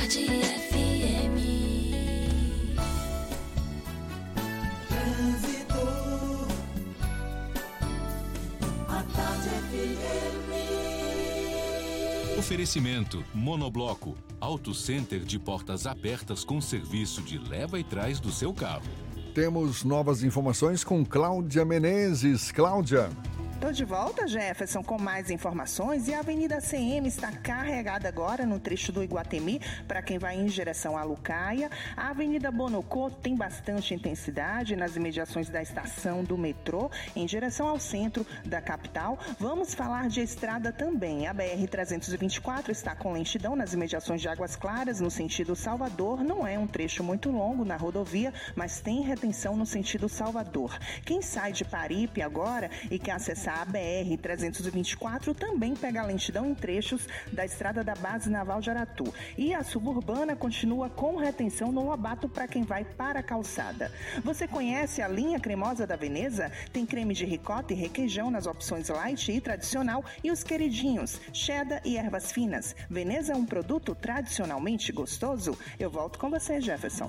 A 0.00 0.02
tarde 0.02 0.24
FM. 0.24 1.36
Trânsito. 4.88 5.84
A 8.88 9.02
tarde 9.14 9.48
FM. 9.68 10.48
Oferecimento 12.38 13.22
Monobloco. 13.34 14.16
Auto 14.40 14.72
Center 14.72 15.20
de 15.20 15.38
portas 15.38 15.86
abertas 15.86 16.44
com 16.44 16.62
serviço 16.62 17.20
de 17.20 17.36
leva 17.36 17.78
e 17.78 17.84
trás 17.84 18.18
do 18.18 18.32
seu 18.32 18.54
carro. 18.54 18.88
Temos 19.34 19.84
novas 19.84 20.22
informações 20.22 20.82
com 20.82 21.04
Cláudia 21.04 21.62
Menezes. 21.66 22.50
Cláudia. 22.50 23.10
Tô 23.60 23.70
de 23.70 23.84
volta, 23.84 24.26
Jefferson, 24.26 24.82
com 24.82 24.98
mais 24.98 25.30
informações. 25.30 26.08
E 26.08 26.14
a 26.14 26.20
Avenida 26.20 26.62
CM 26.62 27.06
está 27.06 27.30
carregada 27.30 28.08
agora 28.08 28.46
no 28.46 28.58
trecho 28.58 28.90
do 28.90 29.04
Iguatemi 29.04 29.60
para 29.86 30.00
quem 30.00 30.18
vai 30.18 30.34
em 30.34 30.46
direção 30.46 30.96
à 30.96 31.02
Lucaia. 31.02 31.70
A 31.94 32.08
Avenida 32.08 32.50
Bonocô 32.50 33.10
tem 33.10 33.36
bastante 33.36 33.92
intensidade 33.92 34.74
nas 34.74 34.96
imediações 34.96 35.50
da 35.50 35.60
estação 35.60 36.24
do 36.24 36.38
metrô 36.38 36.90
em 37.14 37.26
direção 37.26 37.68
ao 37.68 37.78
centro 37.78 38.26
da 38.46 38.62
capital. 38.62 39.18
Vamos 39.38 39.74
falar 39.74 40.08
de 40.08 40.22
estrada 40.22 40.72
também. 40.72 41.26
A 41.26 41.34
BR 41.34 41.68
324 41.70 42.72
está 42.72 42.96
com 42.96 43.12
lentidão 43.12 43.54
nas 43.54 43.74
imediações 43.74 44.22
de 44.22 44.28
Águas 44.28 44.56
Claras 44.56 45.00
no 45.00 45.10
sentido 45.10 45.54
Salvador. 45.54 46.24
Não 46.24 46.46
é 46.46 46.58
um 46.58 46.66
trecho 46.66 47.04
muito 47.04 47.30
longo 47.30 47.62
na 47.62 47.76
rodovia, 47.76 48.32
mas 48.56 48.80
tem 48.80 49.02
retenção 49.02 49.54
no 49.54 49.66
sentido 49.66 50.08
Salvador. 50.08 50.78
Quem 51.04 51.20
sai 51.20 51.52
de 51.52 51.64
Paripe 51.66 52.22
agora 52.22 52.70
e 52.90 52.98
quer 52.98 53.12
acessar 53.12 53.49
a 53.50 53.66
BR-324 53.66 55.34
também 55.34 55.74
pega 55.74 56.02
lentidão 56.02 56.46
em 56.46 56.54
trechos 56.54 57.08
da 57.32 57.44
estrada 57.44 57.82
da 57.82 57.94
Base 57.94 58.30
Naval 58.30 58.60
de 58.60 58.70
Aratu. 58.70 59.12
E 59.36 59.52
a 59.52 59.64
suburbana 59.64 60.36
continua 60.36 60.88
com 60.88 61.16
retenção 61.16 61.72
no 61.72 61.84
Lobato 61.84 62.28
para 62.28 62.46
quem 62.46 62.62
vai 62.62 62.84
para 62.84 63.20
a 63.20 63.22
calçada. 63.22 63.90
Você 64.22 64.46
conhece 64.46 65.02
a 65.02 65.08
linha 65.08 65.40
cremosa 65.40 65.86
da 65.86 65.96
Veneza? 65.96 66.50
Tem 66.72 66.86
creme 66.86 67.14
de 67.14 67.24
ricota 67.24 67.72
e 67.72 67.76
requeijão 67.76 68.30
nas 68.30 68.46
opções 68.46 68.88
light 68.88 69.30
e 69.32 69.40
tradicional 69.40 70.04
e 70.22 70.30
os 70.30 70.44
queridinhos, 70.44 71.20
cheddar 71.32 71.80
e 71.84 71.96
ervas 71.96 72.30
finas. 72.30 72.74
Veneza 72.88 73.32
é 73.32 73.36
um 73.36 73.44
produto 73.44 73.94
tradicionalmente 73.94 74.92
gostoso? 74.92 75.58
Eu 75.78 75.90
volto 75.90 76.18
com 76.18 76.30
você, 76.30 76.60
Jefferson. 76.60 77.08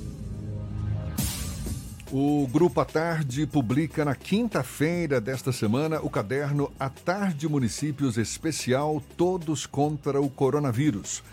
O 2.13 2.45
Grupo 2.45 2.81
A 2.81 2.83
Tarde 2.83 3.47
publica 3.47 4.03
na 4.03 4.13
quinta-feira 4.13 5.21
desta 5.21 5.53
semana 5.53 6.01
o 6.01 6.09
caderno 6.09 6.69
A 6.77 6.89
Tarde 6.89 7.47
Municípios 7.47 8.17
Especial 8.17 9.01
Todos 9.15 9.65
contra 9.65 10.19
o 10.19 10.29
Coronavírus. 10.29 11.23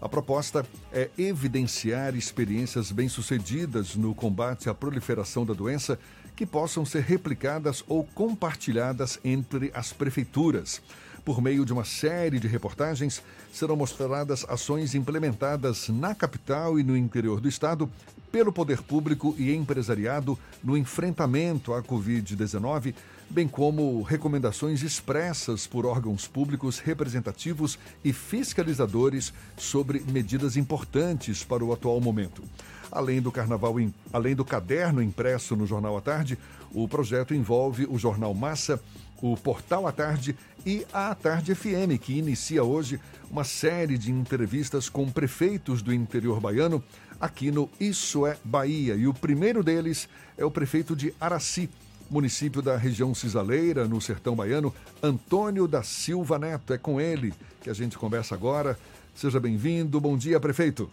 A 0.00 0.08
proposta 0.08 0.64
é 0.92 1.10
evidenciar 1.18 2.14
experiências 2.14 2.92
bem-sucedidas 2.92 3.96
no 3.96 4.14
combate 4.14 4.70
à 4.70 4.74
proliferação 4.74 5.44
da 5.44 5.52
doença 5.52 5.98
que 6.36 6.46
possam 6.46 6.84
ser 6.84 7.02
replicadas 7.02 7.82
ou 7.88 8.04
compartilhadas 8.04 9.18
entre 9.24 9.72
as 9.74 9.92
prefeituras. 9.92 10.80
Por 11.24 11.42
meio 11.42 11.64
de 11.64 11.72
uma 11.72 11.84
série 11.84 12.38
de 12.38 12.46
reportagens, 12.46 13.20
serão 13.52 13.74
mostradas 13.74 14.46
ações 14.48 14.94
implementadas 14.94 15.88
na 15.88 16.14
capital 16.14 16.78
e 16.78 16.84
no 16.84 16.96
interior 16.96 17.40
do 17.40 17.48
estado 17.48 17.90
pelo 18.30 18.52
poder 18.52 18.82
público 18.82 19.34
e 19.38 19.54
empresariado 19.54 20.38
no 20.62 20.76
enfrentamento 20.76 21.72
à 21.72 21.82
Covid-19, 21.82 22.94
bem 23.30 23.46
como 23.46 24.02
recomendações 24.02 24.82
expressas 24.82 25.66
por 25.66 25.84
órgãos 25.84 26.26
públicos 26.26 26.78
representativos 26.78 27.78
e 28.04 28.12
fiscalizadores 28.12 29.32
sobre 29.56 30.02
medidas 30.10 30.56
importantes 30.56 31.44
para 31.44 31.64
o 31.64 31.72
atual 31.72 32.00
momento. 32.00 32.42
Além 32.90 33.20
do 33.20 33.30
carnaval, 33.30 33.76
além 34.12 34.34
do 34.34 34.44
caderno 34.44 35.02
impresso 35.02 35.54
no 35.54 35.66
Jornal 35.66 35.96
à 35.96 36.00
Tarde, 36.00 36.38
o 36.72 36.88
projeto 36.88 37.34
envolve 37.34 37.86
o 37.88 37.98
Jornal 37.98 38.32
Massa, 38.32 38.80
o 39.20 39.36
Portal 39.36 39.86
à 39.86 39.92
Tarde 39.92 40.36
e 40.64 40.86
a 40.92 41.14
Tarde 41.14 41.54
FM, 41.54 41.98
que 42.00 42.18
inicia 42.18 42.62
hoje 42.62 43.00
uma 43.30 43.44
série 43.44 43.98
de 43.98 44.10
entrevistas 44.10 44.88
com 44.88 45.10
prefeitos 45.10 45.82
do 45.82 45.92
interior 45.92 46.40
baiano 46.40 46.82
aqui 47.20 47.50
no 47.50 47.68
Isso 47.80 48.26
é 48.26 48.36
Bahia. 48.44 48.94
E 48.94 49.06
o 49.06 49.14
primeiro 49.14 49.62
deles 49.62 50.08
é 50.36 50.44
o 50.44 50.50
prefeito 50.50 50.94
de 50.94 51.14
Araci, 51.20 51.68
município 52.10 52.62
da 52.62 52.76
região 52.76 53.14
cisaleira, 53.14 53.86
no 53.86 54.00
sertão 54.00 54.34
baiano, 54.34 54.74
Antônio 55.02 55.66
da 55.66 55.82
Silva 55.82 56.38
Neto. 56.38 56.72
É 56.72 56.78
com 56.78 57.00
ele 57.00 57.32
que 57.60 57.70
a 57.70 57.74
gente 57.74 57.98
conversa 57.98 58.34
agora. 58.34 58.78
Seja 59.14 59.40
bem-vindo. 59.40 60.00
Bom 60.00 60.16
dia, 60.16 60.38
prefeito. 60.38 60.90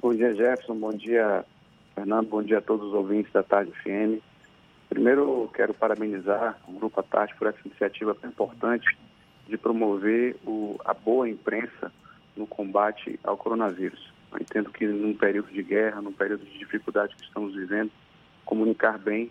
Bom 0.00 0.14
dia, 0.14 0.34
Jefferson. 0.34 0.76
Bom 0.76 0.92
dia, 0.92 1.44
Fernando. 1.94 2.28
Bom 2.28 2.42
dia 2.42 2.58
a 2.58 2.62
todos 2.62 2.86
os 2.86 2.94
ouvintes 2.94 3.32
da 3.32 3.42
Tarde 3.42 3.72
FM. 3.82 4.22
Primeiro, 4.88 5.50
quero 5.52 5.74
parabenizar 5.74 6.58
o 6.68 6.72
Grupo 6.72 7.00
A 7.00 7.02
Tarde 7.02 7.34
por 7.36 7.48
essa 7.48 7.58
iniciativa 7.64 8.14
tão 8.14 8.30
importante 8.30 8.96
de 9.48 9.56
promover 9.56 10.36
o, 10.46 10.78
a 10.84 10.94
boa 10.94 11.28
imprensa 11.28 11.90
no 12.36 12.46
combate 12.46 13.18
ao 13.24 13.36
coronavírus. 13.36 14.15
Eu 14.32 14.38
entendo 14.38 14.70
que 14.70 14.86
num 14.86 15.14
período 15.14 15.50
de 15.52 15.62
guerra, 15.62 16.00
num 16.02 16.12
período 16.12 16.44
de 16.44 16.58
dificuldade 16.58 17.14
que 17.16 17.24
estamos 17.24 17.54
vivendo, 17.54 17.90
comunicar 18.44 18.98
bem 18.98 19.30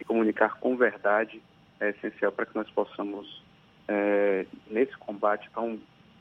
e 0.00 0.04
comunicar 0.04 0.58
com 0.58 0.76
verdade 0.76 1.42
é 1.80 1.90
essencial 1.90 2.30
para 2.30 2.46
que 2.46 2.54
nós 2.54 2.70
possamos, 2.70 3.42
é, 3.88 4.46
nesse 4.70 4.96
combate 4.98 5.50
tão, 5.52 5.78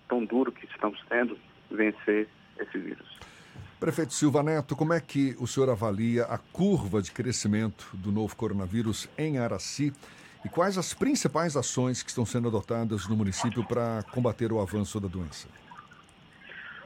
tão 0.08 0.26
duro 0.26 0.52
que 0.52 0.66
estamos 0.66 1.00
tendo, 1.08 1.38
vencer 1.70 2.28
esse 2.60 2.78
vírus. 2.78 3.20
Prefeito 3.80 4.14
Silva 4.14 4.44
Neto, 4.44 4.76
como 4.76 4.94
é 4.94 5.00
que 5.00 5.36
o 5.40 5.48
senhor 5.48 5.70
avalia 5.70 6.26
a 6.26 6.38
curva 6.38 7.02
de 7.02 7.12
crescimento 7.12 7.90
do 7.94 8.12
novo 8.12 8.36
coronavírus 8.36 9.10
em 9.18 9.40
Araci 9.40 9.92
e 10.46 10.50
quais 10.50 10.78
as 10.78 10.94
principais 10.94 11.56
ações 11.56 12.02
que 12.04 12.10
estão 12.10 12.26
sendo 12.26 12.48
adotadas 12.48 13.08
no 13.08 13.16
município 13.16 13.64
para 13.64 14.04
combater 14.12 14.52
o 14.52 14.60
avanço 14.60 15.00
da 15.00 15.08
doença? 15.08 15.48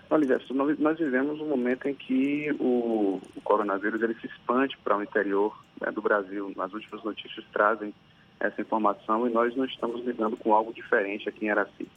Olha, 0.10 0.40
nós 0.78 0.98
vivemos 1.00 1.42
um 1.42 1.48
momento 1.48 1.88
em 1.88 1.96
que 1.96 2.52
o, 2.60 3.20
o 3.36 3.42
coronavírus 3.44 4.02
ele 4.02 4.14
se 4.16 4.28
expande 4.28 4.78
para 4.84 4.98
o 4.98 5.04
interior 5.04 5.58
né, 5.82 5.92
do 5.92 6.02
Brasil. 6.02 6.54
As 6.60 6.74
últimas 6.74 7.04
notícias 7.04 7.44
trazem 7.52 7.94
essa 8.40 8.62
informação 8.62 9.28
e 9.28 9.32
nós 9.32 9.56
não 9.56 9.66
estamos 9.66 10.06
lidando 10.06 10.38
com 10.38 10.54
algo 10.54 10.74
diferente 10.74 11.28
aqui 11.28 11.46
em 11.46 11.50
Araci. 11.50 11.88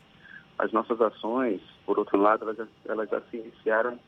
As 0.59 0.73
nossas 0.73 1.01
ações, 1.01 1.61
por 1.85 1.99
outro 1.99 2.19
lado, 2.19 2.45
elas, 2.45 2.69
elas 2.87 3.11
já 3.11 3.21
se 3.31 3.37
iniciaram 3.37 3.99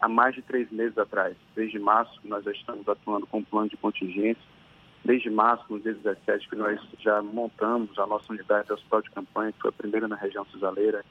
há 0.00 0.08
mais 0.08 0.34
de 0.34 0.42
três 0.42 0.70
meses 0.70 0.96
atrás. 0.96 1.36
Desde 1.54 1.78
março, 1.78 2.18
nós 2.24 2.44
já 2.44 2.52
estamos 2.52 2.88
atuando 2.88 3.26
com 3.26 3.38
um 3.38 3.44
plano 3.44 3.68
de 3.68 3.76
contingência. 3.76 4.42
Desde 5.04 5.30
março, 5.30 5.64
no 5.68 5.78
dia 5.78 5.94
17, 5.94 6.48
que 6.48 6.56
nós 6.56 6.80
já 6.98 7.22
montamos 7.22 7.96
a 7.98 8.06
nossa 8.06 8.32
unidade 8.32 8.66
de 8.66 8.72
hospital 8.72 9.02
de 9.02 9.10
campanha, 9.10 9.52
que 9.52 9.60
foi 9.60 9.70
a 9.70 9.72
primeira 9.72 10.08
na 10.08 10.16
região 10.16 10.44
cisaleira, 10.46 11.04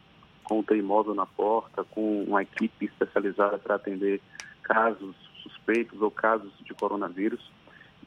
com 0.46 0.60
o 0.60 0.64
teimóvel 0.64 1.14
na 1.14 1.26
porta, 1.26 1.84
com 1.84 2.24
uma 2.24 2.44
equipe 2.44 2.86
especializada 2.86 3.58
para 3.58 3.76
atender 3.76 4.22
casos 4.64 5.16
suspeitos 5.44 6.02
ou 6.02 6.10
casos 6.10 6.52
de 6.64 6.74
coronavírus. 6.74 7.52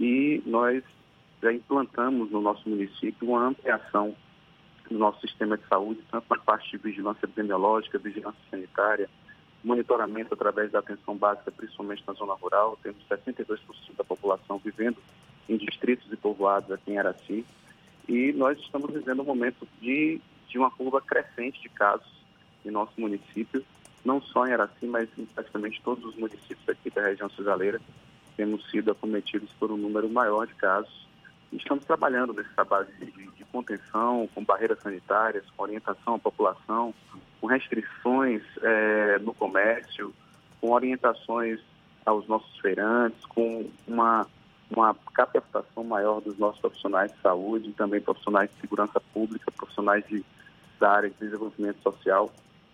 E 0.00 0.42
nós 0.46 0.82
já 1.42 1.52
implantamos 1.52 2.30
no 2.30 2.40
nosso 2.40 2.68
município 2.68 3.28
uma 3.28 3.46
ampliação 3.46 4.14
no 4.90 4.98
nosso 4.98 5.20
sistema 5.20 5.58
de 5.58 5.66
saúde, 5.66 6.00
tanto 6.10 6.24
na 6.30 6.38
parte 6.38 6.70
de 6.70 6.78
vigilância 6.78 7.26
epidemiológica, 7.26 7.98
vigilância 7.98 8.40
sanitária, 8.50 9.08
monitoramento 9.62 10.32
através 10.32 10.70
da 10.70 10.78
atenção 10.78 11.14
básica, 11.14 11.52
principalmente 11.52 12.02
na 12.06 12.14
zona 12.14 12.32
rural. 12.34 12.78
Temos 12.82 13.04
62% 13.06 13.58
da 13.96 14.04
população 14.04 14.58
vivendo 14.58 14.96
em 15.46 15.58
distritos 15.58 16.10
e 16.10 16.16
povoados 16.16 16.70
aqui 16.70 16.92
em 16.92 16.98
Araci. 16.98 17.44
E 18.08 18.32
nós 18.32 18.58
estamos 18.58 18.90
vivendo 18.90 19.20
um 19.20 19.26
momento 19.26 19.68
de, 19.80 20.20
de 20.48 20.58
uma 20.58 20.70
curva 20.70 21.02
crescente 21.02 21.60
de 21.60 21.68
casos 21.68 22.17
em 22.64 22.70
nosso 22.70 22.92
município, 22.98 23.64
não 24.04 24.20
só 24.20 24.46
em 24.46 24.52
Araci, 24.52 24.86
mas 24.86 25.08
em 25.18 25.26
praticamente 25.26 25.80
todos 25.82 26.04
os 26.04 26.16
municípios 26.16 26.68
aqui 26.68 26.90
da 26.90 27.02
região 27.02 27.28
cisaleira. 27.30 27.80
Temos 28.36 28.68
sido 28.70 28.90
acometidos 28.90 29.50
por 29.58 29.70
um 29.72 29.76
número 29.76 30.08
maior 30.08 30.46
de 30.46 30.54
casos. 30.54 31.06
Estamos 31.52 31.84
trabalhando 31.84 32.32
nesse 32.32 32.50
trabalho 32.50 32.88
de, 32.98 33.10
de 33.10 33.44
contenção, 33.46 34.28
com 34.34 34.44
barreiras 34.44 34.80
sanitárias, 34.80 35.44
com 35.56 35.62
orientação 35.62 36.14
à 36.14 36.18
população, 36.18 36.94
com 37.40 37.46
restrições 37.46 38.42
é, 38.62 39.18
no 39.18 39.34
comércio, 39.34 40.12
com 40.60 40.70
orientações 40.70 41.60
aos 42.04 42.26
nossos 42.26 42.58
feirantes, 42.58 43.24
com 43.26 43.68
uma, 43.86 44.26
uma 44.70 44.94
capacitação 45.14 45.84
maior 45.84 46.20
dos 46.20 46.38
nossos 46.38 46.60
profissionais 46.60 47.12
de 47.12 47.20
saúde, 47.20 47.72
também 47.72 48.00
profissionais 48.00 48.50
de 48.50 48.60
segurança 48.60 49.00
pública, 49.12 49.50
profissionais 49.52 50.04
de, 50.06 50.24
da 50.78 50.90
área 50.90 51.10
de 51.10 51.16
desenvolvimento 51.18 51.82
social, 51.82 52.30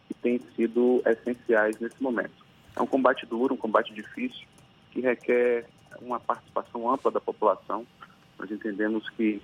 que 0.07 0.15
têm 0.15 0.41
sido 0.55 1.03
essenciais 1.07 1.79
nesse 1.79 2.03
momento. 2.03 2.45
É 2.77 2.83
um 2.83 2.87
combate 2.87 3.25
duro, 3.27 3.55
um 3.55 3.59
combate 3.59 3.95
difícil, 3.95 4.47
que 4.91 5.01
requer 5.01 5.67
uma 6.01 6.19
participação 6.21 6.91
ampla 6.91 7.11
da 7.11 7.21
população. 7.21 7.87
Nós 8.39 8.51
entendemos 8.51 9.09
que 9.11 9.41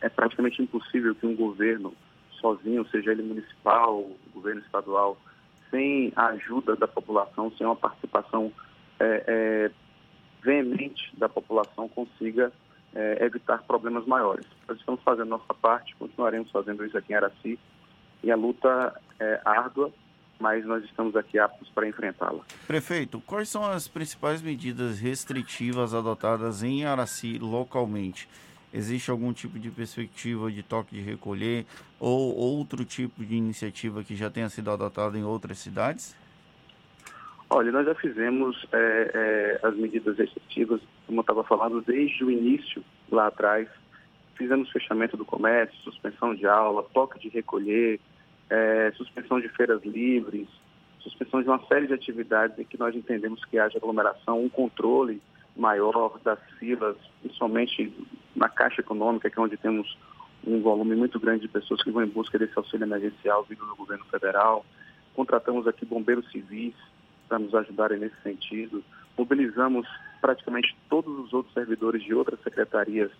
é 0.00 0.08
praticamente 0.08 0.62
impossível 0.62 1.14
que 1.14 1.26
um 1.26 1.34
governo 1.34 1.94
sozinho, 2.40 2.86
seja 2.88 3.12
ele 3.12 3.22
municipal, 3.22 4.08
governo 4.32 4.60
estadual, 4.60 5.16
sem 5.70 6.12
a 6.14 6.26
ajuda 6.26 6.76
da 6.76 6.86
população, 6.86 7.50
sem 7.56 7.66
uma 7.66 7.76
participação 7.76 8.52
é, 9.00 9.24
é, 9.26 9.70
veemente 10.42 11.10
da 11.16 11.28
população, 11.28 11.88
consiga 11.88 12.52
é, 12.94 13.24
evitar 13.24 13.62
problemas 13.64 14.06
maiores. 14.06 14.46
Nós 14.68 14.78
estamos 14.78 15.02
fazendo 15.02 15.28
nossa 15.28 15.52
parte, 15.54 15.96
continuaremos 15.96 16.50
fazendo 16.50 16.84
isso 16.84 16.96
aqui 16.96 17.12
em 17.12 17.16
Araci, 17.16 17.58
e 18.22 18.30
a 18.30 18.36
luta 18.36 19.00
é 19.20 19.40
árdua, 19.44 19.92
mas 20.38 20.64
nós 20.64 20.84
estamos 20.84 21.16
aqui 21.16 21.38
aptos 21.38 21.68
para 21.70 21.88
enfrentá-la. 21.88 22.40
Prefeito, 22.66 23.20
quais 23.20 23.48
são 23.48 23.64
as 23.64 23.88
principais 23.88 24.42
medidas 24.42 24.98
restritivas 24.98 25.94
adotadas 25.94 26.62
em 26.62 26.84
Araci 26.84 27.38
localmente? 27.38 28.28
Existe 28.72 29.10
algum 29.10 29.32
tipo 29.32 29.58
de 29.58 29.70
perspectiva 29.70 30.50
de 30.50 30.62
toque 30.62 30.94
de 30.96 31.00
recolher 31.00 31.64
ou 31.98 32.36
outro 32.36 32.84
tipo 32.84 33.24
de 33.24 33.34
iniciativa 33.34 34.02
que 34.02 34.14
já 34.14 34.28
tenha 34.28 34.48
sido 34.48 34.70
adotada 34.70 35.16
em 35.16 35.24
outras 35.24 35.58
cidades? 35.58 36.14
Olha, 37.48 37.70
nós 37.70 37.86
já 37.86 37.94
fizemos 37.94 38.66
é, 38.72 39.58
é, 39.62 39.66
as 39.66 39.76
medidas 39.76 40.18
restritivas, 40.18 40.80
como 41.06 41.20
eu 41.20 41.22
estava 41.22 41.44
falando, 41.44 41.80
desde 41.80 42.24
o 42.24 42.30
início, 42.30 42.84
lá 43.10 43.28
atrás. 43.28 43.68
Fizemos 44.34 44.70
fechamento 44.70 45.16
do 45.16 45.24
comércio, 45.24 45.74
suspensão 45.82 46.34
de 46.34 46.44
aula, 46.46 46.82
toque 46.92 47.20
de 47.20 47.28
recolher, 47.28 48.00
é, 48.50 48.92
suspensão 48.96 49.40
de 49.40 49.48
feiras 49.48 49.82
livres, 49.84 50.48
suspensão 51.00 51.42
de 51.42 51.48
uma 51.48 51.64
série 51.66 51.86
de 51.86 51.94
atividades 51.94 52.58
em 52.58 52.64
que 52.64 52.78
nós 52.78 52.94
entendemos 52.94 53.44
que 53.44 53.58
haja 53.58 53.78
aglomeração, 53.78 54.42
um 54.42 54.48
controle 54.48 55.22
maior 55.56 56.18
das 56.22 56.38
filas, 56.58 56.96
principalmente 57.22 57.92
na 58.34 58.48
Caixa 58.48 58.80
Econômica, 58.80 59.30
que 59.30 59.38
é 59.38 59.42
onde 59.42 59.56
temos 59.56 59.96
um 60.46 60.60
volume 60.60 60.94
muito 60.94 61.18
grande 61.18 61.42
de 61.42 61.48
pessoas 61.48 61.82
que 61.82 61.90
vão 61.90 62.02
em 62.02 62.08
busca 62.08 62.38
desse 62.38 62.56
auxílio 62.56 62.84
emergencial 62.84 63.44
vindo 63.44 63.64
do 63.66 63.74
governo 63.74 64.04
federal. 64.06 64.64
Contratamos 65.14 65.66
aqui 65.66 65.84
bombeiros 65.84 66.30
civis 66.30 66.74
para 67.28 67.38
nos 67.38 67.54
ajudarem 67.54 67.98
nesse 67.98 68.20
sentido. 68.22 68.84
Mobilizamos 69.16 69.88
praticamente 70.20 70.76
todos 70.88 71.18
os 71.18 71.32
outros 71.32 71.54
servidores 71.54 72.02
de 72.02 72.14
outras 72.14 72.40
secretarias 72.42 73.10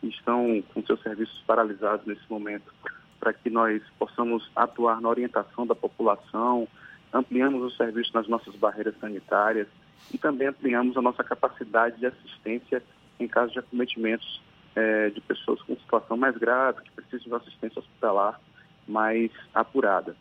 que 0.00 0.08
estão 0.08 0.62
com 0.74 0.84
seus 0.84 1.00
serviços 1.02 1.42
paralisados 1.46 2.04
nesse 2.06 2.28
momento, 2.28 2.74
para 3.18 3.32
que 3.32 3.50
nós 3.50 3.82
possamos 3.98 4.50
atuar 4.54 5.00
na 5.00 5.08
orientação 5.08 5.66
da 5.66 5.74
população, 5.74 6.68
ampliamos 7.12 7.62
os 7.62 7.76
serviços 7.76 8.12
nas 8.12 8.28
nossas 8.28 8.54
barreiras 8.56 8.94
sanitárias 9.00 9.68
e 10.12 10.18
também 10.18 10.48
ampliamos 10.48 10.96
a 10.96 11.02
nossa 11.02 11.22
capacidade 11.22 11.98
de 11.98 12.06
assistência 12.06 12.82
em 13.18 13.28
caso 13.28 13.52
de 13.52 13.58
acometimentos 13.60 14.42
é, 14.74 15.10
de 15.10 15.20
pessoas 15.20 15.62
com 15.62 15.76
situação 15.76 16.16
mais 16.16 16.36
grave, 16.36 16.82
que 16.82 16.90
precisam 16.90 17.38
de 17.38 17.44
assistência 17.44 17.78
hospitalar 17.78 18.40
mais 18.86 19.30
apurada. 19.54 20.16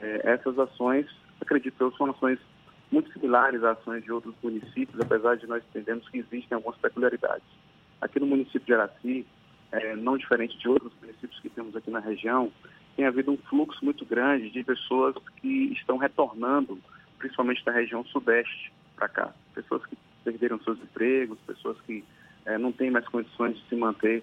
É, 0.00 0.32
essas 0.32 0.58
ações, 0.58 1.06
acredito 1.40 1.74
eu, 1.80 1.92
são 1.96 2.10
ações 2.10 2.38
muito 2.90 3.12
similares 3.12 3.64
a 3.64 3.72
ações 3.72 4.04
de 4.04 4.12
outros 4.12 4.34
municípios, 4.42 5.00
apesar 5.00 5.36
de 5.36 5.46
nós 5.46 5.62
entendermos 5.68 6.08
que 6.08 6.18
existem 6.18 6.54
algumas 6.54 6.78
peculiaridades. 6.78 7.46
Aqui 8.00 8.20
no 8.20 8.26
município 8.26 8.64
de 8.64 8.74
Araci, 8.74 9.26
é, 9.72 9.96
não 9.96 10.16
diferente 10.16 10.56
de 10.58 10.68
outros 10.68 10.92
municípios 11.00 11.38
que 11.40 11.48
temos 11.48 11.74
aqui 11.76 11.90
na 11.90 12.00
região, 12.00 12.50
tem 12.96 13.04
havido 13.04 13.30
um 13.30 13.36
fluxo 13.36 13.84
muito 13.84 14.04
grande 14.04 14.50
de 14.50 14.64
pessoas 14.64 15.14
que 15.36 15.72
estão 15.72 15.96
retornando, 15.98 16.78
principalmente 17.18 17.64
da 17.64 17.72
região 17.72 18.04
sudeste 18.04 18.72
para 18.96 19.08
cá. 19.08 19.34
Pessoas 19.54 19.84
que 19.86 19.96
perderam 20.24 20.58
seus 20.60 20.78
empregos, 20.80 21.38
pessoas 21.46 21.78
que 21.82 22.04
é, 22.44 22.56
não 22.56 22.72
têm 22.72 22.90
mais 22.90 23.06
condições 23.08 23.56
de 23.56 23.68
se 23.68 23.76
manter 23.76 24.22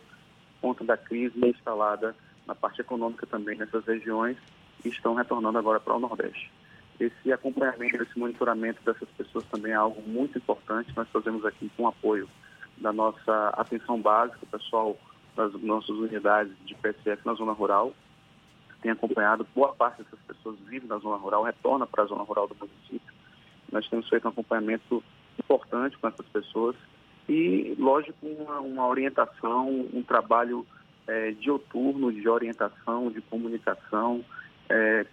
por 0.59 0.69
conta 0.69 0.83
da 0.83 0.97
crise 0.97 1.33
instalada 1.45 2.15
na 2.47 2.55
parte 2.55 2.81
econômica 2.81 3.27
também 3.27 3.57
nessas 3.57 3.85
regiões 3.85 4.37
e 4.83 4.89
estão 4.89 5.13
retornando 5.13 5.57
agora 5.57 5.79
para 5.79 5.95
o 5.95 5.99
Nordeste. 5.99 6.51
Esse 6.99 7.31
acompanhamento, 7.31 8.01
esse 8.01 8.17
monitoramento 8.17 8.81
dessas 8.83 9.09
pessoas 9.09 9.45
também 9.45 9.71
é 9.71 9.75
algo 9.75 10.01
muito 10.07 10.37
importante. 10.37 10.93
Nós 10.95 11.09
fazemos 11.09 11.45
aqui 11.45 11.69
com 11.75 11.87
apoio 11.87 12.29
da 12.77 12.93
nossa 12.93 13.49
atenção 13.49 13.99
básica, 13.99 14.39
o 14.41 14.47
pessoal 14.47 14.97
das 15.35 15.53
nossas 15.61 15.95
unidades 15.95 16.53
de 16.65 16.76
PSF 16.76 17.26
na 17.26 17.34
zona 17.34 17.53
rural, 17.53 17.93
tem 18.81 18.91
acompanhado, 18.91 19.47
boa 19.55 19.73
parte 19.73 20.03
dessas 20.03 20.19
pessoas 20.27 20.60
vive 20.68 20.85
na 20.88 20.97
zona 20.97 21.15
rural, 21.15 21.43
retorna 21.43 21.88
para 21.88 22.03
a 22.03 22.05
zona 22.05 22.23
rural 22.23 22.47
do 22.47 22.55
município. 22.55 23.14
Nós 23.72 23.88
temos 23.88 24.07
feito 24.10 24.26
um 24.26 24.31
acompanhamento 24.31 25.03
importante 25.39 25.97
com 25.97 26.07
essas 26.07 26.26
pessoas 26.27 26.76
e, 27.27 27.76
lógico, 27.80 28.27
uma, 28.27 28.60
uma 28.60 28.88
orientação, 28.88 29.69
um 29.93 30.03
trabalho 30.03 30.65
é, 31.07 31.31
dioturno 31.31 32.11
de 32.11 32.27
orientação, 32.27 33.10
de 33.10 33.22
comunicação, 33.22 34.23
é, 34.69 35.05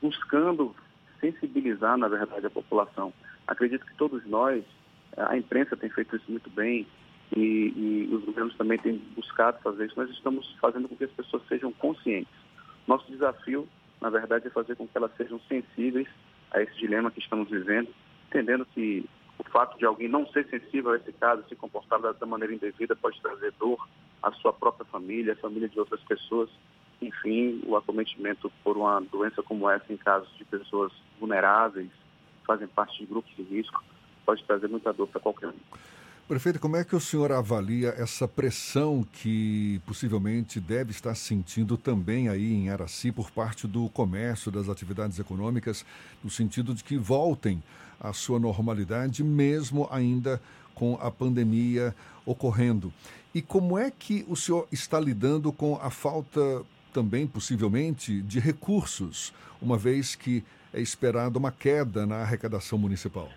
buscando 0.00 0.74
sensibilizar, 1.20 1.96
na 1.96 2.08
verdade, 2.08 2.46
a 2.46 2.50
população. 2.50 3.12
Acredito 3.46 3.84
que 3.84 3.94
todos 3.96 4.24
nós, 4.26 4.64
a 5.16 5.36
imprensa 5.36 5.76
tem 5.76 5.90
feito 5.90 6.16
isso 6.16 6.30
muito 6.30 6.50
bem 6.50 6.86
e, 7.36 7.72
e 7.74 8.14
os 8.14 8.24
governos 8.24 8.56
também 8.56 8.78
têm 8.78 9.00
buscado 9.16 9.60
fazer 9.62 9.86
isso. 9.86 9.98
Nós 9.98 10.10
estamos 10.10 10.50
fazendo 10.60 10.88
com 10.88 10.96
que 10.96 11.04
as 11.04 11.10
pessoas 11.10 11.42
sejam 11.48 11.72
conscientes 11.72 12.44
nosso 12.86 13.10
desafio, 13.10 13.66
na 14.00 14.10
verdade, 14.10 14.46
é 14.46 14.50
fazer 14.50 14.76
com 14.76 14.86
que 14.86 14.96
elas 14.96 15.14
sejam 15.16 15.40
sensíveis 15.48 16.06
a 16.50 16.62
esse 16.62 16.74
dilema 16.76 17.10
que 17.10 17.20
estamos 17.20 17.48
vivendo, 17.48 17.88
entendendo 18.28 18.66
que 18.66 19.08
o 19.38 19.44
fato 19.44 19.78
de 19.78 19.84
alguém 19.84 20.08
não 20.08 20.26
ser 20.26 20.46
sensível 20.48 20.92
a 20.92 20.96
esse 20.96 21.12
caso, 21.12 21.44
se 21.48 21.56
comportar 21.56 22.00
da 22.00 22.26
maneira 22.26 22.54
indevida, 22.54 22.94
pode 22.94 23.20
trazer 23.20 23.52
dor 23.58 23.88
à 24.22 24.30
sua 24.32 24.52
própria 24.52 24.84
família, 24.86 25.32
à 25.32 25.36
família 25.36 25.68
de 25.68 25.78
outras 25.78 26.00
pessoas. 26.02 26.50
Enfim, 27.00 27.62
o 27.66 27.76
acometimento 27.76 28.52
por 28.62 28.76
uma 28.76 29.00
doença 29.00 29.42
como 29.42 29.68
essa, 29.68 29.92
em 29.92 29.96
casos 29.96 30.28
de 30.36 30.44
pessoas 30.44 30.92
vulneráveis, 31.18 31.90
fazem 32.46 32.68
parte 32.68 32.98
de 32.98 33.06
grupos 33.06 33.34
de 33.34 33.42
risco, 33.42 33.82
pode 34.24 34.44
trazer 34.44 34.68
muita 34.68 34.92
dor 34.92 35.08
para 35.08 35.20
qualquer 35.20 35.48
um. 35.48 35.54
Prefeito, 36.26 36.58
como 36.58 36.74
é 36.74 36.82
que 36.82 36.96
o 36.96 37.00
senhor 37.00 37.30
avalia 37.32 37.90
essa 37.98 38.26
pressão 38.26 39.06
que 39.12 39.78
possivelmente 39.84 40.58
deve 40.58 40.90
estar 40.90 41.14
sentindo 41.14 41.76
também 41.76 42.30
aí 42.30 42.50
em 42.50 42.70
Araci 42.70 43.12
por 43.12 43.30
parte 43.30 43.66
do 43.66 43.90
comércio, 43.90 44.50
das 44.50 44.70
atividades 44.70 45.18
econômicas, 45.18 45.84
no 46.22 46.30
sentido 46.30 46.74
de 46.74 46.82
que 46.82 46.96
voltem 46.96 47.62
à 48.00 48.14
sua 48.14 48.38
normalidade, 48.38 49.22
mesmo 49.22 49.86
ainda 49.90 50.40
com 50.74 50.94
a 50.94 51.10
pandemia 51.10 51.94
ocorrendo? 52.24 52.90
E 53.34 53.42
como 53.42 53.78
é 53.78 53.90
que 53.90 54.24
o 54.26 54.34
senhor 54.34 54.66
está 54.72 54.98
lidando 54.98 55.52
com 55.52 55.76
a 55.76 55.90
falta 55.90 56.40
também, 56.90 57.26
possivelmente, 57.26 58.22
de 58.22 58.40
recursos, 58.40 59.34
uma 59.60 59.76
vez 59.76 60.14
que 60.14 60.42
é 60.72 60.80
esperada 60.80 61.38
uma 61.38 61.52
queda 61.52 62.06
na 62.06 62.22
arrecadação 62.22 62.78
municipal? 62.78 63.28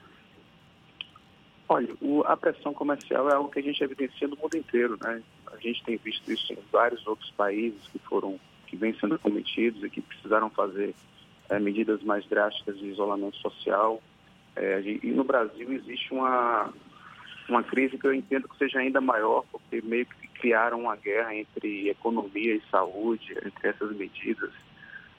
Olha, 1.70 1.94
o, 2.02 2.24
a 2.26 2.38
pressão 2.38 2.74
comercial 2.74 3.30
é 3.30 3.34
algo 3.34 3.52
que 3.52 3.60
a 3.60 3.64
gente 3.64 3.84
evidencia 3.84 4.28
no 4.28 4.38
mundo 4.38 4.56
inteiro, 4.56 4.98
né? 5.02 5.22
A 5.52 5.58
gente 5.58 5.84
tem 5.84 5.98
visto 5.98 6.32
isso 6.32 6.54
em 6.54 6.60
vários 6.72 7.06
outros 7.06 7.30
países 7.32 7.86
que 7.90 8.00
foram, 8.00 8.40
que 8.68 8.78
vêm 8.78 8.98
sendo 9.00 9.20
cometidos 9.20 9.84
e 9.84 9.90
que 9.90 10.02
precisaram 10.02 10.50
fazer 10.50 10.96
é, 11.50 11.60
medidas 11.60 12.02
mais 12.04 12.26
drásticas 12.28 12.78
de 12.78 12.86
isolamento 12.86 13.36
social. 13.38 14.02
É, 14.56 14.82
e 14.82 15.12
no 15.12 15.26
Brasil 15.26 15.72
existe 15.74 16.14
uma, 16.14 16.74
uma 17.50 17.64
crise 17.64 17.98
que 17.98 18.08
eu 18.08 18.14
entendo 18.14 18.48
que 18.48 18.58
seja 18.58 18.80
ainda 18.80 19.02
maior, 19.02 19.44
porque 19.52 19.82
meio 19.82 20.06
que 20.06 20.28
criaram 20.40 20.82
uma 20.82 20.96
guerra 20.96 21.36
entre 21.36 21.90
economia 21.90 22.56
e 22.56 22.62
saúde, 22.72 23.36
entre 23.46 23.68
essas 23.68 23.96
medidas. 23.96 24.52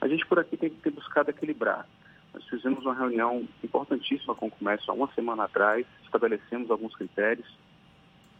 A 0.01 0.07
gente 0.07 0.25
por 0.25 0.39
aqui 0.39 0.57
tem 0.57 0.69
que 0.69 0.81
ter 0.81 0.91
buscado 0.91 1.29
equilibrar. 1.29 1.87
Nós 2.33 2.47
fizemos 2.47 2.85
uma 2.85 2.93
reunião 2.93 3.47
importantíssima 3.63 4.35
com 4.35 4.47
o 4.47 4.51
comércio 4.51 4.91
há 4.91 4.93
uma 4.93 5.11
semana 5.13 5.45
atrás, 5.45 5.85
estabelecemos 6.03 6.69
alguns 6.69 6.95
critérios. 6.95 7.47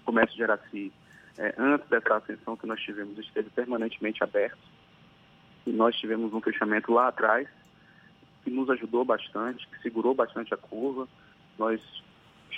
O 0.02 0.06
comércio 0.06 0.36
de 0.36 0.44
Araci, 0.44 0.91
é, 1.38 1.53
antes 1.57 1.88
dessa 1.90 2.16
atenção 2.16 2.56
que 2.56 2.68
nós 2.68 2.80
tivemos, 2.82 3.18
esteve 3.18 3.49
permanentemente 3.49 4.24
aberto. 4.24 4.60
E 5.66 5.72
nós 5.72 5.95
tivemos 5.95 6.34
um 6.34 6.41
fechamento 6.41 6.91
lá 6.91 7.07
atrás, 7.07 7.48
que 8.44 8.49
nos 8.49 8.70
ajudou 8.70 9.03
bastante, 9.03 9.68
que 9.68 9.82
segurou 9.82 10.14
bastante 10.14 10.53
a 10.53 10.57
curva. 10.57 11.07
Nós 11.57 11.82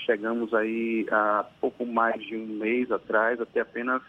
chegamos 0.05 0.53
aí 0.53 1.07
a 1.11 1.45
pouco 1.59 1.85
mais 1.85 2.21
de 2.21 2.35
um 2.35 2.45
mês 2.45 2.91
atrás, 2.91 3.39
até 3.39 3.61
apenas 3.61 4.01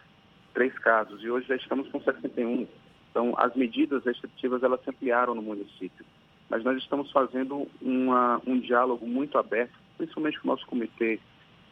três 0.52 0.76
casos, 0.78 1.22
e 1.22 1.30
hoje 1.30 1.48
já 1.48 1.56
estamos 1.56 1.88
com 1.88 2.00
61. 2.00 2.66
Então, 3.10 3.34
as 3.36 3.54
medidas 3.54 4.04
restritivas, 4.04 4.62
elas 4.62 4.82
se 4.82 4.90
ampliaram 4.90 5.34
no 5.34 5.42
município. 5.42 6.04
Mas 6.52 6.62
nós 6.64 6.76
estamos 6.76 7.10
fazendo 7.10 7.66
uma, 7.80 8.38
um 8.46 8.60
diálogo 8.60 9.06
muito 9.06 9.38
aberto, 9.38 9.72
principalmente 9.96 10.38
com 10.38 10.48
o 10.48 10.50
nosso 10.50 10.66
comitê 10.66 11.18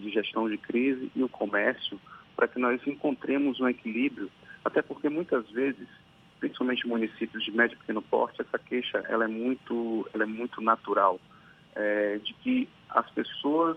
de 0.01 0.09
gestão 0.09 0.49
de 0.49 0.57
crise 0.57 1.13
e 1.15 1.23
o 1.23 1.29
comércio, 1.29 2.01
para 2.35 2.49
que 2.49 2.59
nós 2.59 2.81
encontremos 2.87 3.61
um 3.61 3.69
equilíbrio, 3.69 4.31
até 4.65 4.81
porque 4.81 5.11
muitas 5.11 5.47
vezes, 5.51 5.87
principalmente 6.39 6.89
municípios 6.89 7.45
de 7.45 7.53
médio 7.53 7.75
e 7.75 7.79
pequeno 7.79 8.01
porte, 8.01 8.41
essa 8.41 8.59
queixa 8.59 9.05
ela 9.07 9.27
é 9.27 9.29
muito, 9.29 10.09
ela 10.15 10.23
é 10.23 10.27
muito 10.27 10.63
natural, 10.63 11.21
é, 11.75 12.17
de 12.17 12.33
que 12.33 12.67
as 12.89 13.09
pessoas 13.11 13.77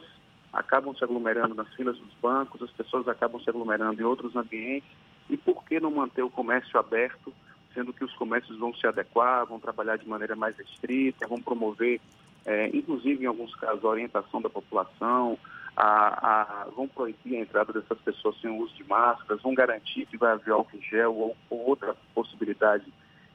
acabam 0.54 0.96
se 0.96 1.04
aglomerando 1.04 1.54
nas 1.54 1.68
filas 1.74 1.98
dos 1.98 2.14
bancos, 2.22 2.62
as 2.62 2.72
pessoas 2.72 3.10
acabam 3.10 3.42
se 3.42 3.50
aglomerando 3.50 4.02
em 4.02 4.06
outros 4.06 4.34
ambientes. 4.38 4.90
E 5.30 5.36
por 5.36 5.66
que 5.66 5.82
não 5.82 5.92
manter 5.92 6.22
o 6.22 6.30
comércio 6.30 6.80
aberto, 6.80 7.34
sendo 7.74 7.94
que 7.94 8.04
os 8.04 8.14
comércios 8.14 8.58
vão 8.58 8.74
se 8.74 8.86
adequar, 8.86 9.46
vão 9.46 9.60
trabalhar 9.60 9.98
de 9.98 10.08
maneira 10.08 10.36
mais 10.36 10.56
restrita, 10.58 11.28
vão 11.28 11.42
promover, 11.42 12.00
é, 12.46 12.68
inclusive 12.76 13.24
em 13.24 13.28
alguns 13.28 13.56
casos, 13.56 13.84
a 13.84 13.88
orientação 13.88 14.42
da 14.42 14.50
população, 14.50 15.38
a, 15.76 16.32
a, 16.32 16.66
vão 16.76 16.88
proibir 16.88 17.38
a 17.38 17.42
entrada 17.42 17.74
dessas 17.74 18.00
pessoas 18.02 18.40
sem 18.42 18.50
o 18.50 18.58
uso 18.58 18.74
de 18.76 18.84
máscaras, 18.84 19.42
vão 19.42 19.54
garantir 19.54 20.06
que 20.06 20.18
vai 20.18 20.34
haver 20.34 20.52
álcool 20.52 20.78
em 20.78 20.82
gel 20.82 21.16
ou, 21.16 21.38
ou 21.50 21.68
outra 21.68 21.96
possibilidade 22.14 22.86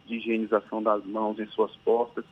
de 0.06 0.16
higienização 0.16 0.82
das 0.82 1.04
mãos 1.04 1.38
em 1.38 1.46
suas 1.48 1.74
portas 1.76 2.24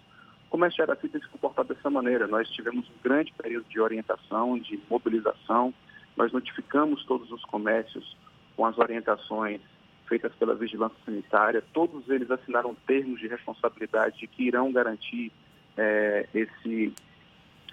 o 0.46 0.50
comércio 0.50 0.76
de 0.76 0.90
Araci 0.90 1.08
tem 1.08 1.20
se 1.20 1.28
comportado 1.28 1.74
dessa 1.74 1.90
maneira. 1.90 2.26
Nós 2.26 2.48
tivemos 2.48 2.88
um 2.88 3.02
grande 3.02 3.32
período 3.32 3.66
de 3.68 3.80
orientação, 3.80 4.58
de 4.58 4.80
mobilização. 4.88 5.74
Nós 6.16 6.32
notificamos 6.32 7.04
todos 7.04 7.30
os 7.32 7.44
comércios 7.44 8.16
com 8.56 8.64
as 8.64 8.78
orientações 8.78 9.60
feitas 10.08 10.32
pela 10.34 10.54
Vigilância 10.54 10.96
Sanitária. 11.04 11.62
Todos 11.72 12.08
eles 12.08 12.30
assinaram 12.30 12.76
termos 12.86 13.20
de 13.20 13.28
responsabilidade 13.28 14.18
de 14.18 14.26
que 14.26 14.44
irão 14.44 14.72
garantir 14.72 15.32
é, 15.76 16.28
esse, 16.34 16.92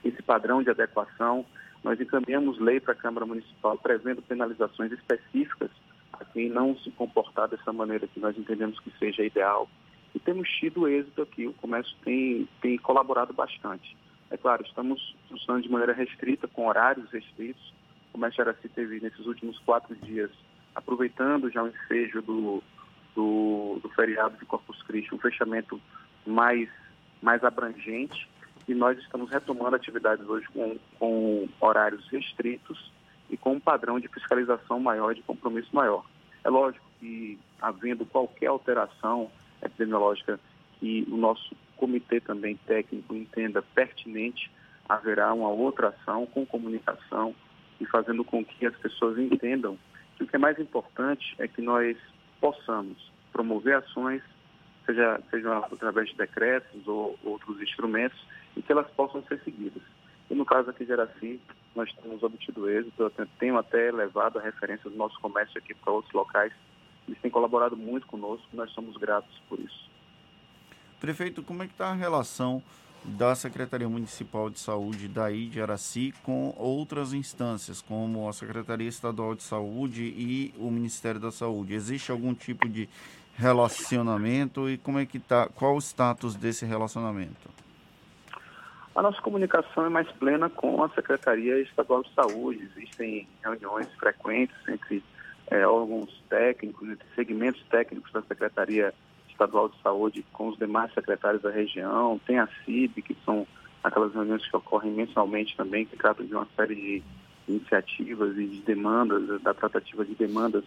esse 0.03 0.21
padrão 0.21 0.61
de 0.61 0.69
adequação. 0.69 1.45
Nós 1.83 1.99
encaminhamos 1.99 2.59
lei 2.59 2.79
para 2.79 2.93
a 2.93 2.97
Câmara 2.97 3.25
Municipal 3.25 3.77
prevendo 3.77 4.21
penalizações 4.21 4.91
específicas 4.91 5.71
a 6.13 6.25
quem 6.25 6.49
não 6.49 6.77
se 6.77 6.91
comportar 6.91 7.47
dessa 7.47 7.73
maneira 7.73 8.07
que 8.07 8.19
nós 8.19 8.37
entendemos 8.37 8.79
que 8.79 8.91
seja 8.99 9.23
ideal 9.23 9.67
e 10.13 10.19
temos 10.19 10.47
tido 10.49 10.87
êxito 10.87 11.21
aqui. 11.21 11.47
O 11.47 11.53
comércio 11.53 11.95
tem, 12.03 12.47
tem 12.61 12.77
colaborado 12.77 13.33
bastante. 13.33 13.97
É 14.29 14.37
claro, 14.37 14.63
estamos 14.65 15.15
funcionando 15.29 15.63
de 15.63 15.69
maneira 15.69 15.93
restrita, 15.93 16.47
com 16.47 16.67
horários 16.67 17.09
restritos. 17.11 17.73
O 18.09 18.13
comércio 18.13 18.41
Araci 18.41 18.69
teve, 18.69 18.99
nesses 18.99 19.25
últimos 19.25 19.57
quatro 19.59 19.95
dias, 19.95 20.29
aproveitando 20.75 21.51
já 21.51 21.63
o 21.63 21.67
ensejo 21.67 22.21
do, 22.21 22.63
do, 23.15 23.79
do 23.81 23.89
feriado 23.89 24.37
de 24.37 24.45
Corpus 24.45 24.81
Christi, 24.83 25.13
um 25.13 25.19
fechamento 25.19 25.79
mais, 26.25 26.69
mais 27.21 27.43
abrangente. 27.43 28.29
E 28.67 28.73
nós 28.73 28.97
estamos 28.99 29.29
retomando 29.29 29.75
atividades 29.75 30.25
hoje 30.27 30.47
com, 30.53 30.77
com 30.97 31.49
horários 31.59 32.07
restritos 32.09 32.91
e 33.29 33.35
com 33.35 33.53
um 33.53 33.59
padrão 33.59 33.99
de 33.99 34.07
fiscalização 34.07 34.79
maior, 34.79 35.13
de 35.13 35.21
compromisso 35.21 35.69
maior. 35.75 36.05
É 36.43 36.49
lógico 36.49 36.85
que, 36.99 37.37
havendo 37.61 38.05
qualquer 38.05 38.47
alteração 38.47 39.29
epidemiológica 39.61 40.39
que 40.79 41.05
o 41.09 41.17
nosso 41.17 41.55
comitê 41.77 42.19
também 42.19 42.55
técnico 42.65 43.15
entenda 43.15 43.61
pertinente, 43.61 44.49
haverá 44.87 45.33
uma 45.33 45.49
outra 45.49 45.89
ação 45.89 46.25
com 46.25 46.45
comunicação 46.45 47.33
e 47.79 47.85
fazendo 47.85 48.23
com 48.23 48.43
que 48.43 48.65
as 48.65 48.75
pessoas 48.77 49.17
entendam 49.17 49.77
o 50.23 50.27
que 50.27 50.35
é 50.35 50.39
mais 50.39 50.59
importante 50.59 51.35
é 51.39 51.47
que 51.47 51.61
nós 51.61 51.97
possamos 52.39 53.11
promover 53.31 53.75
ações, 53.75 54.21
seja, 54.85 55.19
seja 55.29 55.57
através 55.57 56.09
de 56.09 56.15
decretos 56.15 56.87
ou 56.87 57.17
outros 57.23 57.61
instrumentos, 57.61 58.19
e 58.55 58.61
que 58.61 58.71
elas 58.71 58.89
possam 58.91 59.23
ser 59.23 59.39
seguidas. 59.43 59.83
E 60.29 60.35
no 60.35 60.45
caso 60.45 60.69
aqui 60.69 60.85
de 60.85 60.93
Araci, 60.93 61.39
nós 61.75 61.91
temos 61.93 62.21
obtido 62.23 62.69
êxito, 62.69 63.03
eu 63.03 63.27
tenho 63.39 63.57
até 63.57 63.91
levado 63.91 64.39
a 64.39 64.41
referência 64.41 64.89
do 64.89 64.95
nosso 64.95 65.19
comércio 65.19 65.57
aqui 65.57 65.73
para 65.73 65.91
outros 65.91 66.13
locais 66.13 66.53
eles 67.07 67.19
têm 67.19 67.31
colaborado 67.31 67.75
muito 67.75 68.07
conosco, 68.07 68.47
nós 68.53 68.71
somos 68.71 68.95
gratos 68.97 69.35
por 69.49 69.59
isso. 69.59 69.89
Prefeito, 70.99 71.43
como 71.43 71.63
é 71.63 71.67
que 71.67 71.73
está 71.73 71.87
a 71.87 71.93
relação 71.93 72.63
da 73.05 73.35
Secretaria 73.35 73.87
Municipal 73.87 74.49
de 74.49 74.59
Saúde 74.59 75.07
daí 75.07 75.47
de 75.47 75.61
Araci 75.61 76.13
com 76.23 76.53
outras 76.57 77.13
instâncias, 77.13 77.81
como 77.81 78.27
a 78.27 78.33
Secretaria 78.33 78.87
Estadual 78.87 79.35
de 79.35 79.43
Saúde 79.43 80.03
e 80.03 80.53
o 80.57 80.71
Ministério 80.71 81.19
da 81.19 81.31
Saúde? 81.31 81.73
Existe 81.73 82.11
algum 82.11 82.33
tipo 82.33 82.67
de 82.67 82.89
relacionamento 83.35 84.69
e 84.69 84.77
como 84.77 84.99
é 84.99 85.05
que 85.05 85.17
está? 85.17 85.47
Qual 85.47 85.75
o 85.75 85.79
status 85.79 86.35
desse 86.35 86.65
relacionamento? 86.65 87.49
A 88.95 89.01
nossa 89.01 89.19
comunicação 89.21 89.85
é 89.85 89.89
mais 89.89 90.09
plena 90.13 90.49
com 90.49 90.83
a 90.83 90.89
Secretaria 90.89 91.59
Estadual 91.59 92.03
de 92.03 92.13
Saúde. 92.13 92.69
Existem 92.75 93.27
reuniões 93.43 93.87
frequentes 93.95 94.55
entre 94.67 95.03
é, 95.47 95.67
órgãos 95.67 96.23
técnicos, 96.29 96.87
segmentos 97.15 97.63
técnicos 97.69 98.11
da 98.11 98.21
Secretaria 98.21 98.93
de 99.37 99.81
Saúde 99.81 100.25
com 100.31 100.49
os 100.49 100.57
demais 100.57 100.93
secretários 100.93 101.41
da 101.41 101.51
região, 101.51 102.19
tem 102.25 102.39
a 102.39 102.47
CIB, 102.47 103.01
que 103.01 103.17
são 103.25 103.47
aquelas 103.83 104.13
reuniões 104.13 104.45
que 104.47 104.55
ocorrem 104.55 104.91
mensalmente 104.91 105.55
também, 105.55 105.85
que 105.85 105.97
tratam 105.97 106.25
de 106.25 106.33
uma 106.33 106.47
série 106.55 106.75
de 106.75 107.03
iniciativas 107.47 108.37
e 108.37 108.47
de 108.47 108.61
demandas, 108.61 109.41
da 109.41 109.53
tratativa 109.53 110.05
de 110.05 110.15
demandas 110.15 110.63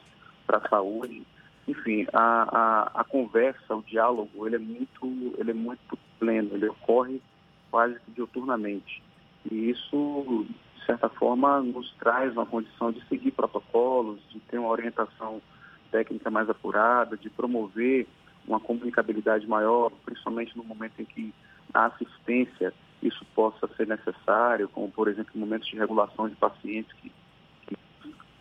para 0.47 0.59
a 0.59 0.69
saúde. 0.69 1.23
Enfim, 1.67 2.07
a, 2.13 2.91
a, 2.95 3.01
a, 3.01 3.05
conversa, 3.05 3.75
o 3.75 3.83
diálogo, 3.83 4.47
ele 4.47 4.57
é 4.57 4.59
muito, 4.59 5.35
ele 5.39 5.51
é 5.51 5.55
muito 5.55 5.99
pleno, 6.19 6.51
ele 6.55 6.69
ocorre 6.69 7.21
quase 7.71 7.99
que 8.01 8.13
diuturnamente. 8.13 9.03
E 9.51 9.71
isso 9.71 10.47
certa 10.87 11.09
forma, 11.09 11.61
nos 11.61 11.93
traz 11.95 12.33
uma 12.33 12.47
condição 12.47 12.93
de 12.93 13.05
seguir 13.09 13.33
protocolos, 13.33 14.21
de 14.31 14.39
ter 14.41 14.59
uma 14.59 14.71
orientação 14.71 15.43
técnica 15.91 16.31
mais 16.31 16.49
apurada, 16.49 17.17
de 17.17 17.29
promover 17.29 18.07
uma 18.47 18.61
comunicabilidade 18.61 19.47
maior, 19.47 19.91
principalmente 20.05 20.57
no 20.57 20.65
momento 20.65 21.01
em 21.01 21.05
que 21.05 21.35
a 21.73 21.87
assistência 21.87 22.73
isso 23.03 23.25
possa 23.35 23.69
ser 23.77 23.87
necessário, 23.87 24.69
como, 24.69 24.91
por 24.91 25.09
exemplo, 25.09 25.33
momentos 25.35 25.69
de 25.69 25.77
regulação 25.77 26.29
de 26.29 26.35
pacientes 26.37 26.93
que, 26.95 27.13
que 27.67 27.77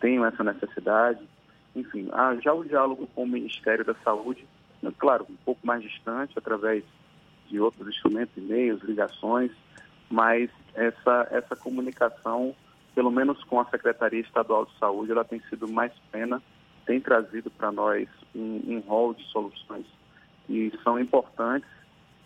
tenham 0.00 0.24
essa 0.24 0.42
necessidade. 0.42 1.20
Enfim, 1.74 2.08
ah, 2.12 2.36
já 2.42 2.52
o 2.52 2.64
diálogo 2.64 3.06
com 3.14 3.24
o 3.24 3.28
Ministério 3.28 3.84
da 3.84 3.94
Saúde, 3.96 4.46
né, 4.82 4.92
claro, 4.98 5.26
um 5.28 5.36
pouco 5.44 5.66
mais 5.66 5.82
distante, 5.82 6.38
através 6.38 6.82
de 7.48 7.60
outros 7.60 7.86
instrumentos, 7.88 8.36
e-mails, 8.36 8.82
ligações, 8.82 9.52
mas 10.10 10.50
essa, 10.74 11.28
essa 11.30 11.54
comunicação, 11.54 12.54
pelo 12.94 13.10
menos 13.10 13.42
com 13.44 13.60
a 13.60 13.66
Secretaria 13.66 14.20
Estadual 14.20 14.66
de 14.66 14.76
Saúde, 14.78 15.12
ela 15.12 15.24
tem 15.24 15.40
sido 15.48 15.68
mais 15.68 15.92
plena, 16.10 16.42
tem 16.86 17.00
trazido 17.00 17.50
para 17.50 17.72
nós 17.72 18.08
um, 18.34 18.62
um 18.66 18.78
rol 18.80 19.12
de 19.12 19.24
soluções 19.24 19.84
que 20.46 20.72
são 20.82 20.98
importantes 20.98 21.68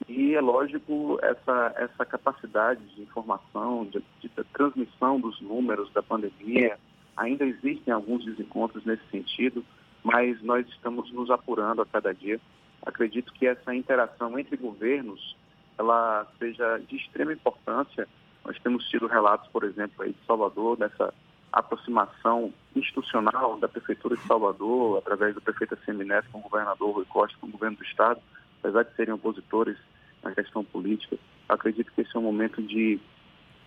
e 0.09 0.35
é 0.35 0.41
lógico 0.41 1.19
essa, 1.23 1.74
essa 1.77 2.05
capacidade 2.05 2.81
de 2.95 3.03
informação, 3.03 3.85
de, 3.85 4.03
de, 4.20 4.28
de 4.28 4.45
transmissão 4.53 5.20
dos 5.20 5.41
números 5.41 5.93
da 5.93 6.03
pandemia, 6.03 6.78
ainda 7.16 7.45
existem 7.45 7.93
alguns 7.93 8.24
desencontros 8.24 8.85
nesse 8.85 9.05
sentido, 9.11 9.65
mas 10.03 10.41
nós 10.43 10.66
estamos 10.69 11.12
nos 11.12 11.31
apurando 11.31 11.82
a 11.82 11.87
cada 11.87 12.12
dia. 12.12 12.41
Acredito 12.82 13.32
que 13.32 13.47
essa 13.47 13.74
interação 13.74 14.39
entre 14.39 14.57
governos 14.57 15.37
ela 15.78 16.27
seja 16.39 16.78
de 16.78 16.97
extrema 16.97 17.32
importância. 17.32 18.07
Nós 18.45 18.59
temos 18.61 18.87
tido 18.89 19.07
relatos, 19.07 19.49
por 19.51 19.65
exemplo, 19.65 20.03
aí 20.03 20.12
de 20.12 20.27
Salvador, 20.27 20.77
dessa 20.77 21.12
aproximação 21.53 22.53
institucional 22.75 23.59
da 23.59 23.69
Prefeitura 23.69 24.17
de 24.17 24.23
Salvador, 24.23 24.99
através 24.99 25.35
do 25.35 25.41
prefeito 25.41 25.77
Semineto 25.85 26.29
com 26.31 26.39
o 26.39 26.43
governador 26.43 26.95
Rui 26.95 27.05
Costa, 27.07 27.37
com 27.41 27.47
o 27.47 27.51
governo 27.51 27.77
do 27.77 27.85
Estado, 27.85 28.21
apesar 28.61 28.85
de 28.85 28.95
serem 28.95 29.15
opositores 29.15 29.77
na 30.23 30.33
questão 30.33 30.65
política. 30.65 31.17
Acredito 31.49 31.91
que 31.93 32.03
esse 32.03 32.17
é 32.17 32.19
um 32.19 32.23
momento 32.23 32.63
de, 32.63 33.01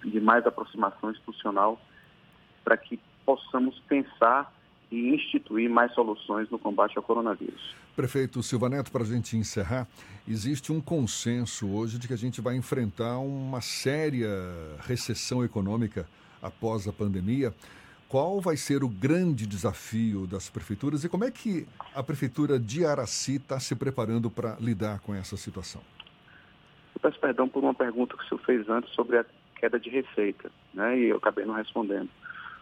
de 0.04 0.20
mais 0.22 0.46
aproximação 0.46 1.12
institucional 1.12 1.80
para 2.64 2.78
que 2.78 3.00
possamos 3.26 3.78
pensar 3.88 4.54
e 4.90 5.16
instituir 5.16 5.70
mais 5.70 5.92
soluções 5.94 6.50
no 6.50 6.60
combate 6.60 6.96
ao 6.98 7.04
coronavírus. 7.04 7.76
Prefeito 7.96 8.42
Silva 8.42 8.70
Neto, 8.70 8.92
para 8.92 9.04
a 9.04 9.06
gente 9.06 9.36
encerrar, 9.36 9.88
existe 10.28 10.72
um 10.72 10.80
consenso 10.80 11.70
hoje 11.70 11.98
de 11.98 12.08
que 12.08 12.14
a 12.14 12.18
gente 12.18 12.42
vai 12.42 12.56
enfrentar 12.56 13.18
uma 13.18 13.60
séria 13.60 14.30
recessão 14.82 15.44
econômica 15.44 16.08
após 16.44 16.88
a 16.88 16.94
pandemia. 16.94 17.53
Qual 18.07 18.40
vai 18.40 18.56
ser 18.56 18.84
o 18.84 18.88
grande 18.88 19.48
desafio 19.48 20.28
das 20.28 20.48
prefeituras 20.48 21.03
e 21.03 21.10
como 21.10 21.24
é 21.24 21.32
que 21.32 21.65
a 21.95 22.03
prefeitura 22.03 22.60
de 22.60 22.86
Araci 22.86 23.38
está 23.38 23.60
se 23.60 23.74
preparando 23.76 24.30
para 24.30 24.56
lidar 24.60 24.99
com 24.99 25.15
essa 25.15 25.36
situação? 25.36 25.82
Eu 26.94 27.02
peço 27.02 27.20
perdão 27.20 27.49
por 27.49 27.64
uma 27.64 27.74
pergunta 27.74 28.15
que 28.15 28.24
o 28.24 28.28
senhor 28.28 28.41
fez 28.45 28.70
antes 28.70 28.94
sobre 28.94 29.18
a 29.18 29.26
queda 29.56 29.80
de 29.80 29.90
receita, 29.90 30.52
né? 30.74 30.95
E 30.99 31.06
eu 31.06 31.18
acabei 31.18 31.44
não 31.44 31.56
respondendo. 31.56 32.10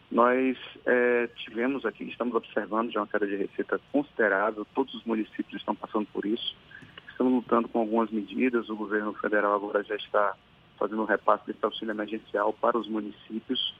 Nós 0.09 0.57
é, 0.85 1.27
tivemos 1.35 1.85
aqui, 1.85 2.03
estamos 2.03 2.35
observando 2.35 2.91
já 2.91 3.01
uma 3.01 3.07
queda 3.07 3.25
de 3.25 3.35
receita 3.35 3.79
considerável, 3.91 4.65
todos 4.75 4.93
os 4.93 5.03
municípios 5.03 5.59
estão 5.59 5.75
passando 5.75 6.05
por 6.13 6.25
isso. 6.25 6.55
Estamos 7.09 7.33
lutando 7.33 7.67
com 7.67 7.79
algumas 7.79 8.09
medidas, 8.09 8.69
o 8.69 8.75
governo 8.75 9.13
federal 9.15 9.55
agora 9.55 9.83
já 9.83 9.95
está 9.95 10.35
fazendo 10.81 11.03
um 11.03 11.05
repasse 11.05 11.45
desse 11.45 11.63
auxílio 11.63 11.91
emergencial 11.91 12.51
para 12.53 12.75
os 12.75 12.87
municípios. 12.87 13.75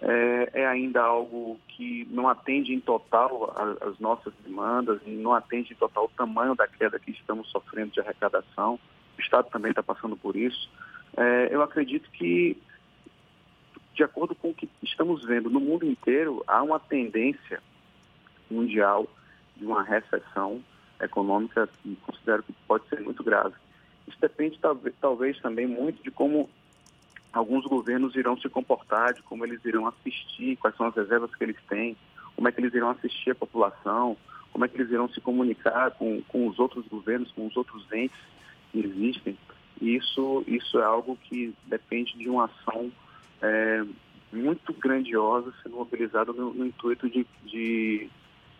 É, 0.00 0.62
é 0.62 0.66
ainda 0.66 1.02
algo 1.02 1.60
que 1.68 2.08
não 2.10 2.26
atende 2.26 2.72
em 2.72 2.80
total 2.80 3.52
as 3.82 3.98
nossas 3.98 4.32
demandas 4.46 4.98
e 5.04 5.10
não 5.10 5.34
atende 5.34 5.74
em 5.74 5.76
total 5.76 6.06
o 6.06 6.16
tamanho 6.16 6.54
da 6.54 6.66
queda 6.66 6.98
que 6.98 7.10
estamos 7.10 7.50
sofrendo 7.50 7.92
de 7.92 8.00
arrecadação. 8.00 8.78
O 9.18 9.20
Estado 9.20 9.50
também 9.50 9.70
está 9.70 9.82
passando 9.82 10.16
por 10.16 10.36
isso. 10.36 10.70
É, 11.16 11.48
eu 11.50 11.60
acredito 11.62 12.08
que 12.12 12.56
de 13.98 14.04
acordo 14.04 14.32
com 14.32 14.50
o 14.50 14.54
que 14.54 14.70
estamos 14.80 15.24
vendo 15.24 15.50
no 15.50 15.58
mundo 15.58 15.84
inteiro, 15.84 16.44
há 16.46 16.62
uma 16.62 16.78
tendência 16.78 17.60
mundial 18.48 19.08
de 19.56 19.66
uma 19.66 19.82
recessão 19.82 20.62
econômica 21.02 21.68
que 21.82 21.96
considero 21.96 22.44
que 22.44 22.52
pode 22.68 22.88
ser 22.88 23.00
muito 23.00 23.24
grave. 23.24 23.56
Isso 24.08 24.18
depende 24.20 24.58
talvez, 25.00 25.38
também 25.40 25.66
muito 25.66 26.02
de 26.02 26.10
como 26.10 26.48
alguns 27.32 27.64
governos 27.66 28.16
irão 28.16 28.36
se 28.38 28.48
comportar, 28.48 29.12
de 29.14 29.22
como 29.22 29.44
eles 29.44 29.62
irão 29.64 29.86
assistir, 29.86 30.56
quais 30.56 30.76
são 30.76 30.86
as 30.86 30.94
reservas 30.94 31.34
que 31.34 31.44
eles 31.44 31.56
têm, 31.68 31.96
como 32.34 32.48
é 32.48 32.52
que 32.52 32.60
eles 32.60 32.74
irão 32.74 32.90
assistir 32.90 33.32
a 33.32 33.34
população, 33.34 34.16
como 34.52 34.64
é 34.64 34.68
que 34.68 34.76
eles 34.76 34.90
irão 34.90 35.08
se 35.08 35.20
comunicar 35.20 35.90
com, 35.92 36.22
com 36.22 36.48
os 36.48 36.58
outros 36.58 36.86
governos, 36.88 37.30
com 37.32 37.46
os 37.46 37.56
outros 37.56 37.84
entes 37.92 38.18
que 38.72 38.80
existem. 38.80 39.36
Isso, 39.80 40.44
isso 40.46 40.78
é 40.78 40.84
algo 40.84 41.16
que 41.24 41.54
depende 41.66 42.16
de 42.16 42.28
uma 42.28 42.46
ação 42.46 42.90
é, 43.40 43.84
muito 44.32 44.72
grandiosa 44.72 45.52
sendo 45.62 45.76
mobilizada 45.76 46.32
no, 46.32 46.52
no 46.52 46.66
intuito 46.66 47.08
de, 47.08 47.26
de, 47.44 48.10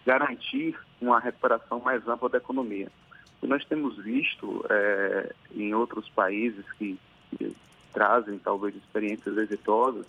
garantir 0.07 0.79
uma 1.01 1.19
recuperação 1.19 1.81
mais 1.81 2.07
ampla 2.07 2.29
da 2.29 2.39
economia. 2.39 2.91
Que 3.41 3.47
nós 3.47 3.65
temos 3.65 3.97
visto 3.97 4.65
é, 4.69 5.33
em 5.55 5.75
outros 5.75 6.09
países 6.09 6.65
que, 6.73 6.99
que 7.37 7.55
trazem 7.93 8.39
talvez 8.39 8.75
experiências 8.75 9.37
exitosas 9.37 10.07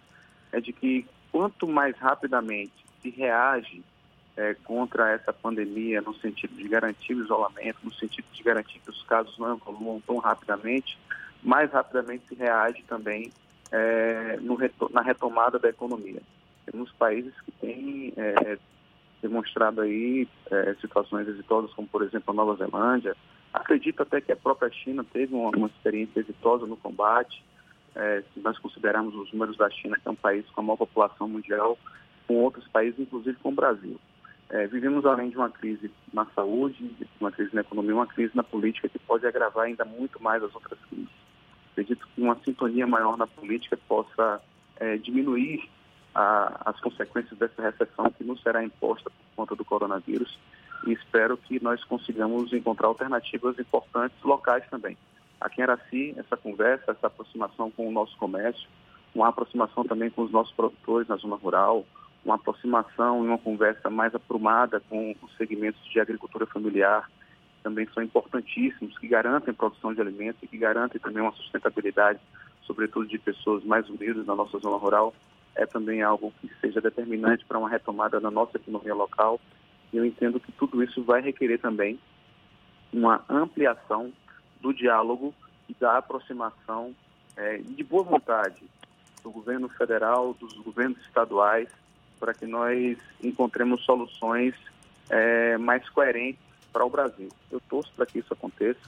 é 0.52 0.60
de 0.60 0.74
que 0.74 1.06
quanto 1.32 1.68
mais 1.68 1.96
rapidamente 1.98 2.74
se 3.02 3.10
reage 3.10 3.84
é, 4.36 4.54
contra 4.64 5.12
essa 5.12 5.34
pandemia 5.34 6.02
no 6.02 6.14
sentido 6.16 6.56
de 6.56 6.68
garantir 6.68 7.14
o 7.14 7.24
isolamento, 7.24 7.80
no 7.84 7.94
sentido 7.94 8.26
de 8.32 8.42
garantir 8.42 8.80
que 8.80 8.90
os 8.90 9.04
casos 9.04 9.38
não 9.38 9.56
evoluam 9.56 10.02
tão 10.02 10.18
rapidamente, 10.18 10.98
mais 11.44 11.72
rapidamente 11.72 12.24
se 12.28 12.36
reage 12.36 12.84
também 12.84 13.32
é, 13.72 14.40
na 14.92 15.02
retomada 15.02 15.60
da 15.60 15.70
economia. 15.70 16.22
Temos 16.66 16.92
países 16.94 17.34
que 17.42 17.52
têm 17.52 18.14
é, 18.18 18.58
demonstrado 19.22 19.82
aí 19.82 20.28
é, 20.50 20.76
situações 20.82 21.28
exitosas, 21.28 21.74
como 21.74 21.88
por 21.88 22.04
exemplo 22.04 22.32
a 22.32 22.34
Nova 22.34 22.56
Zelândia. 22.56 23.16
Acredito 23.54 24.04
até 24.04 24.22
que 24.22 24.32
a 24.32 24.36
própria 24.36 24.72
China 24.72 25.04
teve 25.04 25.34
uma, 25.34 25.50
uma 25.50 25.68
experiência 25.68 26.20
exitosa 26.20 26.66
no 26.66 26.78
combate. 26.78 27.44
É, 27.96 28.24
se 28.34 28.40
nós 28.40 28.58
considerarmos 28.60 29.16
os 29.16 29.32
números 29.34 29.58
da 29.58 29.70
China, 29.70 29.98
que 30.02 30.08
é 30.08 30.12
um 30.12 30.16
país 30.16 30.46
com 30.52 30.62
a 30.62 30.64
maior 30.64 30.78
população 30.78 31.28
mundial, 31.28 31.78
com 32.28 32.36
outros 32.36 32.68
países, 32.68 33.00
inclusive 33.00 33.38
com 33.38 33.50
o 33.50 33.56
Brasil. 33.56 34.00
É, 34.50 34.68
vivemos 34.68 35.06
além 35.06 35.30
de 35.30 35.38
uma 35.38 35.50
crise 35.50 35.92
na 36.14 36.26
saúde, 36.28 36.92
uma 37.20 37.32
crise 37.32 37.54
na 37.54 37.62
economia, 37.62 37.96
uma 37.96 38.08
crise 38.08 38.32
na 38.36 38.44
política 38.44 38.90
que 38.90 39.00
pode 39.00 39.26
agravar 39.26 39.66
ainda 39.66 39.86
muito 39.86 40.22
mais 40.22 40.44
as 40.44 40.54
outras 40.54 40.80
crises 40.90 41.20
acredito 41.80 42.08
que 42.14 42.22
uma 42.22 42.38
sintonia 42.44 42.86
maior 42.86 43.18
na 43.18 43.26
política 43.26 43.78
possa 43.88 44.42
é, 44.78 44.98
diminuir 44.98 45.70
a, 46.14 46.70
as 46.70 46.80
consequências 46.80 47.38
dessa 47.38 47.62
recessão 47.62 48.12
que 48.12 48.24
nos 48.24 48.42
será 48.42 48.64
imposta 48.64 49.10
por 49.10 49.36
conta 49.36 49.56
do 49.56 49.66
coronavírus 49.66 50.38
e 50.86 50.94
espero 50.94 51.38
que 51.38 51.62
nós 51.62 51.84
consigamos 51.84 52.54
encontrar 52.54 52.88
alternativas 52.88 53.58
importantes 53.60 54.18
locais 54.24 54.64
também. 54.70 54.98
Aqui 55.40 55.62
em 55.62 55.64
Araci, 55.64 56.16
essa 56.18 56.36
conversa, 56.36 56.92
essa 56.92 57.08
aproximação 57.08 57.72
com 57.72 57.88
o 57.88 57.92
nosso 57.92 58.16
comércio, 58.18 58.68
uma 59.14 59.30
aproximação 59.30 59.84
também 59.84 60.10
com 60.10 60.24
os 60.24 60.32
nossos 60.32 60.54
produtores 60.54 61.08
na 61.08 61.16
zona 61.16 61.36
rural, 61.36 61.86
uma 62.24 62.36
aproximação 62.36 63.24
e 63.24 63.28
uma 63.28 63.38
conversa 63.38 63.90
mais 63.90 64.14
aprumada 64.14 64.82
com 64.90 65.16
os 65.22 65.38
segmentos 65.38 65.84
de 65.86 66.00
agricultura 66.00 66.46
familiar, 66.46 67.10
também 67.64 67.88
são 67.94 68.04
importantíssimos, 68.04 68.98
que 68.98 69.08
garantem 69.08 69.54
produção 69.54 69.94
de 69.94 70.02
alimentos 70.02 70.42
e 70.44 70.48
que 70.48 70.58
garantem 70.58 71.00
também 71.00 71.22
uma 71.22 71.32
sustentabilidade, 71.34 72.20
sobretudo 72.64 73.08
de 73.08 73.18
pessoas 73.18 73.64
mais 73.64 73.90
humildes 73.90 74.26
na 74.26 74.36
nossa 74.36 74.58
zona 74.60 74.78
rural, 74.78 75.14
é 75.56 75.66
também 75.66 76.02
algo 76.02 76.34
que 76.40 76.52
seja 76.62 76.82
determinante 76.82 77.46
para 77.46 77.58
uma 77.58 77.70
retomada 77.70 78.20
da 78.20 78.32
nossa 78.32 78.58
economia 78.58 78.94
local. 78.94 79.40
E 79.92 79.98
eu 79.98 80.06
entendo 80.06 80.40
que 80.40 80.52
tudo 80.52 80.84
isso 80.84 81.04
vai 81.04 81.22
requerer 81.22 81.60
também 81.60 82.00
uma 82.94 83.24
ampliação 83.30 84.12
do 84.62 84.74
diálogo 84.74 85.34
e 85.68 85.74
da 85.74 85.98
aproximação 85.98 86.94
é, 87.36 87.58
de 87.58 87.84
boa 87.84 88.04
vontade 88.04 88.64
do 89.24 89.32
governo 89.32 89.70
federal, 89.70 90.34
dos 90.34 90.54
governos 90.54 91.00
estaduais, 91.06 91.70
para 92.20 92.34
que 92.34 92.46
nós 92.46 92.98
encontremos 93.24 93.84
soluções 93.84 94.54
é, 95.10 95.58
mais 95.58 95.88
coerentes 95.90 96.42
para 96.72 96.86
o 96.86 96.90
Brasil. 96.90 97.30
Eu 97.52 97.60
torço 97.62 97.92
para 97.96 98.06
que 98.06 98.20
isso 98.20 98.34
aconteça 98.34 98.80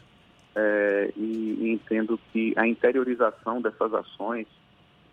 é, 0.55 1.11
e, 1.15 1.57
e, 1.61 1.71
entendo 1.71 2.19
que 2.31 2.53
a 2.57 2.67
interiorização 2.67 3.61
dessas 3.61 3.93
ações, 3.93 4.47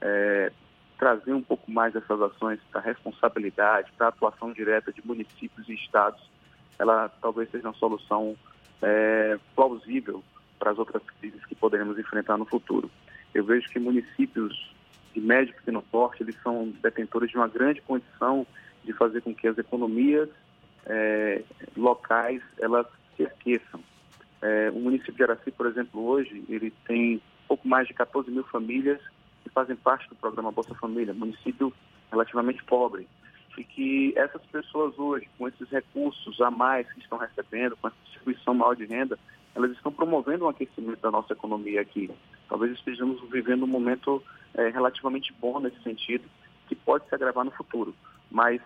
é, 0.00 0.52
trazer 0.98 1.32
um 1.32 1.42
pouco 1.42 1.70
mais 1.70 1.92
dessas 1.92 2.20
ações 2.20 2.58
para 2.70 2.80
responsabilidade, 2.80 3.92
para 3.96 4.08
atuação 4.08 4.52
direta 4.52 4.92
de 4.92 5.06
municípios 5.06 5.68
e 5.68 5.74
estados, 5.74 6.20
ela 6.78 7.08
talvez 7.20 7.50
seja 7.50 7.68
uma 7.68 7.74
solução 7.74 8.36
é, 8.82 9.38
plausível 9.54 10.22
para 10.58 10.72
as 10.72 10.78
outras 10.78 11.02
crises 11.20 11.44
que 11.46 11.54
poderemos 11.54 11.98
enfrentar 11.98 12.36
no 12.36 12.44
futuro. 12.44 12.90
Eu 13.32 13.44
vejo 13.44 13.68
que 13.68 13.78
municípios 13.78 14.74
de 15.14 15.20
médio 15.20 15.52
e 15.52 15.56
pequeno 15.56 15.82
porte, 15.82 16.22
eles 16.22 16.36
são 16.42 16.72
detentores 16.82 17.30
de 17.30 17.36
uma 17.36 17.48
grande 17.48 17.80
condição 17.82 18.46
de 18.84 18.92
fazer 18.92 19.20
com 19.22 19.34
que 19.34 19.46
as 19.46 19.56
economias 19.56 20.28
é, 20.86 21.42
locais 21.76 22.42
elas 22.58 22.86
se 23.16 23.24
aqueçam. 23.24 23.80
É, 24.42 24.70
o 24.70 24.78
município 24.80 25.14
de 25.14 25.22
Araci, 25.22 25.50
por 25.50 25.66
exemplo, 25.66 26.04
hoje, 26.04 26.44
ele 26.48 26.72
tem 26.86 27.20
pouco 27.46 27.66
mais 27.66 27.88
de 27.88 27.94
14 27.94 28.30
mil 28.30 28.44
famílias 28.44 29.00
que 29.48 29.54
fazem 29.54 29.76
parte 29.76 30.08
do 30.08 30.14
programa 30.14 30.52
Bolsa 30.52 30.74
Família, 30.74 31.14
município 31.14 31.72
relativamente 32.10 32.62
pobre. 32.64 33.08
E 33.56 33.64
que 33.64 34.12
essas 34.16 34.42
pessoas 34.46 34.96
hoje, 34.98 35.28
com 35.36 35.48
esses 35.48 35.68
recursos 35.68 36.40
a 36.40 36.50
mais 36.50 36.90
que 36.92 37.00
estão 37.00 37.18
recebendo, 37.18 37.76
com 37.76 37.88
essa 37.88 37.96
distribuição 38.04 38.54
maior 38.54 38.76
de 38.76 38.84
renda, 38.84 39.18
elas 39.54 39.72
estão 39.72 39.90
promovendo 39.90 40.44
um 40.44 40.48
aquecimento 40.48 41.00
da 41.00 41.10
nossa 41.10 41.32
economia 41.32 41.80
aqui. 41.80 42.08
Talvez 42.48 42.72
estejamos 42.72 43.20
vivendo 43.28 43.64
um 43.64 43.68
momento 43.68 44.22
é, 44.54 44.68
relativamente 44.68 45.34
bom 45.40 45.58
nesse 45.58 45.82
sentido, 45.82 46.24
que 46.68 46.76
pode 46.76 47.08
se 47.08 47.14
agravar 47.14 47.44
no 47.44 47.50
futuro. 47.50 47.92
Mas 48.30 48.60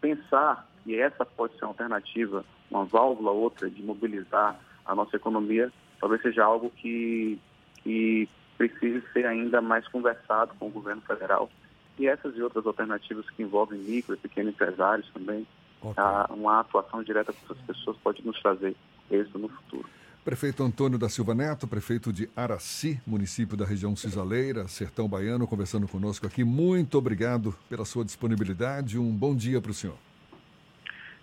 pensar 0.00 0.66
e 0.86 0.94
essa 0.96 1.26
pode 1.26 1.54
ser 1.58 1.64
uma 1.64 1.72
alternativa, 1.72 2.44
uma 2.70 2.84
válvula 2.84 3.30
outra 3.32 3.68
de 3.68 3.82
mobilizar 3.82 4.58
a 4.86 4.94
nossa 4.94 5.16
economia, 5.16 5.70
talvez 6.00 6.22
seja 6.22 6.44
algo 6.44 6.70
que, 6.70 7.38
que 7.82 8.26
precise 8.68 9.02
ser 9.12 9.24
ainda 9.24 9.62
mais 9.62 9.88
conversado 9.88 10.52
com 10.58 10.66
o 10.66 10.70
governo 10.70 11.00
federal. 11.02 11.50
E 11.98 12.06
essas 12.06 12.36
e 12.36 12.42
outras 12.42 12.66
alternativas 12.66 13.28
que 13.30 13.42
envolvem 13.42 13.78
micro 13.78 14.14
e 14.14 14.18
pequenos 14.18 14.52
empresários 14.52 15.08
também, 15.14 15.46
okay. 15.80 16.04
uma 16.30 16.60
atuação 16.60 17.02
direta 17.02 17.32
com 17.32 17.38
essas 17.44 17.64
pessoas 17.64 17.96
pode 17.98 18.24
nos 18.24 18.40
trazer 18.40 18.76
êxito 19.10 19.38
no 19.38 19.48
futuro. 19.48 19.88
Prefeito 20.22 20.62
Antônio 20.62 20.98
da 20.98 21.08
Silva 21.08 21.34
Neto, 21.34 21.66
prefeito 21.66 22.12
de 22.12 22.28
Araci, 22.36 23.00
município 23.06 23.56
da 23.56 23.64
região 23.64 23.96
Cisaleira, 23.96 24.68
Sertão 24.68 25.08
Baiano, 25.08 25.46
conversando 25.46 25.88
conosco 25.88 26.26
aqui. 26.26 26.44
Muito 26.44 26.98
obrigado 26.98 27.54
pela 27.70 27.86
sua 27.86 28.04
disponibilidade. 28.04 28.98
Um 28.98 29.10
bom 29.10 29.34
dia 29.34 29.60
para 29.62 29.70
o 29.70 29.74
senhor. 29.74 29.96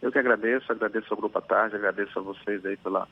Eu 0.01 0.11
que 0.11 0.17
agradeço, 0.17 0.71
agradeço 0.71 1.07
ao 1.11 1.17
Grupo 1.17 1.37
à 1.37 1.41
Tarde, 1.41 1.75
agradeço 1.75 2.17
a 2.17 2.21
vocês 2.21 2.65
aí 2.65 2.77
pela, 2.77 3.07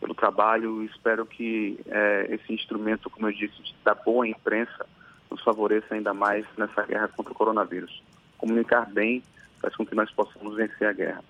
pelo 0.00 0.14
trabalho 0.14 0.82
e 0.82 0.86
espero 0.86 1.24
que 1.26 1.78
é, 1.86 2.34
esse 2.34 2.52
instrumento, 2.52 3.10
como 3.10 3.28
eu 3.28 3.32
disse, 3.32 3.54
da 3.84 3.94
boa 3.94 4.26
imprensa, 4.26 4.86
nos 5.30 5.42
favoreça 5.42 5.94
ainda 5.94 6.14
mais 6.14 6.46
nessa 6.56 6.82
guerra 6.84 7.08
contra 7.08 7.32
o 7.32 7.36
coronavírus. 7.36 8.02
Comunicar 8.38 8.86
bem 8.86 9.22
faz 9.60 9.74
com 9.74 9.84
que 9.84 9.94
nós 9.94 10.10
possamos 10.10 10.56
vencer 10.56 10.88
a 10.88 10.92
guerra. 10.92 11.24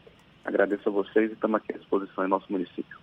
Agradeço 0.44 0.88
a 0.88 0.92
vocês 0.92 1.30
e 1.30 1.34
estamos 1.34 1.56
aqui 1.56 1.74
à 1.74 1.78
disposição 1.78 2.24
em 2.24 2.28
nosso 2.28 2.50
município. 2.50 2.98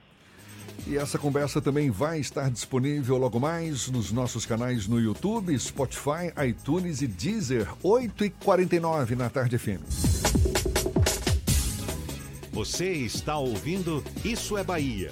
E 0.87 0.97
essa 0.97 1.17
conversa 1.17 1.61
também 1.61 1.89
vai 1.89 2.19
estar 2.19 2.49
disponível 2.49 3.17
logo 3.17 3.39
mais 3.39 3.89
nos 3.89 4.11
nossos 4.11 4.45
canais 4.45 4.87
no 4.87 4.99
YouTube, 4.99 5.57
Spotify, 5.57 6.33
iTunes 6.47 7.01
e 7.01 7.07
Deezer, 7.07 7.67
8h49 7.83 9.15
na 9.15 9.29
Tarde 9.29 9.57
FM. 9.57 9.81
Você 12.51 12.91
está 12.91 13.37
ouvindo 13.37 14.03
Isso 14.23 14.57
é 14.57 14.63
Bahia. 14.63 15.11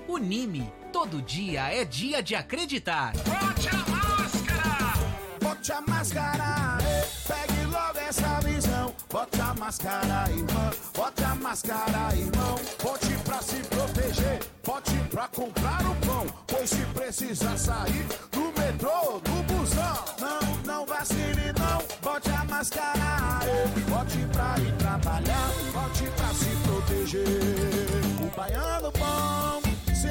Unime, 0.11 0.69
todo 0.91 1.21
dia 1.21 1.73
é 1.73 1.85
dia 1.85 2.21
de 2.21 2.35
acreditar. 2.35 3.13
Bote 3.13 3.69
a 3.69 3.77
máscara! 3.89 4.93
Bote 5.39 5.71
a 5.71 5.81
máscara! 5.81 6.77
Pegue 7.25 7.65
logo 7.67 7.97
essa 7.97 8.41
visão. 8.41 8.93
Bote 9.09 9.39
a 9.39 9.53
máscara, 9.53 10.29
irmão. 10.29 10.71
Bote 10.93 11.23
a 11.23 11.35
máscara, 11.35 12.13
irmão. 12.13 12.59
Bote 12.83 13.13
pra 13.23 13.41
se 13.41 13.55
proteger. 13.69 14.39
Bote 14.65 14.97
pra 15.09 15.29
comprar 15.29 15.79
o 15.85 15.95
pão. 16.05 16.25
Pois 16.45 16.69
se 16.69 16.85
precisar 16.93 17.57
sair 17.57 18.05
do 18.33 18.51
metrô, 18.59 19.21
do 19.23 19.43
busão. 19.53 20.05
Não, 20.19 20.57
não 20.65 20.85
vacile, 20.85 21.53
não. 21.57 21.81
Bote 22.01 22.29
a 22.31 22.43
máscara. 22.43 23.39
Bote 23.87 24.17
pra 24.33 24.59
ir 24.59 24.75
trabalhar. 24.75 25.47
Bote 25.71 26.03
pra 26.17 26.33
se 26.33 26.49
proteger. 26.67 27.50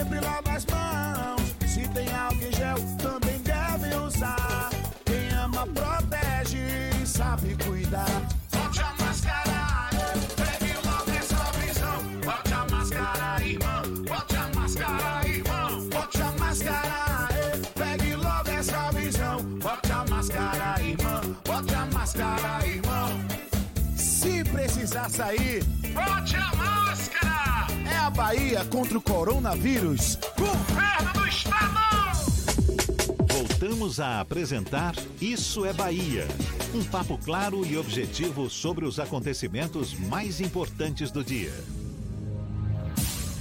Sempre 0.00 0.20
lava 0.20 0.52
as 0.52 0.64
mãos. 0.64 1.54
Se 1.66 1.86
tem 1.90 2.10
álcool 2.14 2.42
em 2.42 2.52
gel, 2.52 2.76
também 3.02 3.38
deve 3.40 3.94
usar. 3.96 4.70
Quem 5.04 5.28
ama, 5.36 5.66
protege 5.66 6.56
e 7.02 7.06
sabe 7.06 7.54
cuidar. 7.62 8.06
Bote 8.50 8.80
a 8.80 8.94
máscara, 8.98 9.90
pegue 10.36 10.72
logo 10.86 11.10
essa 11.10 11.52
visão. 11.58 12.02
Bote 12.24 12.54
a 12.54 12.66
máscara, 12.70 13.44
irmão. 13.44 13.82
Bote 14.08 14.36
a 14.36 14.58
máscara, 14.58 15.28
irmão. 15.28 15.88
Bote 15.90 16.22
a 16.22 16.32
máscara, 16.32 17.28
pegue 17.74 18.16
logo 18.16 18.50
essa 18.50 18.90
visão. 18.92 19.42
Bote 19.58 19.92
a 19.92 20.04
máscara, 20.08 20.82
irmão. 20.82 21.36
Bote 21.44 21.74
a 21.74 21.86
máscara, 21.92 22.66
irmão. 22.66 23.20
Se 23.96 24.44
precisar 24.44 25.10
sair, 25.10 25.62
bote 25.92 26.29
Bahia 28.30 28.64
contra 28.66 28.96
o 28.96 29.02
coronavírus. 29.02 30.16
Governo 30.38 31.12
do 31.14 31.26
Estado! 31.26 31.80
Voltamos 33.26 33.98
a 33.98 34.20
apresentar 34.20 34.94
Isso 35.20 35.66
é 35.66 35.72
Bahia. 35.72 36.28
Um 36.72 36.84
papo 36.84 37.18
claro 37.18 37.66
e 37.66 37.76
objetivo 37.76 38.48
sobre 38.48 38.84
os 38.84 39.00
acontecimentos 39.00 39.94
mais 39.94 40.40
importantes 40.40 41.10
do 41.10 41.24
dia. 41.24 41.52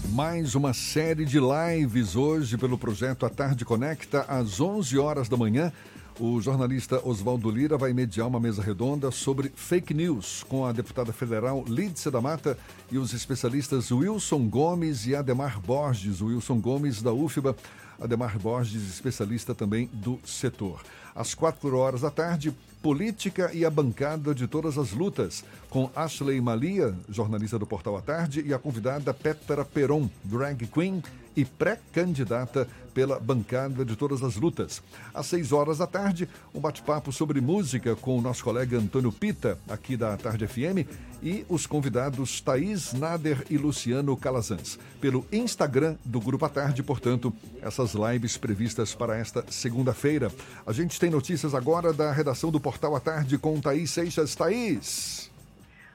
Mais 0.10 0.56
uma 0.56 0.74
série 0.74 1.24
de 1.24 1.38
lives 1.40 2.16
hoje 2.16 2.58
pelo 2.58 2.76
projeto 2.76 3.28
A 3.28 3.30
Tarde 3.30 3.64
Conecta, 3.64 4.22
às 4.28 4.60
11 4.60 4.98
horas 4.98 5.30
da 5.30 5.38
manhã. 5.38 5.72
O 6.20 6.42
jornalista 6.42 7.00
Oswaldo 7.08 7.50
Lira 7.50 7.78
vai 7.78 7.94
mediar 7.94 8.28
uma 8.28 8.42
mesa 8.42 8.62
redonda 8.62 9.10
sobre 9.10 9.54
fake 9.56 9.94
news 9.94 10.44
com 10.50 10.66
a 10.66 10.74
deputada 10.74 11.14
federal 11.14 11.64
Lídice 11.66 12.12
da 12.12 12.20
Mata 12.20 12.58
e 12.92 12.98
os 12.98 13.14
especialistas 13.14 13.90
Wilson 13.90 14.50
Gomes 14.50 15.08
e 15.08 15.16
Ademar 15.16 15.62
Borges. 15.62 16.20
Wilson 16.20 16.60
Gomes 16.60 17.02
da 17.02 17.14
UFBA, 17.14 17.56
Ademar 18.02 18.38
Borges, 18.38 18.84
especialista 18.90 19.56
também 19.56 19.90
do 19.94 20.20
setor. 20.26 20.82
Às 21.16 21.34
quatro 21.34 21.78
horas 21.78 22.02
da 22.02 22.12
tarde, 22.12 22.54
Política 22.82 23.52
e 23.54 23.64
a 23.64 23.70
bancada 23.70 24.34
de 24.34 24.48
todas 24.48 24.78
as 24.78 24.92
lutas, 24.92 25.44
com 25.70 25.90
Ashley 25.94 26.40
Malia, 26.40 26.96
jornalista 27.10 27.60
do 27.60 27.66
Portal 27.66 27.98
à 27.98 28.02
Tarde, 28.02 28.42
e 28.46 28.54
a 28.54 28.60
convidada 28.60 29.14
Petra 29.14 29.66
Peron, 29.66 30.10
drag 30.24 30.66
queen 30.68 31.04
e 31.36 31.46
pré-candidata 31.46 32.68
pela 32.94 33.20
bancada 33.20 33.86
de 33.86 33.96
todas 33.96 34.22
as 34.24 34.36
lutas. 34.36 34.82
Às 35.14 35.28
seis 35.28 35.52
horas 35.52 35.78
da 35.78 35.88
tarde, 35.88 36.28
um 36.54 36.60
bate-papo 36.60 37.12
sobre 37.12 37.40
música 37.40 37.96
com 37.96 38.18
o 38.18 38.22
nosso 38.22 38.44
colega 38.44 38.78
Antônio 38.78 39.12
Pita, 39.12 39.58
aqui 39.70 39.96
da 39.96 40.18
Tarde 40.18 40.48
FM, 40.48 40.86
e 41.22 41.46
os 41.48 41.66
convidados 41.66 42.42
Thaís 42.42 42.94
Nader 42.94 43.46
e 43.50 43.58
Luciano 43.58 44.16
Calazans. 44.18 44.80
Pelo 45.00 45.26
Instagram 45.32 45.96
do 46.04 46.20
Grupo 46.20 46.46
à 46.46 46.50
Tarde, 46.50 46.84
portanto, 46.84 47.34
essas 47.62 47.94
lives 47.94 48.38
previstas 48.38 48.94
para 48.94 49.18
esta 49.18 49.46
segunda-feira. 49.50 50.32
A 50.66 50.74
gente 50.74 51.00
tem 51.00 51.10
notícias 51.10 51.54
agora 51.54 51.94
da 51.94 52.12
redação 52.12 52.52
do 52.52 52.60
Portal 52.60 52.96
à 52.96 53.00
Tarde 53.00 53.38
com 53.38 53.60
Thaís 53.60 53.92
Seixas. 53.92 54.36
Thaís! 54.36 55.30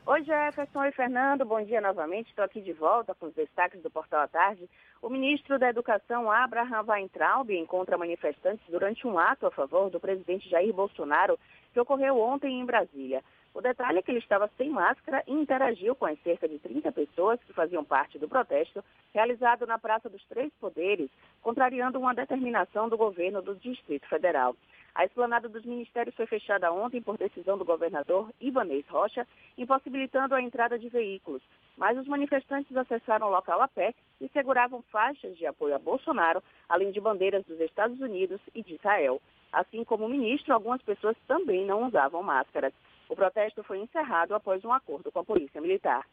Oi, 0.06 0.22
Jefferson. 0.22 0.81
Oi, 0.81 0.93
Fernando. 0.93 1.47
Bom 1.47 1.62
dia 1.62 1.81
novamente. 1.81 2.28
Estou 2.28 2.44
aqui 2.44 2.60
de 2.60 2.74
volta 2.74 3.14
com 3.14 3.24
os 3.24 3.35
destaques 3.35 3.81
do 3.81 3.90
Portal 3.90 4.20
à 4.20 4.28
Tarde. 4.28 4.68
O 5.01 5.09
ministro 5.09 5.59
da 5.59 5.70
Educação, 5.70 6.31
Abraham 6.31 6.85
Weintraub, 6.86 7.48
encontra 7.51 7.97
manifestantes 7.97 8.62
durante 8.68 9.06
um 9.06 9.18
ato 9.18 9.47
a 9.47 9.51
favor 9.51 9.89
do 9.89 9.98
presidente 9.98 10.47
Jair 10.51 10.74
Bolsonaro, 10.74 11.39
que 11.72 11.81
ocorreu 11.81 12.20
ontem 12.20 12.60
em 12.60 12.66
Brasília. 12.66 13.24
O 13.55 13.60
detalhe 13.60 14.01
é 14.01 14.02
que 14.02 14.10
ele 14.10 14.18
estava 14.18 14.51
sem 14.56 14.68
máscara 14.68 15.22
e 15.28 15.32
interagiu 15.32 15.94
com 15.94 16.06
as 16.06 16.20
cerca 16.24 16.48
de 16.48 16.59
30 16.59 16.90
pessoas 16.90 17.39
que 17.44 17.52
faziam 17.52 17.85
parte 17.85 18.18
do 18.18 18.28
protesto 18.28 18.85
realizado 19.14 19.64
na 19.64 19.78
Praça 19.78 20.10
dos 20.10 20.24
Três 20.24 20.52
Poderes, 20.60 21.09
contrariando 21.40 22.01
uma 22.01 22.12
determinação 22.12 22.89
do 22.89 22.97
governo 22.97 23.40
do 23.40 23.55
Distrito 23.55 24.09
Federal. 24.09 24.56
A 24.93 25.05
esplanada 25.05 25.48
dos 25.48 25.64
ministérios 25.64 26.16
foi 26.16 26.26
fechada 26.26 26.72
ontem 26.72 27.01
por 27.01 27.16
decisão 27.16 27.56
do 27.56 27.64
governador 27.64 28.28
Ibanez 28.40 28.86
Rocha, 28.89 29.24
impossibilitando 29.56 30.35
a 30.35 30.43
entrada 30.43 30.76
de 30.76 30.89
veículos. 30.89 31.43
Mas 31.76 31.97
os 31.97 32.09
manifestantes 32.09 32.76
acessaram 32.76 33.28
o 33.28 33.31
local 33.31 33.60
a 33.62 33.68
pé 33.68 33.94
e 34.20 34.28
seguravam 34.31 34.82
faixas 34.90 35.36
de 35.36 35.47
apoio 35.47 35.76
a 35.76 35.78
Bolsonaro, 35.78 36.43
além 36.68 36.90
de 36.90 37.01
bandeiras 37.01 37.44
dos 37.44 37.60
Estados 37.60 38.01
Unidos 38.01 38.40
e 38.52 38.64
de 38.64 38.74
Israel. 38.74 39.22
Assim 39.52 39.85
como 39.85 40.06
o 40.06 40.09
ministro, 40.09 40.52
algumas 40.52 40.82
pessoas 40.82 41.16
também 41.28 41.64
não 41.64 41.86
usavam 41.86 42.22
máscaras. 42.22 42.72
O 43.09 43.16
protesto 43.16 43.62
foi 43.62 43.78
encerrado 43.78 44.35
após 44.35 44.64
um 44.64 44.72
acordo 44.72 45.12
com 45.12 45.18
a 45.18 45.24
Polícia 45.24 45.60
Militar. 45.60 46.06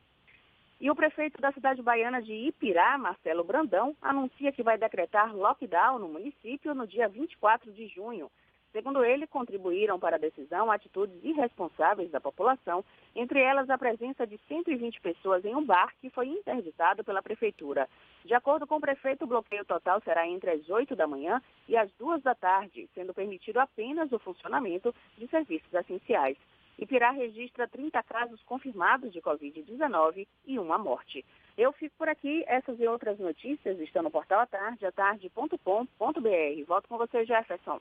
E 0.80 0.90
o 0.90 0.96
prefeito 0.96 1.40
da 1.40 1.52
cidade 1.52 1.82
baiana 1.82 2.22
de 2.22 2.34
Ipirá, 2.34 2.98
Marcelo 2.98 3.44
Brandão, 3.44 3.96
anuncia 4.02 4.52
que 4.52 4.64
vai 4.64 4.78
decretar 4.78 5.36
lockdown 5.36 6.00
no 6.00 6.08
município 6.08 6.74
no 6.74 6.88
dia 6.88 7.08
24 7.08 7.72
de 7.72 7.88
junho. 7.88 8.32
Segundo 8.72 9.04
ele, 9.04 9.28
contribuíram 9.28 10.00
para 10.00 10.16
a 10.16 10.20
decisão 10.20 10.72
atitudes 10.72 11.22
irresponsáveis 11.24 12.10
da 12.10 12.22
população, 12.22 12.84
entre 13.14 13.42
elas 13.42 13.70
a 13.70 13.78
presença 13.78 14.26
de 14.26 14.40
120 14.48 15.02
pessoas 15.02 15.44
em 15.44 15.54
um 15.54 15.64
bar 15.64 15.94
que 16.00 16.10
foi 16.10 16.28
interditado 16.30 17.04
pela 17.04 17.22
prefeitura. 17.22 17.88
De 18.24 18.34
acordo 18.34 18.66
com 18.66 18.78
o 18.78 18.82
prefeito, 18.82 19.26
o 19.26 19.28
bloqueio 19.28 19.66
total 19.66 20.02
será 20.02 20.26
entre 20.26 20.52
as 20.52 20.70
8 20.70 20.96
da 20.96 21.06
manhã 21.06 21.42
e 21.68 21.76
as 21.76 21.92
2 22.00 22.24
da 22.24 22.34
tarde, 22.34 22.90
sendo 22.96 23.14
permitido 23.14 23.58
apenas 23.58 24.12
o 24.12 24.20
funcionamento 24.20 24.96
de 25.18 25.28
serviços 25.28 25.74
essenciais. 25.74 26.38
Ipirá 26.78 27.12
registra 27.12 27.68
30 27.68 28.02
casos 28.04 28.42
confirmados 28.44 29.12
de 29.14 29.22
Covid-19 29.22 30.28
e 30.46 30.60
uma 30.60 30.78
morte. 30.78 31.24
Eu 31.58 31.72
fico 31.74 31.96
por 31.98 32.10
aqui. 32.10 32.44
Essas 32.48 32.80
e 32.80 32.88
outras 32.88 33.20
notícias 33.20 33.80
estão 33.80 34.04
no 34.04 34.12
portal 34.12 34.40
à 34.40 34.46
tarde, 34.46 34.86
atarde.com.br. 34.86 35.58
Volto 36.68 36.88
com 36.88 36.98
você, 36.98 37.26
Jefferson. 37.26 37.80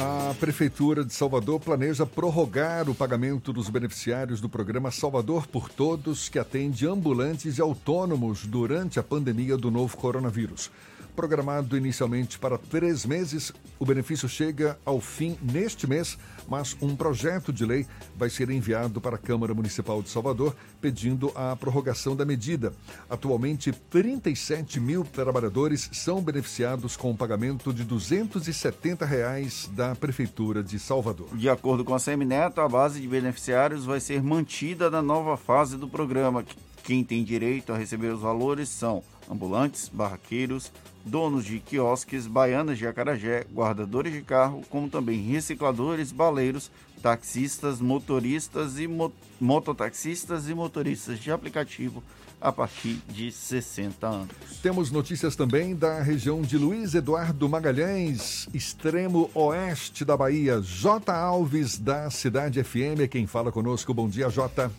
A 0.00 0.32
Prefeitura 0.38 1.04
de 1.04 1.12
Salvador 1.12 1.58
planeja 1.58 2.06
prorrogar 2.06 2.88
o 2.88 2.94
pagamento 2.94 3.52
dos 3.52 3.68
beneficiários 3.68 4.40
do 4.40 4.48
programa 4.48 4.92
Salvador 4.92 5.48
por 5.48 5.68
Todos, 5.68 6.28
que 6.28 6.38
atende 6.38 6.86
ambulantes 6.86 7.58
e 7.58 7.60
autônomos 7.60 8.46
durante 8.46 9.00
a 9.00 9.02
pandemia 9.02 9.56
do 9.56 9.72
novo 9.72 9.96
coronavírus. 9.96 10.70
Programado 11.18 11.76
inicialmente 11.76 12.38
para 12.38 12.56
três 12.56 13.04
meses, 13.04 13.52
o 13.76 13.84
benefício 13.84 14.28
chega 14.28 14.78
ao 14.84 15.00
fim 15.00 15.36
neste 15.42 15.84
mês, 15.84 16.16
mas 16.46 16.76
um 16.80 16.94
projeto 16.94 17.52
de 17.52 17.66
lei 17.66 17.84
vai 18.16 18.30
ser 18.30 18.48
enviado 18.50 19.00
para 19.00 19.16
a 19.16 19.18
Câmara 19.18 19.52
Municipal 19.52 20.00
de 20.00 20.10
Salvador 20.10 20.54
pedindo 20.80 21.32
a 21.34 21.56
prorrogação 21.56 22.14
da 22.14 22.24
medida. 22.24 22.72
Atualmente, 23.10 23.72
37 23.72 24.78
mil 24.78 25.02
trabalhadores 25.02 25.90
são 25.92 26.22
beneficiados 26.22 26.96
com 26.96 27.10
o 27.10 27.16
pagamento 27.16 27.72
de 27.72 27.82
270 27.82 29.04
reais 29.04 29.68
da 29.74 29.96
Prefeitura 29.96 30.62
de 30.62 30.78
Salvador. 30.78 31.36
De 31.36 31.50
acordo 31.50 31.84
com 31.84 31.96
a 31.96 31.98
Semineto, 31.98 32.60
a 32.60 32.68
base 32.68 33.00
de 33.00 33.08
beneficiários 33.08 33.84
vai 33.84 33.98
ser 33.98 34.22
mantida 34.22 34.88
na 34.88 35.02
nova 35.02 35.36
fase 35.36 35.76
do 35.76 35.88
programa. 35.88 36.44
Quem 36.84 37.02
tem 37.02 37.24
direito 37.24 37.72
a 37.72 37.76
receber 37.76 38.14
os 38.14 38.20
valores 38.20 38.68
são 38.68 39.02
ambulantes, 39.30 39.88
barraqueiros, 39.88 40.72
donos 41.08 41.44
de 41.44 41.58
quiosques, 41.58 42.26
baianas 42.26 42.78
de 42.78 42.86
acarajé, 42.86 43.46
guardadores 43.52 44.12
de 44.12 44.22
carro, 44.22 44.62
como 44.70 44.88
também 44.88 45.20
recicladores, 45.22 46.12
baleiros, 46.12 46.70
taxistas, 47.02 47.80
motoristas 47.80 48.78
e 48.78 48.86
mo 48.86 49.12
mototaxistas 49.40 50.48
e 50.48 50.54
motoristas 50.54 51.18
de 51.20 51.30
aplicativo 51.30 52.02
a 52.40 52.52
partir 52.52 53.00
de 53.08 53.30
60 53.32 54.06
anos. 54.06 54.30
Temos 54.62 54.90
notícias 54.90 55.34
também 55.34 55.74
da 55.74 56.02
região 56.02 56.42
de 56.42 56.56
Luiz 56.56 56.94
Eduardo 56.94 57.48
Magalhães, 57.48 58.48
extremo 58.52 59.30
oeste 59.34 60.04
da 60.04 60.16
Bahia. 60.16 60.60
J. 60.60 61.12
Alves, 61.12 61.78
da 61.78 62.10
Cidade 62.10 62.62
FM, 62.62 63.00
é 63.02 63.08
quem 63.08 63.26
fala 63.26 63.50
conosco. 63.50 63.92
Bom 63.94 64.08
dia, 64.08 64.28
Jota. 64.28 64.70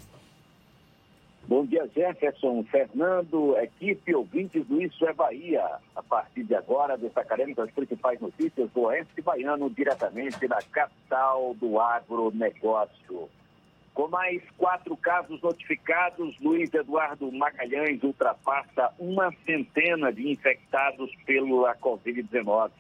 Bom 1.48 1.66
dia, 1.66 1.90
Jefferson, 1.96 2.64
Fernando, 2.66 3.58
equipe 3.58 4.14
ouvintes 4.14 4.66
do 4.68 4.82
Isso 4.82 5.06
é 5.06 5.14
Bahia. 5.14 5.66
A 5.96 6.04
partir 6.04 6.44
de 6.44 6.54
agora, 6.54 6.98
destacaremos 6.98 7.58
as 7.58 7.72
principais 7.72 8.20
notícias 8.20 8.70
do 8.72 8.82
Oeste 8.82 9.22
Baiano, 9.22 9.70
diretamente 9.70 10.48
da 10.48 10.60
capital 10.72 11.56
do 11.56 11.80
agronegócio. 11.80 13.30
Com 13.94 14.08
mais 14.08 14.42
quatro 14.58 14.96
casos 14.96 15.42
notificados, 15.42 16.34
Luiz 16.40 16.74
Eduardo 16.74 17.32
Magalhães 17.32 18.02
ultrapassa 18.04 18.94
uma 19.00 19.34
centena 19.46 20.14
de 20.14 20.32
infectados 20.32 21.12
pela 21.26 21.76
Covid-19. 21.76 22.72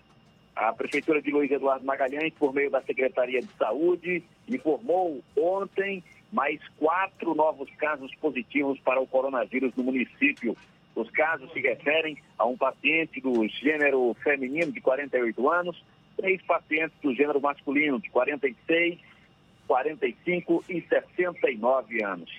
A 0.55 0.73
Prefeitura 0.73 1.21
de 1.21 1.31
Luiz 1.31 1.49
Eduardo 1.51 1.85
Magalhães, 1.85 2.33
por 2.35 2.53
meio 2.53 2.69
da 2.69 2.81
Secretaria 2.81 3.41
de 3.41 3.49
Saúde, 3.57 4.23
informou 4.47 5.23
ontem 5.37 6.03
mais 6.31 6.59
quatro 6.77 7.33
novos 7.33 7.69
casos 7.75 8.13
positivos 8.15 8.79
para 8.79 8.99
o 8.99 9.07
coronavírus 9.07 9.73
no 9.75 9.83
município. 9.83 10.55
Os 10.95 11.09
casos 11.11 11.51
se 11.53 11.59
referem 11.59 12.17
a 12.37 12.45
um 12.45 12.57
paciente 12.57 13.21
do 13.21 13.47
gênero 13.47 14.15
feminino 14.23 14.71
de 14.71 14.81
48 14.81 15.49
anos, 15.49 15.83
três 16.17 16.41
pacientes 16.43 16.97
do 17.01 17.13
gênero 17.13 17.39
masculino 17.39 17.99
de 17.99 18.09
46, 18.09 18.99
45 19.67 20.65
e 20.69 20.81
69 20.81 22.03
anos. 22.03 22.29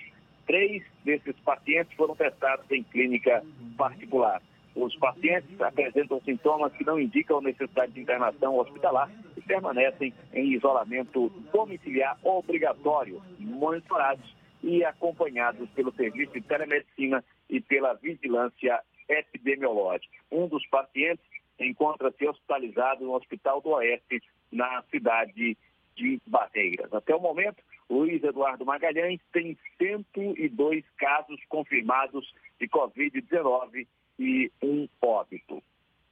Três 0.45 0.83
desses 1.03 1.35
pacientes 1.39 1.93
foram 1.95 2.15
testados 2.15 2.69
em 2.71 2.83
clínica 2.83 3.43
particular. 3.77 4.41
Os 4.75 4.95
pacientes 4.95 5.59
apresentam 5.61 6.21
sintomas 6.21 6.71
que 6.73 6.85
não 6.85 6.99
indicam 6.99 7.41
necessidade 7.41 7.91
de 7.91 8.01
internação 8.01 8.57
hospitalar 8.57 9.09
permanecem 9.51 10.13
em 10.33 10.53
isolamento 10.53 11.27
domiciliar 11.51 12.17
obrigatório, 12.23 13.21
monitorados 13.37 14.33
e 14.63 14.81
acompanhados 14.85 15.69
pelo 15.71 15.93
serviço 15.93 16.31
de 16.31 16.41
telemedicina 16.41 17.21
e 17.49 17.59
pela 17.59 17.93
vigilância 17.95 18.81
epidemiológica. 19.09 20.15
Um 20.31 20.47
dos 20.47 20.65
pacientes 20.67 21.25
encontra-se 21.59 22.25
hospitalizado 22.25 23.03
no 23.03 23.13
Hospital 23.13 23.59
do 23.59 23.71
Oeste, 23.71 24.23
na 24.49 24.83
cidade 24.83 25.57
de 25.95 26.21
Barreiras. 26.25 26.93
Até 26.93 27.13
o 27.13 27.19
momento, 27.19 27.61
Luiz 27.89 28.23
Eduardo 28.23 28.65
Magalhães 28.65 29.19
tem 29.33 29.57
102 29.77 30.85
casos 30.97 31.41
confirmados 31.49 32.33
de 32.57 32.69
Covid-19 32.69 33.85
e 34.17 34.49
um 34.63 34.87
óbito. 35.01 35.61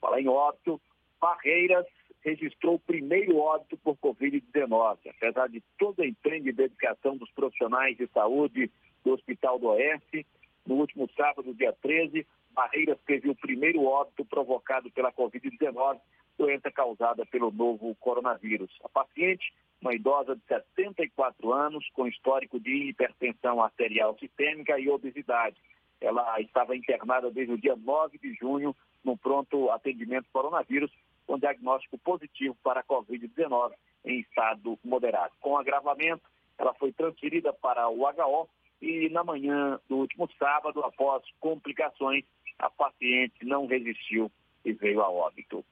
Falar 0.01 0.19
em 0.19 0.27
óbito, 0.27 0.81
Barreiras 1.21 1.85
registrou 2.29 2.75
o 2.75 2.79
primeiro 2.79 3.37
óbito 3.37 3.77
por 3.77 3.97
Covid-19. 3.97 4.97
Apesar 5.09 5.47
de 5.47 5.61
todo 5.77 5.99
o 5.99 6.05
empenho 6.05 6.47
e 6.47 6.53
dedicação 6.53 7.17
dos 7.17 7.29
profissionais 7.31 7.97
de 7.97 8.07
saúde 8.07 8.71
do 9.03 9.13
Hospital 9.13 9.57
do 9.59 9.67
Oeste, 9.67 10.25
no 10.65 10.75
último 10.75 11.09
sábado, 11.15 11.53
dia 11.53 11.73
13, 11.81 12.25
Barreiras 12.51 12.99
teve 13.05 13.29
o 13.29 13.35
primeiro 13.35 13.83
óbito 13.83 14.25
provocado 14.25 14.91
pela 14.91 15.11
Covid-19, 15.11 15.99
doença 16.37 16.71
causada 16.71 17.25
pelo 17.25 17.51
novo 17.51 17.95
coronavírus. 17.95 18.71
A 18.83 18.89
paciente, 18.89 19.53
uma 19.81 19.93
idosa 19.93 20.35
de 20.35 20.41
74 20.47 21.53
anos, 21.53 21.87
com 21.93 22.07
histórico 22.07 22.59
de 22.59 22.89
hipertensão 22.89 23.61
arterial 23.61 24.17
sistêmica 24.19 24.79
e 24.79 24.89
obesidade 24.89 25.57
ela 26.01 26.39
estava 26.39 26.75
internada 26.75 27.29
desde 27.29 27.53
o 27.53 27.57
dia 27.57 27.75
9 27.75 28.17
de 28.17 28.33
junho 28.35 28.75
no 29.03 29.17
pronto 29.17 29.69
atendimento 29.71 30.27
coronavírus, 30.31 30.91
com 31.25 31.37
diagnóstico 31.37 31.97
positivo 31.99 32.55
para 32.63 32.79
a 32.81 32.83
Covid-19 32.83 33.73
em 34.05 34.19
estado 34.19 34.79
moderado. 34.83 35.33
Com 35.39 35.57
agravamento, 35.57 36.23
ela 36.57 36.73
foi 36.73 36.91
transferida 36.91 37.53
para 37.53 37.87
o 37.87 38.01
HO 38.03 38.49
e 38.81 39.09
na 39.09 39.23
manhã 39.23 39.79
do 39.87 39.97
último 39.97 40.29
sábado, 40.37 40.81
após 40.83 41.23
complicações, 41.39 42.23
a 42.57 42.69
paciente 42.69 43.45
não 43.45 43.65
resistiu 43.67 44.31
e 44.63 44.73
veio 44.73 45.01
a 45.01 45.09
óbito. 45.09 45.63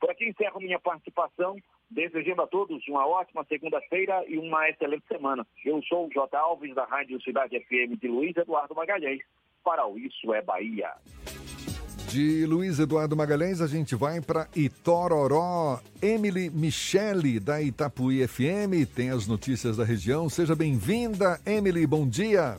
Por 0.00 0.10
aqui 0.10 0.28
encerro 0.28 0.60
minha 0.60 0.78
participação, 0.78 1.56
desejando 1.90 2.42
a 2.42 2.46
todos 2.46 2.86
uma 2.88 3.06
ótima 3.06 3.44
segunda-feira 3.44 4.24
e 4.26 4.36
uma 4.38 4.68
excelente 4.68 5.06
semana. 5.06 5.46
Eu 5.64 5.82
sou 5.84 6.06
o 6.06 6.10
J. 6.10 6.36
Alves, 6.36 6.74
da 6.74 6.84
Rádio 6.84 7.22
Cidade 7.22 7.58
FM 7.60 7.98
de 8.00 8.08
Luiz 8.08 8.36
Eduardo 8.36 8.74
Magalhães 8.74 9.22
para 9.62 9.86
o 9.86 9.98
Isso 9.98 10.34
é 10.34 10.42
Bahia. 10.42 10.92
De 12.14 12.46
Luiz 12.46 12.78
Eduardo 12.78 13.16
Magalhães, 13.16 13.60
a 13.60 13.66
gente 13.66 13.96
vai 13.96 14.20
para 14.20 14.46
Itororó. 14.54 15.80
Emily 16.00 16.48
Michele, 16.48 17.40
da 17.40 17.60
Itapuí 17.60 18.24
FM, 18.24 18.86
tem 18.94 19.10
as 19.10 19.26
notícias 19.26 19.78
da 19.78 19.84
região. 19.84 20.28
Seja 20.28 20.54
bem-vinda, 20.54 21.40
Emily, 21.44 21.84
bom 21.84 22.08
dia. 22.08 22.56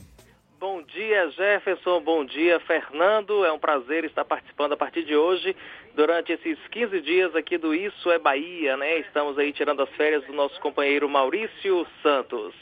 Bom 0.60 0.82
dia, 0.82 1.30
Jefferson. 1.30 2.02
Bom 2.02 2.22
dia, 2.26 2.60
Fernando. 2.60 3.46
É 3.46 3.50
um 3.50 3.58
prazer 3.58 4.04
estar 4.04 4.26
participando 4.26 4.72
a 4.72 4.76
partir 4.76 5.04
de 5.04 5.16
hoje, 5.16 5.56
durante 5.94 6.32
esses 6.32 6.58
15 6.70 7.00
dias 7.00 7.34
aqui 7.34 7.56
do 7.56 7.74
Isso 7.74 8.10
é 8.10 8.18
Bahia, 8.18 8.76
né? 8.76 8.98
Estamos 8.98 9.38
aí 9.38 9.54
tirando 9.54 9.80
as 9.80 9.88
férias 9.96 10.22
do 10.26 10.34
nosso 10.34 10.60
companheiro 10.60 11.08
Maurício 11.08 11.86
Santos. 12.02 12.54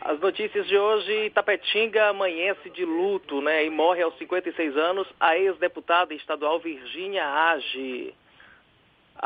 As 0.00 0.20
notícias 0.20 0.66
de 0.66 0.76
hoje, 0.76 1.30
Tapetinga 1.30 2.08
amanhece 2.08 2.68
de 2.70 2.84
luto, 2.84 3.40
né? 3.40 3.64
E 3.64 3.70
morre 3.70 4.02
aos 4.02 4.16
56 4.18 4.76
anos 4.76 5.08
a 5.18 5.38
ex-deputada 5.38 6.12
estadual 6.12 6.58
Virgínia 6.60 7.24
Age. 7.24 8.14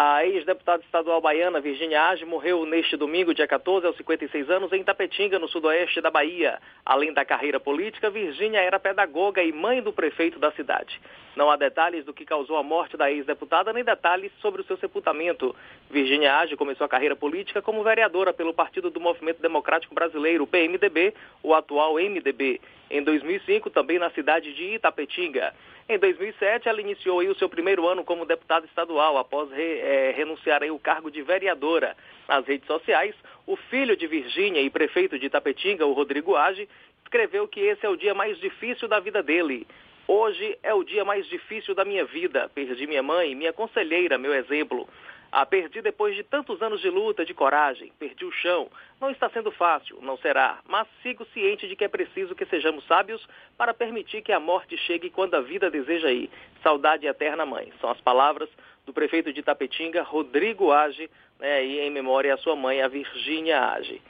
A 0.00 0.24
ex-deputada 0.24 0.80
estadual 0.84 1.20
baiana 1.20 1.60
Virginia 1.60 2.00
Age 2.10 2.24
morreu 2.24 2.64
neste 2.64 2.96
domingo, 2.96 3.34
dia 3.34 3.48
14, 3.48 3.84
aos 3.84 3.96
56 3.96 4.48
anos, 4.48 4.72
em 4.72 4.84
Tapetinga, 4.84 5.40
no 5.40 5.48
sudoeste 5.48 6.00
da 6.00 6.08
Bahia. 6.08 6.60
Além 6.86 7.12
da 7.12 7.24
carreira 7.24 7.58
política, 7.58 8.08
Virginia 8.08 8.60
era 8.60 8.78
pedagoga 8.78 9.42
e 9.42 9.50
mãe 9.50 9.82
do 9.82 9.92
prefeito 9.92 10.38
da 10.38 10.52
cidade. 10.52 11.00
Não 11.34 11.50
há 11.50 11.56
detalhes 11.56 12.04
do 12.04 12.14
que 12.14 12.24
causou 12.24 12.56
a 12.56 12.62
morte 12.62 12.96
da 12.96 13.10
ex-deputada, 13.10 13.72
nem 13.72 13.82
detalhes 13.82 14.30
sobre 14.40 14.60
o 14.60 14.64
seu 14.64 14.76
sepultamento. 14.76 15.52
Virginia 15.90 16.36
Age 16.36 16.56
começou 16.56 16.84
a 16.84 16.88
carreira 16.88 17.16
política 17.16 17.60
como 17.60 17.82
vereadora 17.82 18.32
pelo 18.32 18.54
Partido 18.54 18.90
do 18.90 19.00
Movimento 19.00 19.42
Democrático 19.42 19.96
Brasileiro, 19.96 20.46
PMDB, 20.46 21.12
o 21.42 21.52
atual 21.52 21.94
MDB. 21.94 22.60
Em 22.88 23.02
2005, 23.02 23.68
também 23.68 23.98
na 23.98 24.10
cidade 24.10 24.54
de 24.54 24.74
Itapetinga. 24.76 25.52
Em 25.90 25.98
2007, 25.98 26.68
ela 26.68 26.82
iniciou 26.82 27.20
o 27.20 27.34
seu 27.36 27.48
primeiro 27.48 27.88
ano 27.88 28.04
como 28.04 28.26
deputada 28.26 28.66
estadual, 28.66 29.16
após 29.16 29.50
re, 29.50 29.78
é, 29.78 30.12
renunciar 30.14 30.62
ao 30.62 30.78
cargo 30.78 31.10
de 31.10 31.22
vereadora. 31.22 31.96
Nas 32.28 32.46
redes 32.46 32.66
sociais, 32.66 33.14
o 33.46 33.56
filho 33.56 33.96
de 33.96 34.06
Virgínia 34.06 34.60
e 34.60 34.68
prefeito 34.68 35.18
de 35.18 35.24
Itapetinga, 35.24 35.86
o 35.86 35.94
Rodrigo 35.94 36.36
Age, 36.36 36.68
escreveu 37.02 37.48
que 37.48 37.60
esse 37.60 37.86
é 37.86 37.88
o 37.88 37.96
dia 37.96 38.12
mais 38.12 38.38
difícil 38.38 38.86
da 38.86 39.00
vida 39.00 39.22
dele. 39.22 39.66
Hoje 40.06 40.58
é 40.62 40.74
o 40.74 40.84
dia 40.84 41.06
mais 41.06 41.26
difícil 41.26 41.74
da 41.74 41.86
minha 41.86 42.04
vida. 42.04 42.50
Perdi 42.54 42.86
minha 42.86 43.02
mãe, 43.02 43.34
minha 43.34 43.52
conselheira, 43.54 44.18
meu 44.18 44.34
exemplo. 44.34 44.86
A 45.30 45.44
perdi 45.44 45.82
depois 45.82 46.16
de 46.16 46.22
tantos 46.22 46.62
anos 46.62 46.80
de 46.80 46.88
luta, 46.88 47.24
de 47.24 47.34
coragem. 47.34 47.92
Perdi 47.98 48.24
o 48.24 48.32
chão. 48.32 48.68
Não 49.00 49.10
está 49.10 49.28
sendo 49.28 49.50
fácil, 49.50 49.98
não 50.00 50.16
será, 50.16 50.58
mas 50.66 50.88
sigo 51.02 51.24
ciente 51.32 51.68
de 51.68 51.76
que 51.76 51.84
é 51.84 51.88
preciso 51.88 52.34
que 52.34 52.46
sejamos 52.46 52.84
sábios 52.86 53.26
para 53.56 53.74
permitir 53.74 54.22
que 54.22 54.32
a 54.32 54.40
morte 54.40 54.76
chegue 54.76 55.10
quando 55.10 55.34
a 55.34 55.40
vida 55.40 55.70
deseja 55.70 56.10
ir. 56.10 56.30
Saudade 56.62 57.06
eterna, 57.06 57.44
mãe. 57.44 57.72
São 57.80 57.90
as 57.90 58.00
palavras 58.00 58.48
do 58.86 58.92
prefeito 58.92 59.32
de 59.32 59.42
Tapetinga, 59.42 60.02
Rodrigo 60.02 60.72
Age, 60.72 61.10
né, 61.38 61.64
e 61.64 61.80
em 61.80 61.90
memória 61.90 62.32
à 62.32 62.38
sua 62.38 62.56
mãe, 62.56 62.80
a 62.80 62.88
Virgínia 62.88 63.60
Age. 63.72 64.00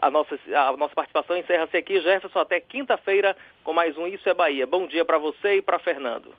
A 0.00 0.10
nossa, 0.10 0.38
a 0.54 0.76
nossa 0.76 0.94
participação 0.94 1.36
encerra-se 1.36 1.76
aqui, 1.76 2.00
Jefferson, 2.00 2.38
até 2.38 2.60
quinta-feira 2.60 3.36
com 3.64 3.72
mais 3.72 3.96
um 3.98 4.06
Isso 4.06 4.28
é 4.28 4.34
Bahia. 4.34 4.66
Bom 4.66 4.86
dia 4.86 5.04
para 5.04 5.18
você 5.18 5.56
e 5.56 5.62
para 5.62 5.78
Fernando. 5.78 6.32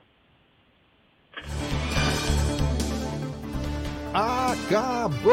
Acabou! 4.12 5.30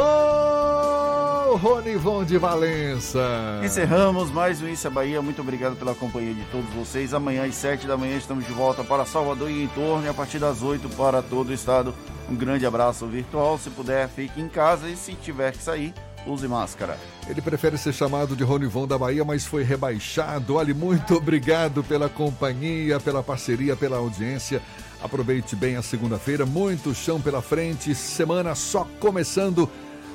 Ronivon 1.57 2.23
de 2.23 2.37
Valença. 2.37 3.61
Encerramos 3.65 4.29
mais 4.29 4.61
um 4.61 4.67
Isso 4.67 4.85
é 4.85 4.89
Bahia. 4.89 5.19
Muito 5.19 5.41
obrigado 5.41 5.75
pela 5.75 5.95
companhia 5.95 6.35
de 6.35 6.43
todos 6.51 6.69
vocês. 6.75 7.11
Amanhã 7.11 7.45
às 7.45 7.55
7 7.55 7.87
da 7.87 7.97
manhã 7.97 8.15
estamos 8.15 8.45
de 8.45 8.53
volta 8.53 8.83
para 8.83 9.03
Salvador 9.03 9.49
e 9.49 9.63
em 9.63 9.67
torno 9.69 10.05
e 10.05 10.09
a 10.09 10.13
partir 10.13 10.37
das 10.37 10.61
8 10.61 10.89
para 10.89 11.23
todo 11.23 11.49
o 11.49 11.53
estado. 11.53 11.95
Um 12.29 12.35
grande 12.35 12.67
abraço 12.67 13.07
virtual. 13.07 13.57
Se 13.57 13.71
puder, 13.71 14.07
fique 14.09 14.39
em 14.39 14.47
casa 14.47 14.87
e 14.87 14.95
se 14.95 15.13
tiver 15.13 15.53
que 15.53 15.63
sair, 15.63 15.91
use 16.27 16.47
máscara. 16.47 16.99
Ele 17.27 17.41
prefere 17.41 17.79
ser 17.79 17.93
chamado 17.93 18.35
de 18.35 18.43
Ronivon 18.43 18.85
da 18.85 18.97
Bahia, 18.97 19.25
mas 19.25 19.43
foi 19.43 19.63
rebaixado. 19.63 20.53
Olha, 20.55 20.75
muito 20.75 21.15
obrigado 21.15 21.83
pela 21.83 22.07
companhia, 22.07 22.99
pela 22.99 23.23
parceria, 23.23 23.75
pela 23.75 23.97
audiência. 23.97 24.61
Aproveite 25.01 25.55
bem 25.55 25.75
a 25.75 25.81
segunda-feira, 25.81 26.45
muito 26.45 26.93
chão 26.93 27.21
pela 27.21 27.41
frente, 27.41 27.93
semana 27.93 28.55
só 28.55 28.87
começando. 28.99 29.69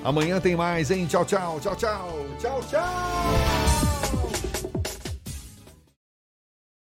Amanhã 0.05 0.41
tem 0.41 0.57
mais, 0.57 0.91
hein? 0.91 1.07
Tchau, 1.07 1.25
tchau, 1.25 1.61
tchau, 1.61 1.77
tchau, 1.77 2.27
tchau, 2.39 2.61
tchau. 2.69 3.92